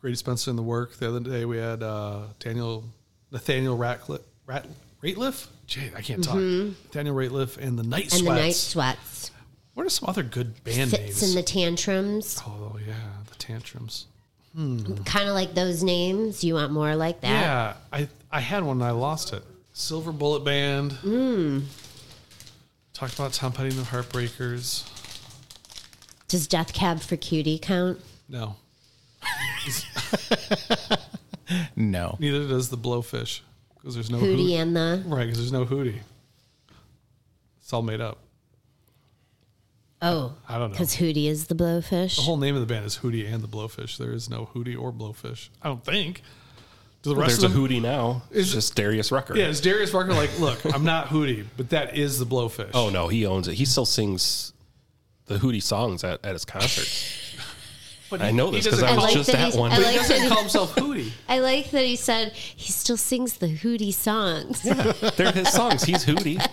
Grady 0.00 0.16
Spencer 0.16 0.48
and 0.48 0.58
The 0.58 0.62
Work. 0.62 0.94
The 0.96 1.08
other 1.08 1.20
day 1.20 1.44
we 1.44 1.58
had 1.58 1.82
uh, 1.82 2.22
Daniel 2.38 2.84
Nathaniel 3.30 3.76
Ratcliffe. 3.76 4.22
Rat, 4.46 4.66
Rateliff? 5.02 5.46
Jay, 5.66 5.92
I 5.94 6.00
can't 6.00 6.24
talk. 6.24 6.36
Mhm. 6.36 6.72
Daniel 6.90 7.14
Rateliff 7.14 7.58
and 7.58 7.78
the 7.78 7.82
Night 7.82 8.04
Sweats. 8.08 8.18
and 8.18 8.26
the 8.28 8.32
night 8.34 8.54
sweats. 8.54 9.30
What 9.74 9.84
are 9.84 9.90
some 9.90 10.08
other 10.08 10.22
good 10.22 10.64
band 10.64 10.90
Fitz 10.90 11.02
names? 11.02 11.22
and 11.22 11.36
the 11.36 11.42
tantrums. 11.42 12.40
oh 12.46 12.78
yeah, 12.88 12.94
the 13.28 13.34
tantrums. 13.36 14.06
Hmm. 14.54 14.94
Kind 15.04 15.28
of 15.28 15.34
like 15.34 15.52
those 15.52 15.82
names. 15.82 16.42
You 16.42 16.54
want 16.54 16.72
more 16.72 16.96
like 16.96 17.20
that? 17.20 17.28
Yeah, 17.28 17.74
I 17.92 18.08
I 18.32 18.40
had 18.40 18.64
one 18.64 18.78
and 18.78 18.84
I 18.84 18.92
lost 18.92 19.34
it. 19.34 19.42
Silver 19.74 20.12
Bullet 20.12 20.44
Band. 20.46 20.92
Mm. 21.04 21.64
Talked 22.94 23.12
about 23.16 23.34
Tom 23.34 23.52
Petty 23.52 23.68
and 23.68 23.78
the 23.78 23.82
Heartbreakers. 23.82 24.84
Does 26.30 26.46
Death 26.46 26.72
Cab 26.72 27.00
for 27.00 27.16
Cutie 27.16 27.58
count? 27.58 28.00
No. 28.28 28.56
No. 31.76 32.16
Neither 32.20 32.46
does 32.46 32.68
the 32.68 32.78
Blowfish 32.78 33.40
because 33.74 33.94
there's 33.94 34.10
no 34.10 34.18
Hootie 34.18 34.50
Hoot- 34.52 34.60
and 34.60 34.76
the- 34.76 35.02
right 35.06 35.24
because 35.24 35.38
there's 35.38 35.52
no 35.52 35.64
Hootie. 35.66 35.98
It's 37.60 37.72
all 37.72 37.82
made 37.82 38.00
up. 38.00 38.18
Oh, 40.02 40.34
I 40.48 40.58
don't 40.58 40.68
know. 40.70 40.74
Because 40.74 40.94
Hootie 40.96 41.26
is 41.26 41.48
the 41.48 41.54
blowfish. 41.54 42.16
The 42.16 42.22
whole 42.22 42.36
name 42.38 42.54
of 42.54 42.60
the 42.60 42.66
band 42.72 42.86
is 42.86 42.98
Hootie 42.98 43.30
and 43.30 43.42
the 43.42 43.48
Blowfish. 43.48 43.98
There 43.98 44.12
is 44.12 44.30
no 44.30 44.48
Hootie 44.54 44.80
or 44.80 44.92
Blowfish. 44.92 45.48
I 45.60 45.68
don't 45.68 45.84
think. 45.84 46.22
Do 47.02 47.10
the 47.10 47.16
Well, 47.16 47.26
rest 47.26 47.40
there's 47.40 47.52
of 47.52 47.58
a 47.58 47.60
Hootie 47.60 47.82
now. 47.82 48.22
It's 48.30 48.48
Is- 48.48 48.52
just 48.54 48.74
Darius 48.76 49.10
Rucker. 49.12 49.36
Yeah, 49.36 49.48
is 49.48 49.60
Darius 49.60 49.92
Rucker 49.92 50.14
like, 50.14 50.38
look, 50.38 50.64
I'm 50.74 50.84
not 50.84 51.08
Hootie, 51.08 51.44
but 51.56 51.70
that 51.70 51.96
is 51.98 52.18
the 52.18 52.24
Blowfish. 52.26 52.70
Oh 52.74 52.88
no, 52.90 53.08
he 53.08 53.26
owns 53.26 53.46
it. 53.48 53.54
He 53.54 53.64
still 53.66 53.84
sings 53.86 54.52
the 55.30 55.38
Hootie 55.38 55.62
songs 55.62 56.02
at, 56.04 56.24
at 56.24 56.32
his 56.32 56.44
concerts. 56.44 57.36
But 58.10 58.20
I 58.20 58.32
know 58.32 58.50
this 58.50 58.64
because 58.64 58.82
I 58.82 58.92
was 58.96 59.04
call- 59.04 59.14
just 59.14 59.30
that 59.30 59.54
at 59.54 59.58
one. 59.58 59.70
I 59.70 59.76
But 59.76 59.84
like 59.84 59.92
he 59.92 59.98
doesn't 60.08 60.28
call 60.28 60.40
himself 60.40 60.74
Hootie. 60.74 61.12
I 61.28 61.38
like 61.38 61.70
that 61.70 61.84
he 61.84 61.94
said 61.94 62.32
he 62.32 62.72
still 62.72 62.96
sings 62.96 63.34
the 63.38 63.46
Hootie 63.46 63.94
songs. 63.94 64.62
They're 65.16 65.30
his 65.30 65.52
songs. 65.52 65.84
He's 65.84 66.04
Hootie. 66.04 66.44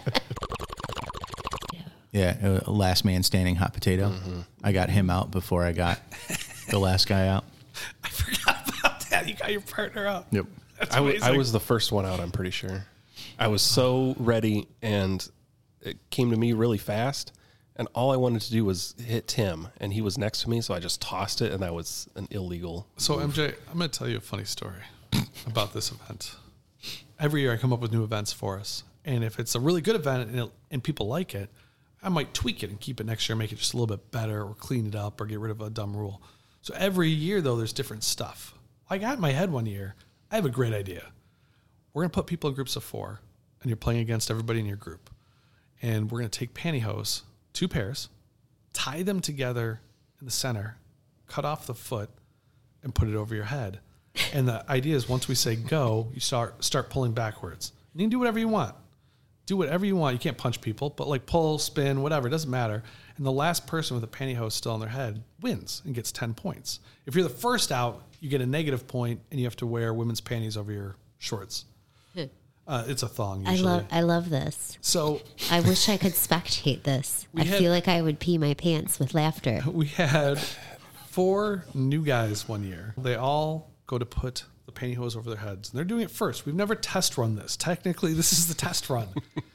Yeah, 2.12 2.62
uh, 2.68 2.72
last 2.72 3.06
man 3.06 3.22
standing, 3.24 3.56
hot 3.56 3.74
potato. 3.74 4.10
Mm-hmm. 4.10 4.40
I 4.64 4.72
got 4.72 4.90
him 4.90 5.10
out 5.10 5.30
before 5.32 5.64
I 5.64 5.72
got 5.72 6.00
the 6.70 6.80
last 6.80 7.08
guy 7.08 7.28
out. 7.28 7.44
I 8.04 8.10
forgot 8.10 8.70
about 8.80 9.10
that. 9.10 9.28
you 9.28 9.36
got 9.36 9.52
your 9.52 9.62
partner 9.62 10.08
out. 10.08 10.28
Yep. 10.32 10.46
That's 10.80 10.96
I, 10.96 11.00
w- 11.00 11.20
I 11.22 11.32
was 11.32 11.52
the 11.52 11.60
first 11.60 11.92
one 11.92 12.06
out. 12.06 12.20
I'm 12.20 12.32
pretty 12.32 12.52
sure. 12.52 12.86
I 13.40 13.48
was 13.48 13.62
so 13.62 14.16
ready, 14.20 14.68
and 14.82 15.28
it 15.82 15.98
came 16.10 16.32
to 16.32 16.38
me 16.38 16.54
really 16.54 16.78
fast. 16.78 17.34
And 17.78 17.88
all 17.94 18.12
I 18.12 18.16
wanted 18.16 18.42
to 18.42 18.52
do 18.52 18.66
was 18.66 18.96
hit 19.00 19.28
Tim, 19.28 19.68
and 19.80 19.94
he 19.94 20.02
was 20.02 20.18
next 20.18 20.42
to 20.42 20.50
me, 20.50 20.62
so 20.62 20.74
I 20.74 20.80
just 20.80 21.00
tossed 21.00 21.42
it, 21.42 21.52
and 21.52 21.62
that 21.62 21.76
was 21.76 22.10
an 22.16 22.28
illegal. 22.32 22.88
So 22.98 23.18
move. 23.20 23.36
MJ, 23.36 23.54
I'm 23.72 23.78
going 23.78 23.90
to 23.90 24.00
tell 24.00 24.10
you 24.10 24.18
a 24.18 24.22
funny 24.22 24.46
story 24.46 24.82
about 25.48 25.74
this 25.74 25.92
event. 25.92 26.36
Every 27.20 27.42
year 27.42 27.54
I 27.54 27.58
come 27.58 27.72
up 27.72 27.80
with 27.80 27.92
new 27.92 28.04
events 28.04 28.34
for 28.34 28.58
us, 28.60 28.84
and 29.06 29.24
if 29.24 29.40
it's 29.40 29.54
a 29.54 29.60
really 29.60 29.82
good 29.82 29.96
event 29.96 30.30
and, 30.30 30.40
it, 30.40 30.52
and 30.72 30.84
people 30.84 31.08
like 31.08 31.36
it, 31.36 31.52
I 32.02 32.10
might 32.10 32.34
tweak 32.34 32.64
it 32.64 32.72
and 32.72 32.80
keep 32.80 33.00
it 33.00 33.06
next 33.06 33.30
year, 33.30 33.36
make 33.36 33.52
it 33.52 33.58
just 33.58 33.74
a 33.74 33.78
little 33.78 33.96
bit 33.96 34.12
better, 34.12 34.44
or 34.44 34.56
clean 34.56 34.88
it 34.88 34.96
up, 34.96 35.22
or 35.22 35.26
get 35.26 35.40
rid 35.40 35.52
of 35.52 35.62
a 35.62 35.70
dumb 35.70 35.96
rule. 35.96 36.22
So 36.62 36.74
every 36.78 37.10
year 37.10 37.42
though, 37.42 37.56
there's 37.56 37.74
different 37.74 38.04
stuff. 38.04 38.56
I 38.90 38.98
got 38.98 39.16
in 39.16 39.22
my 39.22 39.32
head 39.32 39.52
one 39.52 39.66
year. 39.66 39.96
I 40.32 40.36
have 40.36 40.46
a 40.46 40.50
great 40.50 40.74
idea. 40.74 41.04
We're 41.94 42.04
going 42.04 42.10
to 42.10 42.16
put 42.16 42.28
people 42.28 42.50
in 42.50 42.56
groups 42.56 42.76
of 42.76 42.84
four, 42.84 43.20
and 43.62 43.70
you're 43.70 43.78
playing 43.78 44.02
against 44.02 44.30
everybody 44.32 44.60
in 44.60 44.66
your 44.66 44.78
group, 44.78 45.10
and 45.82 46.12
we're 46.12 46.20
going 46.20 46.30
to 46.30 46.40
take 46.40 46.54
pantyhose, 46.54 47.22
two 47.58 47.68
pairs, 47.68 48.10
tie 48.72 49.02
them 49.02 49.20
together 49.20 49.82
in 50.20 50.26
the 50.26 50.32
center, 50.32 50.78
cut 51.26 51.44
off 51.44 51.66
the 51.66 51.74
foot, 51.74 52.12
and 52.84 52.94
put 52.94 53.08
it 53.08 53.16
over 53.16 53.34
your 53.34 53.46
head. 53.46 53.80
And 54.32 54.48
the 54.48 54.64
idea 54.70 54.96
is 54.96 55.10
once 55.10 55.28
we 55.28 55.34
say 55.34 55.56
go, 55.56 56.08
you 56.14 56.20
start 56.20 56.64
start 56.64 56.92
pulling 56.92 57.14
backwards. 57.14 57.72
You 57.96 58.02
can 58.02 58.10
do 58.12 58.20
whatever 58.20 58.38
you 58.38 58.48
want. 58.48 58.76
Do 59.48 59.58
whatever 59.58 59.88
you 59.88 59.96
want. 59.96 60.14
You 60.14 60.20
can't 60.20 60.38
punch 60.38 60.62
people, 60.62 60.92
but 60.92 61.08
like 61.08 61.26
pull, 61.26 61.58
spin, 61.58 62.04
whatever, 62.04 62.28
it 62.28 62.32
doesn't 62.32 62.50
matter. 62.50 62.84
And 63.16 63.26
the 63.26 63.32
last 63.32 63.66
person 63.66 63.96
with 63.96 64.04
a 64.04 64.08
pantyhose 64.08 64.52
still 64.52 64.74
on 64.74 64.80
their 64.80 64.90
head 64.90 65.24
wins 65.42 65.82
and 65.84 65.96
gets 65.96 66.12
10 66.12 66.36
points. 66.36 66.80
If 67.08 67.16
you're 67.16 67.24
the 67.24 67.30
first 67.30 67.72
out, 67.72 68.04
you 68.20 68.30
get 68.30 68.42
a 68.42 68.46
negative 68.46 68.88
point 68.88 69.20
and 69.32 69.40
you 69.40 69.48
have 69.48 69.56
to 69.58 69.66
wear 69.66 69.96
women's 69.96 70.22
panties 70.22 70.58
over 70.58 70.72
your 70.72 70.96
shorts. 71.18 71.66
Uh, 72.68 72.84
it's 72.88 73.02
a 73.02 73.08
thong 73.08 73.48
I 73.48 73.56
love 73.56 73.86
I 73.92 74.02
love 74.02 74.30
this. 74.30 74.78
So 74.82 75.22
I 75.50 75.62
wish 75.62 75.88
I 75.88 75.96
could 75.96 76.12
spectate 76.12 76.84
this. 76.84 77.26
I 77.36 77.44
had- 77.46 77.60
feel 77.60 77.72
like 77.72 77.88
I 77.88 78.02
would 78.02 78.20
pee 78.20 78.38
my 78.38 78.54
pants 78.54 79.00
with 79.00 79.14
laughter. 79.14 79.62
we 79.72 79.88
had 79.88 80.38
four 81.08 81.66
new 81.74 82.04
guys 82.04 82.48
one 82.48 82.64
year. 82.64 82.94
They 82.98 83.16
all 83.16 83.72
go 83.88 83.98
to 83.98 84.06
put 84.06 84.44
the 84.66 84.74
pantyhose 84.74 85.16
over 85.16 85.30
their 85.30 85.40
heads, 85.40 85.70
and 85.70 85.78
they're 85.78 85.86
doing 85.86 86.02
it 86.02 86.12
first. 86.12 86.46
We've 86.46 86.54
never 86.54 86.76
test 86.76 87.18
run 87.18 87.36
this. 87.36 87.56
Technically, 87.56 88.14
this 88.14 88.34
is 88.34 88.48
the 88.48 88.54
test 88.54 88.90
run. 88.90 89.08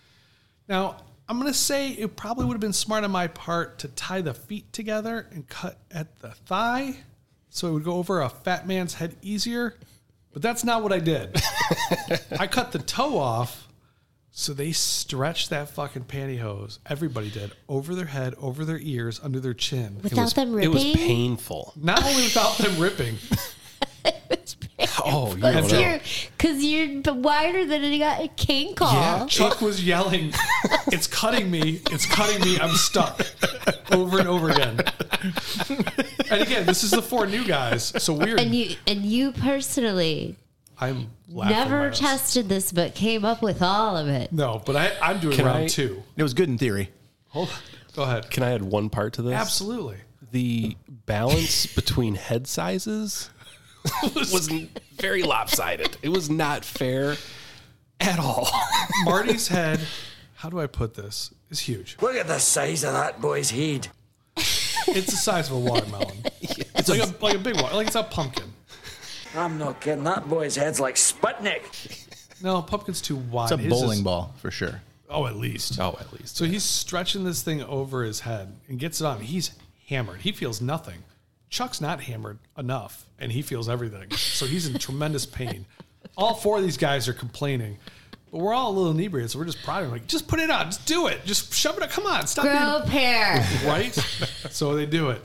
now, 0.68 0.96
I'm 1.28 1.38
going 1.38 1.52
to 1.52 1.58
say 1.58 1.90
it 1.90 2.16
probably 2.16 2.46
would 2.46 2.54
have 2.54 2.60
been 2.60 2.72
smart 2.72 3.04
on 3.04 3.10
my 3.10 3.26
part 3.26 3.78
to 3.80 3.88
tie 3.88 4.22
the 4.22 4.32
feet 4.34 4.72
together 4.72 5.26
and 5.30 5.46
cut 5.46 5.78
at 5.90 6.18
the 6.20 6.30
thigh 6.30 6.96
so 7.50 7.68
it 7.68 7.72
would 7.72 7.84
go 7.84 7.94
over 7.94 8.22
a 8.22 8.30
fat 8.30 8.66
man's 8.66 8.94
head 8.94 9.16
easier. 9.20 9.76
But 10.32 10.42
that's 10.42 10.64
not 10.64 10.82
what 10.82 10.92
I 10.92 10.98
did. 10.98 11.40
I 12.38 12.46
cut 12.46 12.72
the 12.72 12.78
toe 12.78 13.18
off 13.18 13.68
so 14.30 14.54
they 14.54 14.72
stretched 14.72 15.50
that 15.50 15.68
fucking 15.68 16.04
pantyhose. 16.04 16.78
Everybody 16.86 17.30
did 17.30 17.52
over 17.68 17.94
their 17.94 18.06
head, 18.06 18.34
over 18.38 18.64
their 18.64 18.78
ears, 18.80 19.20
under 19.22 19.40
their 19.40 19.52
chin. 19.52 20.00
Without 20.02 20.34
them 20.34 20.52
ripping, 20.54 20.70
It 20.70 20.72
was 20.72 20.84
painful. 20.84 21.74
Not 21.76 22.02
only 22.02 22.22
without 22.24 22.56
them 22.56 22.78
ripping. 22.78 23.18
Oh, 25.04 25.30
you 25.30 25.36
Because 25.36 25.72
you're, 25.72 26.00
cause 26.38 26.62
you're 26.62 27.02
b- 27.02 27.10
wider 27.10 27.64
than 27.64 27.82
a 27.84 27.98
guy- 27.98 28.18
a 28.22 28.28
king 28.28 28.74
call. 28.74 28.92
Yeah, 28.92 29.26
Chuck 29.26 29.60
was 29.60 29.84
yelling, 29.84 30.32
"It's 30.88 31.06
cutting 31.06 31.50
me! 31.50 31.80
It's 31.90 32.06
cutting 32.06 32.40
me! 32.42 32.58
I'm 32.60 32.74
stuck!" 32.76 33.20
over 33.92 34.18
and 34.18 34.28
over 34.28 34.50
again. 34.50 34.80
and 36.30 36.42
again, 36.42 36.66
this 36.66 36.84
is 36.84 36.90
the 36.90 37.02
four 37.02 37.26
new 37.26 37.44
guys, 37.44 37.92
so 38.02 38.12
we're. 38.12 38.36
And 38.38 38.54
you 38.54 38.76
and 38.86 39.04
you 39.04 39.32
personally 39.32 40.36
I'm 40.78 41.10
laughing 41.28 41.56
my 41.56 41.64
never 41.64 41.88
ass. 41.88 41.98
tested 41.98 42.48
this, 42.48 42.72
but 42.72 42.94
came 42.94 43.24
up 43.24 43.42
with 43.42 43.62
all 43.62 43.96
of 43.96 44.08
it. 44.08 44.32
No, 44.32 44.62
but 44.64 44.76
I, 44.76 44.92
I'm 45.02 45.20
doing 45.20 45.36
Can 45.36 45.44
round 45.46 45.64
I- 45.64 45.68
two. 45.68 46.02
It 46.16 46.22
was 46.22 46.34
good 46.34 46.48
in 46.48 46.58
theory. 46.58 46.90
Hold 47.28 47.48
on. 47.50 47.54
Go 47.94 48.02
ahead. 48.04 48.30
Can 48.30 48.42
I 48.42 48.52
add 48.52 48.62
one 48.62 48.88
part 48.90 49.12
to 49.14 49.22
this? 49.22 49.34
Absolutely. 49.34 49.98
The 50.32 50.76
balance 50.88 51.66
between 51.66 52.14
head 52.14 52.46
sizes 52.46 53.28
was 54.14 54.48
very 54.96 55.22
lopsided. 55.22 55.96
It 56.02 56.08
was 56.10 56.30
not 56.30 56.64
fair 56.64 57.16
at 58.00 58.18
all. 58.18 58.48
Marty's 59.04 59.48
head. 59.48 59.80
How 60.36 60.48
do 60.50 60.58
I 60.60 60.66
put 60.66 60.94
this? 60.94 61.32
Is 61.50 61.60
huge. 61.60 61.96
Look 62.00 62.16
at 62.16 62.26
the 62.26 62.38
size 62.38 62.82
of 62.84 62.92
that 62.94 63.20
boy's 63.20 63.50
head. 63.50 63.88
It's 64.36 65.06
the 65.10 65.16
size 65.16 65.50
of 65.50 65.56
a 65.56 65.60
watermelon. 65.60 66.18
It's 66.74 66.88
like 66.88 67.00
a 67.00 67.14
like 67.24 67.34
a 67.36 67.38
big 67.38 67.54
one. 67.60 67.72
Like 67.74 67.86
it's 67.86 67.94
a 67.94 68.02
pumpkin. 68.02 68.52
I'm 69.36 69.56
not 69.56 69.80
kidding. 69.80 70.02
That 70.02 70.28
boy's 70.28 70.56
head's 70.56 70.80
like 70.80 70.96
Sputnik. 70.96 72.42
No, 72.42 72.60
pumpkin's 72.60 73.00
too 73.00 73.14
wide. 73.14 73.44
It's 73.44 73.52
a 73.52 73.56
His 73.58 73.70
bowling 73.72 73.98
is- 73.98 74.04
ball 74.04 74.34
for 74.38 74.50
sure. 74.50 74.82
Oh, 75.08 75.26
at 75.26 75.36
least. 75.36 75.78
Oh, 75.78 75.96
at 76.00 76.12
least. 76.12 76.36
So 76.36 76.44
he's 76.44 76.64
stretching 76.64 77.22
this 77.22 77.40
thing 77.42 77.62
over 77.62 78.02
his 78.02 78.18
head 78.20 78.56
and 78.68 78.80
gets 78.80 79.00
it 79.00 79.04
on. 79.04 79.20
He's 79.20 79.52
hammered. 79.86 80.22
He 80.22 80.32
feels 80.32 80.60
nothing. 80.60 81.04
Chuck's 81.52 81.82
not 81.82 82.00
hammered 82.00 82.38
enough, 82.56 83.06
and 83.18 83.30
he 83.30 83.42
feels 83.42 83.68
everything. 83.68 84.10
So 84.12 84.46
he's 84.46 84.66
in 84.66 84.78
tremendous 84.78 85.26
pain. 85.26 85.66
All 86.16 86.34
four 86.34 86.56
of 86.56 86.62
these 86.62 86.78
guys 86.78 87.08
are 87.08 87.12
complaining, 87.12 87.76
but 88.30 88.38
we're 88.38 88.54
all 88.54 88.70
a 88.70 88.74
little 88.74 88.90
inebriated, 88.92 89.30
so 89.30 89.38
we're 89.38 89.44
just 89.44 89.62
prodding, 89.62 89.90
like, 89.90 90.06
just 90.06 90.26
put 90.26 90.40
it 90.40 90.50
on, 90.50 90.64
just 90.64 90.86
do 90.86 91.08
it, 91.08 91.26
just 91.26 91.52
shove 91.52 91.76
it. 91.76 91.82
up. 91.82 91.90
Come 91.90 92.06
on, 92.06 92.26
stop. 92.26 92.44
Grow 92.44 92.90
pair. 92.90 93.46
right? 93.66 93.92
so 94.50 94.74
they 94.74 94.86
do 94.86 95.10
it, 95.10 95.20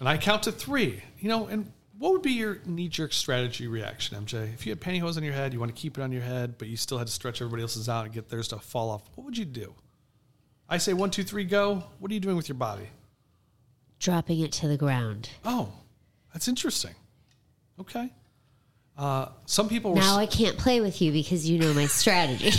and 0.00 0.08
I 0.08 0.16
count 0.16 0.44
to 0.44 0.52
three. 0.52 1.02
You 1.20 1.28
know, 1.28 1.46
and 1.46 1.70
what 1.98 2.12
would 2.12 2.22
be 2.22 2.32
your 2.32 2.58
knee-jerk 2.64 3.12
strategy 3.12 3.66
reaction, 3.66 4.16
MJ? 4.24 4.54
If 4.54 4.64
you 4.64 4.72
had 4.72 4.80
pantyhose 4.80 5.18
on 5.18 5.24
your 5.24 5.34
head, 5.34 5.52
you 5.52 5.60
want 5.60 5.76
to 5.76 5.78
keep 5.78 5.98
it 5.98 6.00
on 6.00 6.10
your 6.10 6.22
head, 6.22 6.56
but 6.56 6.68
you 6.68 6.78
still 6.78 6.96
had 6.96 7.06
to 7.06 7.12
stretch 7.12 7.42
everybody 7.42 7.60
else's 7.60 7.86
out 7.86 8.06
and 8.06 8.14
get 8.14 8.30
theirs 8.30 8.48
to 8.48 8.58
fall 8.58 8.88
off. 8.88 9.02
What 9.14 9.26
would 9.26 9.36
you 9.36 9.44
do? 9.44 9.74
I 10.70 10.78
say 10.78 10.94
one, 10.94 11.10
two, 11.10 11.22
three, 11.22 11.44
go. 11.44 11.84
What 11.98 12.10
are 12.10 12.14
you 12.14 12.20
doing 12.20 12.36
with 12.36 12.48
your 12.48 12.56
body? 12.56 12.88
Dropping 13.98 14.40
it 14.40 14.52
to 14.52 14.68
the 14.68 14.76
ground. 14.76 15.30
Oh, 15.44 15.72
that's 16.32 16.48
interesting. 16.48 16.94
Okay. 17.80 18.12
Uh, 18.96 19.28
some 19.44 19.68
people 19.68 19.92
were. 19.92 20.00
Now 20.00 20.16
I 20.16 20.26
can't 20.26 20.56
play 20.56 20.80
with 20.80 21.02
you 21.02 21.12
because 21.12 21.48
you 21.48 21.58
know 21.58 21.72
my 21.74 21.86
strategy. 21.86 22.46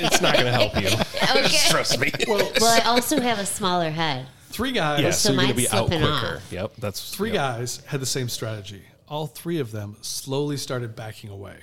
It's 0.00 0.20
not 0.20 0.34
going 0.34 0.46
to 0.46 0.52
help 0.52 0.74
you. 0.80 0.88
Okay. 0.88 1.56
Trust 1.70 1.98
me. 1.98 2.12
well, 2.26 2.50
well, 2.60 2.80
I 2.80 2.84
also 2.86 3.20
have 3.20 3.38
a 3.38 3.46
smaller 3.46 3.90
head. 3.90 4.26
three 4.50 4.72
guys. 4.72 5.00
yeah, 5.00 5.10
so 5.10 5.28
so, 5.28 5.32
you're 5.32 5.42
going 5.42 5.48
to 5.48 5.56
be 5.56 5.68
out 5.70 5.86
quicker. 5.86 6.04
off. 6.36 6.52
Yep, 6.52 6.72
that's 6.78 7.14
Three 7.14 7.30
yep. 7.30 7.36
guys 7.36 7.82
had 7.86 8.00
the 8.00 8.06
same 8.06 8.28
strategy. 8.28 8.82
All 9.08 9.26
three 9.26 9.58
of 9.58 9.70
them 9.72 9.96
slowly 10.02 10.56
started 10.56 10.94
backing 10.94 11.30
away. 11.30 11.56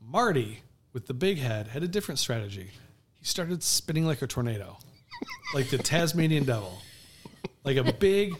Marty, 0.00 0.62
with 0.92 1.06
the 1.06 1.14
big 1.14 1.38
head, 1.38 1.68
had 1.68 1.82
a 1.82 1.88
different 1.88 2.18
strategy. 2.18 2.70
He 3.18 3.24
started 3.24 3.62
spinning 3.62 4.04
like 4.06 4.22
a 4.22 4.26
tornado, 4.26 4.78
like 5.54 5.70
the 5.70 5.78
Tasmanian 5.78 6.44
devil, 6.44 6.80
like 7.64 7.76
a 7.76 7.92
big 7.92 8.34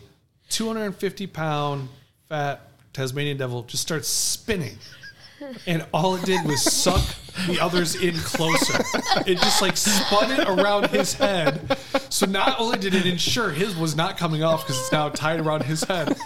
250 0.51 1.27
pound 1.27 1.89
fat 2.29 2.61
Tasmanian 2.93 3.37
devil 3.37 3.63
just 3.63 3.83
starts 3.83 4.09
spinning. 4.09 4.77
And 5.67 5.87
all 5.95 6.17
it 6.17 6.25
did 6.25 6.45
was 6.45 6.63
suck 6.63 7.05
the 7.47 7.61
others 7.61 7.95
in 7.95 8.15
closer. 8.17 8.83
It 9.25 9.39
just 9.39 9.63
like 9.63 9.77
spun 9.77 10.33
it 10.33 10.49
around 10.49 10.89
his 10.89 11.13
head. 11.13 11.79
So 12.09 12.27
not 12.27 12.59
only 12.59 12.79
did 12.79 12.95
it 12.95 13.07
ensure 13.07 13.51
his 13.51 13.77
was 13.77 13.95
not 13.95 14.17
coming 14.17 14.43
off 14.43 14.67
because 14.67 14.81
it's 14.81 14.91
now 14.91 15.11
tied 15.11 15.39
around 15.39 15.63
his 15.63 15.85
head, 15.85 16.17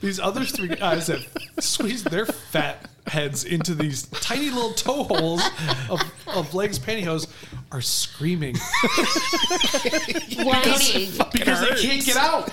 these 0.00 0.18
other 0.18 0.44
three 0.44 0.68
guys 0.68 1.08
that 1.08 1.20
squeezed 1.60 2.10
their 2.10 2.24
fat 2.24 2.88
heads 3.06 3.44
into 3.44 3.74
these 3.74 4.04
tiny 4.06 4.48
little 4.50 4.72
toe 4.72 5.04
holes 5.04 5.42
of, 5.90 6.00
of 6.26 6.54
legs 6.54 6.78
pantyhose 6.78 7.26
are 7.70 7.82
screaming 7.82 8.56
Whining. 10.38 11.10
because 11.32 11.60
they 11.60 11.82
can't 11.82 12.04
get 12.04 12.16
out. 12.16 12.50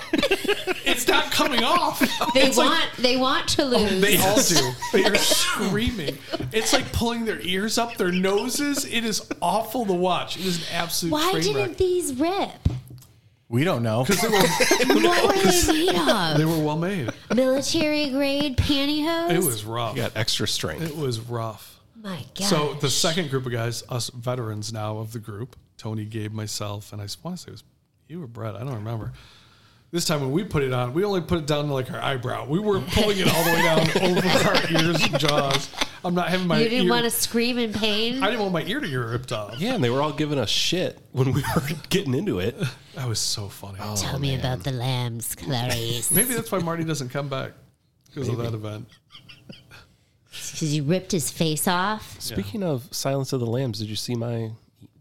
It's 0.84 1.06
not 1.08 1.30
coming 1.32 1.64
off. 1.64 2.00
They 2.34 2.42
It's 2.42 2.56
like- 2.56 2.68
want 2.68 2.90
they 2.98 3.16
want 3.16 3.48
to 3.48 3.62
oh, 3.62 3.66
lose. 3.68 4.00
they 4.00 4.16
all 4.18 4.40
do. 4.42 4.72
They 4.92 5.04
are 5.04 5.16
screaming. 5.16 6.18
It's 6.52 6.72
like 6.72 6.92
pulling 6.92 7.24
their 7.24 7.40
ears 7.40 7.78
up 7.78 7.96
their 7.96 8.12
noses. 8.12 8.84
It 8.84 9.04
is 9.04 9.26
awful 9.40 9.86
to 9.86 9.92
watch. 9.92 10.36
It 10.36 10.44
is 10.46 10.58
an 10.58 10.74
absolute 10.74 11.12
Why 11.12 11.30
train 11.32 11.42
didn't 11.44 11.68
wreck. 11.68 11.76
these 11.78 12.14
rip? 12.14 12.50
We 13.52 13.64
don't 13.64 13.82
know. 13.82 14.04
Because 14.08 14.22
they 14.22 14.28
were, 14.28 14.38
What 15.02 15.36
were 15.36 15.42
they 15.42 15.72
made 15.86 15.94
of? 15.94 16.38
they 16.38 16.44
were 16.46 16.58
well 16.58 16.78
made. 16.78 17.10
Military 17.34 18.08
grade 18.08 18.56
pantyhose. 18.56 19.30
It 19.30 19.44
was 19.44 19.64
rough. 19.64 19.94
You 19.94 20.02
got 20.02 20.16
extra 20.16 20.48
strength. 20.48 20.82
It 20.82 20.96
was 20.96 21.20
rough. 21.20 21.78
My 21.94 22.24
God. 22.34 22.46
So 22.46 22.74
the 22.80 22.88
second 22.88 23.28
group 23.28 23.44
of 23.44 23.52
guys, 23.52 23.84
us 23.90 24.08
veterans 24.08 24.72
now 24.72 24.96
of 24.98 25.12
the 25.12 25.18
group, 25.18 25.54
Tony, 25.76 26.06
Gabe, 26.06 26.32
myself, 26.32 26.94
and 26.94 27.02
I 27.02 27.06
want 27.22 27.36
to 27.36 27.42
say 27.42 27.48
it 27.48 27.52
was 27.52 27.64
you 28.08 28.22
or 28.22 28.26
Brett. 28.26 28.56
I 28.56 28.60
don't 28.60 28.74
remember. 28.74 29.12
This 29.92 30.06
time 30.06 30.22
when 30.22 30.32
we 30.32 30.42
put 30.42 30.62
it 30.62 30.72
on, 30.72 30.94
we 30.94 31.04
only 31.04 31.20
put 31.20 31.38
it 31.38 31.46
down 31.46 31.66
to 31.66 31.74
like 31.74 31.90
our 31.92 32.00
eyebrow. 32.00 32.46
We 32.46 32.58
were 32.58 32.80
pulling 32.80 33.18
it 33.18 33.28
all 33.28 33.44
the 33.44 33.50
way 33.50 33.62
down 33.62 33.80
over 34.18 34.48
our 34.48 34.70
ears 34.82 35.04
and 35.04 35.18
jaws. 35.18 35.68
I'm 36.02 36.14
not 36.14 36.30
having 36.30 36.46
my 36.46 36.60
you 36.60 36.68
didn't 36.70 36.86
ear. 36.86 36.90
want 36.90 37.04
to 37.04 37.10
scream 37.10 37.58
in 37.58 37.74
pain. 37.74 38.22
I 38.22 38.28
didn't 38.30 38.40
want 38.40 38.54
my 38.54 38.62
ear 38.62 38.80
to 38.80 38.88
get 38.88 38.96
ripped 38.96 39.32
off. 39.32 39.60
Yeah, 39.60 39.74
and 39.74 39.84
they 39.84 39.90
were 39.90 40.00
all 40.00 40.14
giving 40.14 40.38
us 40.38 40.48
shit 40.48 40.98
when 41.12 41.34
we 41.34 41.42
were 41.54 41.62
getting 41.90 42.14
into 42.14 42.38
it. 42.38 42.56
That 42.94 43.06
was 43.06 43.20
so 43.20 43.48
funny. 43.48 43.80
Oh, 43.82 43.94
Tell 43.94 44.18
me 44.18 44.34
about 44.34 44.64
the 44.64 44.72
lambs, 44.72 45.34
Clarice. 45.34 46.10
Maybe 46.14 46.32
that's 46.32 46.50
why 46.50 46.60
Marty 46.60 46.84
doesn't 46.84 47.10
come 47.10 47.28
back 47.28 47.52
because 48.06 48.30
of 48.30 48.38
that 48.38 48.54
event. 48.54 48.88
Because 50.30 50.74
you 50.74 50.84
ripped 50.84 51.12
his 51.12 51.30
face 51.30 51.68
off. 51.68 52.18
Speaking 52.18 52.62
of 52.62 52.88
Silence 52.94 53.34
of 53.34 53.40
the 53.40 53.46
Lambs, 53.46 53.78
did 53.78 53.88
you 53.88 53.96
see 53.96 54.14
my 54.14 54.52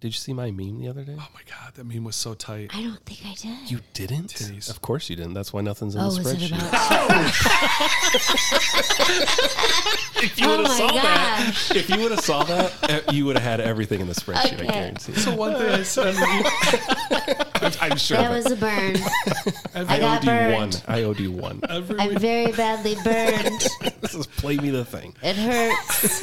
did 0.01 0.07
you 0.07 0.13
see 0.13 0.33
my 0.33 0.49
meme 0.49 0.79
the 0.79 0.87
other 0.89 1.03
day? 1.03 1.15
Oh 1.15 1.27
my 1.33 1.41
god, 1.47 1.75
that 1.75 1.83
meme 1.85 2.03
was 2.03 2.15
so 2.15 2.33
tight. 2.33 2.71
I 2.73 2.81
don't 2.81 2.99
think 3.05 3.19
I 3.23 3.35
did. 3.35 3.69
You 3.69 3.79
didn't? 3.93 4.67
Of 4.67 4.81
course 4.81 5.09
you 5.11 5.15
didn't. 5.15 5.33
That's 5.35 5.53
why 5.53 5.61
nothing's 5.61 5.93
in 5.93 6.01
Oh, 6.01 6.09
the 6.09 6.17
was 6.23 6.33
it 6.33 6.39
spreadsheet. 6.39 6.57
about? 6.67 7.21
if 10.23 10.39
you 10.39 10.47
Oh 10.47 10.57
would 10.57 10.65
have 10.67 10.67
my 10.67 10.77
saw 10.77 10.87
that, 10.91 11.71
if 11.75 11.87
you 11.89 11.99
would 12.01 12.11
have 12.11 12.19
saw 12.21 12.43
that, 12.45 12.73
uh, 13.07 13.11
you 13.11 13.25
would 13.25 13.35
have 13.37 13.43
had 13.43 13.59
everything 13.61 14.01
in 14.01 14.07
the 14.07 14.15
spreadsheet. 14.15 14.53
I 14.53 14.63
Okay. 14.63 14.67
guarantee. 14.67 15.13
So 15.13 15.35
one 15.35 15.53
thing 15.55 15.69
I 15.69 15.83
said, 15.83 16.15
I'm, 17.61 17.71
I'm 17.91 17.97
sure. 17.97 18.17
That 18.17 18.31
of 18.31 18.37
it. 18.37 18.43
was 18.43 18.51
a 18.51 18.55
burn. 18.55 18.95
I 19.75 19.95
I 19.95 19.99
got 19.99 20.17
owed 20.17 20.25
you 20.25 20.31
one. 20.31 20.69
burned. 20.71 20.83
I 20.87 21.03
owed 21.03 21.19
you 21.19 21.31
one. 21.31 21.61
I'm 21.69 21.83
very 21.83 22.51
badly 22.53 22.95
burned. 23.03 23.67
this 24.01 24.15
is 24.15 24.25
play 24.25 24.57
me 24.57 24.71
the 24.71 24.83
thing. 24.83 25.13
It 25.21 25.35
hurts. 25.35 26.21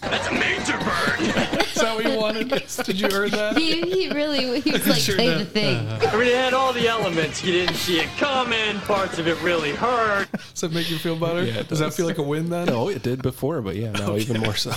That's 0.00 0.26
a 0.26 0.32
major 0.32 0.78
burn. 0.78 1.64
Is 2.00 2.04
that 2.12 2.18
what 2.18 2.34
you 2.36 2.46
wanted? 2.48 2.66
Did 2.84 3.00
you 3.00 3.08
hear 3.08 3.28
that? 3.28 3.56
he, 3.56 3.80
he 3.82 4.10
really 4.10 4.60
he 4.60 4.72
was 4.72 4.86
like 4.86 4.98
Sure 5.00 5.14
play 5.14 5.34
the 5.38 5.44
thing. 5.44 5.76
Uh-huh. 5.76 6.16
I 6.16 6.18
mean, 6.18 6.28
it 6.28 6.34
had 6.34 6.54
all 6.54 6.72
the 6.72 6.88
elements. 6.88 7.44
You 7.44 7.52
didn't 7.52 7.74
see 7.76 8.00
it 8.00 8.08
coming. 8.16 8.78
Parts 8.80 9.18
of 9.18 9.26
it 9.28 9.40
really 9.42 9.72
hurt. 9.72 10.30
Does 10.32 10.60
that 10.62 10.72
make 10.72 10.90
you 10.90 10.98
feel 10.98 11.16
better? 11.16 11.44
Yeah, 11.44 11.60
it 11.60 11.68
does. 11.68 11.78
that 11.80 11.94
feel 11.94 12.06
like 12.06 12.18
a 12.18 12.22
win 12.22 12.50
then? 12.50 12.66
No, 12.66 12.88
it 12.88 13.02
did 13.02 13.22
before, 13.22 13.60
but 13.62 13.76
yeah, 13.76 13.92
now 13.92 14.16
even 14.16 14.40
more 14.40 14.54
so. 14.54 14.72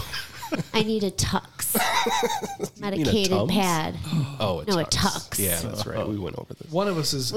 I 0.73 0.83
need 0.83 1.03
a 1.03 1.11
tux. 1.11 1.75
mean 2.79 2.93
a 2.93 2.97
Medicated 2.97 3.49
pad. 3.49 3.95
Oh, 4.39 4.63
a 4.65 4.69
no, 4.69 4.79
a 4.79 4.85
tux. 4.85 5.29
tux. 5.29 5.39
Yeah, 5.39 5.59
that's 5.61 5.85
right. 5.85 6.07
We 6.07 6.19
went 6.19 6.37
over 6.37 6.53
this. 6.53 6.71
One 6.71 6.87
of 6.87 6.97
us 6.97 7.13
is. 7.13 7.33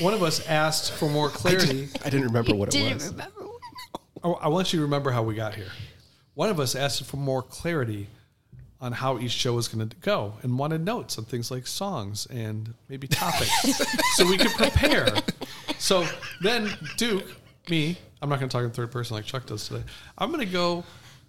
One 0.00 0.12
of 0.14 0.22
us 0.22 0.46
asked 0.46 0.92
for 0.92 1.08
more 1.08 1.28
clarity. 1.30 1.88
I 2.04 2.10
didn't 2.10 2.26
remember 2.26 2.54
what 2.54 2.68
it 2.68 2.72
Didn't 2.72 2.94
was. 2.94 3.10
remember. 3.10 3.44
I 4.22 4.28
I 4.28 4.48
want 4.48 4.72
you 4.72 4.78
to 4.80 4.82
remember 4.84 5.10
how 5.10 5.22
we 5.22 5.34
got 5.34 5.54
here. 5.54 5.68
One 6.34 6.50
of 6.50 6.60
us 6.60 6.74
asked 6.74 7.04
for 7.04 7.16
more 7.16 7.42
clarity 7.42 8.08
on 8.80 8.92
how 8.92 9.18
each 9.18 9.32
show 9.32 9.52
was 9.52 9.68
going 9.68 9.86
to 9.86 9.96
go 9.98 10.34
and 10.42 10.58
wanted 10.58 10.84
notes 10.84 11.18
on 11.18 11.24
things 11.24 11.50
like 11.50 11.66
songs 11.66 12.26
and 12.26 12.72
maybe 12.88 13.06
topics 13.06 13.50
so 14.16 14.26
we 14.26 14.38
could 14.38 14.52
prepare. 14.52 15.06
So 15.78 16.06
then 16.40 16.70
Duke, 16.96 17.26
me, 17.68 17.98
I'm 18.22 18.28
not 18.28 18.38
going 18.38 18.48
to 18.48 18.52
talk 18.52 18.64
in 18.64 18.70
third 18.70 18.90
person 18.90 19.16
like 19.16 19.26
Chuck 19.26 19.46
does 19.46 19.68
today. 19.68 19.84
I'm 20.16 20.30
going 20.32 20.44
to 20.44 20.52
go 20.52 20.84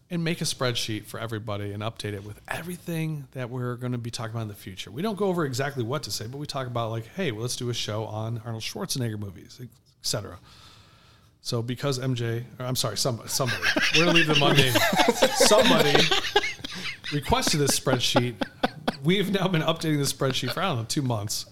and 0.10 0.24
make 0.24 0.42
a 0.42 0.46
spreadsheet 0.46 1.06
for 1.06 1.20
everybody 1.20 1.72
and 1.72 1.84
update 1.84 2.14
it 2.14 2.24
with 2.24 2.40
everything 2.48 3.28
that 3.32 3.50
we're 3.50 3.76
going 3.76 3.94
to 3.94 3.98
be 3.98 4.12
talking 4.12 4.32
about 4.32 4.44
in 4.44 4.48
the 4.50 4.54
future. 4.54 4.92
We 4.92 5.02
don't 5.02 5.18
go 5.18 5.26
over 5.26 5.46
exactly 5.46 5.84
what 5.84 6.04
to 6.04 6.12
say, 6.12 6.28
but 6.28 6.38
we 6.38 6.46
talk 6.46 6.68
about 6.68 6.92
like, 6.92 7.08
hey, 7.16 7.32
well, 7.32 7.42
let's 7.42 7.56
do 7.56 7.70
a 7.70 7.74
show 7.74 8.06
on 8.06 8.42
Arnold 8.46 8.64
Schwarzenegger 8.64 9.18
movies, 9.18 9.62
etc. 10.02 10.38
So 11.42 11.62
because 11.62 11.98
MJ, 11.98 12.44
or 12.60 12.66
I'm 12.66 12.76
sorry, 12.76 12.98
somebody, 12.98 13.30
somebody, 13.30 13.62
we're 13.96 14.06
gonna 14.06 14.18
leave 14.18 14.28
them 14.28 14.44
unnamed. 14.44 14.76
somebody 15.36 15.96
requested 17.14 17.60
this 17.60 17.80
spreadsheet. 17.80 18.36
We've 19.04 19.32
now 19.32 19.48
been 19.48 19.62
updating 19.62 19.98
this 19.98 20.14
spreadsheet 20.14 20.54
for 20.54 20.62
I 20.62 20.68
don't 20.70 20.78
know 20.78 20.86
two 20.86 21.02
months, 21.02 21.46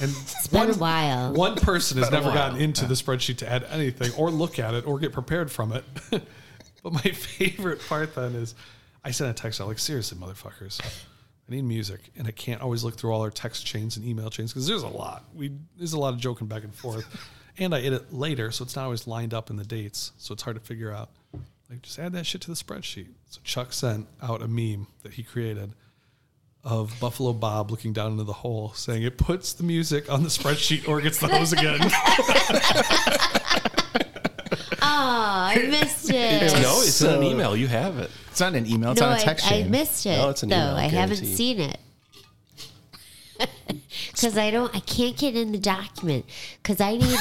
and 0.00 0.10
It's 0.10 0.46
been 0.46 0.70
a 0.70 0.74
while. 0.74 1.32
one 1.32 1.56
person 1.56 1.98
has 1.98 2.10
never 2.10 2.32
gotten 2.32 2.60
into 2.60 2.86
the 2.86 2.94
spreadsheet 2.94 3.38
to 3.38 3.50
add 3.50 3.64
anything 3.70 4.12
or 4.16 4.30
look 4.30 4.58
at 4.58 4.74
it 4.74 4.86
or 4.86 4.98
get 4.98 5.12
prepared 5.12 5.50
from 5.50 5.72
it. 5.72 5.84
but 6.82 6.92
my 6.92 7.00
favorite 7.00 7.80
part 7.88 8.14
then 8.14 8.34
is 8.34 8.54
I 9.04 9.10
sent 9.10 9.30
a 9.30 9.34
text 9.40 9.60
out 9.60 9.68
like, 9.68 9.78
seriously, 9.78 10.18
motherfuckers, 10.18 10.80
I 10.84 11.54
need 11.54 11.62
music, 11.62 12.10
and 12.16 12.26
I 12.28 12.30
can't 12.30 12.60
always 12.60 12.84
look 12.84 12.96
through 12.96 13.12
all 13.12 13.22
our 13.22 13.30
text 13.30 13.64
chains 13.66 13.96
and 13.96 14.06
email 14.06 14.30
chains 14.30 14.52
because 14.52 14.66
there's 14.66 14.82
a 14.82 14.88
lot. 14.88 15.24
We 15.34 15.52
there's 15.76 15.94
a 15.94 15.98
lot 15.98 16.12
of 16.14 16.20
joking 16.20 16.46
back 16.46 16.62
and 16.64 16.74
forth, 16.74 17.06
and 17.58 17.74
I 17.74 17.80
edit 17.80 18.12
later, 18.12 18.50
so 18.52 18.64
it's 18.64 18.76
not 18.76 18.84
always 18.84 19.06
lined 19.06 19.34
up 19.34 19.50
in 19.50 19.56
the 19.56 19.64
dates, 19.64 20.12
so 20.18 20.32
it's 20.32 20.42
hard 20.42 20.56
to 20.56 20.62
figure 20.62 20.92
out. 20.92 21.10
Like, 21.70 21.82
just 21.82 21.98
add 21.98 22.12
that 22.14 22.24
shit 22.26 22.40
to 22.42 22.48
the 22.50 22.56
spreadsheet. 22.56 23.08
So 23.28 23.40
Chuck 23.44 23.72
sent 23.72 24.06
out 24.22 24.40
a 24.42 24.48
meme 24.48 24.86
that 25.02 25.14
he 25.14 25.22
created 25.22 25.74
of 26.64 26.98
Buffalo 26.98 27.32
Bob 27.32 27.70
looking 27.70 27.92
down 27.92 28.12
into 28.12 28.24
the 28.24 28.32
hole, 28.32 28.72
saying 28.74 29.02
it 29.02 29.16
puts 29.18 29.52
the 29.52 29.64
music 29.64 30.10
on 30.10 30.22
the 30.22 30.28
spreadsheet 30.28 30.88
or 30.88 31.00
gets 31.00 31.18
the 31.18 31.28
hose 31.28 31.52
again. 31.52 31.80
Oh, 34.80 34.86
I 34.90 35.66
missed 35.70 36.10
it. 36.14 36.52
no, 36.62 36.80
it's 36.80 37.00
in 37.02 37.10
an 37.14 37.22
email. 37.22 37.54
You 37.56 37.66
have 37.68 37.98
it. 37.98 38.10
It's 38.30 38.40
not 38.40 38.54
an 38.54 38.66
email. 38.66 38.92
It's 38.92 39.00
no, 39.00 39.08
on 39.08 39.12
a 39.12 39.16
I, 39.16 39.20
text 39.20 39.46
I 39.46 39.50
chain. 39.50 39.70
missed 39.70 40.06
it. 40.06 40.16
No, 40.16 40.30
it's 40.30 40.42
an 40.42 40.48
though. 40.48 40.56
email, 40.56 40.70
No, 40.72 40.76
I 40.76 40.88
haven't 40.88 41.16
seen 41.24 41.60
it. 41.60 41.78
Because 44.12 44.36
I 44.36 44.50
don't, 44.50 44.74
I 44.74 44.80
can't 44.80 45.16
get 45.16 45.36
in 45.36 45.52
the 45.52 45.58
document. 45.58 46.24
Because 46.62 46.80
I 46.80 46.96
need. 46.96 47.18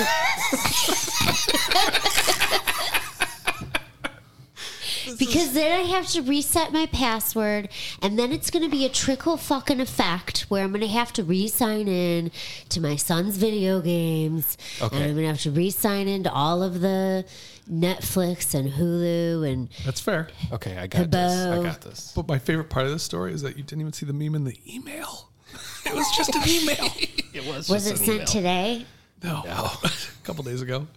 Because 5.17 5.53
then 5.53 5.71
I 5.79 5.83
have 5.83 6.07
to 6.09 6.21
reset 6.21 6.71
my 6.73 6.85
password, 6.87 7.69
and 8.01 8.17
then 8.17 8.31
it's 8.31 8.49
going 8.49 8.63
to 8.63 8.69
be 8.69 8.85
a 8.85 8.89
trickle 8.89 9.37
fucking 9.37 9.79
effect 9.79 10.45
where 10.49 10.63
I'm 10.63 10.69
going 10.71 10.81
to 10.81 10.87
have 10.87 11.13
to 11.13 11.23
re-sign 11.23 11.87
in 11.87 12.31
to 12.69 12.81
my 12.81 12.95
son's 12.95 13.37
video 13.37 13.81
games, 13.81 14.57
and 14.81 14.93
I'm 14.93 14.99
going 15.13 15.15
to 15.17 15.27
have 15.27 15.41
to 15.41 15.51
re-sign 15.51 16.07
into 16.07 16.31
all 16.31 16.63
of 16.63 16.81
the 16.81 17.25
Netflix 17.69 18.53
and 18.53 18.71
Hulu 18.71 19.51
and 19.51 19.69
That's 19.85 19.99
fair. 19.99 20.29
Okay, 20.51 20.77
I 20.77 20.87
got 20.87 21.11
this. 21.11 21.45
I 21.45 21.63
got 21.63 21.81
this. 21.81 22.13
But 22.15 22.27
my 22.27 22.39
favorite 22.39 22.69
part 22.69 22.85
of 22.85 22.91
this 22.91 23.03
story 23.03 23.33
is 23.33 23.41
that 23.41 23.57
you 23.57 23.63
didn't 23.63 23.81
even 23.81 23.93
see 23.93 24.05
the 24.05 24.13
meme 24.13 24.35
in 24.35 24.43
the 24.43 24.57
email. 24.67 25.29
It 25.85 25.95
was 25.95 26.05
just 26.17 26.35
an 26.35 26.43
email. 26.47 26.91
It 27.33 27.45
was. 27.45 27.69
was 27.69 27.87
just 27.87 27.87
it 27.87 27.91
an 27.99 28.05
sent 28.05 28.15
email. 28.15 28.25
today? 28.25 28.85
No, 29.23 29.41
a 29.83 29.91
couple 30.23 30.43
days 30.43 30.61
ago. 30.61 30.87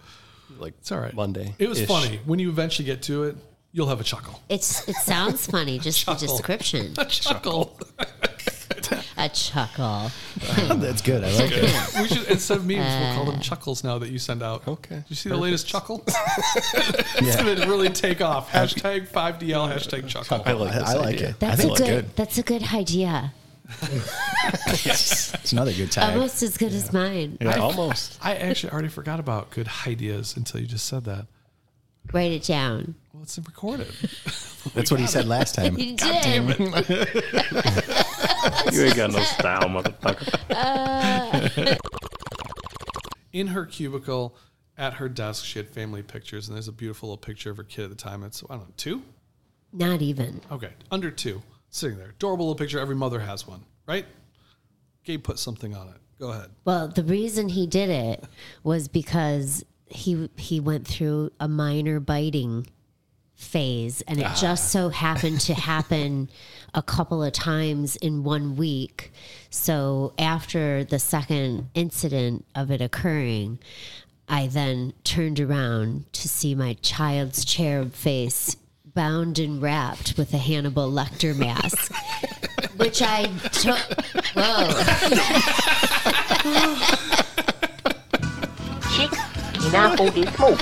Like 0.59 0.75
It's 0.81 0.91
all 0.91 0.99
right. 1.01 1.15
Monday. 1.15 1.55
It 1.59 1.69
was 1.69 1.85
funny. 1.85 2.21
When 2.25 2.39
you 2.39 2.49
eventually 2.49 2.87
get 2.87 3.03
to 3.03 3.25
it, 3.25 3.37
you'll 3.73 3.89
have 3.89 4.01
a 4.01 4.05
chuckle. 4.05 4.41
It's 4.49 4.89
it 4.89 4.97
sounds 4.97 5.47
funny, 5.47 5.79
just 5.89 6.05
the 6.07 6.13
Chuckle. 6.15 6.27
description. 6.37 6.95
A 6.99 7.05
chuckle. 7.07 7.79
A 9.17 9.29
chuckle. 9.29 10.11
That's 10.77 11.03
good. 11.03 11.23
I 11.25 11.31
like 11.33 11.51
it. 11.53 12.01
we 12.01 12.09
should 12.09 12.29
instead 12.29 12.57
of 12.59 12.67
memes, 12.67 12.79
we'll 12.79 13.15
call 13.15 13.29
Uh. 13.29 13.31
them 13.33 13.41
chuckles 13.41 13.85
now 13.85 13.99
that 13.99 14.11
you 14.11 14.19
send 14.19 14.43
out. 14.43 14.67
Okay. 14.67 14.97
Did 14.97 15.05
you 15.09 15.17
see 15.17 15.29
the 15.29 15.37
latest 15.37 15.67
chuckle? 15.69 16.03
it's 16.09 17.37
gonna 17.37 17.67
really 17.67 17.91
take 17.91 18.21
off. 18.21 18.51
Hashtag 18.51 19.09
5DL, 19.09 19.73
hashtag 19.73 20.09
chuckle. 20.09 20.43
I 20.47 20.53
like. 20.53 20.73
This 20.75 20.83
I 20.89 20.95
like 20.95 21.15
idea. 21.17 21.29
it. 21.31 21.41
That's 21.41 21.61
I 21.61 21.63
a 21.63 21.67
think 21.67 21.79
good, 21.79 21.89
it's 21.89 22.01
good. 22.07 22.17
That's 22.17 22.39
a 22.39 22.43
good 22.43 22.63
idea. 22.75 23.33
yes. 24.85 25.35
It's 25.35 25.53
another 25.53 25.73
good 25.73 25.93
tag. 25.93 26.15
Almost 26.15 26.43
as 26.43 26.57
good 26.57 26.73
as 26.73 26.93
mine. 26.93 27.39
Yeah, 27.41 27.59
almost. 27.59 28.19
I 28.23 28.35
actually 28.37 28.73
already 28.73 28.89
forgot 28.89 29.21
about 29.21 29.51
good 29.51 29.69
ideas 29.87 30.37
until 30.37 30.61
you 30.61 30.67
just 30.67 30.87
said 30.87 31.05
that. 31.05 31.27
Write 32.13 32.33
it 32.33 32.43
down. 32.45 32.95
Well, 33.13 33.23
it's 33.23 33.39
recorded. 33.39 33.87
That's 34.75 34.91
what 34.91 35.01
he 35.01 35.07
said 35.07 35.27
last 35.27 35.55
time. 35.55 35.79
You 35.79 35.97
God 35.97 36.23
damn 36.23 36.47
did. 36.49 36.57
it. 36.61 38.75
You 38.75 38.83
ain't 38.85 38.97
got 38.97 39.13
no 39.13 39.23
style, 39.23 39.69
motherfucker. 39.69 40.51
in 43.33 43.47
her 43.49 43.65
cubicle 43.67 44.35
at 44.77 44.95
her 44.95 45.09
desk, 45.09 45.45
she 45.45 45.59
had 45.59 45.69
family 45.71 46.03
pictures, 46.03 46.49
and 46.49 46.57
there's 46.57 46.69
a 46.69 46.73
beautiful 46.73 47.09
little 47.11 47.19
picture 47.19 47.51
of 47.51 47.57
her 47.59 47.65
kid 47.65 47.85
at 47.85 47.91
the 47.91 47.97
time. 47.97 48.25
It's 48.25 48.43
I 48.51 48.55
don't 48.57 48.69
know 48.69 48.75
two, 48.77 49.03
Not 49.73 50.03
even. 50.03 50.41
okay, 50.51 50.71
under 50.91 51.11
two, 51.11 51.43
sitting 51.71 51.97
there. 51.99 52.11
Adorable 52.11 52.47
little 52.47 52.59
picture. 52.59 52.81
Every 52.81 52.97
mother 52.97 53.21
has 53.21 53.47
one, 53.47 53.65
right? 53.87 54.07
Gabe 55.05 55.23
put 55.23 55.39
something 55.39 55.75
on 55.77 55.89
it. 55.89 55.95
Go 56.19 56.31
ahead. 56.33 56.51
Well, 56.65 56.89
the 56.89 57.05
reason 57.05 57.49
he 57.49 57.67
did 57.67 57.89
it 57.89 58.25
was 58.63 58.89
because 58.89 59.65
he 59.91 60.29
he 60.37 60.61
went 60.61 60.87
through 60.87 61.31
a 61.41 61.49
minor 61.49 62.01
biting 62.01 62.67
phase 63.35 64.03
and 64.03 64.19
it 64.21 64.27
Ah. 64.27 64.37
just 64.39 64.71
so 64.71 64.91
happened 64.91 65.41
to 65.41 65.55
happen 65.73 66.29
a 66.75 66.83
couple 66.83 67.23
of 67.23 67.33
times 67.33 67.97
in 67.97 68.23
one 68.23 68.55
week. 68.57 69.13
So 69.49 70.13
after 70.19 70.85
the 70.85 70.99
second 70.99 71.71
incident 71.75 72.45
of 72.55 72.71
it 72.71 72.81
occurring, 72.83 73.59
I 74.29 74.47
then 74.47 74.93
turned 75.05 75.41
around 75.41 76.05
to 76.13 76.29
see 76.29 76.55
my 76.55 76.75
child's 76.83 77.45
cherub 77.45 77.95
face 77.95 78.57
bound 78.95 79.39
and 79.39 79.63
wrapped 79.63 80.17
with 80.19 80.35
a 80.35 80.39
Hannibal 80.39 80.91
Lecter 80.91 81.35
mask, 81.37 81.93
which 82.77 83.01
I 83.03 83.25
took. 83.53 83.79
Whoa. 84.35 84.69
Chick 89.61 89.69
in 89.69 89.75
apple 89.75 90.07
is 90.07 90.35
smoke. 90.35 90.59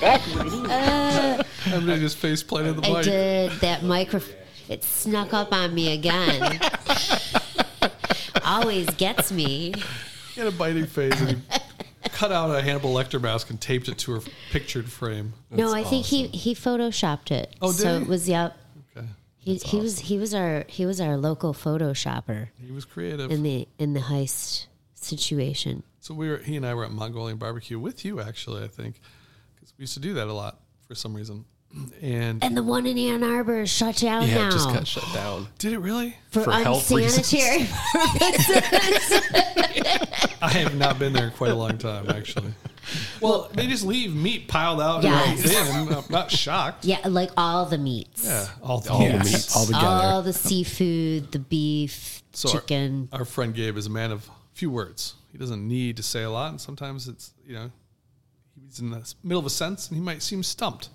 That's 0.00 0.34
what 0.34 0.46
it 0.46 0.52
is. 0.52 0.70
Uh, 0.70 1.42
Everybody 1.66 2.00
just 2.00 2.16
face 2.18 2.42
planted 2.42 2.74
the 2.82 2.88
I 2.88 2.92
mic. 2.94 3.04
did 3.04 3.50
that 3.60 3.82
micro. 3.82 4.20
It 4.68 4.84
snuck 4.84 5.32
up 5.32 5.52
on 5.52 5.74
me 5.74 5.92
again. 5.92 6.60
Always 8.44 8.86
gets 8.90 9.30
me. 9.30 9.72
He 10.34 10.40
had 10.40 10.48
a 10.48 10.52
biting 10.52 10.86
phase, 10.86 11.20
and 11.20 11.30
he 12.02 12.08
cut 12.10 12.32
out 12.32 12.50
a 12.50 12.60
Hannibal 12.62 12.92
Lecter 12.94 13.20
mask 13.20 13.50
and 13.50 13.60
taped 13.60 13.88
it 13.88 13.98
to 13.98 14.12
her 14.12 14.20
pictured 14.50 14.90
frame. 14.90 15.34
no, 15.50 15.72
I 15.72 15.84
think 15.84 16.06
he 16.06 16.26
he 16.28 16.54
photoshopped 16.54 17.30
it. 17.30 17.54
Oh, 17.60 17.68
did 17.72 17.80
so 17.80 17.96
he? 17.98 18.02
it 18.02 18.08
was 18.08 18.28
yep. 18.28 18.56
Okay. 18.96 19.06
He, 19.38 19.56
he 19.56 19.76
was 19.78 19.98
he 20.00 20.18
was 20.18 20.34
our 20.34 20.64
he 20.68 20.86
was 20.86 21.00
our 21.00 21.16
local 21.16 21.52
photoshopper. 21.54 22.48
He 22.64 22.72
was 22.72 22.84
creative. 22.84 23.30
in 23.30 23.42
the 23.42 23.68
in 23.78 23.92
the 23.92 24.00
heist 24.00 24.66
situation. 24.94 25.82
So 26.02 26.14
we 26.14 26.28
were 26.28 26.38
he 26.38 26.56
and 26.56 26.66
I 26.66 26.74
were 26.74 26.84
at 26.84 26.90
Mongolian 26.90 27.38
barbecue 27.38 27.78
with 27.78 28.04
you 28.04 28.20
actually, 28.20 28.64
I 28.64 28.66
think, 28.68 29.00
because 29.54 29.72
we 29.78 29.84
used 29.84 29.94
to 29.94 30.00
do 30.00 30.14
that 30.14 30.26
a 30.26 30.32
lot 30.32 30.58
for 30.88 30.96
some 30.96 31.14
reason. 31.14 31.44
And 32.02 32.42
And 32.44 32.54
the 32.56 32.62
one 32.64 32.86
in 32.86 32.98
Ann 32.98 33.22
Arbor 33.22 33.60
is 33.60 33.70
shut 33.70 33.96
down 33.98 34.26
Yeah, 34.28 34.34
now 34.34 34.48
it 34.48 34.50
just 34.50 34.68
got 34.68 34.84
shut 34.86 35.04
down. 35.14 35.46
Did 35.58 35.72
it 35.72 35.78
really? 35.78 36.16
for, 36.30 36.40
unsanitary 36.46 37.66
purposes. 37.92 39.22
I 40.42 40.48
have 40.50 40.76
not 40.76 40.98
been 40.98 41.12
there 41.12 41.26
in 41.28 41.30
quite 41.32 41.52
a 41.52 41.54
long 41.54 41.78
time, 41.78 42.10
actually. 42.10 42.52
Well, 43.20 43.48
they 43.54 43.68
just 43.68 43.84
leave 43.86 44.12
meat 44.14 44.48
piled 44.48 44.80
out 44.80 45.04
Yes. 45.04 45.44
in 45.46 45.88
a. 45.94 45.98
I'm 45.98 46.04
not 46.10 46.30
shocked. 46.32 46.84
yeah, 46.84 46.98
like 47.08 47.30
all 47.36 47.64
the 47.64 47.78
meats. 47.78 48.24
Yeah, 48.24 48.48
all 48.60 48.80
the 48.80 48.90
All 48.90 49.06
the 49.06 49.18
meats. 49.20 49.56
All 49.56 49.64
together. 49.66 49.86
All 49.86 50.22
the 50.22 50.32
seafood, 50.32 51.30
the 51.30 51.38
beef, 51.38 52.22
So 52.32 52.48
our- 52.48 52.54
chicken. 52.56 53.08
Our, 53.12 53.24
friend 53.24 53.54
Gabe 53.54 53.76
is 53.78 53.86
a 53.86 53.90
man 53.90 54.10
of 54.10 54.28
few 54.52 54.68
words. 54.70 55.14
He 55.32 55.38
doesn't 55.38 55.66
need 55.66 55.96
to 55.96 56.02
say 56.02 56.22
a 56.22 56.30
lot, 56.30 56.50
and 56.50 56.60
sometimes 56.60 57.08
it's 57.08 57.32
you 57.46 57.54
know 57.54 57.70
he's 58.54 58.78
in 58.80 58.90
the 58.90 59.14
middle 59.24 59.40
of 59.40 59.46
a 59.46 59.50
sentence 59.50 59.88
and 59.88 59.96
he 59.96 60.02
might 60.02 60.22
seem 60.22 60.42
stumped. 60.42 60.90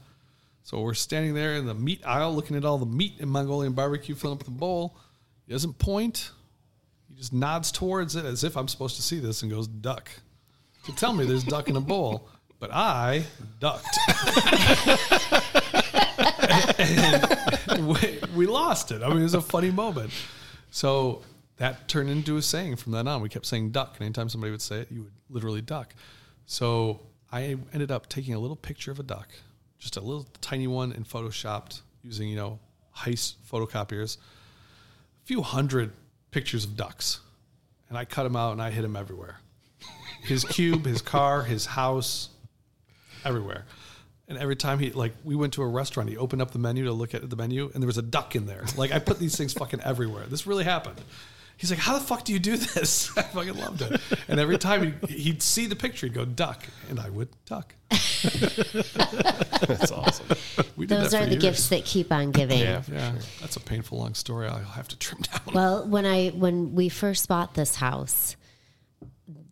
So 0.64 0.82
we're 0.82 0.94
standing 0.94 1.34
there 1.34 1.56
in 1.56 1.66
the 1.66 1.74
meat 1.74 2.02
aisle, 2.06 2.36
looking 2.36 2.56
at 2.56 2.66
all 2.66 2.78
the 2.78 2.86
meat 2.86 3.14
in 3.20 3.30
Mongolian 3.30 3.74
barbecue, 3.74 4.16
filling 4.16 4.38
up 4.38 4.44
the 4.44 4.52
bowl. 4.52 4.98
He 5.46 5.54
doesn't 5.54 5.80
point. 5.80 6.32
He 7.10 7.16
just 7.16 7.34
nods 7.34 7.72
towards 7.72 8.16
it 8.16 8.26
as 8.26 8.44
if 8.44 8.58
I'm 8.58 8.68
supposed 8.68 8.98
to 8.98 9.02
see 9.02 9.20
this, 9.20 9.42
and 9.42 9.52
goes 9.52 9.68
duck. 9.68 10.10
To 10.86 10.96
tell 10.96 11.14
me 11.14 11.26
there's 11.26 11.44
duck 11.44 11.68
in 11.70 11.76
a 11.76 11.82
bowl, 11.82 12.30
but 12.60 12.70
I 12.72 13.26
ducked. 13.60 13.88
And 17.70 17.88
we, 17.88 18.20
we 18.36 18.46
lost 18.46 18.92
it. 18.92 19.04
I 19.04 19.10
mean, 19.10 19.20
it 19.20 19.24
was 19.24 19.34
a 19.34 19.42
funny 19.42 19.72
moment. 19.72 20.12
So 20.72 21.22
that 21.58 21.88
turned 21.88 22.10
into 22.10 22.38
a 22.38 22.42
saying 22.42 22.78
from 22.78 22.92
then 22.92 23.08
on. 23.08 23.22
We 23.22 23.30
kept 23.30 23.46
saying 23.46 23.72
duck, 23.72 23.96
and 23.98 24.06
anytime 24.06 24.30
somebody 24.30 24.52
would 24.52 24.62
say 24.62 24.82
it, 24.82 24.92
you 24.92 25.04
would 25.04 25.14
literally 25.30 25.62
duck. 25.62 25.94
So 26.46 27.02
I 27.32 27.58
ended 27.74 27.92
up 27.92 28.08
taking 28.08 28.34
a 28.34 28.40
little 28.40 28.56
picture 28.56 28.92
of 28.92 29.00
a 29.00 29.04
duck, 29.04 29.28
just 29.80 29.98
a 29.98 30.02
little 30.02 30.28
tiny 30.42 30.68
one, 30.68 30.92
and 30.92 31.08
photoshopped 31.08 31.82
using, 32.04 32.30
you 32.30 32.36
know, 32.36 32.60
heist 32.96 33.36
photocopiers, 33.52 34.18
a 34.18 35.26
few 35.26 35.42
hundred 35.42 35.92
pictures 36.32 36.64
of 36.64 36.78
ducks. 36.78 37.20
And 37.90 37.98
I 37.98 38.06
cut 38.06 38.24
them 38.24 38.36
out 38.36 38.52
and 38.52 38.62
I 38.62 38.70
hid 38.70 38.84
them 38.84 38.96
everywhere. 38.96 39.40
His 40.22 40.44
cube, 40.44 40.86
his 40.86 41.02
car, 41.02 41.44
his 41.44 41.66
house, 41.66 42.30
everywhere. 43.24 43.66
And 44.28 44.38
every 44.38 44.58
time 44.58 44.80
he 44.80 44.92
like 44.92 45.14
we 45.24 45.36
went 45.36 45.54
to 45.54 45.62
a 45.62 45.68
restaurant, 45.68 46.10
he 46.10 46.18
opened 46.18 46.42
up 46.42 46.52
the 46.52 46.60
menu 46.60 46.84
to 46.86 46.92
look 46.92 47.16
at 47.16 47.30
the 47.30 47.36
menu, 47.36 47.72
and 47.74 47.82
there 47.82 47.88
was 47.88 47.98
a 47.98 48.02
duck 48.02 48.36
in 48.36 48.46
there. 48.46 48.66
Like 48.76 48.92
I 48.92 49.00
put 49.00 49.20
these 49.20 49.38
things 49.38 49.54
fucking 49.54 49.82
everywhere. 49.82 50.26
This 50.28 50.46
really 50.46 50.66
happened. 50.66 51.02
He's 51.58 51.72
like, 51.72 51.80
"How 51.80 51.98
the 51.98 52.06
fuck 52.06 52.24
do 52.24 52.34
you 52.34 52.40
do 52.40 52.56
this?" 52.56 53.12
I 53.18 53.24
fucking 53.24 53.56
loved 53.56 53.82
it. 53.82 54.00
And 54.28 54.40
every 54.40 54.58
time 54.58 54.84
he'd, 54.84 55.10
he'd 55.10 55.42
see 55.42 55.66
the 55.66 55.76
picture, 55.76 56.06
he'd 56.06 56.14
go 56.14 56.24
duck, 56.24 56.64
and 56.90 57.00
I 57.00 57.10
would 57.10 57.30
duck. 57.46 57.74
That's 57.90 59.92
awesome. 59.92 60.28
We 60.76 60.86
did 60.86 61.00
Those 61.00 61.12
that 61.12 61.18
are 61.18 61.24
for 61.24 61.26
the 61.26 61.32
years. 61.32 61.42
gifts 61.42 61.70
that 61.70 61.86
keep 61.86 62.12
on 62.12 62.32
giving. 62.32 62.60
Yeah, 62.60 62.84
yeah. 62.92 63.14
That's 63.42 63.56
a 63.56 63.60
painful 63.60 63.98
long 63.98 64.14
story. 64.14 64.48
I'll 64.48 64.60
have 64.60 64.88
to 64.90 64.98
trim 64.98 65.22
down. 65.22 65.42
Well, 65.54 65.88
when 65.88 66.06
I 66.06 66.30
when 66.30 66.76
we 66.76 66.90
first 66.90 67.28
bought 67.28 67.56
this 67.56 67.76
house, 67.76 68.36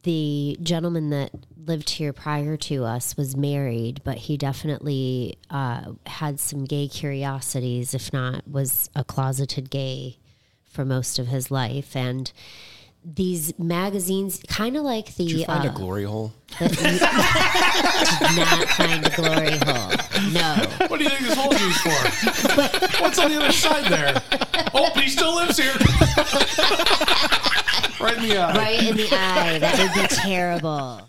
the 0.04 0.58
gentleman 0.62 1.10
that 1.10 1.32
lived 1.58 1.90
here 1.90 2.14
prior 2.14 2.58
to 2.58 2.84
us 2.84 3.18
was 3.18 3.36
married, 3.36 4.02
but 4.04 4.18
he 4.18 4.38
definitely 4.38 5.40
uh, 5.50 5.94
had 6.06 6.40
some 6.40 6.66
gay 6.66 6.88
curiosities, 6.88 7.96
if 7.96 8.14
not 8.14 8.48
was 8.48 8.92
a 8.96 9.04
closeted 9.04 9.72
gay 9.72 10.20
for 10.76 10.86
most 10.86 11.18
of 11.18 11.28
his 11.28 11.50
life. 11.50 11.96
And 11.96 12.32
these 13.04 13.58
magazines, 13.58 14.42
kind 14.48 14.76
of 14.76 14.84
like 14.84 15.16
the 15.16 15.26
Did 15.26 15.40
you 15.40 15.46
find 15.46 15.66
uh, 15.68 15.72
a 15.72 15.76
glory 15.76 16.04
hole? 16.04 16.34
the- 16.60 16.68
did 16.70 18.38
not 18.38 18.68
find 18.70 19.06
a 19.06 19.10
glory 19.16 19.58
hole. 19.64 19.92
No. 20.34 20.56
What 20.88 20.98
do 21.00 21.04
you 21.06 21.10
think 21.10 21.22
this 21.22 21.36
hole's 21.36 21.62
used 21.62 21.80
for? 21.80 23.02
What's 23.04 23.20
on 23.20 23.32
the 23.32 23.38
other 23.42 23.52
side 23.52 23.86
there? 23.86 24.22
Oh, 24.74 24.90
he 25.00 25.08
still 25.10 25.36
lives 25.36 25.58
here. 25.58 25.72
right 28.02 28.18
in 28.18 28.24
the 28.30 28.38
eye. 28.38 28.54
right 28.58 28.84
in 28.84 28.98
the 28.98 29.08
eye. 29.12 29.60
That 29.60 29.80
would 29.80 29.94
be 30.02 30.08
terrible. 30.16 31.02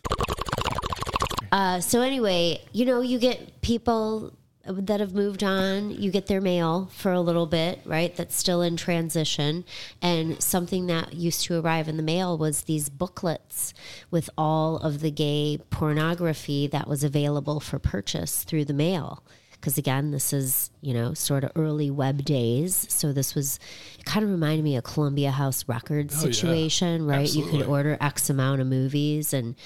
Uh, 1.50 1.80
so 1.80 2.02
anyway, 2.02 2.60
you 2.72 2.84
know, 2.84 3.00
you 3.00 3.18
get 3.18 3.62
people 3.62 4.32
that 4.68 5.00
have 5.00 5.14
moved 5.14 5.42
on. 5.44 5.90
You 5.90 6.10
get 6.10 6.26
their 6.26 6.40
mail 6.40 6.90
for 6.92 7.12
a 7.12 7.20
little 7.20 7.46
bit, 7.46 7.80
right? 7.84 8.14
That's 8.14 8.36
still 8.36 8.62
in 8.62 8.76
transition. 8.76 9.64
And 10.02 10.42
something 10.42 10.86
that 10.86 11.14
used 11.14 11.44
to 11.44 11.60
arrive 11.60 11.88
in 11.88 11.96
the 11.96 12.02
mail 12.02 12.36
was 12.36 12.62
these 12.62 12.88
booklets 12.88 13.72
with 14.10 14.28
all 14.36 14.76
of 14.78 15.00
the 15.00 15.10
gay 15.10 15.58
pornography 15.70 16.66
that 16.68 16.88
was 16.88 17.04
available 17.04 17.60
for 17.60 17.78
purchase 17.78 18.44
through 18.44 18.64
the 18.64 18.74
mail. 18.74 19.22
Because 19.52 19.78
again, 19.78 20.10
this 20.10 20.32
is, 20.32 20.70
you 20.80 20.92
know, 20.92 21.14
sort 21.14 21.42
of 21.42 21.50
early 21.56 21.90
web 21.90 22.24
days. 22.24 22.86
So 22.90 23.12
this 23.12 23.34
was, 23.34 23.58
it 23.98 24.04
kind 24.04 24.22
of 24.22 24.30
reminded 24.30 24.62
me 24.62 24.76
of 24.76 24.84
Columbia 24.84 25.30
House 25.30 25.66
Records 25.66 26.14
Oh, 26.22 26.26
yeah. 26.26 26.32
situation, 26.32 27.06
right? 27.06 27.28
You 27.32 27.46
could 27.46 27.62
order 27.62 27.96
X 28.00 28.28
amount 28.30 28.60
of 28.60 28.66
movies 28.66 29.32
and 29.32 29.56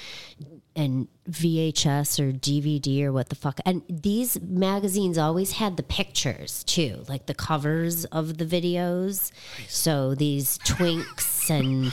and 0.81 1.09
VHS 1.31 2.19
or 2.19 2.33
DVD 2.33 3.05
or 3.05 3.13
what 3.13 3.29
the 3.29 3.35
fuck. 3.35 3.61
And 3.65 3.83
these 3.89 4.41
magazines 4.41 5.19
always 5.19 5.53
had 5.53 5.77
the 5.77 5.83
pictures 5.83 6.65
too, 6.65 7.05
like 7.09 7.27
the 7.27 7.35
covers 7.35 8.05
of 8.07 8.39
the 8.39 8.47
videos. 8.47 9.31
So 9.69 10.15
these 10.15 10.59
twinks 10.59 11.51
and 11.51 11.93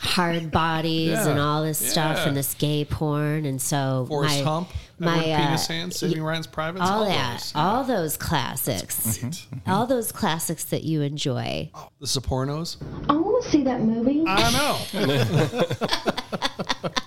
hard 0.00 0.50
bodies 0.50 1.10
Yeah, 1.10 1.28
and 1.28 1.40
all 1.40 1.62
this 1.62 1.78
stuff 1.78 2.26
and 2.26 2.36
this 2.36 2.54
gay 2.54 2.84
porn. 2.84 3.46
And 3.46 3.60
so 3.60 4.04
Forrest 4.08 4.44
my, 4.44 4.50
Hump, 4.50 4.68
my 4.98 5.24
Edward 5.24 5.46
Penis 5.46 5.70
uh, 5.70 5.72
Hand, 5.72 5.94
Saving 5.94 6.22
Ryan's 6.22 6.46
Privates, 6.46 6.84
all, 6.84 7.02
all 7.02 7.08
that, 7.08 7.32
those, 7.38 7.52
all 7.54 7.84
those 7.84 8.16
classics, 8.16 9.18
all 9.66 9.86
those 9.86 10.12
classics 10.12 10.64
that 10.64 10.84
you 10.84 11.02
enjoy. 11.02 11.70
The 12.00 12.06
Sopranos. 12.06 12.76
I 13.08 13.16
want 13.16 13.42
to 13.44 13.50
see 13.50 13.62
that 13.64 13.80
movie. 13.80 14.24
I 14.26 14.50
know. 14.52 16.14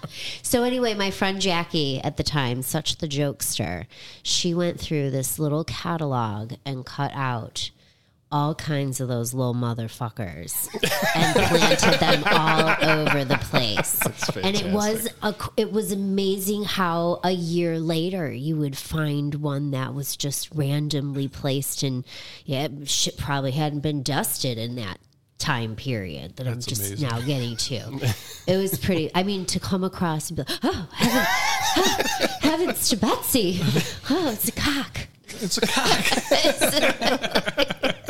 So 0.52 0.64
anyway, 0.64 0.94
my 0.96 1.12
friend 1.12 1.40
Jackie 1.40 2.02
at 2.02 2.18
the 2.18 2.24
time, 2.24 2.62
such 2.62 2.98
the 2.98 3.08
jokester, 3.08 3.86
she 4.22 4.54
went 4.54 4.82
through 4.82 5.10
this 5.10 5.40
little 5.40 5.64
catalog 5.64 6.56
and 6.66 6.86
cut 6.86 7.12
out 7.14 7.72
all 8.32 8.56
kinds 8.56 9.02
of 9.02 9.08
those 9.08 9.34
little 9.34 9.54
motherfuckers 9.54 10.68
and 11.16 11.36
planted 11.48 12.00
them 12.00 12.24
all 12.26 13.00
over 13.00 13.26
the 13.26 13.38
place. 13.38 14.02
And 14.38 14.56
it 14.56 14.72
was 14.72 15.10
a, 15.22 15.36
it 15.58 15.72
was 15.72 15.92
amazing 15.92 16.64
how 16.64 17.20
a 17.24 17.32
year 17.32 17.80
later 17.80 18.32
you 18.32 18.56
would 18.58 18.78
find 18.78 19.36
one 19.36 19.72
that 19.72 19.94
was 19.94 20.16
just 20.16 20.50
randomly 20.54 21.28
placed 21.28 21.84
and 21.84 22.06
yeah, 22.46 22.70
shit 22.86 23.18
probably 23.18 23.52
hadn't 23.52 23.82
been 23.82 24.02
dusted 24.02 24.58
in 24.58 24.76
that 24.76 24.98
time 25.38 25.76
period 25.76 26.36
that 26.38 26.44
That's 26.44 26.56
I'm 26.56 26.62
just 26.62 26.88
amazing. 26.88 27.10
now 27.10 27.20
getting 27.20 27.58
to. 27.58 28.16
it 28.48 28.58
was 28.58 28.78
pretty. 28.80 29.12
I 29.14 29.24
mean, 29.24 29.46
to 29.48 29.60
come 29.60 29.84
across 29.84 30.30
and 30.30 30.38
be 30.38 30.44
like, 30.44 30.60
oh, 30.64 30.88
heaven, 30.94 31.26
oh, 31.78 32.28
heavens 32.42 32.90
to 32.90 32.98
Betsy. 32.98 33.60
Oh, 34.10 34.30
it's 34.32 34.48
a 34.48 34.52
cock. 34.52 35.08
It's 35.42 35.58
a 35.58 35.62
cock. 35.68 35.98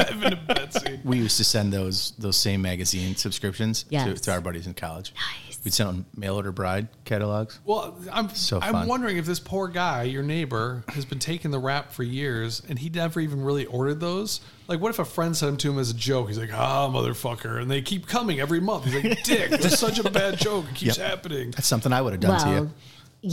Evan 0.24 0.38
and 0.38 0.48
Betsy. 0.48 1.00
We 1.04 1.18
used 1.18 1.38
to 1.38 1.44
send 1.44 1.74
those 1.74 2.12
those 2.18 2.38
same 2.38 2.62
magazine 2.62 3.16
subscriptions 3.16 3.84
to, 3.84 3.90
Yes. 3.92 4.22
to 4.22 4.32
our 4.32 4.42
buddies 4.42 4.68
in 4.68 4.74
college. 4.74 5.14
Nice. 5.16 5.60
We'd 5.64 5.74
send 5.74 5.90
them 5.90 6.06
mail 6.16 6.36
order 6.36 6.52
bride 6.52 6.88
catalogs. 7.06 7.60
Well, 7.66 7.96
I'm 8.12 8.30
So 8.30 8.60
I'm 8.62 8.74
fun. 8.74 8.88
wondering 8.88 9.18
if 9.18 9.26
this 9.28 9.40
poor 9.40 9.68
guy, 9.68 10.04
your 10.04 10.24
neighbor, 10.24 10.84
has 10.90 11.06
been 11.06 11.20
taking 11.20 11.52
the 11.52 11.60
rap 11.60 11.92
for 11.92 12.02
years 12.04 12.64
and 12.68 12.80
he 12.80 12.90
never 12.90 13.20
even 13.20 13.44
really 13.44 13.66
ordered 13.68 14.00
those. 14.00 14.42
Like, 14.68 14.80
what 14.80 14.90
if 14.90 14.98
a 15.00 15.06
friend 15.06 15.36
sent 15.38 15.50
them 15.52 15.58
to 15.58 15.72
him 15.72 15.78
as 15.80 15.92
a 15.92 15.94
joke? 15.94 16.30
He's 16.30 16.40
like, 16.40 16.54
"Ah, 16.54 16.88
motherfucker," 16.90 17.62
and 17.62 17.70
they 17.70 17.82
keep 17.82 18.08
coming 18.08 18.40
every 18.40 18.60
month. 18.60 18.86
He's 18.86 19.04
like, 19.04 19.24
"Dick, 19.24 19.52
that's 19.52 19.78
such 19.78 20.00
a 20.00 20.10
bad 20.10 20.40
joke. 20.40 20.66
It 20.72 20.76
keeps 20.76 20.98
Yep. 20.98 21.08
happening." 21.08 21.52
That's 21.52 21.68
something 21.68 21.92
I 21.94 22.02
would 22.02 22.14
have 22.14 22.22
done 22.22 22.40
to 22.40 22.46
Well, 22.46 22.64
you. 22.64 22.72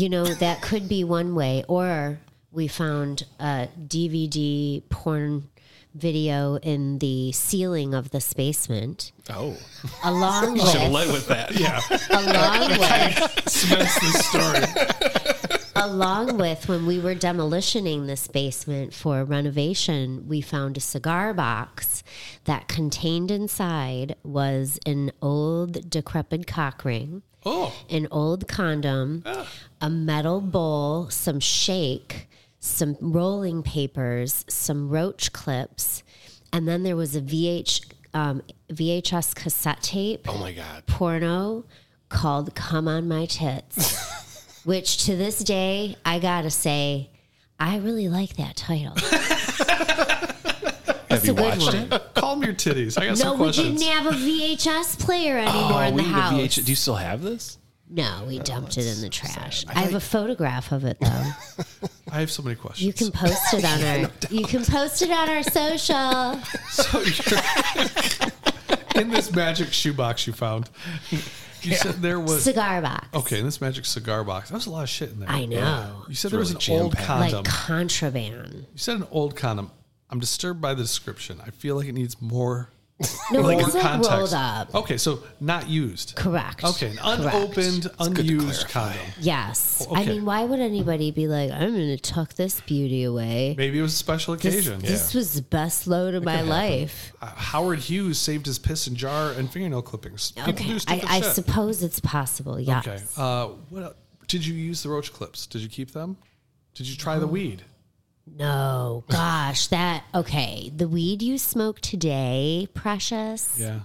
you 0.05 0.09
know, 0.11 0.25
that 0.27 0.61
could 0.63 0.89
be 0.89 1.05
one 1.05 1.35
way. 1.35 1.65
Or 1.69 2.19
we 2.53 2.67
found 2.69 3.25
a 3.41 3.69
DVD 3.87 4.83
porn 4.91 5.49
video 5.95 6.57
in 6.57 6.99
the 6.99 7.33
ceiling 7.33 7.95
of 7.95 8.11
the 8.11 8.25
basement. 8.37 9.13
Oh. 9.31 9.57
Along 10.05 10.57
You 10.57 10.67
should 10.67 10.81
have 10.81 10.93
with- 10.93 11.07
led 11.07 11.13
with 11.13 11.29
that. 11.29 11.59
Yeah. 11.59 11.81
Along 12.11 12.71
with 12.79 13.49
Cements 13.49 14.01
this 14.01 14.27
story. 14.27 14.65
along 15.77 16.39
with 16.39 16.69
when 16.69 16.87
we 16.87 16.99
were 16.99 17.15
demolitioning 17.15 18.07
this 18.07 18.27
basement 18.29 18.93
for 18.95 19.25
renovation, 19.25 20.27
we 20.29 20.41
found 20.41 20.77
a 20.77 20.81
cigar 20.81 21.33
box 21.35 22.03
that 22.45 22.69
contained 22.69 23.31
inside 23.31 24.15
was 24.23 24.79
an 24.87 25.11
old 25.23 25.89
decrepit 25.91 26.47
cock 26.47 26.85
ring, 26.85 27.23
Oh. 27.45 27.73
an 27.89 28.09
old 28.11 28.47
condom, 28.49 29.23
ah. 29.25 29.47
a 29.81 29.89
metal 29.89 30.41
bowl, 30.41 31.09
some 31.11 31.41
shake, 31.41 32.28
some 32.61 32.97
rolling 33.01 33.63
papers, 33.63 34.45
some 34.49 34.89
roach 34.89 35.33
clips, 35.33 36.03
and 36.53 36.67
then 36.67 36.83
there 36.83 36.97
was 36.97 37.15
a 37.17 37.21
VH 37.21 37.93
um, 38.15 38.43
VHS 38.73 39.35
cassette 39.35 39.83
tape 39.83 40.27
Oh 40.29 40.39
my 40.39 40.53
God. 40.53 40.87
porno 40.87 41.65
called 42.09 42.55
Come 42.55 42.89
on 42.89 43.07
My 43.07 43.27
Tits, 43.27 44.61
which 44.65 45.05
to 45.05 45.15
this 45.17 45.41
day, 45.41 45.95
I 46.05 46.19
gotta 46.19 46.51
say, 46.51 47.11
I 47.61 47.77
really 47.79 48.09
like 48.09 48.37
that 48.37 48.57
title. 48.57 48.95
Have 51.11 51.25
a 51.25 51.27
you 51.27 51.35
good 51.35 51.43
watched 51.59 51.75
one. 51.75 51.93
it? 51.93 52.03
Calm 52.15 52.43
your 52.43 52.53
titties. 52.53 52.99
I 52.99 53.07
got 53.07 53.19
no, 53.19 53.37
some 53.37 53.39
we 53.41 53.51
didn't 53.51 53.83
have 53.83 54.07
a 54.07 54.11
VHS 54.11 54.99
player 55.01 55.39
anymore 55.39 55.85
in 55.85 55.95
Oh, 55.95 55.97
we 55.97 56.03
the 56.03 56.09
house. 56.09 56.33
VH. 56.35 56.65
Do 56.65 56.73
you 56.73 56.77
still 56.77 56.97
have 56.97 57.23
this? 57.23 57.59
No, 57.91 58.25
we 58.27 58.39
dumped 58.41 58.77
it 58.79 58.87
in 58.87 59.01
the 59.01 59.09
trash. 59.09 59.65
I 59.69 59.81
have 59.81 59.95
a 59.95 60.01
photograph 60.01 60.73
of 60.73 60.85
it 60.85 60.99
though. 61.01 61.09
I 62.13 62.21
have 62.21 62.31
so 62.31 62.43
many 62.43 62.57
questions. 62.57 62.87
You 62.87 62.93
can 62.93 63.11
post 63.13 63.55
it 63.55 63.65
on 63.65 63.83
our. 64.05 64.11
You 64.31 64.45
can 64.47 64.65
post 64.65 65.03
it 65.03 65.11
on 65.11 65.29
our 65.29 65.43
social. 65.43 66.41
So 66.71 67.01
you're 67.01 69.03
in 69.03 69.11
this 69.11 69.33
magic 69.33 69.73
shoebox 69.73 70.27
you 70.27 70.33
found. 70.33 70.71
You 71.63 71.75
said 71.75 71.95
there 71.97 72.21
was 72.21 72.45
Cigar 72.45 72.81
box. 72.83 73.07
Okay, 73.15 73.39
in 73.41 73.45
this 73.45 73.61
magic 73.61 73.85
cigar 73.85 74.23
box, 74.25 74.49
that 74.51 74.55
was 74.57 74.67
a 74.67 74.71
lot 74.71 74.85
of 74.85 74.89
shit 74.89 75.11
in 75.11 75.21
there. 75.21 75.29
I 75.29 75.45
know. 75.45 76.05
You 76.09 76.15
said 76.15 76.31
there 76.31 76.39
was 76.39 76.55
Really 76.55 76.77
an 76.77 76.83
old 76.83 76.93
jam-packed. 76.97 77.21
condom. 77.33 77.43
Like 77.45 77.53
contraband. 77.53 78.55
you 78.73 78.79
said 78.79 78.97
an 78.97 79.07
old 79.11 79.35
condom. 79.37 79.71
I'm 80.11 80.21
disturbed 80.21 80.61
by 80.61 80.75
the 80.75 80.83
description. 80.83 81.41
I 81.45 81.51
feel 81.51 81.77
like 81.77 81.89
it 81.89 81.93
needs 81.95 82.21
more. 82.23 82.71
No, 83.31 83.43
more 83.43 83.53
it 83.53 83.57
was 83.57 83.75
like 83.75 84.01
rolled 84.11 84.33
up. 84.35 84.75
Okay, 84.75 84.97
so 84.97 85.23
not 85.39 85.69
used. 85.69 86.15
Correct. 86.17 86.65
Okay, 86.65 86.89
an 86.89 86.97
Correct. 86.97 87.35
unopened, 87.37 87.91
unused 88.01 88.69
condom. 88.69 88.99
Yes. 89.21 89.87
Okay. 89.87 90.01
I 90.01 90.05
mean, 90.07 90.25
why 90.25 90.45
would 90.45 90.61
anybody 90.61 91.11
be 91.11 91.29
like, 91.29 91.51
I'm 91.51 91.75
going 91.75 91.89
to 91.89 91.99
tuck 91.99 92.35
this 92.35 92.61
beauty 92.63 93.05
away? 93.05 93.55
Maybe 93.57 93.79
it 93.79 93.83
was 93.83 93.93
a 93.93 93.97
special 93.97 94.35
This, 94.35 94.55
occasion. 94.55 94.81
this 94.81 95.15
was 95.15 95.35
the 95.35 95.43
best 95.43 95.87
load 95.87 96.15
of 96.15 96.25
my 96.25 96.41
life. 96.41 97.13
Uh, 97.21 97.27
Howard 97.27 97.79
Hughes 97.81 98.19
saved 98.19 98.47
his 98.47 98.59
piss 98.59 98.87
and 98.87 98.97
jar 98.97 99.31
and 99.33 99.51
fingernail 99.53 99.83
clippings. 99.83 100.33
People 100.33 100.55
Okay. 100.55 100.79
I, 100.89 101.03
I 101.09 101.21
suppose 101.21 101.83
it's 101.83 102.01
possible. 102.01 102.59
Yes. 102.59 102.87
Okay. 102.89 103.03
Uh, 103.17 103.49
what 103.69 103.83
el- 103.83 103.95
did 104.27 104.45
you 104.45 104.55
use 104.55 104.83
the 104.83 104.89
roach 104.89 105.13
clips? 105.13 105.47
Did 105.47 105.61
you 105.63 105.69
keep 105.69 105.93
them? 105.93 106.17
Did 106.75 106.87
you 106.89 106.97
try 106.97 107.19
the 107.19 107.27
weed? 107.29 107.63
No, 108.37 109.05
gosh, 109.09 109.67
that 109.69 110.05
okay. 110.15 110.71
The 110.75 110.89
weed 110.89 111.23
you 111.23 111.39
smoke 111.39 111.81
today, 111.81 112.69
precious, 112.75 113.59
Yeah. 113.59 113.81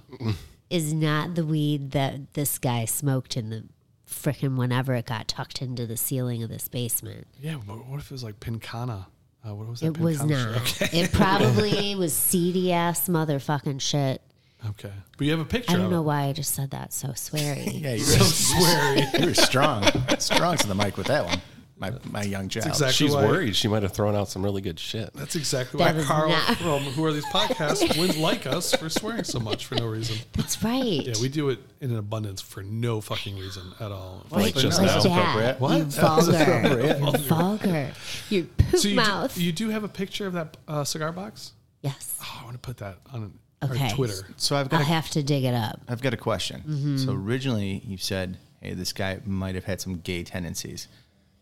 is 0.70 0.94
not 0.94 1.36
the 1.36 1.46
weed 1.46 1.92
that 1.92 2.34
this 2.34 2.58
guy 2.60 2.86
smoked 2.86 3.38
in 3.38 3.50
the 3.50 3.64
frickin' 4.10 4.56
whenever 4.58 4.94
it 4.96 5.06
got 5.06 5.28
tucked 5.28 5.62
into 5.62 5.86
the 5.88 5.98
ceiling 5.98 6.44
of 6.44 6.50
this 6.50 6.68
basement. 6.68 7.28
Yeah, 7.42 7.58
but 7.66 7.88
what 7.88 8.00
if 8.00 8.06
it 8.06 8.12
was 8.12 8.24
like 8.24 8.40
Pincana? 8.40 9.08
Uh, 9.46 9.56
what 9.56 9.68
was 9.68 9.80
that? 9.82 9.88
It 9.88 9.98
was 10.00 10.20
Pincana 10.20 10.54
not. 10.54 10.68
shit? 10.68 10.88
Okay. 10.90 11.00
It 11.02 11.12
probably 11.12 11.96
was 11.98 12.14
seedy 12.14 12.72
ass 12.72 13.10
motherfucking 13.10 13.82
shit. 13.82 14.22
okay. 14.70 14.92
But 15.18 15.26
you 15.26 15.32
have 15.32 15.40
a 15.42 15.46
picture. 15.46 15.72
I 15.72 15.76
don't 15.76 15.86
of 15.86 15.92
know 15.92 16.00
it. 16.00 16.04
why 16.06 16.24
I 16.26 16.34
just 16.34 16.54
said 16.54 16.72
that 16.72 16.94
so 16.94 17.10
sweary. 17.10 17.82
Yeah, 17.82 17.96
you're 17.96 18.06
So 18.06 18.20
were, 18.20 18.24
sweary. 19.06 19.20
you 19.20 19.26
were 19.28 19.34
strong, 19.34 19.84
strong 20.20 20.58
to 20.58 20.68
the 20.68 20.76
mic 20.76 20.96
with 20.98 21.08
that 21.08 21.26
one. 21.26 21.42
My 21.76 21.92
my 22.12 22.22
young 22.24 22.50
child. 22.50 22.68
exactly 22.68 22.94
She's 22.94 23.14
why- 23.16 23.26
worried. 23.26 23.56
She 23.56 23.68
might 23.68 23.82
have 23.84 23.94
thrown 23.94 24.16
out 24.16 24.30
some 24.30 24.44
really 24.44 24.62
good 24.62 24.80
shit. 24.80 25.12
That's 25.16 25.36
exactly 25.36 25.80
That 25.80 25.96
why 25.96 26.04
Carl 26.04 26.30
not- 26.30 26.58
from 26.58 26.80
Who 26.84 27.04
Are 27.06 27.12
These 27.12 27.26
Podcasts 27.26 27.98
wouldn't 28.00 28.20
like 28.20 28.46
us 28.46 28.74
for 28.76 28.90
swearing 28.90 29.24
so 29.24 29.40
much 29.40 29.66
for 29.66 29.76
no 29.76 29.88
reason. 29.88 30.18
That's 30.34 30.64
right. 30.64 30.84
Yeah, 31.06 31.14
we 31.22 31.30
do 31.30 31.50
it 31.50 31.60
in 31.82 31.90
an 31.92 31.98
abundance 31.98 32.42
for 32.42 32.62
no 32.64 33.02
fucking 33.02 33.38
reason 33.38 33.64
at 33.80 33.92
all. 33.92 34.26
Like, 34.30 34.56
just 34.56 34.80
like 34.82 35.04
now. 35.04 35.34
that. 35.36 35.60
What? 35.60 35.78
You 35.80 35.84
vulgar. 35.86 36.88
You 37.00 37.18
vulgar. 37.18 37.92
You 38.30 38.44
poop 38.46 38.80
So 38.80 38.88
you 38.88 38.96
mouth. 38.96 39.34
do, 39.36 39.44
you 39.44 39.52
do 39.52 39.70
have 39.70 39.84
a 39.84 39.90
picture 39.90 40.28
of 40.28 40.34
that 40.34 40.58
uh, 40.68 40.84
cigar 40.84 41.12
box? 41.12 41.54
yes. 41.82 42.18
Oh, 42.22 42.38
I 42.42 42.44
want 42.46 42.56
to 42.56 42.60
put 42.60 42.78
that 42.78 42.98
on 43.12 43.34
Okay. 43.64 43.90
Twitter. 43.92 44.28
So 44.38 44.56
I've 44.56 44.66
I'll 44.66 44.80
got 44.80 44.82
a, 44.82 44.86
have 44.86 45.10
to 45.12 45.24
dig 45.24 45.44
it 45.46 45.54
up. 45.54 45.80
I've 45.88 46.02
got 46.02 46.14
a 46.14 46.18
question. 46.18 46.62
Mm-hmm. 46.68 46.98
So 46.98 47.14
originally 47.14 47.82
you 47.86 47.98
said, 47.98 48.38
"Hey, 48.62 48.74
this 48.74 48.92
guy 48.92 49.20
might 49.26 49.56
have 49.56 49.64
had 49.64 49.80
some 49.82 50.00
gay 50.00 50.24
tendencies." 50.24 50.88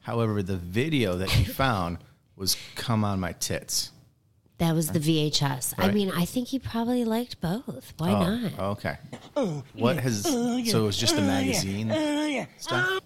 However, 0.02 0.44
the 0.44 0.57
video 0.57 1.15
that 1.18 1.30
he 1.30 1.44
found 1.61 1.99
was 2.36 2.57
"Come 2.76 3.03
on 3.03 3.19
my 3.19 3.34
tits." 3.34 3.91
That 4.57 4.76
was 4.76 4.91
the 4.91 4.99
VHS. 4.99 5.73
I 5.80 5.90
mean, 5.90 6.11
I 6.11 6.23
think 6.23 6.49
he 6.49 6.60
probably 6.60 7.03
liked 7.03 7.41
both. 7.41 7.95
Why 7.98 8.11
oh, 8.11 8.36
not? 8.36 8.60
Okay. 8.60 8.98
What 9.73 9.98
has 9.98 10.22
so 10.22 10.84
it 10.84 10.86
was 10.86 10.98
just 10.98 11.15
the 11.15 11.23
magazine 11.23 11.91
stuff? 12.57 13.02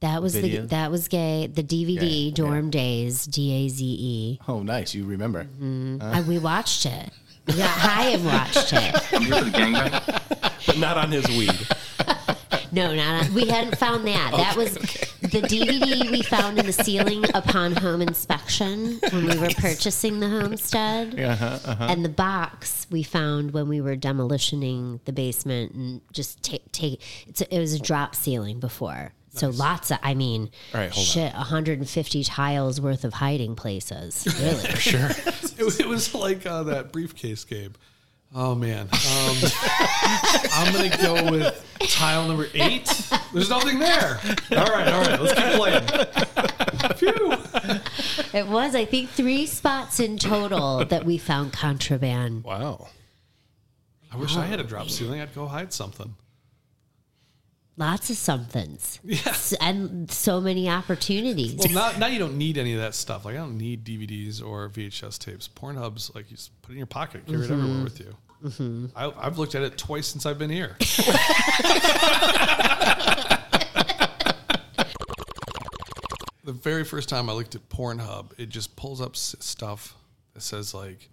That 0.00 0.20
was 0.20 0.34
the 0.34 0.58
that 0.58 0.90
was 0.90 1.08
gay. 1.08 1.46
The 1.46 1.62
DVD 1.62 2.26
Yeah, 2.26 2.34
Dorm 2.34 2.68
Days 2.68 3.24
D 3.24 3.52
A 3.52 3.68
Z 3.70 3.82
E. 3.84 4.38
Oh, 4.46 4.62
nice. 4.62 4.94
You 4.94 5.06
remember? 5.06 5.44
Mm-hmm. 5.44 6.02
And 6.02 6.28
we 6.28 6.38
watched 6.38 6.84
it. 6.84 7.10
We 7.46 7.54
got 7.54 7.70
high 7.70 8.10
and 8.10 8.24
watched 8.26 8.72
it. 8.72 10.42
But 10.66 10.78
not 10.78 10.98
on 10.98 11.12
his 11.12 11.26
weed. 11.28 11.56
No, 12.72 12.94
not 12.94 13.26
on, 13.26 13.34
we 13.34 13.46
hadn't 13.46 13.78
found 13.78 14.06
that. 14.06 14.32
that 14.36 14.56
was 14.56 14.74
the 14.74 15.42
DVD 15.42 16.10
we 16.10 16.22
found 16.22 16.58
in 16.58 16.66
the 16.66 16.72
ceiling 16.72 17.24
upon 17.34 17.74
home 17.74 18.02
inspection 18.02 18.98
when 19.10 19.26
we 19.26 19.38
were 19.38 19.50
purchasing 19.56 20.20
the 20.20 20.28
homestead. 20.28 21.18
Uh-huh, 21.18 21.58
uh-huh. 21.64 21.86
And 21.88 22.04
the 22.04 22.10
box 22.10 22.86
we 22.90 23.02
found 23.02 23.52
when 23.52 23.68
we 23.68 23.80
were 23.80 23.96
demolitioning 23.96 25.00
the 25.04 25.12
basement 25.12 25.72
and 25.72 26.00
just 26.12 26.42
take 26.42 26.70
take 26.72 27.02
it's 27.26 27.40
a, 27.40 27.54
it 27.54 27.58
was 27.58 27.74
a 27.74 27.80
drop 27.80 28.14
ceiling 28.14 28.60
before. 28.60 29.12
So 29.30 29.50
lots 29.50 29.90
of 29.90 29.98
I 30.02 30.14
mean 30.14 30.50
All 30.72 30.80
right, 30.80 30.90
hold 30.90 31.16
on. 31.18 31.32
150 31.32 32.24
tiles 32.24 32.80
worth 32.80 33.04
of 33.04 33.14
hiding 33.14 33.54
places. 33.54 34.26
Really. 34.40 34.54
For 34.70 34.76
sure. 34.76 35.10
It 35.58 35.64
was, 35.64 35.80
it 35.80 35.88
was 35.88 36.14
like 36.14 36.44
uh, 36.44 36.64
that 36.64 36.92
briefcase 36.92 37.44
game. 37.44 37.72
Oh 38.38 38.54
man, 38.54 38.82
um, 38.82 38.90
I'm 40.52 40.70
gonna 40.70 40.94
go 40.98 41.30
with 41.30 41.64
tile 41.88 42.28
number 42.28 42.48
eight. 42.52 42.84
There's 43.32 43.48
nothing 43.48 43.78
there. 43.78 44.20
All 44.50 44.66
right, 44.66 44.88
all 44.88 45.00
right, 45.00 45.22
let's 45.22 45.40
keep 45.40 45.52
playing. 45.54 45.86
Phew. 46.96 47.32
It 48.38 48.46
was 48.46 48.74
I 48.74 48.84
think 48.84 49.08
3 49.08 49.46
spots 49.46 50.00
in 50.00 50.18
total 50.18 50.84
that 50.84 51.06
we 51.06 51.16
found 51.16 51.54
contraband. 51.54 52.44
Wow. 52.44 52.88
I 54.12 54.18
wish 54.18 54.36
I 54.36 54.44
had 54.44 54.60
a 54.60 54.64
drop 54.64 54.90
ceiling. 54.90 55.22
I'd 55.22 55.34
go 55.34 55.46
hide 55.46 55.72
something. 55.72 56.14
Lots 57.78 58.10
of 58.10 58.16
somethings. 58.18 59.00
Yes. 59.02 59.54
And 59.60 60.10
so 60.10 60.42
many 60.42 60.68
opportunities. 60.68 61.56
Well, 61.56 61.92
now, 61.92 61.98
now 61.98 62.06
you 62.06 62.18
don't 62.18 62.36
need 62.36 62.58
any 62.58 62.74
of 62.74 62.80
that 62.80 62.94
stuff. 62.94 63.24
Like 63.24 63.34
I 63.34 63.38
don't 63.38 63.56
need 63.56 63.82
DVDs 63.84 64.42
or 64.46 64.68
VHS 64.68 65.18
tapes. 65.18 65.48
Pornhub's 65.48 66.14
like 66.14 66.30
you 66.30 66.36
just 66.36 66.60
put 66.60 66.70
it 66.70 66.74
in 66.74 66.78
your 66.78 66.86
pocket, 66.86 67.26
carry 67.26 67.44
it 67.44 67.50
everywhere 67.50 67.84
with 67.84 67.98
you. 67.98 68.14
Mm-hmm. 68.44 68.86
I, 68.94 69.12
I've 69.18 69.38
looked 69.38 69.54
at 69.54 69.62
it 69.62 69.78
twice 69.78 70.06
since 70.06 70.26
I've 70.26 70.38
been 70.38 70.50
here. 70.50 70.76
the 76.44 76.52
very 76.52 76.84
first 76.84 77.08
time 77.08 77.28
I 77.28 77.32
looked 77.32 77.54
at 77.54 77.68
Pornhub, 77.68 78.38
it 78.38 78.48
just 78.48 78.76
pulls 78.76 79.00
up 79.00 79.12
s- 79.14 79.36
stuff 79.40 79.94
that 80.34 80.42
says 80.42 80.74
like 80.74 81.08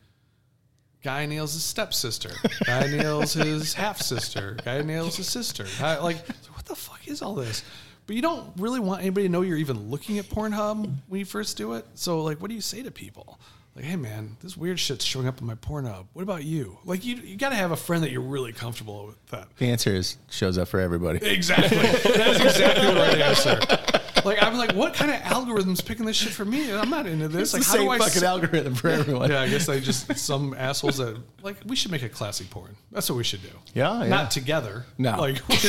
Guy 1.04 1.26
nails 1.26 1.54
his 1.54 1.64
stepsister. 1.64 2.32
Guy 2.66 2.88
nails 2.91 3.34
his 3.34 3.74
half 3.74 4.00
sister. 4.02 4.56
Guy 4.64 4.82
nails 4.84 5.18
his 5.18 5.28
sister. 5.28 5.66
Guy, 5.78 6.00
like, 6.00 6.26
what 6.54 6.66
the 6.66 6.76
fuck 6.76 7.06
is 7.08 7.22
all 7.22 7.36
this? 7.36 7.62
But 8.08 8.16
you 8.16 8.22
don't 8.22 8.50
really 8.58 8.80
want 8.80 9.02
anybody 9.02 9.28
to 9.28 9.32
know 9.32 9.41
you're 9.41 9.58
even 9.58 9.90
looking 9.90 10.18
at 10.18 10.26
Pornhub 10.26 10.90
when 11.08 11.20
you 11.20 11.26
first 11.26 11.58
do 11.58 11.74
it. 11.74 11.86
So, 11.95 12.22
like, 12.24 12.41
what 12.41 12.48
do 12.48 12.56
you 12.56 12.62
say 12.62 12.84
to 12.84 12.91
people? 12.91 13.38
Like, 13.76 13.86
hey 13.86 13.95
man, 13.95 14.38
this 14.41 14.56
weird 14.56 14.80
shit's 14.80 15.04
showing 15.04 15.28
up 15.28 15.41
in 15.41 15.48
my 15.48 15.56
Pornhub. 15.56 16.06
What 16.14 16.22
about 16.22 16.44
you? 16.44 16.78
Like, 16.86 17.04
you 17.04 17.16
you 17.16 17.36
got 17.38 17.50
to 17.50 17.56
have 17.56 17.72
a 17.72 17.76
friend 17.76 18.04
that 18.04 18.12
you're 18.12 18.22
really 18.22 18.54
comfortable 18.54 19.08
with. 19.08 19.26
That 19.32 19.48
The 19.58 19.66
answer 19.70 19.90
is 19.95 20.18
shows 20.30 20.58
up 20.60 20.68
for 20.68 20.80
everybody. 20.80 21.26
exactly. 21.26 21.78
That's 21.78 22.40
exactly 22.40 22.86
the 22.88 22.94
right 22.94 23.20
answer. 23.20 23.60
Like, 24.26 24.41
I'm 24.41 24.58
like, 24.58 24.74
what 24.76 24.94
kind 24.94 25.12
of 25.12 25.18
algorithm's 25.22 25.82
picking 25.82 26.06
this 26.06 26.16
shit 26.18 26.32
for 26.32 26.45
me? 26.45 26.72
I'm 26.72 26.90
not 26.90 27.06
into 27.06 27.28
this. 27.28 27.54
It's 27.54 27.54
like, 27.54 27.62
the 27.64 27.68
how 27.68 27.74
same 27.74 27.82
do 27.84 27.90
I 27.91 27.98
fucking 28.00 28.18
s- 28.18 28.24
algorithm 28.24 28.76
for 28.76 28.90
everyone. 28.90 29.30
Yeah, 29.30 29.41
I 29.41 29.50
guess 29.50 29.70
I 29.70 29.80
just 29.80 30.16
some 30.18 30.54
assholes 30.58 30.98
that 30.98 31.18
like 31.41 31.58
we 31.66 31.76
should 31.76 31.91
make 31.91 32.04
a 32.04 32.10
classic 32.10 32.50
porn. 32.50 32.76
That's 32.91 33.10
what 33.10 33.18
we 33.18 33.24
should 33.24 33.41
do. 33.41 33.50
Yeah, 33.74 34.02
yeah. 34.04 34.08
Not 34.10 34.32
together. 34.32 34.86
No. 34.98 35.12
like, 35.20 35.48
like 35.50 35.64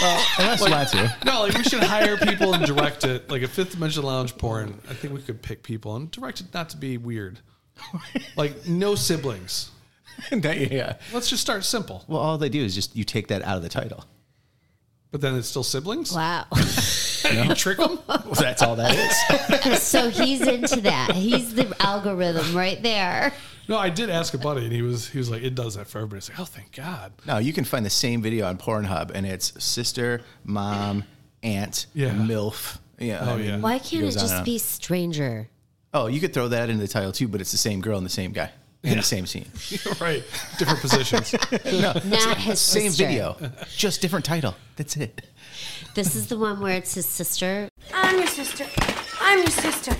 well, 0.00 0.26
Unless 0.38 0.94
you 0.94 1.00
want. 1.00 1.24
No, 1.24 1.40
like 1.42 1.54
we 1.56 1.64
should 1.64 1.82
hire 1.82 2.16
people 2.16 2.54
and 2.54 2.64
direct 2.64 3.04
it 3.04 3.28
like 3.30 3.42
a 3.42 3.48
fifth 3.48 3.72
dimension 3.72 4.02
lounge 4.02 4.36
porn. 4.38 4.80
I 4.88 4.94
think 4.94 5.14
we 5.14 5.20
could 5.22 5.42
pick 5.42 5.62
people 5.62 5.96
and 5.96 6.10
direct 6.10 6.40
it 6.40 6.52
not 6.54 6.70
to 6.70 6.76
be 6.76 6.96
weird. 6.96 7.40
Like 8.36 8.66
no 8.66 8.94
siblings. 8.94 9.70
yeah. 10.30 10.96
Let's 11.12 11.28
just 11.28 11.42
start 11.42 11.64
simple. 11.64 12.04
Well, 12.06 12.20
all 12.20 12.38
they 12.38 12.48
do 12.48 12.62
is 12.62 12.74
just 12.74 12.94
you 12.96 13.04
take 13.04 13.28
that 13.28 13.42
out 13.42 13.56
of 13.56 13.62
the 13.62 13.68
title. 13.68 14.04
But 15.10 15.20
then 15.20 15.34
it's 15.36 15.48
still 15.48 15.62
siblings. 15.62 16.12
Wow. 16.14 16.46
you 17.48 17.54
trick 17.54 17.78
them. 17.78 17.98
That's 18.34 18.62
all 18.62 18.76
that 18.76 18.94
is. 18.94 19.82
so 19.82 20.10
he's 20.10 20.40
into 20.46 20.80
that. 20.82 21.12
He's 21.14 21.54
the 21.54 21.74
algorithm 21.80 22.56
right 22.56 22.82
there. 22.82 23.32
No, 23.68 23.78
I 23.78 23.90
did 23.90 24.10
ask 24.10 24.34
a 24.34 24.38
buddy, 24.38 24.64
and 24.64 24.72
he 24.72 24.82
was 24.82 25.08
he 25.08 25.18
was 25.18 25.30
like, 25.30 25.42
"It 25.42 25.54
does 25.54 25.76
that 25.76 25.86
for 25.86 25.98
everybody." 25.98 26.18
It's 26.18 26.28
like, 26.28 26.40
"Oh, 26.40 26.44
thank 26.44 26.72
God." 26.74 27.12
No, 27.26 27.38
you 27.38 27.52
can 27.52 27.64
find 27.64 27.86
the 27.86 27.90
same 27.90 28.20
video 28.20 28.46
on 28.46 28.58
Pornhub, 28.58 29.12
and 29.14 29.24
it's 29.26 29.62
sister, 29.62 30.20
mom, 30.44 31.04
aunt, 31.42 31.86
Yeah. 31.94 32.10
milf. 32.10 32.78
Yeah. 32.98 33.18
Oh, 33.22 33.34
I 33.34 33.36
mean, 33.36 33.46
yeah. 33.46 33.58
Why 33.58 33.78
can't 33.78 34.02
it 34.02 34.14
goes 34.14 34.16
just 34.16 34.44
be 34.44 34.58
stranger? 34.58 35.48
Oh, 35.94 36.06
you 36.06 36.20
could 36.20 36.32
throw 36.34 36.48
that 36.48 36.70
in 36.70 36.78
the 36.78 36.88
title 36.88 37.12
too, 37.12 37.28
but 37.28 37.40
it's 37.40 37.52
the 37.52 37.58
same 37.58 37.80
girl 37.80 37.96
and 37.98 38.06
the 38.06 38.10
same 38.10 38.32
guy 38.32 38.50
in 38.82 38.96
the 38.96 39.02
same 39.02 39.26
scene. 39.26 39.46
right, 40.00 40.22
different 40.58 40.80
positions. 40.80 41.34
no, 41.64 41.92
Not 42.04 42.36
his 42.38 42.60
same 42.60 42.90
sister. 42.90 43.06
video, 43.06 43.36
just 43.76 44.00
different 44.00 44.24
title. 44.24 44.54
That's 44.76 44.96
it. 44.96 45.22
This 45.94 46.14
is 46.16 46.28
the 46.28 46.38
one 46.38 46.60
where 46.60 46.76
it's 46.76 46.94
his 46.94 47.06
sister. 47.06 47.68
I'm 47.92 48.18
your 48.18 48.26
sister. 48.26 48.66
I'm 49.20 49.38
your 49.38 49.48
sister. 49.48 49.94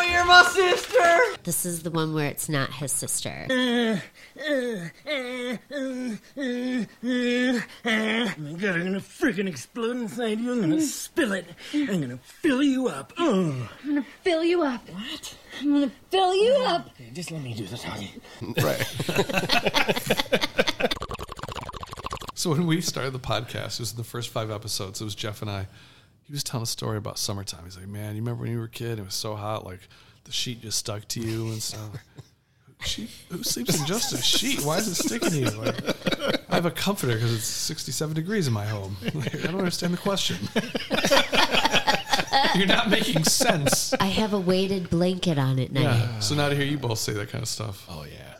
Oh, 0.00 0.02
you're 0.02 0.24
my 0.26 0.44
sister. 0.44 1.42
This 1.42 1.66
is 1.66 1.82
the 1.82 1.90
one 1.90 2.14
where 2.14 2.28
it's 2.28 2.48
not 2.48 2.72
his 2.72 2.92
sister. 2.92 3.46
Oh 3.50 4.00
my 8.38 8.52
god, 8.52 8.76
I'm 8.76 8.84
gonna 8.84 9.00
freaking 9.00 9.48
explode 9.48 9.96
inside 9.96 10.38
you. 10.38 10.52
I'm 10.52 10.60
gonna 10.60 10.80
spill 10.82 11.32
it. 11.32 11.46
I'm 11.74 12.00
gonna 12.00 12.18
fill 12.22 12.62
you 12.62 12.86
up. 12.86 13.12
Oh. 13.18 13.68
I'm 13.82 13.88
gonna 13.88 14.06
fill 14.22 14.44
you 14.44 14.62
up. 14.62 14.88
What? 14.88 15.36
I'm 15.60 15.72
gonna 15.72 15.90
fill 16.10 16.32
you 16.32 16.54
oh, 16.58 16.74
up. 16.76 16.90
Okay, 16.90 17.10
just 17.12 17.32
let 17.32 17.42
me 17.42 17.54
do 17.54 17.66
the 17.66 17.76
talking. 17.76 18.20
Right. 18.62 18.86
So 22.38 22.50
when 22.50 22.68
we 22.68 22.80
started 22.80 23.12
the 23.12 23.18
podcast, 23.18 23.74
it 23.74 23.80
was 23.80 23.94
the 23.94 24.04
first 24.04 24.28
five 24.28 24.48
episodes. 24.48 25.00
It 25.00 25.04
was 25.04 25.16
Jeff 25.16 25.42
and 25.42 25.50
I. 25.50 25.66
He 26.28 26.32
was 26.34 26.44
telling 26.44 26.62
a 26.62 26.66
story 26.66 26.98
about 26.98 27.18
summertime. 27.18 27.64
He's 27.64 27.76
like, 27.76 27.88
"Man, 27.88 28.14
you 28.14 28.20
remember 28.22 28.42
when 28.42 28.52
you 28.52 28.58
were 28.58 28.64
a 28.66 28.68
kid? 28.68 28.98
It 28.98 29.04
was 29.04 29.14
so 29.14 29.34
hot, 29.34 29.64
like 29.64 29.80
the 30.24 30.32
sheet 30.32 30.60
just 30.60 30.78
stuck 30.78 31.08
to 31.08 31.20
you 31.20 31.48
and 31.48 31.62
stuff." 31.62 31.90
Sheet? 32.84 33.10
Who 33.30 33.42
sleeps 33.42 33.80
in 33.80 33.84
just 33.86 34.12
a 34.12 34.22
sheet? 34.22 34.60
Why 34.64 34.76
is 34.76 34.86
it 34.86 34.94
sticking 34.94 35.30
to 35.30 35.36
you? 35.36 35.50
Like, 35.50 36.48
I 36.48 36.54
have 36.54 36.64
a 36.64 36.70
comforter 36.70 37.14
because 37.14 37.34
it's 37.34 37.44
67 37.44 38.14
degrees 38.14 38.46
in 38.46 38.52
my 38.52 38.66
home. 38.66 38.96
Like, 39.14 39.34
I 39.34 39.48
don't 39.48 39.58
understand 39.58 39.92
the 39.92 39.98
question. 39.98 40.36
You're 42.54 42.68
not 42.68 42.88
making 42.88 43.24
sense. 43.24 43.94
I 43.98 44.06
have 44.06 44.32
a 44.32 44.38
weighted 44.38 44.90
blanket 44.90 45.38
on 45.38 45.58
at 45.58 45.72
night 45.72 45.82
Yeah. 45.82 46.20
So 46.20 46.36
now 46.36 46.50
to 46.50 46.54
hear 46.54 46.66
you 46.66 46.78
both 46.78 46.98
say 46.98 47.12
that 47.14 47.30
kind 47.30 47.42
of 47.42 47.48
stuff. 47.48 47.84
Oh 47.88 48.04
yeah. 48.04 48.34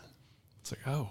It's 0.60 0.70
like, 0.70 0.86
oh, 0.86 1.08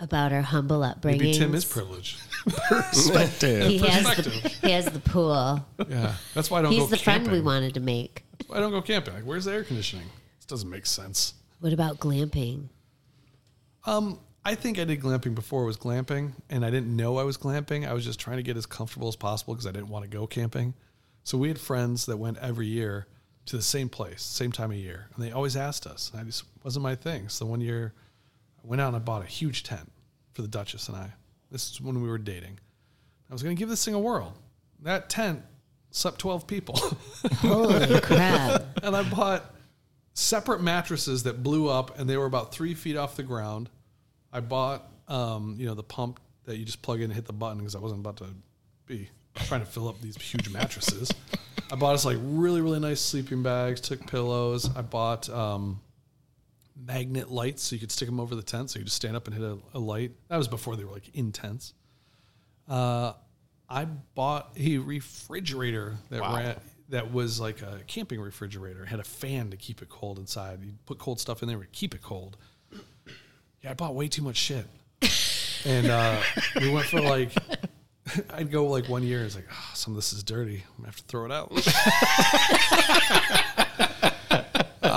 about 0.00 0.32
our 0.32 0.42
humble 0.42 0.82
upbringing. 0.82 1.20
maybe 1.20 1.38
Tim 1.38 1.54
is 1.54 1.64
privileged. 1.64 2.20
Perspective. 2.68 3.68
He 3.68 3.78
has, 3.78 4.02
the, 4.04 4.22
Perspective. 4.22 4.58
he 4.62 4.70
has 4.70 4.86
the 4.86 4.98
pool. 5.00 5.64
Yeah, 5.88 6.14
that's 6.34 6.50
why 6.50 6.60
I 6.60 6.62
don't 6.62 6.70
go 6.72 6.78
camping. 6.78 6.80
He's 6.80 6.80
go 6.80 6.86
the 6.86 6.96
friend 6.96 7.30
we 7.30 7.40
wanted 7.40 7.74
to 7.74 7.80
make. 7.80 8.24
Why 8.46 8.60
don't 8.60 8.70
go 8.70 8.80
camping? 8.80 9.14
Like, 9.14 9.24
where's 9.24 9.44
the 9.44 9.52
air 9.52 9.64
conditioning? 9.64 10.06
This 10.38 10.46
doesn't 10.46 10.70
make 10.70 10.86
sense. 10.86 11.34
What 11.60 11.72
about 11.72 11.98
glamping? 11.98 12.68
Um, 13.84 14.18
I 14.44 14.54
think 14.54 14.78
I 14.78 14.84
did 14.84 15.00
glamping 15.00 15.34
before 15.34 15.64
it 15.64 15.66
was 15.66 15.76
glamping, 15.76 16.32
and 16.48 16.64
I 16.64 16.70
didn't 16.70 16.94
know 16.96 17.18
I 17.18 17.24
was 17.24 17.36
glamping. 17.36 17.86
I 17.86 17.92
was 17.92 18.04
just 18.04 18.18
trying 18.18 18.38
to 18.38 18.42
get 18.42 18.56
as 18.56 18.64
comfortable 18.64 19.08
as 19.08 19.16
possible 19.16 19.54
because 19.54 19.66
I 19.66 19.72
didn't 19.72 19.88
want 19.88 20.04
to 20.04 20.08
go 20.08 20.26
camping. 20.26 20.74
So 21.24 21.36
we 21.36 21.48
had 21.48 21.60
friends 21.60 22.06
that 22.06 22.16
went 22.16 22.38
every 22.38 22.66
year 22.66 23.06
to 23.46 23.56
the 23.56 23.62
same 23.62 23.88
place, 23.88 24.22
same 24.22 24.52
time 24.52 24.70
of 24.70 24.78
year, 24.78 25.08
and 25.14 25.24
they 25.24 25.30
always 25.32 25.56
asked 25.56 25.86
us. 25.86 26.10
And 26.12 26.22
I 26.22 26.24
just 26.24 26.44
wasn't 26.64 26.84
my 26.84 26.94
thing. 26.94 27.28
So 27.28 27.44
one 27.44 27.60
year, 27.60 27.92
I 28.62 28.66
went 28.66 28.80
out 28.80 28.88
and 28.88 28.96
I 28.96 29.00
bought 29.00 29.22
a 29.22 29.26
huge 29.26 29.62
tent 29.62 29.90
for 30.32 30.42
the 30.42 30.48
Duchess 30.48 30.88
and 30.88 30.96
I. 30.96 31.12
This 31.50 31.70
is 31.70 31.80
when 31.80 32.00
we 32.02 32.08
were 32.08 32.18
dating. 32.18 32.58
I 33.28 33.32
was 33.32 33.42
going 33.42 33.54
to 33.54 33.58
give 33.58 33.68
this 33.68 33.84
thing 33.84 33.94
a 33.94 33.98
whirl. 33.98 34.36
That 34.82 35.08
tent 35.10 35.42
slept 35.90 36.18
twelve 36.18 36.46
people. 36.46 36.76
Holy 37.38 38.00
crap. 38.00 38.62
and 38.82 38.96
I 38.96 39.02
bought 39.08 39.54
separate 40.14 40.62
mattresses 40.62 41.24
that 41.24 41.42
blew 41.42 41.68
up 41.68 41.98
and 41.98 42.08
they 42.08 42.16
were 42.16 42.26
about 42.26 42.52
three 42.52 42.74
feet 42.74 42.96
off 42.96 43.16
the 43.16 43.22
ground. 43.22 43.68
I 44.32 44.40
bought, 44.40 44.90
um, 45.08 45.56
you 45.58 45.66
know, 45.66 45.74
the 45.74 45.82
pump 45.82 46.20
that 46.44 46.56
you 46.56 46.64
just 46.64 46.82
plug 46.82 46.98
in 46.98 47.04
and 47.04 47.12
hit 47.12 47.26
the 47.26 47.32
button 47.32 47.58
because 47.58 47.74
I 47.74 47.78
wasn't 47.78 48.00
about 48.00 48.16
to 48.18 48.26
be 48.86 49.08
trying 49.34 49.60
to 49.60 49.66
fill 49.66 49.88
up 49.88 50.00
these 50.00 50.16
huge 50.16 50.48
mattresses. 50.50 51.10
I 51.72 51.76
bought 51.76 51.94
us 51.94 52.04
like 52.04 52.18
really, 52.20 52.60
really 52.60 52.80
nice 52.80 53.00
sleeping 53.00 53.42
bags, 53.42 53.80
took 53.80 54.04
pillows. 54.06 54.68
I 54.76 54.82
bought 54.82 55.28
um, 55.30 55.80
magnet 56.84 57.30
lights 57.30 57.62
so 57.62 57.74
you 57.76 57.80
could 57.80 57.92
stick 57.92 58.08
them 58.08 58.20
over 58.20 58.34
the 58.34 58.42
tent 58.42 58.70
so 58.70 58.78
you 58.78 58.84
just 58.84 58.96
stand 58.96 59.16
up 59.16 59.26
and 59.26 59.36
hit 59.36 59.44
a, 59.44 59.58
a 59.74 59.78
light. 59.78 60.12
That 60.28 60.36
was 60.36 60.48
before 60.48 60.76
they 60.76 60.84
were 60.84 60.92
like 60.92 61.10
intense. 61.14 61.74
Uh, 62.68 63.12
I 63.68 63.84
bought 63.84 64.52
a 64.58 64.78
refrigerator 64.78 65.96
that 66.10 66.20
Wow. 66.22 66.36
ran 66.36 66.56
that 66.88 67.12
was 67.12 67.38
like 67.40 67.62
a 67.62 67.80
camping 67.86 68.20
refrigerator. 68.20 68.82
It 68.82 68.88
had 68.88 68.98
a 68.98 69.04
fan 69.04 69.50
to 69.50 69.56
keep 69.56 69.80
it 69.80 69.88
cold 69.88 70.18
inside. 70.18 70.58
You 70.64 70.72
put 70.86 70.98
cold 70.98 71.20
stuff 71.20 71.40
in 71.42 71.48
there 71.48 71.58
to 71.58 71.66
keep 71.66 71.94
it 71.94 72.02
cold. 72.02 72.36
Yeah, 73.62 73.70
I 73.70 73.74
bought 73.74 73.94
way 73.94 74.08
too 74.08 74.22
much 74.22 74.36
shit. 74.36 74.66
And 75.66 75.88
uh, 75.88 76.22
we 76.58 76.70
went 76.70 76.86
for 76.86 77.02
like, 77.02 77.32
I'd 78.30 78.50
go 78.50 78.64
like 78.66 78.88
one 78.88 79.02
year. 79.02 79.22
It's 79.24 79.34
like, 79.34 79.44
oh, 79.52 79.70
some 79.74 79.92
of 79.92 79.96
this 79.96 80.14
is 80.14 80.22
dirty. 80.22 80.64
I'm 80.66 80.76
gonna 80.78 80.86
have 80.88 80.96
to 80.96 81.02
throw 81.02 81.26
it 81.26 81.30
out. 81.30 81.52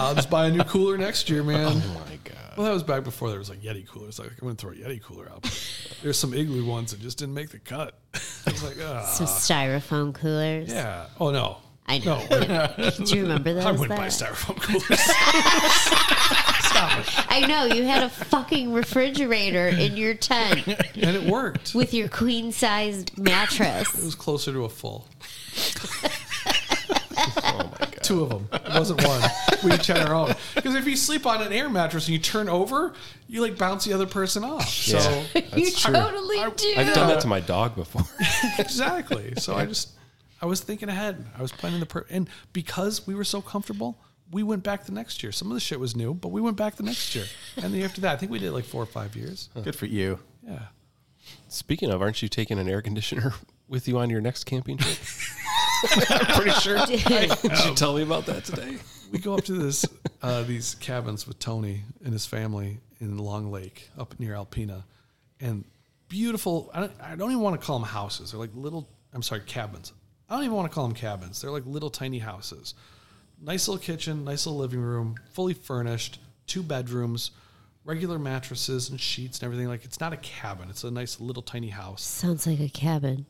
I'll 0.03 0.15
just 0.15 0.30
buy 0.30 0.47
a 0.47 0.51
new 0.51 0.63
cooler 0.63 0.97
next 0.97 1.30
year, 1.30 1.43
man. 1.43 1.81
Oh 1.95 2.05
my 2.09 2.15
god. 2.23 2.38
Well, 2.55 2.67
that 2.67 2.73
was 2.73 2.84
back 2.84 3.03
before 3.03 3.30
there 3.30 3.39
was 3.39 3.49
like 3.49 3.61
Yeti 3.61 3.88
coolers. 3.88 4.19
Like 4.19 4.30
I'm 4.31 4.38
gonna 4.47 4.53
throw 4.55 4.71
a 4.71 4.75
Yeti 4.75 5.01
cooler 5.01 5.27
out. 5.31 5.41
There's 6.03 6.17
some 6.19 6.34
igloo 6.35 6.65
ones 6.65 6.91
that 6.91 6.99
just 7.01 7.17
didn't 7.17 7.34
make 7.34 7.49
the 7.49 7.57
cut. 7.59 7.97
I 8.13 8.51
was 8.51 8.63
like, 8.63 8.77
ah. 8.84 9.05
Some 9.05 9.25
styrofoam 9.27 10.13
coolers. 10.13 10.69
Yeah. 10.71 11.07
Oh 11.19 11.31
no. 11.31 11.57
I 11.88 11.97
know. 11.99 12.23
No. 12.30 12.89
Do 13.05 13.15
you 13.15 13.23
remember 13.23 13.53
those? 13.53 13.65
I 13.65 13.71
wouldn't 13.71 13.97
buy 13.99 14.07
styrofoam 14.07 14.61
coolers. 14.61 14.99
Stop. 16.63 17.31
I 17.31 17.45
know 17.47 17.65
you 17.65 17.84
had 17.84 18.03
a 18.03 18.09
fucking 18.09 18.71
refrigerator 18.71 19.67
in 19.67 19.97
your 19.97 20.13
tent 20.13 20.65
And 20.67 21.15
it 21.17 21.23
worked. 21.23 21.73
with 21.75 21.93
your 21.93 22.07
queen 22.07 22.51
size 22.51 23.05
mattress. 23.17 23.93
It 23.97 24.03
was 24.05 24.15
closer 24.15 24.53
to 24.53 24.63
a 24.65 24.69
full. 24.69 25.07
Two 28.03 28.21
of 28.23 28.30
them. 28.30 28.47
It 28.51 28.73
wasn't 28.73 29.03
one. 29.05 29.21
We 29.63 29.73
each 29.73 29.88
had 29.88 29.97
our 29.99 30.13
own. 30.13 30.34
Because 30.55 30.75
if 30.75 30.85
you 30.85 30.95
sleep 30.95 31.25
on 31.25 31.41
an 31.41 31.53
air 31.53 31.69
mattress 31.69 32.07
and 32.07 32.13
you 32.13 32.19
turn 32.19 32.49
over, 32.49 32.93
you 33.27 33.41
like 33.41 33.57
bounce 33.57 33.85
the 33.85 33.93
other 33.93 34.05
person 34.07 34.43
off. 34.43 34.67
So 34.69 34.97
Yeah, 34.97 35.23
that's 35.34 35.57
you 35.57 35.71
true. 35.71 35.93
totally 35.93 36.38
do. 36.55 36.73
I've 36.75 36.93
done 36.93 37.07
that 37.07 37.21
to 37.21 37.27
my 37.27 37.39
dog 37.39 37.75
before. 37.75 38.03
exactly. 38.59 39.34
So 39.38 39.55
I 39.55 39.65
just, 39.65 39.91
I 40.41 40.45
was 40.45 40.59
thinking 40.61 40.89
ahead. 40.89 41.25
I 41.38 41.41
was 41.41 41.51
planning 41.51 41.80
the 41.80 41.85
per, 41.85 42.05
and 42.09 42.30
because 42.51 43.07
we 43.07 43.15
were 43.15 43.23
so 43.23 43.41
comfortable, 43.41 43.97
we 44.31 44.43
went 44.43 44.63
back 44.63 44.85
the 44.85 44.91
next 44.91 45.23
year. 45.23 45.31
Some 45.31 45.49
of 45.49 45.53
the 45.53 45.59
shit 45.61 45.80
was 45.80 45.95
new, 45.95 46.13
but 46.13 46.30
we 46.30 46.41
went 46.41 46.57
back 46.57 46.75
the 46.75 46.84
next 46.84 47.15
year, 47.15 47.25
and 47.57 47.73
the 47.73 47.77
year 47.77 47.85
after 47.85 48.01
that, 48.01 48.13
I 48.13 48.17
think 48.17 48.31
we 48.31 48.39
did 48.39 48.51
like 48.51 48.65
four 48.65 48.84
or 48.84 48.88
five 48.88 49.15
years. 49.15 49.49
Good 49.63 49.75
for 49.75 49.85
you. 49.85 50.19
Yeah. 50.45 50.59
Speaking 51.47 51.89
of, 51.89 52.01
aren't 52.01 52.21
you 52.21 52.27
taking 52.27 52.59
an 52.59 52.67
air 52.67 52.81
conditioner 52.81 53.34
with 53.67 53.88
you 53.88 53.97
on 53.99 54.09
your 54.09 54.19
next 54.21 54.43
camping 54.45 54.77
trip? 54.77 54.97
I'm 56.10 56.26
pretty 56.35 56.51
sure. 56.51 56.77
Dude. 56.85 57.03
Did 57.41 57.65
you 57.65 57.76
tell 57.76 57.95
me 57.95 58.03
about 58.03 58.26
that 58.27 58.45
today? 58.45 58.77
We 59.11 59.19
go 59.19 59.35
up 59.35 59.43
to 59.45 59.53
this 59.53 59.85
uh, 60.22 60.43
these 60.43 60.76
cabins 60.76 61.27
with 61.27 61.39
Tony 61.39 61.84
and 62.03 62.14
his 62.14 62.26
family 62.26 62.80
in 62.99 63.18
Long 63.18 63.51
Lake 63.51 63.89
up 63.97 64.19
near 64.19 64.34
Alpena, 64.34 64.84
and 65.39 65.65
beautiful. 66.07 66.72
I 66.73 66.81
don't, 66.81 66.91
I 67.01 67.15
don't 67.15 67.31
even 67.31 67.43
want 67.43 67.60
to 67.60 67.65
call 67.65 67.80
them 67.80 67.88
houses. 67.88 68.31
They're 68.31 68.39
like 68.39 68.51
little. 68.55 68.88
I'm 69.14 69.22
sorry, 69.22 69.41
cabins. 69.41 69.93
I 70.30 70.35
don't 70.35 70.45
even 70.45 70.55
want 70.55 70.72
to 70.72 70.73
call 70.73 70.88
them 70.88 70.95
cabins. 70.95 71.41
They're 71.41 71.51
like 71.51 71.65
little 71.65 71.89
tiny 71.89 72.19
houses. 72.19 72.73
Nice 73.41 73.68
little 73.68 73.84
kitchen, 73.84 74.23
nice 74.23 74.45
little 74.45 74.60
living 74.60 74.80
room, 74.80 75.15
fully 75.34 75.53
furnished, 75.53 76.19
two 76.47 76.64
bedrooms, 76.64 77.31
regular 77.84 78.18
mattresses 78.18 78.89
and 78.89 78.99
sheets 78.99 79.39
and 79.39 79.45
everything. 79.45 79.68
Like 79.68 79.84
it's 79.85 79.99
not 79.99 80.14
a 80.14 80.18
cabin; 80.18 80.69
it's 80.69 80.84
a 80.84 80.91
nice 80.91 81.19
little 81.19 81.43
tiny 81.43 81.69
house. 81.69 82.01
Sounds 82.03 82.47
like 82.47 82.60
a 82.60 82.69
cabin. 82.69 83.26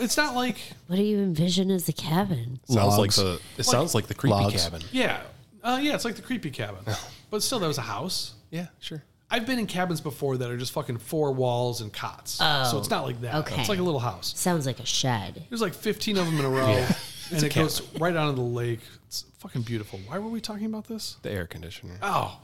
It's 0.00 0.16
not 0.16 0.34
like 0.34 0.58
What 0.86 0.96
do 0.96 1.02
you 1.02 1.18
envision 1.18 1.70
as 1.70 1.88
a 1.88 1.92
cabin? 1.92 2.60
Sounds 2.68 2.92
like 2.98 2.98
Logs. 2.98 3.16
the. 3.16 3.40
It 3.58 3.64
sounds 3.64 3.94
like 3.94 4.06
the 4.06 4.14
creepy 4.14 4.34
Logs. 4.34 4.62
cabin. 4.64 4.82
yeah, 4.92 5.20
uh, 5.64 5.78
yeah, 5.82 5.94
it's 5.94 6.04
like 6.04 6.16
the 6.16 6.22
creepy 6.22 6.50
cabin, 6.50 6.84
but 7.30 7.42
still, 7.42 7.58
that 7.58 7.66
was 7.68 7.78
a 7.78 7.82
house. 7.82 8.34
Yeah, 8.50 8.66
sure. 8.80 9.02
I've 9.28 9.44
been 9.44 9.58
in 9.58 9.66
cabins 9.66 10.00
before 10.00 10.36
that 10.36 10.48
are 10.50 10.56
just 10.56 10.70
fucking 10.72 10.98
four 10.98 11.32
walls 11.32 11.80
and 11.80 11.92
cots. 11.92 12.34
so 12.34 12.44
Oh, 12.44 12.78
it's 12.78 12.90
not 12.90 13.04
like 13.04 13.20
that. 13.22 13.34
okay. 13.36 13.58
It's 13.58 13.68
like 13.68 13.80
a 13.80 13.82
little 13.82 13.98
house. 13.98 14.32
Sounds 14.38 14.66
like 14.66 14.78
a 14.78 14.86
shed. 14.86 15.44
There's 15.48 15.60
like 15.60 15.74
15 15.74 16.16
of 16.18 16.26
them 16.26 16.38
in 16.38 16.44
a 16.44 16.48
row, 16.48 16.68
Yeah. 16.70 16.94
and 17.32 17.42
it 17.42 17.52
goes 17.52 17.82
right 17.98 18.14
out 18.14 18.28
of 18.28 18.36
the 18.36 18.42
lake. 18.42 18.78
It's 19.08 19.24
fucking 19.40 19.62
beautiful. 19.62 19.98
Why 20.06 20.18
were 20.20 20.28
we 20.30 20.40
talking 20.40 20.66
about 20.66 20.86
this? 20.86 21.16
The 21.22 21.30
air 21.32 21.46
conditioner. 21.48 21.98
Oh, 22.02 22.38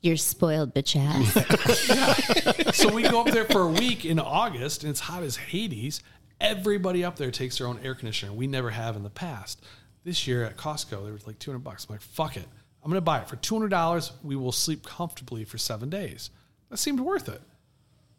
You're 0.00 0.16
spoiled, 0.16 0.72
bitch 0.74 0.96
ass. 0.96 2.74
so 2.76 2.90
we 2.92 3.02
go 3.02 3.20
up 3.20 3.26
there 3.30 3.44
for 3.44 3.60
a 3.60 3.68
week 3.68 4.06
in 4.06 4.18
August, 4.18 4.82
and 4.82 4.90
it's 4.90 5.00
hot 5.00 5.22
as 5.22 5.36
Hades. 5.36 6.00
Everybody 6.40 7.04
up 7.04 7.16
there 7.16 7.30
takes 7.30 7.58
their 7.58 7.66
own 7.66 7.78
air 7.82 7.94
conditioner. 7.94 8.32
We 8.32 8.46
never 8.46 8.70
have 8.70 8.96
in 8.96 9.02
the 9.02 9.10
past. 9.10 9.64
This 10.04 10.26
year 10.26 10.44
at 10.44 10.56
Costco, 10.56 11.04
there 11.04 11.12
was 11.12 11.26
like 11.26 11.38
200 11.38 11.60
bucks. 11.60 11.86
I'm 11.88 11.94
like, 11.94 12.02
fuck 12.02 12.36
it. 12.36 12.46
I'm 12.82 12.90
going 12.90 12.98
to 12.98 13.04
buy 13.04 13.20
it 13.20 13.28
for 13.28 13.36
$200. 13.36 14.10
We 14.22 14.36
will 14.36 14.52
sleep 14.52 14.84
comfortably 14.84 15.44
for 15.44 15.56
seven 15.56 15.88
days. 15.88 16.30
That 16.68 16.76
seemed 16.76 17.00
worth 17.00 17.28
it. 17.28 17.40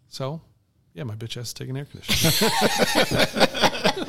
So, 0.08 0.42
yeah, 0.94 1.04
my 1.04 1.16
bitch 1.16 1.38
ass 1.38 1.48
is 1.48 1.54
taking 1.54 1.78
air 1.78 1.86
conditioner. 1.86 2.50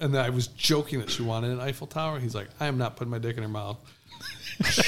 and 0.00 0.12
then 0.12 0.22
I 0.22 0.28
was 0.30 0.48
joking 0.48 0.98
that 0.98 1.08
she 1.08 1.22
wanted 1.22 1.52
an 1.52 1.60
Eiffel 1.60 1.86
Tower. 1.86 2.18
He's 2.18 2.34
like, 2.34 2.48
I 2.60 2.66
am 2.66 2.76
not 2.76 2.96
putting 2.96 3.10
my 3.10 3.18
dick 3.18 3.36
in 3.36 3.42
her 3.42 3.48
mouth. 3.48 3.78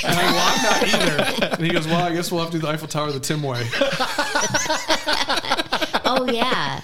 And 0.04 0.14
I 0.14 0.22
go, 0.22 0.38
I'm 0.38 0.62
not 0.62 0.82
either. 0.94 1.46
And 1.56 1.66
he 1.66 1.70
goes, 1.72 1.86
Well, 1.86 2.02
I 2.02 2.12
guess 2.14 2.30
we'll 2.30 2.42
have 2.42 2.50
to 2.50 2.58
do 2.58 2.62
the 2.66 2.68
Eiffel 2.68 2.86
Tower 2.86 3.10
the 3.10 3.18
Tim 3.18 3.42
way. 3.42 3.66
oh 6.04 6.28
yeah. 6.30 6.80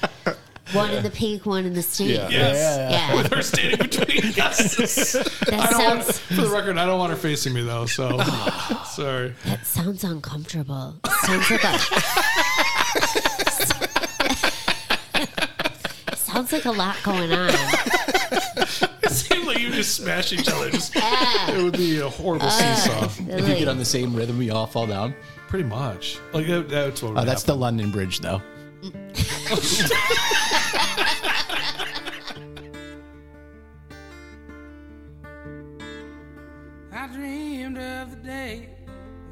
One 0.73 0.91
in 0.91 1.03
the 1.03 1.11
pink, 1.11 1.47
one 1.47 1.65
in 1.65 1.75
the 1.75 1.83
stink. 1.83 2.11
Yes. 2.31 2.57
Yeah. 2.91 3.15
With 3.23 3.33
her 3.33 3.43
standing 3.43 3.79
between 3.79 4.41
us. 4.41 5.13
That 5.13 5.53
I 5.53 5.71
don't 5.71 5.85
want, 5.85 6.05
sounds- 6.05 6.19
for 6.19 6.35
the 6.43 6.49
record, 6.49 6.79
I 6.79 6.87
don't 6.87 6.99
want 6.99 7.11
her 7.11 7.17
facing 7.19 7.53
me 7.55 7.63
though. 7.63 7.87
So 7.87 8.19
sorry. 8.87 9.35
That 9.47 9.65
sounds 9.67 10.05
uncomfortable. 10.05 10.97
Sounds 11.25 11.51
like 11.51 11.65
a 11.65 11.79
sounds 16.17 16.53
like 16.53 16.65
a 16.65 16.71
lot 16.71 16.97
going 17.03 17.33
on. 17.33 17.51
It 19.03 19.11
seems 19.11 19.47
like 19.47 19.59
you 19.59 19.71
just 19.71 19.97
smash 19.97 20.33
each 20.33 20.49
other. 20.49 20.71
Just, 20.71 20.93
Ah. 20.97 21.53
it 21.53 21.63
would 21.63 21.73
be 21.77 21.99
a 21.99 22.09
horrible 22.09 22.47
Ah. 22.49 23.11
seesaw. 23.11 23.37
If 23.37 23.49
you 23.49 23.55
get 23.57 23.69
on 23.69 23.79
the 23.79 23.85
same 23.85 24.15
rhythm, 24.15 24.39
we 24.39 24.51
all 24.51 24.67
fall 24.67 24.87
down. 24.87 25.15
Pretty 25.49 25.65
much. 25.69 26.19
Like 26.33 26.47
that, 26.47 26.69
that's 26.69 27.03
what. 27.03 27.17
Oh, 27.17 27.25
that's 27.25 27.43
the 27.43 27.57
London 27.57 27.91
Bridge, 27.91 28.21
though. 28.21 28.41
I 37.01 37.07
dreamed 37.07 37.79
of 37.79 38.11
the 38.11 38.17
day 38.17 38.69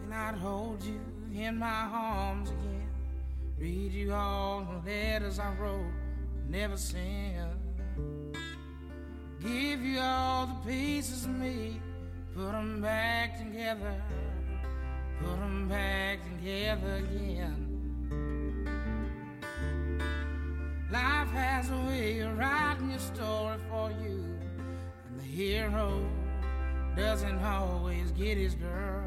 when 0.01 0.11
I'd 0.11 0.37
hold 0.37 0.83
you 0.83 0.99
in 1.39 1.59
my 1.59 1.87
arms 1.93 2.49
again. 2.49 2.89
Read 3.59 3.93
you 3.93 4.15
all 4.15 4.65
the 4.65 4.91
letters 4.91 5.39
I 5.39 5.53
wrote, 5.57 5.93
never 6.49 6.79
sent. 6.79 7.59
Give 9.43 9.83
you 9.83 10.01
all 10.01 10.47
the 10.47 10.71
pieces 10.71 11.27
of 11.27 11.33
me, 11.33 11.79
put 12.35 12.53
them 12.53 12.81
back 12.81 13.37
together, 13.37 14.03
put 15.21 15.39
them 15.39 15.69
back 15.69 16.21
together 16.25 17.05
again. 17.05 17.67
Life 20.91 21.31
has 21.33 21.71
a 21.71 21.77
way 21.87 22.21
of 22.21 22.39
writing 22.39 22.89
your 22.93 22.99
story 22.99 23.59
for 23.69 23.91
you, 23.91 24.25
and 25.11 25.21
the 25.21 25.23
hero 25.23 26.03
doesn't 26.99 27.39
always 27.45 28.11
get 28.11 28.37
his 28.37 28.57
girl. 28.57 29.05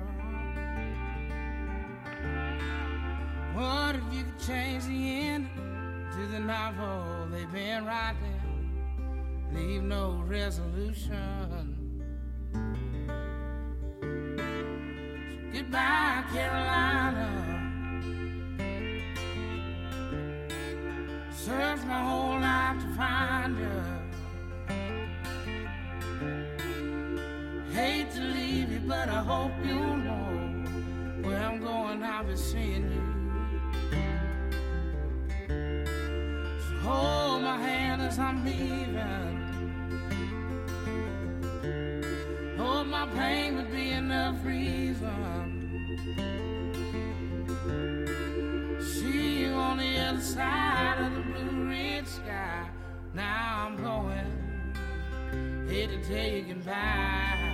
What 3.53 3.95
if 3.95 4.03
you 4.13 4.23
could 4.23 4.39
change 4.47 4.85
the 4.85 5.19
end 5.19 5.49
to 6.13 6.25
the 6.27 6.39
novel 6.39 7.27
they've 7.29 7.51
been 7.51 7.85
writing? 7.85 8.39
Leave 9.53 9.83
no 9.83 10.23
resolution. 10.25 12.01
So 12.53 12.59
goodbye, 15.51 16.23
Carolina. 16.31 17.27
Searched 21.33 21.85
my 21.85 21.99
whole 21.99 22.39
life 22.39 22.81
to 22.81 22.87
find 22.95 23.57
you. 23.57 24.00
But 28.91 29.07
I 29.07 29.21
hope 29.33 29.53
you'll 29.63 29.97
know 30.07 30.27
where 31.23 31.41
I'm 31.47 31.59
going. 31.63 32.03
I'll 32.03 32.25
be 32.25 32.35
seeing 32.35 32.87
you. 32.95 33.05
So 36.63 36.73
hold 36.87 37.41
my 37.43 37.57
hand 37.67 38.01
as 38.01 38.19
I'm 38.19 38.43
leaving. 38.43 39.37
Hope 42.57 42.87
my 42.87 43.07
pain 43.19 43.55
would 43.55 43.71
be 43.71 43.91
enough 43.91 44.43
reason. 44.43 45.47
See 48.93 49.43
you 49.43 49.53
on 49.53 49.77
the 49.77 49.93
other 50.07 50.25
side 50.35 50.97
of 50.99 51.15
the 51.15 51.21
blue 51.21 51.69
red 51.69 52.05
sky. 52.05 52.67
Now 53.13 53.67
I'm 53.67 53.77
going. 53.89 54.29
Hate 55.69 55.91
to 55.91 55.99
tell 56.09 56.29
you 56.35 56.41
goodbye. 56.43 57.50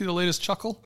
See 0.00 0.06
the 0.06 0.12
latest 0.12 0.40
chuckle? 0.40 0.82